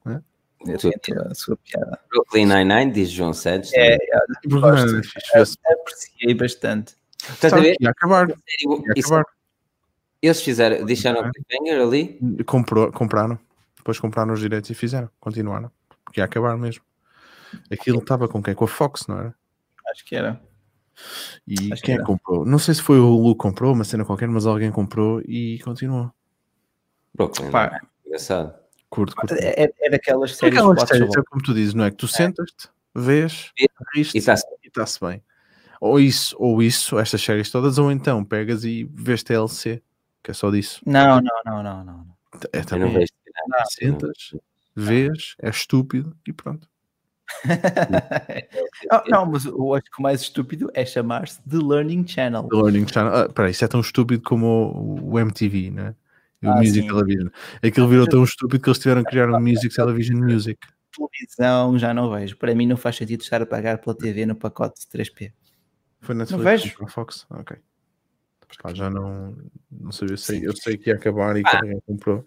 Né? 0.05 0.21
A 0.67 1.35
sua 1.35 1.57
piada. 1.57 1.99
Brooklyn 2.09 2.45
Nine-Nine, 2.45 2.91
diz 2.91 3.09
João 3.09 3.33
Santos. 3.33 3.71
É, 3.73 3.93
é, 3.93 3.95
é, 3.95 5.43
apreciei 5.73 6.33
bastante. 6.33 6.95
Estás 7.29 7.53
a 7.53 7.59
ver? 7.59 7.75
Ia 7.79 7.91
acabar. 7.91 8.29
Ia 8.29 8.93
acabar. 8.97 9.25
Eles 10.21 10.41
fizeram, 10.41 10.85
deixaram 10.85 11.21
o 11.21 11.31
cliffhanger 11.31 11.81
ali? 11.81 12.19
Comprou, 12.45 12.91
compraram. 12.91 13.39
Depois 13.77 13.97
compraram 13.99 14.33
os 14.33 14.41
direitos 14.41 14.69
e 14.69 14.73
fizeram. 14.73 15.09
Continuaram. 15.19 15.71
Porque 16.09 16.19
ia 16.19 16.25
acabar 16.25 16.57
mesmo. 16.57 16.83
Aquilo 17.71 17.99
estava 17.99 18.27
com 18.27 18.41
quem? 18.41 18.55
Com 18.55 18.65
a 18.65 18.67
Fox, 18.67 19.05
não 19.07 19.19
era? 19.19 19.35
Acho 19.91 20.03
que 20.05 20.15
era. 20.15 20.41
E 21.47 21.71
Acho 21.71 21.83
quem 21.83 21.95
é 21.95 22.03
comprou? 22.03 22.45
Não 22.45 22.57
sei 22.59 22.73
se 22.73 22.81
foi 22.81 22.99
o 22.99 23.09
Lu 23.09 23.35
que 23.35 23.41
comprou, 23.41 23.73
uma 23.73 23.83
cena 23.83 24.03
qualquer, 24.03 24.27
mas 24.27 24.45
alguém 24.45 24.71
comprou 24.71 25.21
e 25.21 25.59
continuou. 25.59 26.11
Brooklyn, 27.13 27.51
Pá. 27.51 27.79
engraçado. 28.05 28.53
Curto, 28.89 29.15
curto. 29.15 29.35
É, 29.35 29.65
é, 29.65 29.73
é 29.81 29.89
daquelas 29.89 30.35
séries, 30.35 30.57
é 30.57 30.59
aquelas 30.59 30.89
séries 30.89 31.15
é 31.15 31.21
como 31.29 31.43
tu 31.43 31.53
dizes, 31.53 31.73
não 31.75 31.85
é? 31.85 31.91
Que 31.91 31.97
tu 31.97 32.07
é. 32.07 32.09
sentas-te, 32.09 32.69
vês, 32.93 33.51
e 33.55 33.67
está-se 34.17 34.99
tá 34.99 35.07
bem. 35.07 35.23
Ou 35.79 35.99
isso, 35.99 36.35
ou 36.39 36.61
isso, 36.61 36.97
estas 36.97 37.21
séries 37.21 37.51
todas, 37.51 37.77
ou 37.77 37.91
então 37.91 38.25
pegas 38.25 38.63
e 38.63 38.89
vês 38.91 39.23
TLC, 39.23 39.81
que 40.23 40.31
é 40.31 40.33
só 40.33 40.49
disso. 40.49 40.81
Não, 40.85 41.21
não, 41.21 41.41
não, 41.45 41.63
não, 41.63 41.83
não. 41.83 42.07
É 42.51 42.61
também. 42.61 42.87
Não 42.87 42.99
vejo, 42.99 43.11
não, 43.47 43.65
sentas, 43.65 44.35
vês, 44.79 45.35
é 45.41 45.49
estúpido 45.49 46.15
e 46.27 46.33
pronto. 46.33 46.67
não, 48.91 49.03
não, 49.07 49.25
mas 49.31 49.45
eu 49.45 49.73
acho 49.75 49.85
que 49.85 49.99
o 49.99 50.01
mais 50.01 50.21
estúpido 50.21 50.69
é 50.73 50.85
chamar-se 50.85 51.41
The 51.43 51.57
Learning 51.57 52.07
Channel. 52.07 52.47
The 52.47 52.55
Learning 52.55 52.87
Channel. 52.87 53.15
Ah, 53.15 53.29
peraí, 53.29 53.51
isso 53.51 53.63
é 53.63 53.67
tão 53.67 53.81
estúpido 53.81 54.23
como 54.23 54.45
o, 54.45 55.13
o 55.13 55.19
MTV, 55.19 55.69
né? 55.69 55.95
O 56.43 56.49
ah, 56.49 56.55
Music 56.55 56.81
sim. 56.81 56.87
Television. 56.87 57.29
Aquilo 57.61 57.87
virou 57.87 58.07
tão 58.07 58.23
estúpido 58.23 58.63
que 58.63 58.69
eles 58.69 58.79
tiveram 58.79 59.03
que 59.03 59.09
criar 59.09 59.29
um 59.29 59.39
Music 59.39 59.69
Television 59.75 60.17
Music. 60.17 60.59
Televisão 60.95 61.77
já 61.77 61.93
não 61.93 62.09
vejo. 62.09 62.35
Para 62.37 62.55
mim 62.55 62.65
não 62.65 62.77
faz 62.77 62.95
sentido 62.95 63.21
estar 63.21 63.41
a 63.41 63.45
pagar 63.45 63.77
pela 63.77 63.95
TV 63.95 64.25
no 64.25 64.35
pacote 64.35 64.81
de 64.81 64.87
3P. 64.87 65.31
Foi 66.01 66.15
na 66.15 66.25
não 66.29 66.39
vejo. 66.39 66.73
Fox? 66.87 67.25
Ok. 67.29 67.57
Pá, 68.63 68.73
já 68.73 68.89
não, 68.89 69.37
não 69.71 69.91
sabia. 69.91 70.13
Eu 70.13 70.17
sei, 70.17 70.47
eu 70.47 70.55
sei 70.55 70.77
que 70.77 70.89
ia 70.89 70.95
acabar 70.95 71.37
e 71.37 71.43
ah. 71.45 71.49
que 71.49 71.55
alguém 71.57 71.81
comprou. 71.81 72.25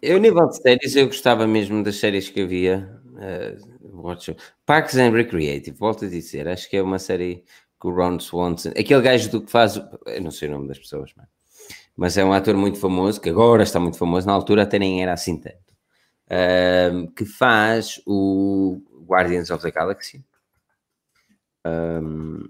Eu, 0.00 0.18
nível 0.18 0.48
de 0.48 0.60
séries, 0.60 0.96
eu 0.96 1.06
gostava 1.06 1.46
mesmo 1.46 1.82
das 1.82 1.96
séries 1.96 2.28
que 2.28 2.40
havia. 2.40 3.00
Uh, 3.12 3.72
Parks 4.66 4.96
and 4.96 5.10
Recreative, 5.10 5.76
volto 5.76 6.04
a 6.04 6.08
dizer. 6.08 6.48
Acho 6.48 6.68
que 6.68 6.76
é 6.76 6.82
uma 6.82 6.98
série 6.98 7.44
que 7.80 7.86
o 7.86 7.94
Ron 7.94 8.18
Swanson, 8.18 8.70
aquele 8.70 9.00
gajo 9.00 9.30
do 9.30 9.42
que 9.42 9.50
faz. 9.50 9.76
Eu 10.06 10.22
não 10.22 10.30
sei 10.30 10.48
o 10.48 10.52
nome 10.52 10.68
das 10.68 10.78
pessoas, 10.78 11.12
mas, 11.16 11.26
mas 11.96 12.18
é 12.18 12.24
um 12.24 12.32
ator 12.32 12.56
muito 12.56 12.78
famoso, 12.78 13.20
que 13.20 13.30
agora 13.30 13.62
está 13.62 13.78
muito 13.78 13.98
famoso, 13.98 14.26
na 14.26 14.32
altura 14.32 14.62
até 14.62 14.78
nem 14.78 15.02
era 15.02 15.12
assim 15.12 15.38
tanto. 15.38 15.72
Uh, 16.26 17.10
que 17.12 17.24
faz 17.24 18.00
o 18.06 18.80
Guardians 19.06 19.50
of 19.50 19.62
the 19.62 19.70
Galaxy. 19.70 20.24
Um, 21.66 22.48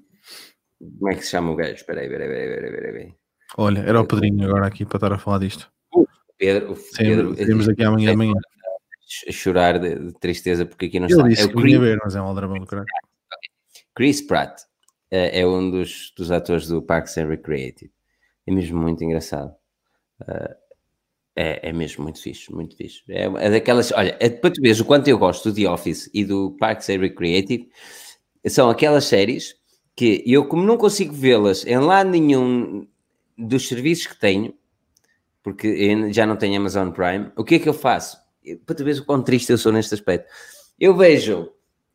como 0.78 1.10
é 1.10 1.14
que 1.14 1.22
se 1.22 1.30
chama 1.30 1.50
o 1.50 1.56
gajo? 1.56 1.74
Espera 1.74 2.00
aí, 2.00 2.06
espera 2.06 2.24
aí, 2.24 2.30
espera 2.30 2.66
aí, 2.66 2.74
espera 2.74 2.98
aí. 2.98 3.14
Olha, 3.56 3.80
era 3.80 4.00
o 4.00 4.06
Pedrinho 4.06 4.46
agora 4.46 4.66
aqui 4.66 4.84
para 4.84 4.96
estar 4.96 5.12
a 5.12 5.18
falar 5.18 5.38
disto. 5.38 5.70
Pedro, 6.42 6.74
Sim, 6.74 7.34
temos 7.36 7.68
aqui 7.68 7.84
amanhã 7.84 8.14
amanhã. 8.14 8.32
A 9.28 9.30
chorar 9.30 9.78
de, 9.78 9.94
de, 9.94 10.12
tristeza 10.14 10.66
porque 10.66 10.86
aqui 10.86 10.98
não 10.98 11.06
Ele 11.06 11.14
está. 11.14 11.28
Disse 11.28 11.42
é 11.42 11.44
o 11.44 11.52
Chris, 11.52 11.78
ver, 11.78 12.00
mas 12.02 12.16
é 12.16 12.20
um 12.20 12.24
aldrabão 12.24 12.58
do 12.58 12.66
caralho. 12.66 12.88
Chris 13.94 14.20
Pratt 14.20 14.62
é, 15.08 15.40
é 15.40 15.46
um 15.46 15.70
dos, 15.70 16.12
dos 16.16 16.32
atores 16.32 16.66
do 16.66 16.82
Parks 16.82 17.16
and 17.16 17.28
Recreative. 17.28 17.92
É 18.44 18.52
mesmo 18.52 18.80
muito 18.80 19.04
engraçado. 19.04 19.54
Uh, 20.20 20.54
é, 21.36 21.68
é 21.68 21.72
mesmo 21.72 22.02
muito 22.02 22.20
fixe, 22.20 22.52
muito 22.52 22.76
fixe. 22.76 23.04
É, 23.08 23.26
é 23.26 23.50
daquelas, 23.50 23.92
olha, 23.92 24.16
é, 24.18 24.28
para 24.28 24.50
tu 24.50 24.60
veres 24.60 24.80
o 24.80 24.84
quanto 24.84 25.06
eu 25.06 25.18
gosto 25.18 25.48
do 25.48 25.54
The 25.54 25.70
Office 25.70 26.10
e 26.12 26.24
do 26.24 26.56
Parks 26.58 26.90
and 26.90 26.98
Recreative, 26.98 27.70
são 28.48 28.68
aquelas 28.68 29.04
séries 29.04 29.54
que 29.94 30.24
eu, 30.26 30.44
como 30.46 30.64
não 30.64 30.76
consigo 30.76 31.14
vê-las 31.14 31.64
em 31.64 31.78
lado 31.78 32.10
nenhum 32.10 32.84
dos 33.38 33.68
serviços 33.68 34.08
que 34.08 34.18
tenho, 34.18 34.52
porque 35.42 36.12
já 36.12 36.26
não 36.26 36.36
tenho 36.36 36.60
Amazon 36.60 36.90
Prime, 36.90 37.30
o 37.36 37.44
que 37.44 37.56
é 37.56 37.58
que 37.58 37.68
eu 37.68 37.74
faço? 37.74 38.16
Para 38.64 38.76
tu 38.76 38.84
veres 38.84 39.00
o 39.00 39.04
quão 39.04 39.22
triste 39.22 39.50
eu 39.50 39.58
sou 39.58 39.72
neste 39.72 39.94
aspecto. 39.94 40.28
Eu 40.78 40.96
vejo 40.96 41.50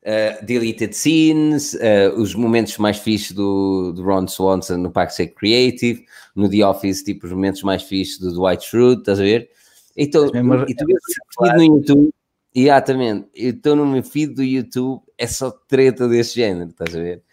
uh, 0.08 0.46
deleted 0.46 0.96
scenes, 0.96 1.74
uh, 1.74 2.16
os 2.16 2.36
momentos 2.36 2.78
mais 2.78 2.98
fixos 2.98 3.32
do, 3.32 3.92
do 3.94 4.04
Ron 4.04 4.28
Swanson 4.28 4.78
no 4.78 4.92
Parks 4.92 5.20
and 5.20 5.28
Creative, 5.28 6.06
no 6.36 6.50
The 6.50 6.66
Office, 6.66 7.04
tipo 7.04 7.26
os 7.26 7.32
momentos 7.32 7.64
mais 7.64 7.84
fixos 7.84 8.20
do 8.20 8.34
Dwight 8.34 8.66
Schrute, 8.66 9.02
estás 9.02 9.20
a 9.20 9.24
ver? 9.24 9.50
Então, 9.96 10.28
e 10.28 10.76
tu 10.76 10.86
vês 10.86 11.00
claro. 11.36 11.58
no 11.58 11.64
YouTube, 11.64 12.14
exatamente, 12.54 13.28
eu 13.36 13.50
estou 13.50 13.76
no 13.76 13.86
meu 13.86 14.04
feed 14.04 14.34
do 14.34 14.44
YouTube, 14.44 15.02
é 15.18 15.26
só 15.26 15.52
treta 15.52 16.08
desse 16.08 16.36
género, 16.36 16.70
estás 16.70 16.96
a 16.96 17.00
ver? 17.00 17.24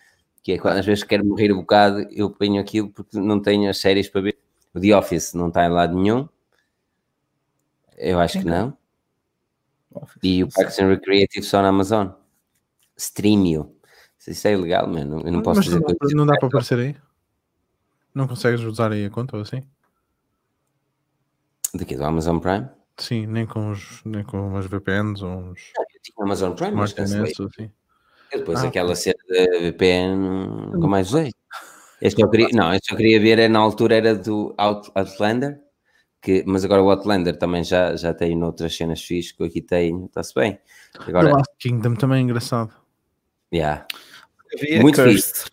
Que 0.43 0.53
é 0.53 0.59
quando 0.59 0.78
às 0.78 0.86
vezes 0.86 1.05
quero 1.05 1.24
morrer 1.24 1.53
um 1.53 1.59
bocado, 1.59 2.07
eu 2.11 2.31
ponho 2.31 2.61
aquilo 2.61 2.91
porque 2.91 3.19
não 3.19 3.41
tenho 3.41 3.69
as 3.69 3.78
séries 3.78 4.09
para 4.09 4.23
ver. 4.23 4.44
O 4.75 4.81
The 4.81 4.97
Office 4.97 5.35
não 5.35 5.49
está 5.49 5.65
em 5.65 5.71
lado 5.71 5.95
nenhum. 5.95 6.29
Eu 7.97 8.19
acho 8.19 8.41
que 8.41 8.45
não. 8.45 8.77
Office, 9.93 10.19
e 10.23 10.43
o 10.43 10.49
Parks 10.49 10.79
and 10.81 10.89
Recreative 10.89 11.47
só 11.47 11.63
na 11.63 11.69
Amazon. 11.69 12.09
Streamio. 12.97 13.75
Isso 14.27 14.49
é 14.49 14.53
ilegal, 14.53 14.89
mano. 14.89 15.21
Eu 15.25 15.33
não 15.33 15.43
posso 15.43 15.59
Mas 15.59 15.67
dizer 15.67 15.81
não, 15.81 15.89
não, 15.89 16.11
não 16.17 16.27
dá 16.27 16.37
para 16.39 16.49
aparecer 16.49 16.79
aí? 16.79 16.97
Não 18.15 18.27
consegues 18.27 18.61
usar 18.63 18.91
aí 18.91 19.05
a 19.05 19.11
conta 19.11 19.37
ou 19.37 19.43
assim? 19.43 19.63
Daqui 21.75 21.97
do 21.97 22.05
Amazon 22.05 22.39
Prime? 22.39 22.69
Sim, 22.97 23.27
nem 23.27 23.45
com, 23.45 23.71
os, 23.71 24.03
nem 24.05 24.23
com 24.23 24.49
umas 24.49 24.67
VPNs 24.67 25.23
ou 25.23 25.31
uns. 25.31 25.73
Não, 25.77 25.85
eu 25.95 26.01
tinha 26.01 26.25
Amazon 26.25 26.53
Prime, 26.55 26.73
mas 26.73 26.93
cancelei. 26.93 27.33
Assim. 27.33 27.71
E 28.33 28.39
depois 28.39 28.63
ah, 28.63 28.69
aquela 28.69 28.95
cena 28.95 29.19
da 29.29 29.59
VPN 29.59 30.73
com 30.81 30.87
mais 30.87 31.09
usei. 31.09 31.33
Este 32.05 32.21
eu 32.21 32.29
queria, 32.29 32.49
não, 32.53 32.71
este 32.75 32.93
eu 32.93 32.99
queria 32.99 33.19
ver 33.19 33.39
é, 33.39 33.49
na 33.49 33.59
altura 33.61 33.97
era 33.97 34.15
do 34.15 34.55
Out, 34.59 34.91
Outlander, 34.95 35.59
que, 36.21 36.45
mas 36.47 36.63
agora 36.63 36.83
o 36.83 36.91
Outlander 36.91 37.35
também 37.39 37.65
já, 37.65 37.97
já 37.97 38.13
tem 38.13 38.37
noutras 38.37 38.77
cenas 38.77 39.03
fixas 39.03 39.33
que 39.33 39.43
eu 39.43 39.47
aqui 39.47 39.63
tenho, 39.63 40.05
está-se 40.05 40.35
bem. 40.35 40.59
Agora, 40.99 41.29
The 41.29 41.33
Last 41.33 41.53
Kingdom 41.59 41.95
também 41.95 42.19
é 42.19 42.21
engraçado. 42.21 42.75
Yeah. 43.53 43.87
Muito 44.83 45.03
fixe. 45.03 45.47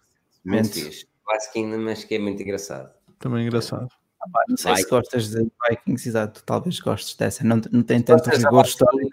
Muito 0.44 0.74
fixe. 0.74 1.08
Last 1.26 1.54
Kingdom 1.54 1.90
acho 1.90 2.06
que 2.06 2.16
é 2.16 2.20
muito 2.20 2.44
engraçado. 2.44 2.92
Também 3.18 3.44
é 3.44 3.48
engraçado. 3.48 3.88
Ah, 4.22 4.44
não 4.50 4.58
sei 4.58 4.76
se 4.76 4.90
gostas 4.90 5.30
de 5.30 5.50
Vikings, 5.70 6.10
exato, 6.10 6.44
talvez 6.44 6.82
gostes 6.82 7.16
dessa, 7.16 7.46
não, 7.46 7.62
não 7.72 7.82
tem 7.82 8.02
tanto 8.02 8.30
rigor 8.30 8.66
histórico. 8.66 9.10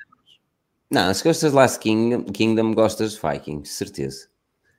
Não, 0.91 1.15
se 1.15 1.23
gostas 1.23 1.53
de 1.53 1.57
Last 1.57 1.79
Kingdom, 1.79 2.25
Kingdom 2.25 2.75
gostas 2.75 3.13
de 3.13 3.21
Vikings, 3.21 3.73
certeza. 3.73 4.29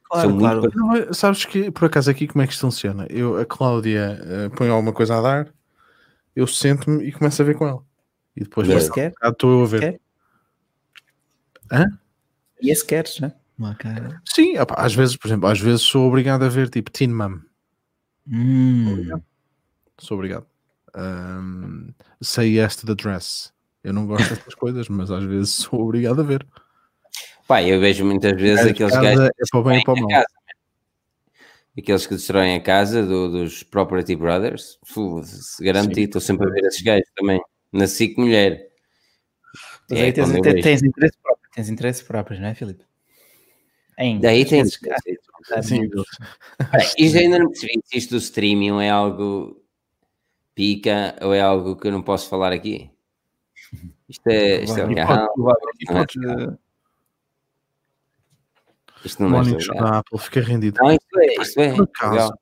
Claro, 0.10 0.38
claro. 0.38 0.62
Muito... 0.62 0.78
Não, 0.78 1.14
sabes 1.14 1.46
que, 1.46 1.70
por 1.70 1.86
acaso, 1.86 2.10
aqui 2.10 2.28
como 2.28 2.42
é 2.42 2.48
que 2.48 2.54
isto 2.54 2.62
funciona? 2.62 3.06
Eu, 3.10 3.38
a 3.38 3.46
Cláudia 3.46 4.20
uh, 4.24 4.56
põe 4.56 4.68
alguma 4.70 4.92
coisa 4.92 5.18
a 5.18 5.22
dar, 5.22 5.54
eu 6.36 6.48
sento-me 6.48 7.04
e 7.04 7.12
começo 7.12 7.42
a 7.42 7.46
ver 7.46 7.56
com 7.56 7.68
ela. 7.68 7.84
E 8.36 8.44
depois 8.44 8.68
yes, 8.68 8.90
quer? 8.90 9.14
estou 9.24 9.52
eu 9.52 9.64
a 9.64 9.68
ver. 9.68 9.80
Quer? 9.80 10.00
Hã? 11.72 11.86
E 12.62 12.72
esse 12.72 12.86
queres, 12.86 13.20
né? 13.20 13.34
Sim, 14.26 14.58
opa, 14.58 14.76
às 14.78 14.96
vezes, 14.96 15.16
por 15.16 15.28
exemplo, 15.28 15.48
às 15.48 15.60
vezes 15.60 15.82
sou 15.82 16.08
obrigado 16.08 16.44
a 16.44 16.50
ver 16.50 16.70
tipo 16.70 16.90
Teen 16.90 17.14
Mom. 17.14 17.40
Hum. 18.32 19.22
Sou 19.98 20.18
obrigado. 20.18 20.46
Um, 20.96 21.94
say 22.22 22.58
yes 22.58 22.78
to 22.78 22.86
the 22.86 22.96
dress. 22.96 23.52
Eu 23.84 23.94
não 23.94 24.08
gosto 24.08 24.34
dessas 24.34 24.56
coisas, 24.56 24.88
mas 24.90 25.12
às 25.12 25.24
vezes 25.24 25.52
sou 25.52 25.82
obrigado 25.82 26.22
a 26.22 26.24
ver. 26.24 26.46
Pá, 27.50 27.64
eu 27.64 27.80
vejo 27.80 28.06
muitas 28.06 28.40
vezes 28.40 28.64
É, 28.64 28.70
aqueles 28.70 28.94
gajos 28.94 29.26
é 29.26 29.32
para 29.52 29.64
bem 29.64 29.80
e 29.80 29.84
para 29.84 29.96
mal. 29.96 30.08
casa, 30.08 30.28
aqueles 31.76 32.06
que 32.06 32.14
destroem 32.14 32.56
a 32.56 32.62
casa 32.62 33.04
do- 33.04 33.32
dos 33.32 33.64
Property 33.64 34.16
Brothers. 34.16 34.78
Sim. 34.86 36.02
estou 36.04 36.22
sempre 36.22 36.48
a 36.48 36.52
ver 36.52 36.64
esses 36.66 36.84
gajos 36.84 37.10
também. 37.16 37.42
Na 37.74 37.88
SIC 37.88 38.20
Mulher. 38.20 38.70
Mas 39.90 40.00
É, 40.00 40.04
aí 40.04 40.14
tens, 40.14 40.32
tens, 40.42 40.62
tens 40.62 40.84
interesse 40.84 41.18
próprio, 41.24 41.50
tens 41.56 41.70
interesse 41.70 42.04
próprio, 42.06 42.40
não 42.40 42.48
é, 42.50 42.54
Filipe? 42.54 42.84
Em, 43.98 44.20
Daí 44.22 44.46
Sim, 44.48 44.58
muitos- 45.80 46.06
Olha, 46.72 46.84
Isto 47.00 47.18
ainda 47.18 47.40
não 47.40 47.48
percebi 47.48 47.82
se 47.84 47.98
isto 47.98 48.12
do 48.12 48.18
streaming 48.18 48.80
é 48.84 48.92
algo 48.92 49.60
pica 50.54 51.16
ou 51.24 51.34
é 51.34 51.42
algo 51.42 51.76
que 51.76 51.88
eu 51.88 51.92
não 51.92 52.04
posso 52.04 52.30
falar 52.30 52.52
aqui. 52.54 52.92
Isto 54.08 54.28
é, 54.28 54.64
isto 54.64 54.80
é 54.80 54.86
legal. 54.86 55.28
Não 59.00 59.04
é 59.04 59.08
Isto 59.08 59.22
não 59.24 59.28
é 59.30 59.32
Mónicos 59.32 59.68
legal. 59.70 59.84
da 59.92 59.98
Apple, 60.00 60.20
fica 60.20 60.42
rendido. 60.42 60.78
Não, 60.82 60.92
isto 60.92 61.20
é, 61.20 61.42
isto 61.42 61.60
é. 61.60 61.74
Por 61.74 61.84
acaso, 61.84 62.12
legal. 62.14 62.40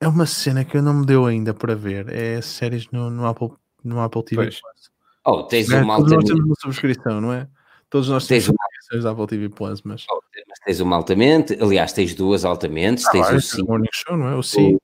é 0.00 0.08
uma 0.08 0.26
cena 0.26 0.64
que 0.64 0.76
eu 0.76 0.82
não 0.82 0.94
me 0.94 1.06
deu 1.06 1.24
ainda 1.26 1.54
para 1.54 1.74
ver. 1.74 2.08
É 2.12 2.40
séries 2.42 2.88
no, 2.90 3.08
no, 3.10 3.26
Apple, 3.26 3.50
no 3.82 4.00
Apple 4.00 4.22
TV. 4.24 4.42
Pois. 4.42 4.60
Plus. 4.60 4.90
Oh, 5.24 5.42
tens 5.44 5.70
É, 5.70 5.80
uma 5.82 5.96
todos 5.96 6.12
nós 6.12 6.24
temos 6.24 6.44
uma 6.44 6.54
subscrição, 6.60 7.20
não 7.20 7.32
é? 7.32 7.48
Todos 7.90 8.08
nós 8.08 8.26
temos 8.26 8.44
Tens 8.44 8.48
uma- 8.52 8.58
subscrições 8.64 9.04
da 9.04 9.10
Apple 9.10 9.26
TV 9.26 9.48
Plus, 9.48 9.82
mas. 9.82 10.04
Oh, 10.10 10.20
mas 10.48 10.58
tens 10.64 10.80
uma 10.80 10.96
altamente, 10.96 11.58
aliás, 11.60 11.92
tens 11.92 12.14
duas 12.14 12.44
altamente, 12.44 13.02
tens 13.10 13.26
Ah, 13.26 13.32
o 13.32 13.36
esse 13.36 13.54
é 13.54 13.56
5 13.56 13.68
Morning 13.68 13.88
Show, 13.92 14.16
não 14.16 14.28
é? 14.28 14.34
O 14.34 14.42
sim. 14.42 14.76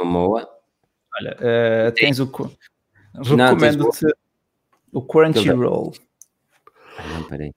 o 0.00 0.04
Momoa. 0.04 0.48
Olha, 1.18 1.36
eh, 1.40 1.90
tens 1.92 2.18
o. 2.20 2.26
co- 2.26 2.50
tens 3.14 3.28
Recomendo-te 3.28 4.06
o 4.92 5.02
Crunchyroll. 5.02 5.92
Ah, 6.98 7.06
não, 7.08 7.22
peraí. 7.24 7.52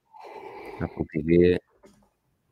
Apple 0.82 1.06
TV 1.07 1.60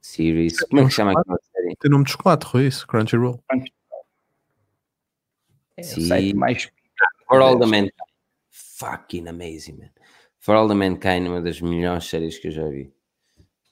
Series. 0.05 0.59
Como 0.61 0.81
é 0.81 0.85
que 0.85 0.91
se 0.91 0.97
chama 0.97 1.11
aquela 1.11 1.39
série? 1.51 1.75
Tem 1.77 1.89
nome 1.89 2.05
de 2.05 2.11
chocolate, 2.11 2.45
Rui, 2.45 2.67
isso, 2.67 2.85
Crunchyroll. 2.87 3.43
É 5.75 5.81
o 5.81 5.83
Sim. 5.83 6.07
site 6.07 6.35
mais. 6.35 6.69
For 7.27 7.41
All 7.41 7.59
the 7.59 7.65
Mankind. 7.65 7.91
Fucking 8.51 9.27
amazing, 9.27 9.77
man. 9.77 9.89
For 10.39 10.55
All 10.55 10.67
the 10.67 10.75
Mankind, 10.75 11.27
uma 11.27 11.41
das 11.41 11.59
melhores 11.59 12.05
séries 12.05 12.37
que 12.37 12.49
eu 12.49 12.51
já 12.51 12.67
vi. 12.67 12.93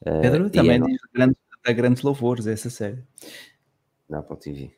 Uh, 0.01 0.21
Pedro 0.21 0.49
também 0.49 0.77
é 0.77 0.79
grandes, 1.13 1.37
dá 1.63 1.71
grandes 1.71 2.01
louvores 2.01 2.47
a 2.47 2.51
essa 2.51 2.69
série. 2.69 3.03
na 4.09 4.19
Apple 4.19 4.37
TV. 4.37 4.75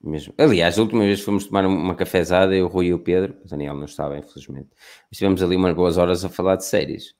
Mesmo. 0.00 0.34
Aliás, 0.38 0.78
a 0.78 0.82
última 0.82 1.02
vez 1.02 1.18
que 1.18 1.24
fomos 1.24 1.46
tomar 1.46 1.66
uma 1.66 1.94
cafezada, 1.96 2.54
eu, 2.54 2.66
o 2.66 2.68
Rui 2.68 2.86
e 2.86 2.94
o 2.94 2.98
Pedro, 2.98 3.36
o 3.44 3.48
Daniel 3.48 3.74
não 3.74 3.84
estava, 3.84 4.16
infelizmente. 4.16 4.70
Estivemos 5.10 5.42
ali 5.42 5.56
umas 5.56 5.74
boas 5.74 5.98
horas 5.98 6.24
a 6.24 6.28
falar 6.28 6.56
de 6.56 6.64
séries. 6.64 7.14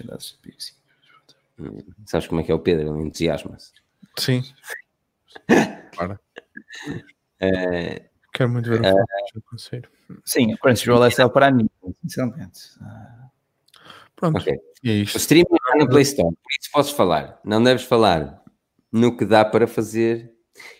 Hum, 0.00 0.16
Sabes 2.06 2.26
como 2.26 2.40
é 2.40 2.44
que 2.44 2.52
é 2.52 2.54
o 2.54 2.58
Pedro? 2.58 2.94
Ele 2.94 3.06
entusiasma-se. 3.06 3.72
Sim. 4.18 4.42
Para. 5.96 6.20
Eh, 7.40 8.08
Quero 8.32 8.50
muito 8.50 8.68
ver 8.68 8.80
o 8.80 8.84
filme, 8.84 9.04
já 9.34 9.38
aconselho. 9.46 9.88
Sim, 10.24 10.54
o 10.54 10.58
Crunchyroll 10.58 11.04
é 11.04 11.10
só 11.10 11.28
para 11.28 11.50
mim, 11.50 11.68
sinceramente. 12.02 12.60
Ah, 12.80 13.28
Pronto, 14.16 14.38
ok. 14.40 14.54
e 14.82 14.90
é 14.90 14.92
O 14.92 14.96
isto. 15.02 15.16
streaming 15.18 15.46
está 15.54 15.76
na 15.78 15.86
Play 15.88 16.02
Store, 16.02 16.34
por 16.34 16.50
isso 16.58 16.70
podes 16.72 16.90
falar. 16.92 17.40
Não 17.44 17.62
deves 17.62 17.84
falar 17.84 18.42
no 18.90 19.16
que 19.16 19.24
dá 19.26 19.44
para 19.44 19.66
fazer 19.66 20.32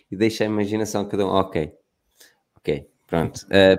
e 0.09 0.15
deixa 0.15 0.43
a 0.43 0.47
imaginação 0.47 1.03
de 1.03 1.11
cada 1.11 1.25
um. 1.27 1.29
Ok. 1.29 1.75
Ok, 2.57 2.89
pronto. 3.07 3.37
Uh, 3.47 3.77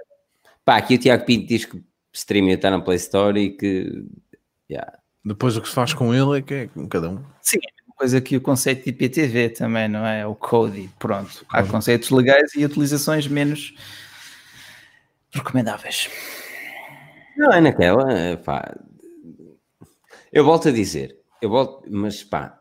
pá, 0.64 0.76
aqui 0.76 0.94
o 0.94 0.98
Tiago 0.98 1.24
Pinto 1.24 1.46
diz 1.46 1.64
que 1.64 1.76
o 1.78 1.84
streaming 2.12 2.52
está 2.52 2.70
na 2.70 2.80
Play 2.80 2.96
Store 2.96 3.40
e 3.40 3.56
que. 3.56 4.04
yeah. 4.70 4.98
Depois 5.24 5.56
o 5.56 5.62
que 5.62 5.68
se 5.68 5.74
faz 5.74 5.94
com 5.94 6.14
ele 6.14 6.38
é 6.38 6.42
que 6.42 6.54
é 6.54 6.66
com 6.66 6.86
cada 6.88 7.08
um. 7.08 7.24
Sim, 7.40 7.58
é 7.58 7.74
coisa 7.96 8.20
que 8.20 8.36
o 8.36 8.40
conceito 8.40 8.84
de 8.84 8.90
IPTV 8.90 9.50
também, 9.50 9.88
não 9.88 10.04
é? 10.04 10.26
O 10.26 10.34
Cody, 10.34 10.90
pronto. 10.98 11.44
Há 11.48 11.62
conceitos 11.62 12.10
legais 12.10 12.54
e 12.54 12.64
utilizações 12.64 13.26
menos 13.26 13.74
recomendáveis. 15.32 16.10
Não, 17.36 17.52
é 17.52 17.60
naquela. 17.60 18.36
Pá. 18.44 18.76
Eu 20.32 20.44
volto 20.44 20.68
a 20.68 20.72
dizer, 20.72 21.16
eu 21.40 21.48
volto, 21.48 21.88
mas 21.90 22.22
pá, 22.22 22.58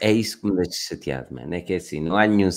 é 0.00 0.12
isso 0.12 0.40
que 0.40 0.46
me 0.46 0.56
deixa 0.56 0.88
chateado, 0.88 1.34
mano. 1.34 1.54
É 1.54 1.60
que 1.60 1.72
é 1.72 1.76
assim, 1.76 2.00
não 2.00 2.16
há 2.16 2.26
nenhum. 2.26 2.50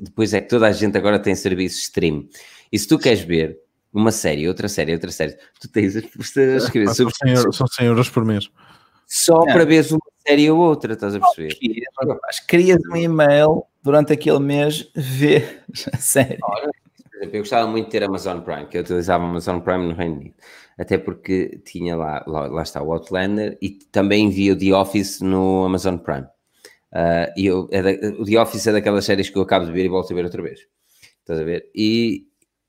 Depois 0.00 0.34
é 0.34 0.40
que 0.40 0.48
toda 0.48 0.66
a 0.66 0.72
gente 0.72 0.96
agora 0.96 1.18
tem 1.18 1.34
serviço 1.34 1.78
stream. 1.78 2.28
E 2.72 2.78
se 2.78 2.88
tu 2.88 2.98
queres 2.98 3.20
ver 3.20 3.58
uma 3.92 4.10
série, 4.10 4.48
outra 4.48 4.68
série, 4.68 4.92
outra 4.92 5.10
série, 5.12 5.36
tu 5.60 5.68
tens 5.68 5.94
a 5.96 6.00
a 6.00 6.02
escrever 6.02 6.88
São 6.94 7.08
100, 7.08 7.32
euros, 7.34 7.56
são 7.56 7.66
100 7.66 7.86
euros 7.86 8.08
por 8.08 8.24
mês. 8.24 8.50
Só 9.16 9.42
É. 9.48 9.52
para 9.52 9.64
veres 9.64 9.92
uma 9.92 10.00
série 10.26 10.50
ou 10.50 10.58
outra, 10.58 10.92
estás 10.94 11.14
a 11.14 11.20
perceber? 11.20 11.56
Mas 12.22 12.40
crias 12.40 12.80
um 12.90 12.96
e-mail 12.96 13.64
durante 13.82 14.12
aquele 14.12 14.40
mês, 14.40 14.90
vê 14.96 15.60
a 15.92 15.96
série. 15.98 16.38
Por 16.38 16.58
exemplo, 16.58 17.36
eu 17.36 17.40
gostava 17.42 17.70
muito 17.70 17.84
de 17.86 17.90
ter 17.92 18.02
Amazon 18.02 18.40
Prime, 18.40 18.66
que 18.66 18.76
eu 18.76 18.80
utilizava 18.82 19.22
Amazon 19.24 19.60
Prime 19.60 19.86
no 19.86 19.94
Reino 19.94 20.16
Unido. 20.16 20.34
Até 20.76 20.98
porque 20.98 21.60
tinha 21.64 21.94
lá, 21.96 22.24
lá, 22.26 22.48
lá 22.48 22.62
está 22.62 22.82
o 22.82 22.92
Outlander 22.92 23.56
e 23.62 23.70
também 23.70 24.28
via 24.30 24.52
o 24.52 24.58
The 24.58 24.74
Office 24.74 25.20
no 25.20 25.64
Amazon 25.64 25.96
Prime. 25.98 26.26
Ah, 26.92 27.32
e 27.36 27.46
eu, 27.46 27.68
é 27.70 27.82
da- 27.82 28.20
o 28.20 28.24
The 28.24 28.40
Office 28.40 28.66
é 28.66 28.72
daquelas 28.72 29.04
séries 29.04 29.30
que 29.30 29.38
eu 29.38 29.42
acabo 29.42 29.66
de 29.66 29.72
ver 29.72 29.84
e 29.84 29.88
volto 29.88 30.12
a 30.12 30.16
ver 30.16 30.24
outra 30.24 30.42
vez. 30.42 30.60
Estás 31.20 31.38
a 31.38 31.44
ver? 31.44 31.70
E, 31.74 32.26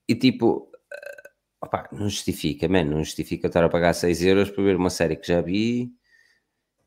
e 0.07 0.13
tipo, 0.13 0.69
ah, 0.93 1.65
opá, 1.65 1.89
não 1.91 2.07
justifica, 2.07 2.67
man, 2.67 2.83
não 2.83 3.03
justifica 3.03 3.47
estar 3.47 3.63
a 3.63 3.69
pagar 3.69 3.93
6 3.93 4.21
euros 4.23 4.51
para 4.51 4.63
ver 4.63 4.75
uma 4.75 4.91
série 4.91 5.15
que 5.15 5.27
já 5.27 5.41
vi 5.41 5.91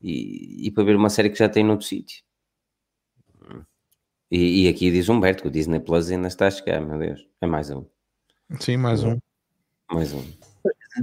e, 0.01 0.67
e 0.67 0.71
para 0.71 0.85
ver 0.85 0.97
uma 0.97 1.11
série 1.11 1.31
que 1.31 1.39
já 1.39 1.49
tem 1.49 1.65
noutro 1.65 1.87
sítio. 1.87 2.23
E, 4.31 4.65
e 4.65 4.69
aqui 4.69 4.91
diz 4.91 5.09
Humberto 5.09 5.43
que 5.43 5.49
o 5.49 5.51
Disney 5.51 5.81
Plus 5.81 6.11
ainda 6.11 6.29
está 6.29 6.47
a 6.47 6.51
chegar, 6.51 6.81
meu 6.81 6.99
Deus. 6.99 7.27
É 7.41 7.47
mais 7.47 7.71
um. 7.71 7.85
Sim, 8.61 8.77
mais 8.77 9.03
um. 9.03 9.19
Mais 9.91 10.13
um. 10.13 10.21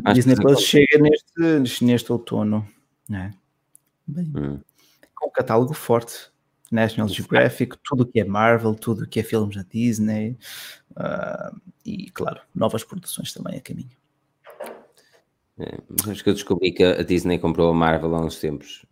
A 0.03 0.11
Acho 0.11 0.13
Disney 0.13 0.35
que- 0.35 0.41
Plus 0.41 0.61
chega 0.61 0.97
neste, 0.99 1.83
neste 1.83 2.11
outono, 2.11 2.67
não 3.09 3.19
é? 3.19 3.33
Bem, 4.05 4.31
Hum. 4.35 4.59
com 5.15 5.27
um 5.29 5.31
catálogo 5.31 5.73
forte. 5.73 6.33
National 6.71 7.07
Geographic, 7.07 7.77
tudo 7.83 8.01
o 8.03 8.05
que 8.05 8.19
é 8.19 8.23
Marvel, 8.25 8.73
tudo 8.75 9.03
o 9.03 9.07
que 9.07 9.19
é 9.19 9.23
filmes 9.23 9.55
da 9.55 9.61
Disney 9.61 10.35
ah, 10.95 11.53
e, 11.85 12.09
claro, 12.09 12.41
novas 12.55 12.83
produções 12.83 13.31
também 13.31 13.57
a 13.57 13.61
caminho. 13.61 13.91
É, 15.59 15.77
mas 16.05 16.21
que 16.21 16.29
eu 16.29 16.33
descobri 16.33 16.71
que 16.71 16.83
a 16.83 17.01
Disney 17.03 17.37
comprou 17.39 17.69
a 17.69 17.73
Marvel 17.73 18.13
há 18.15 18.21
uns 18.21 18.39
tempos. 18.39 18.85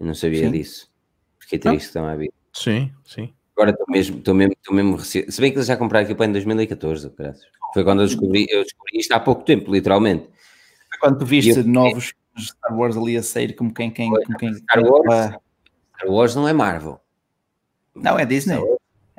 Eu 0.00 0.06
não 0.06 0.14
sabia 0.14 0.46
Sim. 0.46 0.50
disso. 0.52 0.90
Fiquei 1.38 1.58
triste 1.58 1.92
também 1.92 2.10
a 2.10 2.16
ver. 2.16 2.32
Sim, 2.52 2.90
sim. 3.04 3.32
Agora 3.56 3.70
estou 3.70 3.86
mesmo, 3.88 4.18
estou 4.18 4.34
mesmo, 4.34 4.52
estou 4.54 4.74
mesmo 4.74 4.96
receoso. 4.96 5.30
Se 5.30 5.40
bem 5.40 5.50
que 5.52 5.58
eles 5.58 5.66
já 5.68 5.76
compraram 5.76 6.04
aquilo 6.04 6.16
para 6.16 6.26
em 6.26 6.32
2014, 6.32 7.10
graças. 7.16 7.44
Foi 7.72 7.84
quando 7.84 8.00
eu 8.02 8.06
descobri, 8.06 8.46
eu 8.50 8.62
descobri 8.62 8.98
isto 8.98 9.12
há 9.12 9.20
pouco 9.20 9.44
tempo, 9.44 9.70
literalmente. 9.72 10.24
Foi 10.90 10.98
Quando 11.00 11.18
tu 11.18 11.26
viste 11.26 11.50
Eu- 11.58 11.64
novos 11.64 12.12
Star 12.38 12.76
Wars 12.76 12.96
ali 12.96 13.16
a 13.16 13.22
sair, 13.22 13.54
como 13.54 13.72
quem. 13.72 13.90
quem, 13.90 14.10
como 14.10 14.38
quem 14.38 14.54
Star 14.54 14.82
Wars? 14.82 15.06
Ah, 15.12 15.40
Star 15.98 16.10
Wars 16.10 16.34
não 16.34 16.48
é 16.48 16.52
Marvel. 16.52 16.98
não, 17.94 18.18
é 18.18 18.24
Disney. 18.24 18.58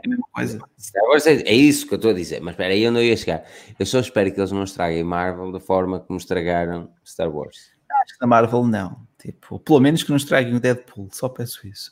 É 0.05 0.07
a 0.07 0.09
mesma 0.09 0.27
coisa. 0.31 0.59
Star 0.79 1.03
Wars 1.05 1.25
é, 1.25 1.33
é 1.41 1.53
isso 1.53 1.87
que 1.87 1.93
eu 1.93 1.97
estou 1.97 2.11
a 2.11 2.13
dizer, 2.13 2.39
mas 2.41 2.53
espera 2.53 2.73
aí, 2.73 2.83
eu 2.83 2.91
não 2.91 3.01
ia 3.01 3.17
chegar. 3.17 3.43
Eu 3.79 3.85
só 3.85 3.99
espero 3.99 4.31
que 4.31 4.39
eles 4.39 4.51
não 4.51 4.63
estraguem 4.63 5.03
Marvel 5.03 5.51
da 5.51 5.59
forma 5.59 5.99
como 5.99 6.17
estragaram 6.19 6.91
Star 7.03 7.29
Wars. 7.29 7.71
Acho 8.03 8.13
que 8.13 8.21
na 8.21 8.27
Marvel 8.27 8.63
não. 8.67 9.05
Tipo, 9.17 9.59
pelo 9.59 9.79
menos 9.79 10.03
que 10.03 10.11
nos 10.11 10.23
traguem 10.23 10.53
o 10.53 10.59
Deadpool, 10.59 11.09
só 11.11 11.27
peço 11.27 11.67
isso. 11.67 11.91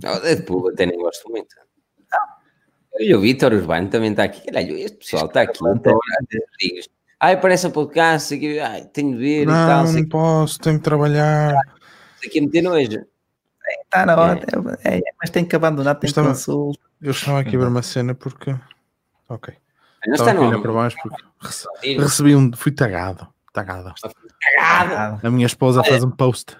Não, 0.00 0.20
Deadpool 0.20 0.68
até 0.68 0.86
nem 0.86 0.96
gosto 0.96 1.28
muito. 1.28 1.56
E 2.96 3.12
o 3.12 3.20
Vitor 3.20 3.52
Urbano 3.52 3.88
também 3.88 4.12
está 4.12 4.22
aqui. 4.22 4.46
Caralho, 4.46 4.76
este 4.76 4.98
pessoal 4.98 5.26
está 5.26 5.42
aqui. 5.42 5.58
Ai, 7.18 7.40
parece 7.40 7.66
um 7.66 7.72
podcast, 7.72 8.32
aqui, 8.34 8.60
ai, 8.60 8.84
tenho 8.92 9.12
de 9.12 9.18
ver 9.18 9.42
e 9.42 9.46
tal, 9.46 9.84
Não, 9.84 9.92
não 9.92 10.08
posso, 10.08 10.60
tenho 10.60 10.78
que 10.78 10.84
trabalhar. 10.84 11.54
que 12.20 12.28
aqui 12.28 12.38
a 12.38 12.42
meter 12.42 12.62
nojo. 12.62 13.13
Está 13.94 14.06
na 14.06 14.16
hora, 14.20 14.40
é, 14.84 14.98
é, 14.98 15.02
mas 15.20 15.30
tem 15.30 15.44
que 15.44 15.54
abandonar, 15.54 15.94
tem 15.94 16.00
que 16.00 16.06
Estava- 16.06 16.28
consulta. 16.28 16.80
Eu 17.00 17.12
estava 17.12 17.40
aqui 17.40 17.54
a 17.54 17.58
ver 17.60 17.66
uma 17.68 17.82
cena 17.82 18.14
porque. 18.14 18.50
Ok. 19.28 19.54
Não 20.06 20.14
Estava 20.14 20.30
está 20.30 20.42
aqui 20.42 20.50
olhar 20.50 20.60
para 20.62 20.72
baixo 20.72 20.96
porque 21.02 21.22
rece- 21.40 21.68
recebi 21.98 22.34
um. 22.36 22.50
Fui 22.56 22.72
tagado. 22.72 23.28
Tagado. 23.52 23.94
Ah, 24.60 25.18
A 25.22 25.30
minha 25.30 25.46
esposa 25.46 25.84
fez 25.84 26.02
um 26.02 26.10
post 26.10 26.56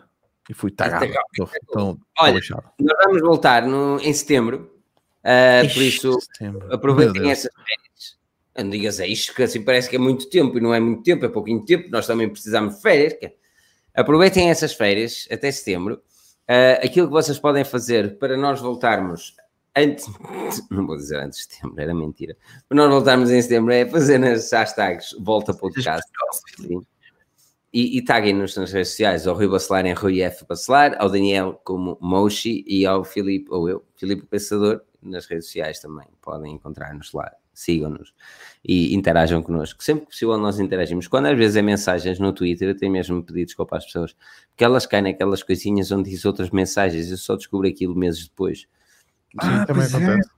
e 0.48 0.54
fui 0.54 0.70
tagado. 0.70 1.00
Tagado. 1.06 1.26
Estou- 1.32 1.50
Estou 1.60 1.98
Olha, 2.20 2.32
lixado. 2.34 2.64
Nós 2.80 2.96
vamos 3.04 3.20
voltar 3.20 3.62
no, 3.66 3.98
em 4.00 4.12
setembro, 4.12 4.70
ah, 5.24 5.62
por 5.72 5.82
isso 5.82 6.20
Setembro. 6.20 6.72
aproveitem 6.72 7.30
essas 7.32 7.50
férias. 7.52 8.16
Não 8.56 8.70
digas 8.70 9.00
a 9.00 9.06
isto, 9.08 9.34
que 9.34 9.42
assim 9.42 9.60
parece 9.62 9.90
que 9.90 9.96
é 9.96 9.98
muito 9.98 10.30
tempo 10.30 10.56
e 10.56 10.60
não 10.60 10.72
é 10.72 10.78
muito 10.78 11.02
tempo, 11.02 11.24
é 11.24 11.28
pouquinho 11.28 11.64
tempo, 11.64 11.88
nós 11.90 12.06
também 12.06 12.28
precisamos 12.28 12.76
de 12.76 12.82
férias. 12.82 13.14
que- 13.14 13.34
Aproveitem 13.96 14.50
essas 14.50 14.72
férias 14.72 15.26
até 15.30 15.50
setembro 15.52 16.00
Uh, 16.48 16.84
aquilo 16.84 17.06
que 17.06 17.12
vocês 17.12 17.38
podem 17.38 17.64
fazer 17.64 18.18
para 18.18 18.36
nós 18.36 18.60
voltarmos 18.60 19.34
antes, 19.74 20.06
não 20.70 20.86
vou 20.86 20.96
dizer 20.96 21.18
antes 21.18 21.46
de 21.46 21.54
setembro, 21.54 21.80
era 21.80 21.94
mentira. 21.94 22.36
Para 22.68 22.76
nós 22.76 22.90
voltarmos 22.90 23.30
em 23.30 23.40
setembro 23.40 23.72
é 23.72 23.86
fazer 23.86 24.18
nas 24.18 24.50
hashtags 24.52 25.14
volta 25.20 25.54
podcast. 25.54 26.06
E, 27.72 27.98
e 27.98 28.02
taguem-nos 28.02 28.56
nas 28.56 28.72
redes 28.72 28.90
sociais, 28.90 29.26
ao 29.26 29.34
Rui 29.34 29.48
Bacelar 29.48 29.84
em 29.84 29.94
Rui 29.94 30.20
F. 30.20 30.46
Bacelar, 30.46 30.94
ao 30.96 31.10
Daniel 31.10 31.60
como 31.64 31.98
Moshi 32.00 32.64
e 32.68 32.86
ao 32.86 33.02
Filipe, 33.02 33.50
ou 33.50 33.68
eu, 33.68 33.84
Filipe 33.96 34.24
Pensador, 34.26 34.80
nas 35.02 35.26
redes 35.26 35.46
sociais 35.46 35.80
também. 35.80 36.06
Podem 36.22 36.52
encontrar-nos 36.52 37.12
lá, 37.12 37.32
sigam-nos 37.54 38.12
e 38.64 38.94
interajam 38.94 39.42
connosco. 39.42 39.82
Sempre 39.84 40.06
que 40.06 40.10
possível 40.10 40.38
nós 40.38 40.58
interagimos. 40.58 41.06
Quando 41.06 41.26
às 41.26 41.36
vezes 41.36 41.56
é 41.56 41.62
mensagens 41.62 42.18
no 42.18 42.32
Twitter, 42.32 42.68
eu 42.68 42.76
tenho 42.76 42.90
mesmo 42.90 43.22
pedido 43.22 43.46
desculpa 43.46 43.76
às 43.76 43.84
pessoas, 43.84 44.16
porque 44.48 44.64
elas 44.64 44.86
caem 44.86 45.04
naquelas 45.04 45.42
coisinhas 45.42 45.92
onde 45.92 46.10
diz 46.10 46.24
outras 46.24 46.50
mensagens, 46.50 47.10
eu 47.10 47.16
só 47.18 47.36
descubro 47.36 47.68
aquilo 47.68 47.94
meses 47.94 48.26
depois. 48.26 48.66
Ah, 49.38 49.66
também 49.66 49.84
é. 49.84 49.86
acontece. 49.86 50.30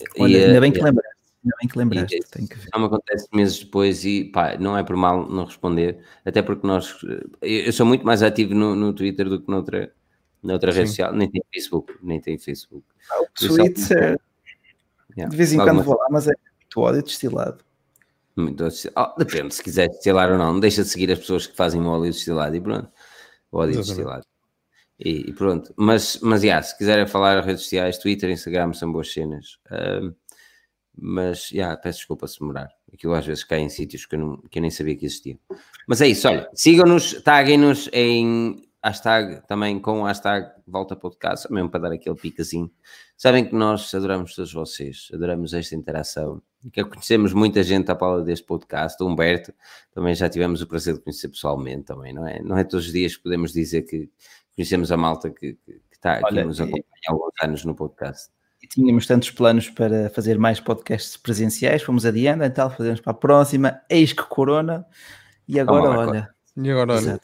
É. 0.00 0.22
Olha, 0.22 0.38
e, 0.38 0.44
ainda 0.44 0.60
bem 0.60 0.72
que 0.72 0.80
lembraste. 0.80 1.14
Ainda 1.44 1.56
bem 1.60 1.68
que 1.68 1.78
lembraste. 1.78 2.16
E, 2.16 2.48
que 2.48 2.56
não 2.72 2.80
me 2.80 2.86
acontece 2.86 3.28
meses 3.32 3.58
depois 3.58 4.04
e 4.04 4.24
pá, 4.24 4.56
não 4.56 4.76
é 4.76 4.82
por 4.82 4.96
mal 4.96 5.28
não 5.28 5.44
responder, 5.44 5.98
até 6.24 6.40
porque 6.40 6.66
nós 6.66 6.96
eu 7.42 7.72
sou 7.72 7.84
muito 7.84 8.06
mais 8.06 8.22
ativo 8.22 8.54
no, 8.54 8.74
no 8.74 8.92
Twitter 8.94 9.28
do 9.28 9.40
que 9.40 9.50
noutra, 9.50 9.92
noutra 10.42 10.72
rede 10.72 10.88
social, 10.88 11.12
nem 11.12 11.30
tem 11.30 11.42
Facebook, 11.52 11.94
nem 12.02 12.20
tem 12.20 12.38
Facebook. 12.38 12.86
Ah, 13.10 13.22
o 13.22 13.26
Twitter 13.34 14.18
yeah. 15.16 15.30
de 15.30 15.36
vez 15.36 15.52
em 15.52 15.58
quando 15.58 15.82
vou 15.82 15.96
lá, 15.98 16.06
mas 16.10 16.28
é 16.28 16.32
muito 16.60 16.80
ódio 16.80 17.02
destilado. 17.02 17.64
Muito 18.36 18.66
oh, 18.96 19.14
depende, 19.16 19.54
se 19.54 19.62
quiser 19.62 19.88
destilar 19.88 20.30
ou 20.32 20.38
não, 20.38 20.58
deixa 20.58 20.82
de 20.82 20.88
seguir 20.88 21.10
as 21.12 21.20
pessoas 21.20 21.46
que 21.46 21.56
fazem 21.56 21.80
o 21.80 21.86
óleo 21.86 22.10
destilado 22.10 22.56
e 22.56 22.60
pronto. 22.60 22.90
O 23.52 23.58
óleo 23.58 23.76
destilado. 23.76 24.24
E, 24.98 25.30
e, 25.30 25.32
pronto, 25.32 25.72
mas, 25.76 26.18
mas 26.22 26.42
yeah, 26.42 26.62
se 26.62 26.76
quiserem 26.76 27.06
falar 27.06 27.44
redes 27.44 27.62
sociais, 27.62 27.98
Twitter, 27.98 28.30
Instagram 28.30 28.72
são 28.72 28.90
boas 28.90 29.12
cenas. 29.12 29.58
Uh, 29.66 30.14
mas 30.96 31.50
yeah, 31.50 31.76
peço 31.76 31.98
desculpa 31.98 32.26
se 32.26 32.38
demorar. 32.38 32.68
Aquilo 32.92 33.14
às 33.14 33.26
vezes 33.26 33.44
cai 33.44 33.60
em 33.60 33.68
sítios 33.68 34.06
que 34.06 34.14
eu, 34.14 34.20
não, 34.20 34.36
que 34.50 34.58
eu 34.58 34.62
nem 34.62 34.70
sabia 34.70 34.96
que 34.96 35.06
existia. 35.06 35.38
Mas 35.86 36.00
é 36.00 36.08
isso, 36.08 36.28
olha, 36.28 36.48
sigam-nos, 36.54 37.20
taguem-nos 37.22 37.88
em 37.92 38.62
hashtag 38.84 39.40
também 39.48 39.80
com 39.80 40.02
hashtag 40.02 40.46
volta 40.66 40.94
podcast, 40.94 41.50
mesmo 41.50 41.70
para 41.70 41.80
dar 41.80 41.92
aquele 41.92 42.14
picazinho. 42.14 42.70
Sabem 43.16 43.46
que 43.46 43.54
nós 43.54 43.94
adoramos 43.94 44.34
todos 44.34 44.52
vocês, 44.52 45.08
adoramos 45.12 45.54
esta 45.54 45.74
interação. 45.74 46.42
Que 46.70 46.84
conhecemos 46.84 47.32
muita 47.32 47.62
gente 47.62 47.90
à 47.90 47.94
pala 47.94 48.22
deste 48.22 48.44
podcast. 48.44 49.02
O 49.02 49.06
Humberto 49.06 49.54
também 49.92 50.14
já 50.14 50.28
tivemos 50.28 50.60
o 50.60 50.66
prazer 50.66 50.94
de 50.94 51.00
conhecer 51.00 51.28
pessoalmente 51.28 51.84
também, 51.84 52.12
não 52.12 52.26
é? 52.26 52.42
Não 52.42 52.58
é 52.58 52.64
todos 52.64 52.86
os 52.86 52.92
dias 52.92 53.16
que 53.16 53.22
podemos 53.22 53.52
dizer 53.52 53.82
que 53.82 54.10
conhecemos 54.54 54.92
a 54.92 54.96
malta 54.96 55.30
que, 55.30 55.54
que, 55.54 55.72
que 55.72 55.96
está 55.96 56.14
aqui 56.14 56.26
Olha, 56.26 56.44
nos 56.44 56.60
acompanha 56.60 56.84
há 57.08 57.12
alguns 57.12 57.32
anos 57.42 57.64
no 57.64 57.74
podcast. 57.74 58.30
E 58.62 58.66
tínhamos 58.66 59.06
tantos 59.06 59.30
planos 59.30 59.68
para 59.68 60.10
fazer 60.10 60.38
mais 60.38 60.60
podcasts 60.60 61.16
presenciais, 61.16 61.82
fomos 61.82 62.06
adiando, 62.06 62.44
então 62.44 62.70
fazemos 62.70 63.00
para 63.00 63.12
a 63.12 63.16
próxima, 63.16 63.80
eis 63.90 64.12
que 64.12 64.22
Corona, 64.22 64.86
e 65.46 65.60
agora, 65.60 65.98
olha. 65.98 66.34
E 66.56 66.70
agora, 66.70 66.94
olha. 66.94 67.20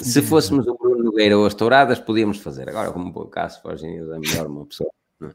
Se 0.00 0.22
fôssemos 0.22 0.66
o 0.66 0.76
Bruno 0.76 1.04
Nogueira 1.04 1.38
ou 1.38 1.46
as 1.46 1.54
Touradas, 1.54 1.98
podíamos 1.98 2.38
fazer. 2.38 2.68
Agora, 2.68 2.92
como 2.92 3.12
podcast, 3.12 3.60
Forginho 3.62 4.12
é 4.12 4.18
melhor 4.18 4.46
uma 4.46 4.66
pessoa. 4.66 4.90
É? 5.22 5.28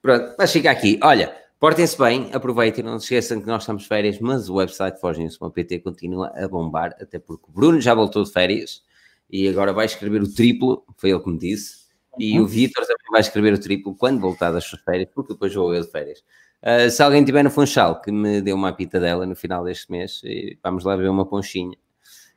Pronto, 0.00 0.34
mas 0.38 0.52
fica 0.52 0.70
aqui. 0.70 0.98
Olha, 1.02 1.34
portem-se 1.58 1.98
bem, 1.98 2.30
aproveitem, 2.32 2.84
não 2.84 2.98
se 2.98 3.06
esqueçam 3.06 3.40
que 3.40 3.46
nós 3.46 3.62
estamos 3.62 3.82
de 3.82 3.88
férias, 3.88 4.18
mas 4.20 4.48
o 4.48 4.54
website 4.54 5.00
Forginho.pt 5.00 5.80
continua 5.80 6.32
a 6.34 6.46
bombar, 6.48 6.96
até 7.00 7.18
porque 7.18 7.44
o 7.48 7.52
Bruno 7.52 7.80
já 7.80 7.94
voltou 7.94 8.22
de 8.24 8.32
férias 8.32 8.82
e 9.28 9.48
agora 9.48 9.72
vai 9.72 9.86
escrever 9.86 10.22
o 10.22 10.32
triplo, 10.32 10.84
foi 10.96 11.10
ele 11.10 11.20
que 11.20 11.28
me 11.28 11.38
disse, 11.38 11.86
e 12.18 12.38
uhum. 12.38 12.44
o 12.44 12.48
Vitor 12.48 12.84
também 12.84 13.10
vai 13.10 13.20
escrever 13.20 13.52
o 13.52 13.60
triplo 13.60 13.94
quando 13.94 14.20
voltar 14.20 14.50
das 14.50 14.64
suas 14.64 14.80
férias, 14.82 15.08
porque 15.14 15.32
depois 15.32 15.52
vou 15.52 15.74
eu 15.74 15.82
de 15.82 15.90
férias. 15.90 16.22
Uh, 16.62 16.90
se 16.90 17.02
alguém 17.02 17.24
tiver 17.24 17.42
no 17.42 17.50
Funchal 17.50 18.00
que 18.00 18.10
me 18.10 18.40
dê 18.40 18.52
uma 18.52 18.72
pita 18.72 18.98
dela 18.98 19.26
no 19.26 19.36
final 19.36 19.62
deste 19.62 19.90
mês, 19.90 20.22
vamos 20.62 20.84
lá 20.84 20.96
ver 20.96 21.08
uma 21.10 21.26
ponchinha. 21.26 21.76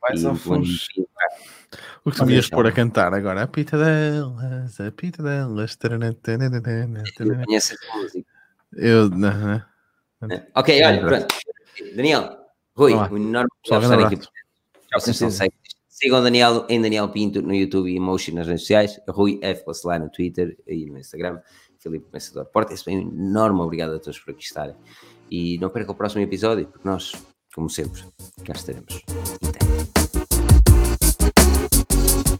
Vais 0.02 0.24
ao 0.24 0.34
Funchal. 0.34 1.06
O 2.04 2.10
que 2.10 2.16
tu 2.16 2.30
ias 2.30 2.48
pôr 2.48 2.66
a 2.66 2.72
cantar 2.72 3.12
agora? 3.14 3.42
A 3.42 3.46
pita 3.46 3.76
delas, 3.78 4.80
a 4.80 4.90
pita 4.90 5.22
delas. 5.22 5.76
Eu 7.18 7.44
conheço 7.44 7.74
essa 7.74 7.96
música. 7.96 8.28
Eu, 8.72 9.10
não, 9.10 9.62
não. 10.20 10.42
Ok, 10.54 10.82
olha, 10.84 11.00
pronto. 11.00 11.34
Daniel, 11.94 12.38
Rui, 12.76 12.94
um 12.94 13.16
enorme 13.16 13.50
pessoal 13.62 13.82
estar 13.82 14.06
aqui. 14.06 14.16
Tchau, 14.16 15.00
Sigam 15.88 16.20
o 16.20 16.22
Daniel 16.22 16.64
em 16.70 16.80
Daniel 16.80 17.10
Pinto 17.10 17.42
no 17.42 17.54
YouTube 17.54 17.90
e 17.90 17.96
Emotion 17.96 18.34
nas 18.34 18.46
redes 18.46 18.62
sociais, 18.62 18.98
Rui 19.06 19.38
F. 19.42 19.66
Bacelar 19.66 20.00
no 20.00 20.08
Twitter 20.08 20.56
e 20.66 20.86
no 20.86 20.98
Instagram, 20.98 21.40
Filipe 21.78 22.06
Pensador. 22.10 22.46
Portem-se 22.46 22.86
bem, 22.86 23.06
um 23.06 23.28
enorme 23.28 23.60
obrigado 23.60 23.94
a 23.94 23.98
todos 23.98 24.18
por 24.18 24.30
aqui 24.30 24.42
estarem. 24.42 24.74
E 25.30 25.58
não 25.58 25.68
percam 25.68 25.94
o 25.94 25.96
próximo 25.96 26.22
episódio, 26.22 26.66
porque 26.66 26.88
nós, 26.88 27.12
como 27.54 27.68
sempre, 27.68 28.02
cá 28.44 28.54
estaremos. 28.54 29.02
Até. 29.46 30.59
Thank 31.90 32.30